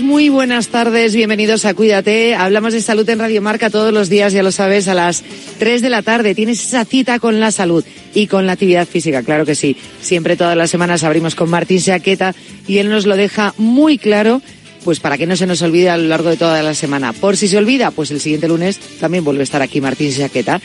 Muy 0.00 0.30
buenas 0.30 0.68
tardes, 0.68 1.14
bienvenidos 1.14 1.66
a 1.66 1.74
Cuídate. 1.74 2.34
Hablamos 2.34 2.72
de 2.72 2.80
salud 2.80 3.06
en 3.10 3.18
Radio 3.18 3.42
Marca 3.42 3.68
todos 3.68 3.92
los 3.92 4.08
días, 4.08 4.32
ya 4.32 4.42
lo 4.42 4.50
sabes, 4.50 4.88
a 4.88 4.94
las 4.94 5.22
3 5.58 5.82
de 5.82 5.90
la 5.90 6.00
tarde. 6.00 6.34
Tienes 6.34 6.64
esa 6.64 6.86
cita 6.86 7.18
con 7.18 7.40
la 7.40 7.50
salud 7.50 7.84
y 8.14 8.26
con 8.26 8.46
la 8.46 8.52
actividad 8.52 8.88
física, 8.88 9.22
claro 9.22 9.44
que 9.44 9.54
sí. 9.54 9.76
Siempre 10.00 10.36
todas 10.36 10.56
las 10.56 10.70
semanas 10.70 11.04
abrimos 11.04 11.34
con 11.34 11.50
Martín 11.50 11.80
Saqueta 11.80 12.34
y 12.66 12.78
él 12.78 12.88
nos 12.88 13.04
lo 13.04 13.16
deja 13.16 13.54
muy 13.58 13.98
claro 13.98 14.40
pues 14.82 14.98
para 14.98 15.18
que 15.18 15.26
no 15.26 15.36
se 15.36 15.46
nos 15.46 15.62
olvide 15.62 15.90
a 15.90 15.96
lo 15.96 16.08
largo 16.08 16.30
de 16.30 16.36
toda 16.36 16.62
la 16.62 16.74
semana. 16.74 17.12
Por 17.12 17.36
si 17.36 17.46
se 17.46 17.58
olvida, 17.58 17.90
pues 17.90 18.10
el 18.10 18.20
siguiente 18.20 18.48
lunes 18.48 18.78
también 18.98 19.24
vuelve 19.24 19.42
a 19.42 19.44
estar 19.44 19.62
aquí 19.62 19.80
Martín 19.80 20.10
Saqueta. 20.10 20.60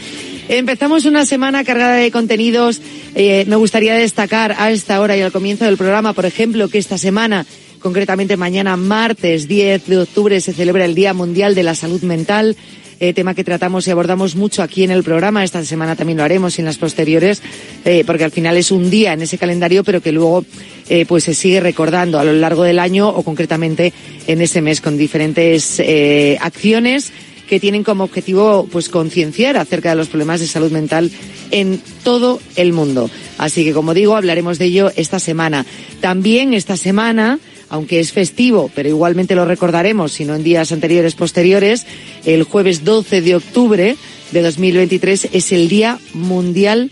Empezamos 0.48 1.06
una 1.06 1.26
semana 1.26 1.64
cargada 1.66 1.96
de 1.96 2.12
contenidos. 2.12 2.82
Eh, 3.14 3.44
me 3.48 3.58
gustaría 3.58 3.94
destacar 3.96 4.56
a 4.58 4.72
esta 4.72 5.02
hora 5.02 5.18
y 5.18 5.22
al 5.22 5.32
comienzo 5.32 5.66
del 5.66 5.76
programa, 5.76 6.14
por 6.14 6.26
ejemplo, 6.26 6.70
que 6.70 6.78
esta 6.78 6.98
semana 6.98 7.46
concretamente 7.88 8.36
mañana 8.36 8.76
martes 8.76 9.48
10 9.48 9.86
de 9.88 9.98
octubre 10.00 10.42
se 10.42 10.52
celebra 10.52 10.84
el 10.84 10.94
Día 10.94 11.14
Mundial 11.14 11.56
de 11.56 11.64
la 11.64 11.74
Salud 11.74 12.02
Mental. 12.02 12.58
Eh, 13.00 13.14
tema 13.14 13.34
que 13.34 13.46
tratamos 13.46 13.88
y 13.88 13.92
abordamos 13.92 14.36
mucho 14.36 14.62
aquí 14.62 14.84
en 14.84 14.92
el 14.92 15.06
programa. 15.06 15.42
Esta 15.46 15.64
semana 15.64 15.96
también 15.96 16.18
lo 16.18 16.26
haremos 16.26 16.58
y 16.58 16.62
en 16.62 16.66
las 16.66 16.78
posteriores, 16.78 17.42
eh, 17.86 18.04
porque 18.06 18.26
al 18.26 18.32
final 18.32 18.58
es 18.58 18.72
un 18.72 18.90
día 18.90 19.14
en 19.14 19.22
ese 19.22 19.38
calendario, 19.38 19.86
pero 19.86 20.02
que 20.02 20.12
luego 20.12 20.44
eh, 20.90 21.06
pues 21.06 21.24
se 21.24 21.34
sigue 21.34 21.62
recordando 21.62 22.20
a 22.20 22.26
lo 22.26 22.34
largo 22.34 22.64
del 22.64 22.80
año 22.80 23.08
o 23.08 23.24
concretamente 23.24 23.94
en 24.28 24.42
ese 24.42 24.62
mes 24.62 24.82
con 24.82 24.98
diferentes 24.98 25.82
acciones 26.42 27.14
que 27.48 27.62
tienen 27.62 27.86
como 27.86 28.04
objetivo 28.04 28.68
pues 28.70 28.90
concienciar 28.90 29.56
acerca 29.56 29.92
de 29.92 29.96
los 29.96 30.10
problemas 30.10 30.42
de 30.42 30.48
salud 30.48 30.74
mental 30.74 31.10
en 31.52 31.82
todo 32.04 32.42
el 32.58 32.74
mundo. 32.74 33.10
Así 33.38 33.64
que 33.64 33.72
como 33.72 33.94
digo, 33.94 34.18
hablaremos 34.18 34.60
de 34.60 34.66
ello 34.66 34.92
esta 34.98 35.20
semana. 35.20 35.66
También 36.02 36.54
esta 36.54 36.76
semana 36.76 37.40
aunque 37.70 38.00
es 38.00 38.12
festivo, 38.12 38.72
pero 38.74 38.90
igualmente 38.90 39.36
lo 39.36 39.46
recordaremos, 39.46 40.14
si 40.14 40.26
no 40.26 40.36
en 40.36 40.44
días 40.44 40.72
anteriores, 40.72 41.16
posteriores, 41.16 41.86
el 42.26 42.44
jueves 42.44 42.84
12 42.84 43.22
de 43.22 43.36
octubre 43.36 43.96
de 44.32 44.42
2023 44.42 45.30
es 45.32 45.52
el 45.52 45.70
Día 45.70 46.00
Mundial 46.14 46.92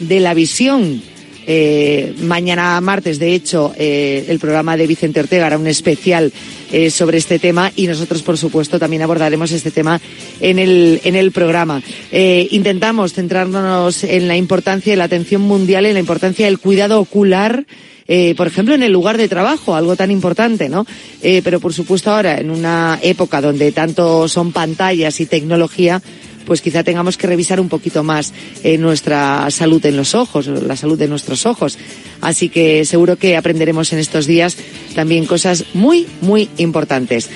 de 0.00 0.20
la 0.20 0.34
Visión. 0.34 1.02
Eh, 1.48 2.12
mañana 2.22 2.80
martes, 2.80 3.20
de 3.20 3.32
hecho, 3.32 3.72
eh, 3.78 4.26
el 4.28 4.40
programa 4.40 4.76
de 4.76 4.88
Vicente 4.88 5.20
Ortega 5.20 5.46
hará 5.46 5.56
un 5.56 5.68
especial 5.68 6.32
eh, 6.72 6.90
sobre 6.90 7.18
este 7.18 7.38
tema 7.38 7.70
y 7.76 7.86
nosotros, 7.86 8.22
por 8.22 8.36
supuesto, 8.36 8.80
también 8.80 9.02
abordaremos 9.02 9.52
este 9.52 9.70
tema 9.70 10.00
en 10.40 10.58
el, 10.58 11.00
en 11.04 11.14
el 11.14 11.30
programa. 11.30 11.80
intentamos 12.10 13.12
centrarnos 13.12 14.02
en 14.02 14.26
la 14.26 14.36
importancia 14.36 14.92
de 14.92 14.96
la 14.96 15.04
atención 15.04 15.42
mundial, 15.42 15.86
en 15.86 15.94
la 15.94 16.00
importancia 16.00 16.46
del 16.46 16.58
cuidado 16.58 17.00
ocular 17.00 17.64
eh, 18.08 18.34
por 18.36 18.46
ejemplo, 18.46 18.74
en 18.74 18.82
el 18.82 18.92
lugar 18.92 19.16
de 19.16 19.28
trabajo, 19.28 19.74
algo 19.74 19.96
tan 19.96 20.10
importante, 20.10 20.68
¿no? 20.68 20.86
Eh, 21.22 21.40
pero 21.42 21.60
por 21.60 21.72
supuesto 21.72 22.10
ahora, 22.10 22.38
en 22.38 22.50
una 22.50 22.98
época 23.02 23.40
donde 23.40 23.72
tanto 23.72 24.28
son 24.28 24.52
pantallas 24.52 25.20
y 25.20 25.26
tecnología, 25.26 26.00
pues 26.44 26.60
quizá 26.60 26.84
tengamos 26.84 27.16
que 27.16 27.26
revisar 27.26 27.60
un 27.60 27.68
poquito 27.68 28.04
más 28.04 28.32
eh, 28.62 28.78
nuestra 28.78 29.50
salud 29.50 29.84
en 29.84 29.96
los 29.96 30.14
ojos, 30.14 30.46
la 30.46 30.76
salud 30.76 30.96
de 30.96 31.08
nuestros 31.08 31.44
ojos. 31.44 31.76
Así 32.20 32.48
que 32.48 32.84
seguro 32.84 33.16
que 33.16 33.36
aprenderemos 33.36 33.92
en 33.92 33.98
estos 33.98 34.26
días 34.26 34.56
también 34.94 35.26
cosas 35.26 35.64
muy, 35.74 36.06
muy 36.20 36.48
importantes. 36.58 37.28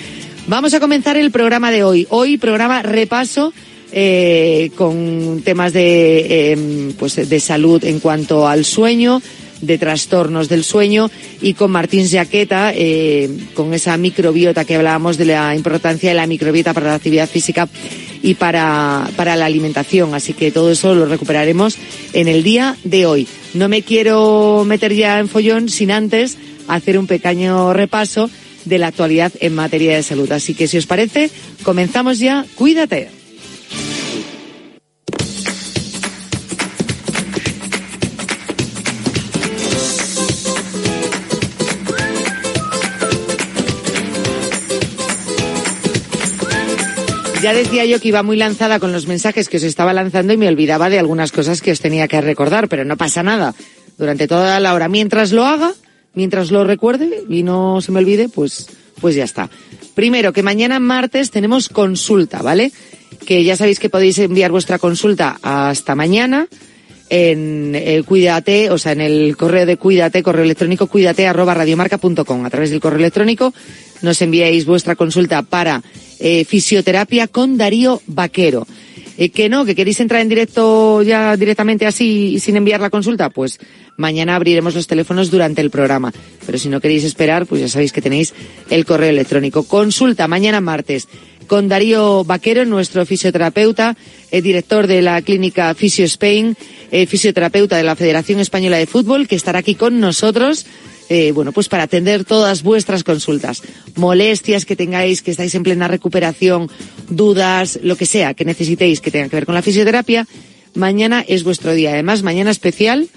Vamos 0.46 0.74
a 0.74 0.80
comenzar 0.80 1.16
el 1.16 1.32
programa 1.32 1.72
de 1.72 1.82
hoy. 1.82 2.06
Hoy 2.10 2.38
programa 2.38 2.82
repaso 2.82 3.52
con 4.76 5.42
temas 5.44 5.72
de, 5.72 6.52
eh, 6.52 6.92
pues 6.96 7.28
de 7.28 7.40
salud 7.40 7.84
en 7.84 7.98
cuanto 7.98 8.46
al 8.46 8.64
sueño, 8.64 9.20
de 9.60 9.78
trastornos 9.78 10.48
del 10.48 10.64
sueño 10.64 11.10
y 11.40 11.54
con 11.54 11.70
Martín 11.70 12.08
Jaqueta, 12.08 12.72
eh, 12.74 13.30
con 13.54 13.74
esa 13.74 13.96
microbiota 13.96 14.64
que 14.64 14.76
hablábamos 14.76 15.16
de 15.16 15.26
la 15.26 15.54
importancia 15.54 16.10
de 16.10 16.16
la 16.16 16.26
microbiota 16.26 16.72
para 16.72 16.88
la 16.88 16.94
actividad 16.94 17.28
física 17.28 17.68
y 18.22 18.34
para, 18.34 19.08
para 19.16 19.36
la 19.36 19.46
alimentación. 19.46 20.14
Así 20.14 20.32
que 20.32 20.50
todo 20.50 20.70
eso 20.70 20.94
lo 20.94 21.06
recuperaremos 21.06 21.76
en 22.12 22.28
el 22.28 22.42
día 22.42 22.76
de 22.84 23.06
hoy. 23.06 23.26
No 23.54 23.68
me 23.68 23.82
quiero 23.82 24.64
meter 24.66 24.94
ya 24.94 25.18
en 25.18 25.28
follón 25.28 25.68
sin 25.68 25.90
antes 25.90 26.38
hacer 26.68 26.98
un 26.98 27.06
pequeño 27.06 27.72
repaso 27.72 28.30
de 28.64 28.78
la 28.78 28.88
actualidad 28.88 29.32
en 29.40 29.54
materia 29.54 29.96
de 29.96 30.02
salud. 30.02 30.30
Así 30.32 30.54
que 30.54 30.68
si 30.68 30.78
os 30.78 30.86
parece, 30.86 31.30
comenzamos 31.62 32.18
ya. 32.18 32.44
Cuídate. 32.54 33.19
Ya 47.42 47.54
decía 47.54 47.86
yo 47.86 47.98
que 48.00 48.08
iba 48.08 48.22
muy 48.22 48.36
lanzada 48.36 48.78
con 48.78 48.92
los 48.92 49.06
mensajes 49.06 49.48
que 49.48 49.56
os 49.56 49.62
estaba 49.62 49.94
lanzando 49.94 50.34
y 50.34 50.36
me 50.36 50.46
olvidaba 50.46 50.90
de 50.90 50.98
algunas 50.98 51.32
cosas 51.32 51.62
que 51.62 51.72
os 51.72 51.80
tenía 51.80 52.06
que 52.06 52.20
recordar, 52.20 52.68
pero 52.68 52.84
no 52.84 52.98
pasa 52.98 53.22
nada. 53.22 53.54
Durante 53.96 54.28
toda 54.28 54.60
la 54.60 54.74
hora, 54.74 54.88
mientras 54.88 55.32
lo 55.32 55.46
haga, 55.46 55.72
mientras 56.12 56.50
lo 56.50 56.64
recuerde 56.64 57.24
y 57.30 57.42
no 57.42 57.80
se 57.80 57.92
me 57.92 58.00
olvide, 58.00 58.28
pues, 58.28 58.68
pues 59.00 59.14
ya 59.14 59.24
está. 59.24 59.48
Primero, 59.94 60.34
que 60.34 60.42
mañana 60.42 60.80
martes 60.80 61.30
tenemos 61.30 61.70
consulta, 61.70 62.42
¿vale? 62.42 62.72
Que 63.24 63.42
ya 63.42 63.56
sabéis 63.56 63.78
que 63.78 63.88
podéis 63.88 64.18
enviar 64.18 64.50
vuestra 64.50 64.78
consulta 64.78 65.38
hasta 65.42 65.94
mañana 65.94 66.46
en 67.10 67.74
el 67.74 68.04
cuídate, 68.04 68.70
o 68.70 68.78
sea, 68.78 68.92
en 68.92 69.00
el 69.00 69.36
correo 69.36 69.66
de 69.66 69.76
cuídate, 69.76 70.22
correo 70.22 70.44
electrónico 70.44 70.86
cuídate 70.86 71.26
arroba 71.26 71.54
radiomarca.com. 71.54 72.46
A 72.46 72.50
través 72.50 72.70
del 72.70 72.80
correo 72.80 73.00
electrónico 73.00 73.52
nos 74.00 74.22
enviáis 74.22 74.64
vuestra 74.64 74.94
consulta 74.94 75.42
para 75.42 75.82
eh, 76.20 76.44
fisioterapia 76.44 77.26
con 77.26 77.58
Darío 77.58 78.00
Vaquero. 78.06 78.66
Eh, 79.18 79.28
que 79.28 79.50
no, 79.50 79.66
que 79.66 79.74
queréis 79.74 80.00
entrar 80.00 80.22
en 80.22 80.30
directo 80.30 81.02
ya 81.02 81.36
directamente 81.36 81.84
así 81.84 82.38
sin 82.40 82.56
enviar 82.56 82.80
la 82.80 82.88
consulta, 82.88 83.28
pues 83.28 83.58
mañana 83.96 84.36
abriremos 84.36 84.74
los 84.74 84.86
teléfonos 84.86 85.30
durante 85.30 85.60
el 85.60 85.68
programa. 85.68 86.12
Pero 86.46 86.58
si 86.58 86.68
no 86.68 86.80
queréis 86.80 87.04
esperar, 87.04 87.44
pues 87.44 87.60
ya 87.60 87.68
sabéis 87.68 87.92
que 87.92 88.00
tenéis 88.00 88.32
el 88.70 88.86
correo 88.86 89.10
electrónico. 89.10 89.64
Consulta 89.64 90.26
mañana 90.28 90.60
martes 90.60 91.06
con 91.48 91.68
Darío 91.68 92.24
Vaquero, 92.24 92.64
nuestro 92.64 93.04
fisioterapeuta, 93.04 93.96
el 94.30 94.42
director 94.42 94.86
de 94.86 95.02
la 95.02 95.20
clínica 95.20 95.74
Fisio 95.74 96.04
Spain, 96.04 96.56
eh, 96.90 97.06
fisioterapeuta 97.06 97.76
de 97.76 97.82
la 97.82 97.96
Federación 97.96 98.40
Española 98.40 98.76
de 98.76 98.86
Fútbol, 98.86 99.28
que 99.28 99.36
estará 99.36 99.60
aquí 99.60 99.74
con 99.74 100.00
nosotros. 100.00 100.66
Eh, 101.08 101.32
bueno, 101.32 101.50
pues 101.50 101.68
para 101.68 101.82
atender 101.82 102.24
todas 102.24 102.62
vuestras 102.62 103.02
consultas, 103.02 103.62
molestias 103.96 104.64
que 104.64 104.76
tengáis, 104.76 105.22
que 105.22 105.32
estáis 105.32 105.54
en 105.56 105.64
plena 105.64 105.88
recuperación, 105.88 106.70
dudas, 107.08 107.80
lo 107.82 107.96
que 107.96 108.06
sea 108.06 108.34
que 108.34 108.44
necesitéis 108.44 109.00
que 109.00 109.10
tenga 109.10 109.28
que 109.28 109.34
ver 109.34 109.46
con 109.46 109.56
la 109.56 109.62
fisioterapia, 109.62 110.28
mañana 110.74 111.24
es 111.26 111.42
vuestro 111.42 111.72
día. 111.72 111.90
Además, 111.90 112.22
mañana 112.22 112.52
especial, 112.52 113.08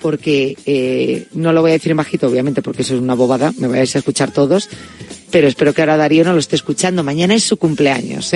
porque 0.00 0.56
eh, 0.64 1.26
no 1.34 1.52
lo 1.52 1.60
voy 1.60 1.72
a 1.72 1.74
decir 1.74 1.90
en 1.90 1.98
bajito, 1.98 2.26
obviamente, 2.26 2.62
porque 2.62 2.82
eso 2.82 2.94
es 2.94 3.02
una 3.02 3.14
bobada, 3.14 3.52
me 3.58 3.68
vais 3.68 3.94
a 3.96 3.98
escuchar 3.98 4.30
todos, 4.32 4.70
pero 5.30 5.46
espero 5.46 5.74
que 5.74 5.82
ahora 5.82 5.98
Darío 5.98 6.24
no 6.24 6.32
lo 6.32 6.38
esté 6.38 6.56
escuchando. 6.56 7.02
Mañana 7.02 7.34
es 7.34 7.44
su 7.44 7.58
cumpleaños. 7.58 8.32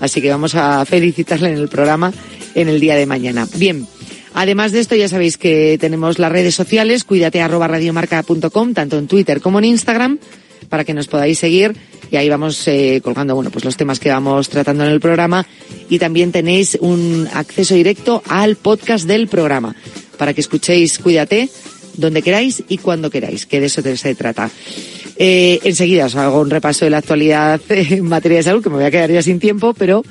Así 0.00 0.20
que 0.20 0.30
vamos 0.30 0.54
a 0.54 0.84
felicitarle 0.84 1.50
en 1.50 1.56
el 1.56 1.68
programa 1.68 2.12
en 2.54 2.68
el 2.68 2.78
día 2.78 2.96
de 2.96 3.06
mañana. 3.06 3.48
Bien. 3.56 3.86
Además 4.34 4.72
de 4.72 4.80
esto, 4.80 4.94
ya 4.94 5.08
sabéis 5.08 5.36
que 5.36 5.76
tenemos 5.80 6.18
las 6.18 6.30
redes 6.30 6.54
sociales, 6.54 7.04
cuídate 7.04 7.40
arroba 7.40 7.68
radiomarca.com, 7.68 8.74
tanto 8.74 8.98
en 8.98 9.06
Twitter 9.06 9.40
como 9.40 9.58
en 9.58 9.64
Instagram, 9.66 10.18
para 10.68 10.84
que 10.84 10.94
nos 10.94 11.08
podáis 11.08 11.38
seguir. 11.38 11.74
Y 12.10 12.16
ahí 12.16 12.28
vamos 12.28 12.66
eh, 12.66 13.00
colgando, 13.02 13.34
bueno, 13.34 13.50
pues 13.50 13.64
los 13.64 13.76
temas 13.76 14.00
que 14.00 14.10
vamos 14.10 14.48
tratando 14.48 14.84
en 14.84 14.90
el 14.90 15.00
programa. 15.00 15.46
Y 15.88 15.98
también 15.98 16.32
tenéis 16.32 16.76
un 16.80 17.28
acceso 17.32 17.74
directo 17.74 18.22
al 18.28 18.56
podcast 18.56 19.06
del 19.06 19.28
programa, 19.28 19.74
para 20.16 20.34
que 20.34 20.40
escuchéis 20.40 20.98
Cuídate 20.98 21.48
donde 21.96 22.22
queráis 22.22 22.62
y 22.68 22.78
cuando 22.78 23.10
queráis, 23.10 23.46
que 23.46 23.60
de 23.60 23.66
eso 23.66 23.82
se 23.82 24.14
trata. 24.14 24.50
Eh, 25.16 25.60
enseguida 25.64 26.06
os 26.06 26.16
hago 26.16 26.40
un 26.40 26.50
repaso 26.50 26.84
de 26.84 26.90
la 26.90 26.98
actualidad 26.98 27.60
en 27.68 28.04
materia 28.04 28.38
de 28.38 28.44
salud, 28.44 28.62
que 28.62 28.70
me 28.70 28.76
voy 28.76 28.84
a 28.84 28.90
quedar 28.90 29.10
ya 29.10 29.22
sin 29.22 29.38
tiempo, 29.38 29.74
pero 29.74 30.02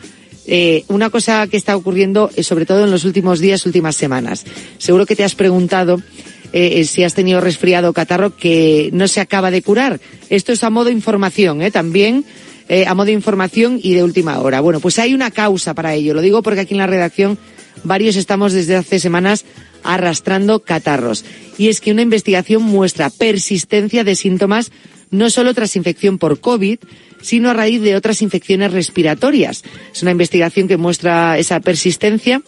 eh, 0.51 0.83
una 0.87 1.11
cosa 1.11 1.45
que 1.45 1.57
está 1.57 1.75
ocurriendo, 1.77 2.31
eh, 2.35 2.41
sobre 2.41 2.65
todo 2.65 2.83
en 2.83 2.89
los 2.89 3.05
últimos 3.05 3.39
días, 3.39 3.67
últimas 3.67 3.95
semanas. 3.95 4.45
Seguro 4.79 5.05
que 5.05 5.15
te 5.15 5.23
has 5.23 5.35
preguntado 5.35 6.01
eh, 6.53 6.83
si 6.85 7.03
has 7.03 7.13
tenido 7.13 7.39
resfriado 7.39 7.91
o 7.91 7.93
catarro 7.93 8.35
que 8.35 8.89
no 8.91 9.07
se 9.07 9.21
acaba 9.21 9.51
de 9.51 9.61
curar. 9.61 10.01
Esto 10.31 10.51
es 10.51 10.63
a 10.63 10.71
modo 10.71 10.85
de 10.85 10.93
información, 10.93 11.61
¿eh? 11.61 11.69
También 11.69 12.25
a 12.85 12.93
modo 12.93 13.05
de 13.05 13.13
información 13.13 13.79
y 13.81 13.95
de 13.95 14.03
última 14.03 14.39
hora. 14.39 14.61
Bueno, 14.61 14.79
pues 14.79 14.99
hay 14.99 15.15
una 15.15 15.31
causa 15.31 15.73
para 15.73 15.95
ello. 15.95 16.13
Lo 16.13 16.21
digo 16.21 16.43
porque 16.43 16.61
aquí 16.61 16.75
en 16.75 16.79
la 16.79 16.85
redacción 16.85 17.39
varios 17.83 18.15
estamos 18.15 18.53
desde 18.53 18.75
hace 18.75 18.99
semanas 18.99 19.45
arrastrando 19.83 20.59
catarros. 20.59 21.25
Y 21.57 21.69
es 21.69 21.81
que 21.81 21.91
una 21.91 22.03
investigación 22.03 22.61
muestra 22.61 23.09
persistencia 23.09 24.03
de 24.03 24.15
síntomas 24.15 24.71
no 25.11 25.29
solo 25.29 25.53
tras 25.53 25.75
infección 25.75 26.19
por 26.19 26.39
COVID, 26.39 26.79
sino 27.21 27.49
a 27.49 27.53
raíz 27.53 27.81
de 27.81 27.95
otras 27.95 28.21
infecciones 28.21 28.71
respiratorias. 28.71 29.63
Es 29.93 30.01
una 30.01 30.11
investigación 30.11 30.67
que 30.67 30.77
muestra 30.77 31.37
esa 31.37 31.59
persistencia 31.59 32.41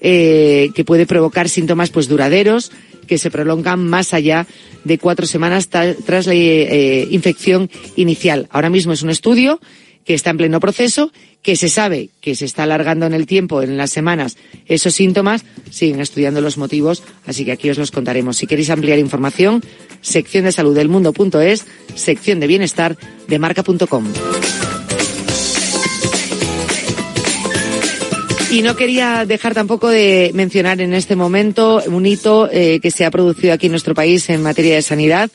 eh, 0.00 0.70
que 0.74 0.84
puede 0.84 1.06
provocar 1.06 1.48
síntomas 1.48 1.90
pues 1.90 2.08
duraderos 2.08 2.70
que 3.06 3.18
se 3.18 3.30
prolongan 3.30 3.86
más 3.86 4.14
allá 4.14 4.46
de 4.84 4.98
cuatro 4.98 5.26
semanas 5.26 5.68
tras 5.68 6.26
la 6.26 6.34
eh, 6.34 7.06
infección 7.10 7.70
inicial. 7.96 8.48
Ahora 8.50 8.70
mismo 8.70 8.92
es 8.92 9.02
un 9.02 9.10
estudio 9.10 9.60
que 10.04 10.14
está 10.14 10.30
en 10.30 10.36
pleno 10.36 10.60
proceso, 10.60 11.12
que 11.42 11.56
se 11.56 11.68
sabe 11.68 12.08
que 12.20 12.34
se 12.34 12.44
está 12.44 12.62
alargando 12.62 13.06
en 13.06 13.14
el 13.14 13.26
tiempo, 13.26 13.62
en 13.62 13.76
las 13.76 13.90
semanas, 13.90 14.36
esos 14.66 14.94
síntomas, 14.94 15.44
siguen 15.70 16.00
estudiando 16.00 16.40
los 16.40 16.56
motivos, 16.56 17.02
así 17.26 17.44
que 17.44 17.52
aquí 17.52 17.70
os 17.70 17.78
los 17.78 17.90
contaremos. 17.90 18.36
Si 18.36 18.46
queréis 18.46 18.70
ampliar 18.70 18.98
información, 18.98 19.62
sección 20.00 20.44
de 20.44 20.52
salud 20.52 20.74
del 20.74 20.88
mundo.es, 20.88 21.66
sección 21.94 22.40
de 22.40 22.46
bienestar 22.46 22.96
de 23.28 23.38
marca.com. 23.38 24.04
Y 28.50 28.62
no 28.62 28.76
quería 28.76 29.24
dejar 29.26 29.52
tampoco 29.52 29.88
de 29.88 30.30
mencionar 30.32 30.80
en 30.80 30.94
este 30.94 31.16
momento 31.16 31.82
un 31.88 32.06
hito 32.06 32.48
eh, 32.52 32.78
que 32.80 32.92
se 32.92 33.04
ha 33.04 33.10
producido 33.10 33.52
aquí 33.52 33.66
en 33.66 33.72
nuestro 33.72 33.94
país 33.94 34.30
en 34.30 34.42
materia 34.42 34.76
de 34.76 34.82
sanidad 34.82 35.28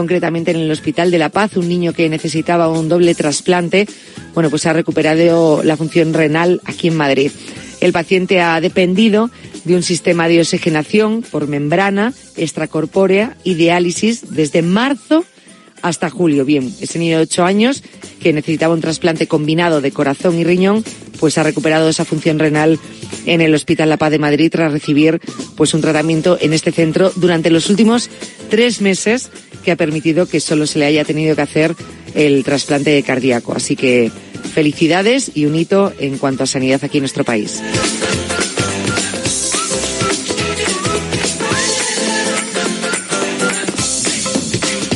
concretamente 0.00 0.50
en 0.50 0.56
el 0.56 0.70
Hospital 0.70 1.10
de 1.10 1.18
la 1.18 1.28
Paz, 1.28 1.58
un 1.58 1.68
niño 1.68 1.92
que 1.92 2.08
necesitaba 2.08 2.70
un 2.70 2.88
doble 2.88 3.14
trasplante, 3.14 3.86
bueno, 4.32 4.48
pues 4.48 4.64
ha 4.64 4.72
recuperado 4.72 5.62
la 5.62 5.76
función 5.76 6.14
renal 6.14 6.62
aquí 6.64 6.88
en 6.88 6.96
Madrid. 6.96 7.30
El 7.82 7.92
paciente 7.92 8.40
ha 8.40 8.58
dependido 8.62 9.30
de 9.64 9.74
un 9.74 9.82
sistema 9.82 10.26
de 10.26 10.40
oxigenación 10.40 11.20
por 11.20 11.48
membrana 11.48 12.14
extracorpórea 12.38 13.36
y 13.44 13.54
diálisis 13.54 14.34
desde 14.34 14.62
marzo 14.62 15.26
hasta 15.82 16.10
julio. 16.10 16.44
Bien, 16.44 16.72
ese 16.80 16.98
niño 16.98 17.16
de 17.18 17.24
ocho 17.24 17.44
años 17.44 17.82
que 18.20 18.32
necesitaba 18.32 18.74
un 18.74 18.80
trasplante 18.80 19.26
combinado 19.26 19.80
de 19.80 19.92
corazón 19.92 20.38
y 20.38 20.44
riñón, 20.44 20.84
pues 21.18 21.38
ha 21.38 21.42
recuperado 21.42 21.88
esa 21.88 22.04
función 22.04 22.38
renal 22.38 22.78
en 23.26 23.40
el 23.40 23.54
Hospital 23.54 23.88
La 23.88 23.96
Paz 23.96 24.10
de 24.10 24.18
Madrid 24.18 24.50
tras 24.50 24.72
recibir 24.72 25.20
pues 25.56 25.74
un 25.74 25.80
tratamiento 25.80 26.38
en 26.40 26.52
este 26.52 26.72
centro 26.72 27.12
durante 27.16 27.50
los 27.50 27.68
últimos 27.68 28.10
tres 28.48 28.80
meses 28.80 29.30
que 29.64 29.72
ha 29.72 29.76
permitido 29.76 30.26
que 30.26 30.40
solo 30.40 30.66
se 30.66 30.78
le 30.78 30.86
haya 30.86 31.04
tenido 31.04 31.36
que 31.36 31.42
hacer 31.42 31.74
el 32.14 32.44
trasplante 32.44 33.02
cardíaco. 33.02 33.54
Así 33.54 33.76
que 33.76 34.10
felicidades 34.54 35.30
y 35.34 35.46
un 35.46 35.54
hito 35.54 35.92
en 35.98 36.18
cuanto 36.18 36.44
a 36.44 36.46
sanidad 36.46 36.84
aquí 36.84 36.98
en 36.98 37.02
nuestro 37.02 37.24
país. 37.24 37.62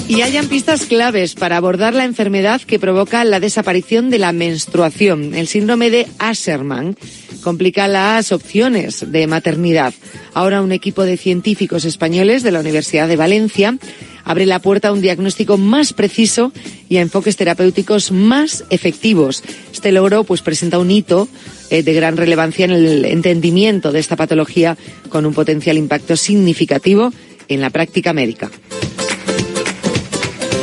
Y 0.08 0.20
hayan 0.22 0.48
pistas 0.48 0.84
claves 0.84 1.34
para 1.34 1.56
abordar 1.56 1.94
la 1.94 2.04
enfermedad 2.04 2.60
que 2.60 2.78
provoca 2.78 3.24
la 3.24 3.40
desaparición 3.40 4.10
de 4.10 4.18
la 4.18 4.32
menstruación. 4.32 5.34
El 5.34 5.46
síndrome 5.46 5.90
de 5.90 6.06
Asherman 6.18 6.96
complica 7.42 7.88
las 7.88 8.32
opciones 8.32 9.10
de 9.10 9.26
maternidad. 9.26 9.94
Ahora 10.34 10.62
un 10.62 10.72
equipo 10.72 11.04
de 11.04 11.16
científicos 11.16 11.84
españoles 11.84 12.42
de 12.42 12.50
la 12.52 12.60
Universidad 12.60 13.08
de 13.08 13.16
Valencia 13.16 13.78
abre 14.24 14.46
la 14.46 14.58
puerta 14.58 14.88
a 14.88 14.92
un 14.92 15.00
diagnóstico 15.00 15.56
más 15.58 15.92
preciso 15.92 16.52
y 16.88 16.98
a 16.98 17.02
enfoques 17.02 17.36
terapéuticos 17.36 18.12
más 18.12 18.64
efectivos. 18.70 19.42
Este 19.72 19.92
logro 19.92 20.24
pues 20.24 20.42
presenta 20.42 20.78
un 20.78 20.90
hito 20.90 21.28
eh, 21.70 21.82
de 21.82 21.92
gran 21.94 22.16
relevancia 22.16 22.64
en 22.64 22.72
el 22.72 23.04
entendimiento 23.04 23.92
de 23.92 24.00
esta 24.00 24.16
patología 24.16 24.76
con 25.08 25.26
un 25.26 25.34
potencial 25.34 25.78
impacto 25.78 26.16
significativo 26.16 27.12
en 27.48 27.60
la 27.60 27.70
práctica 27.70 28.12
médica. 28.12 28.50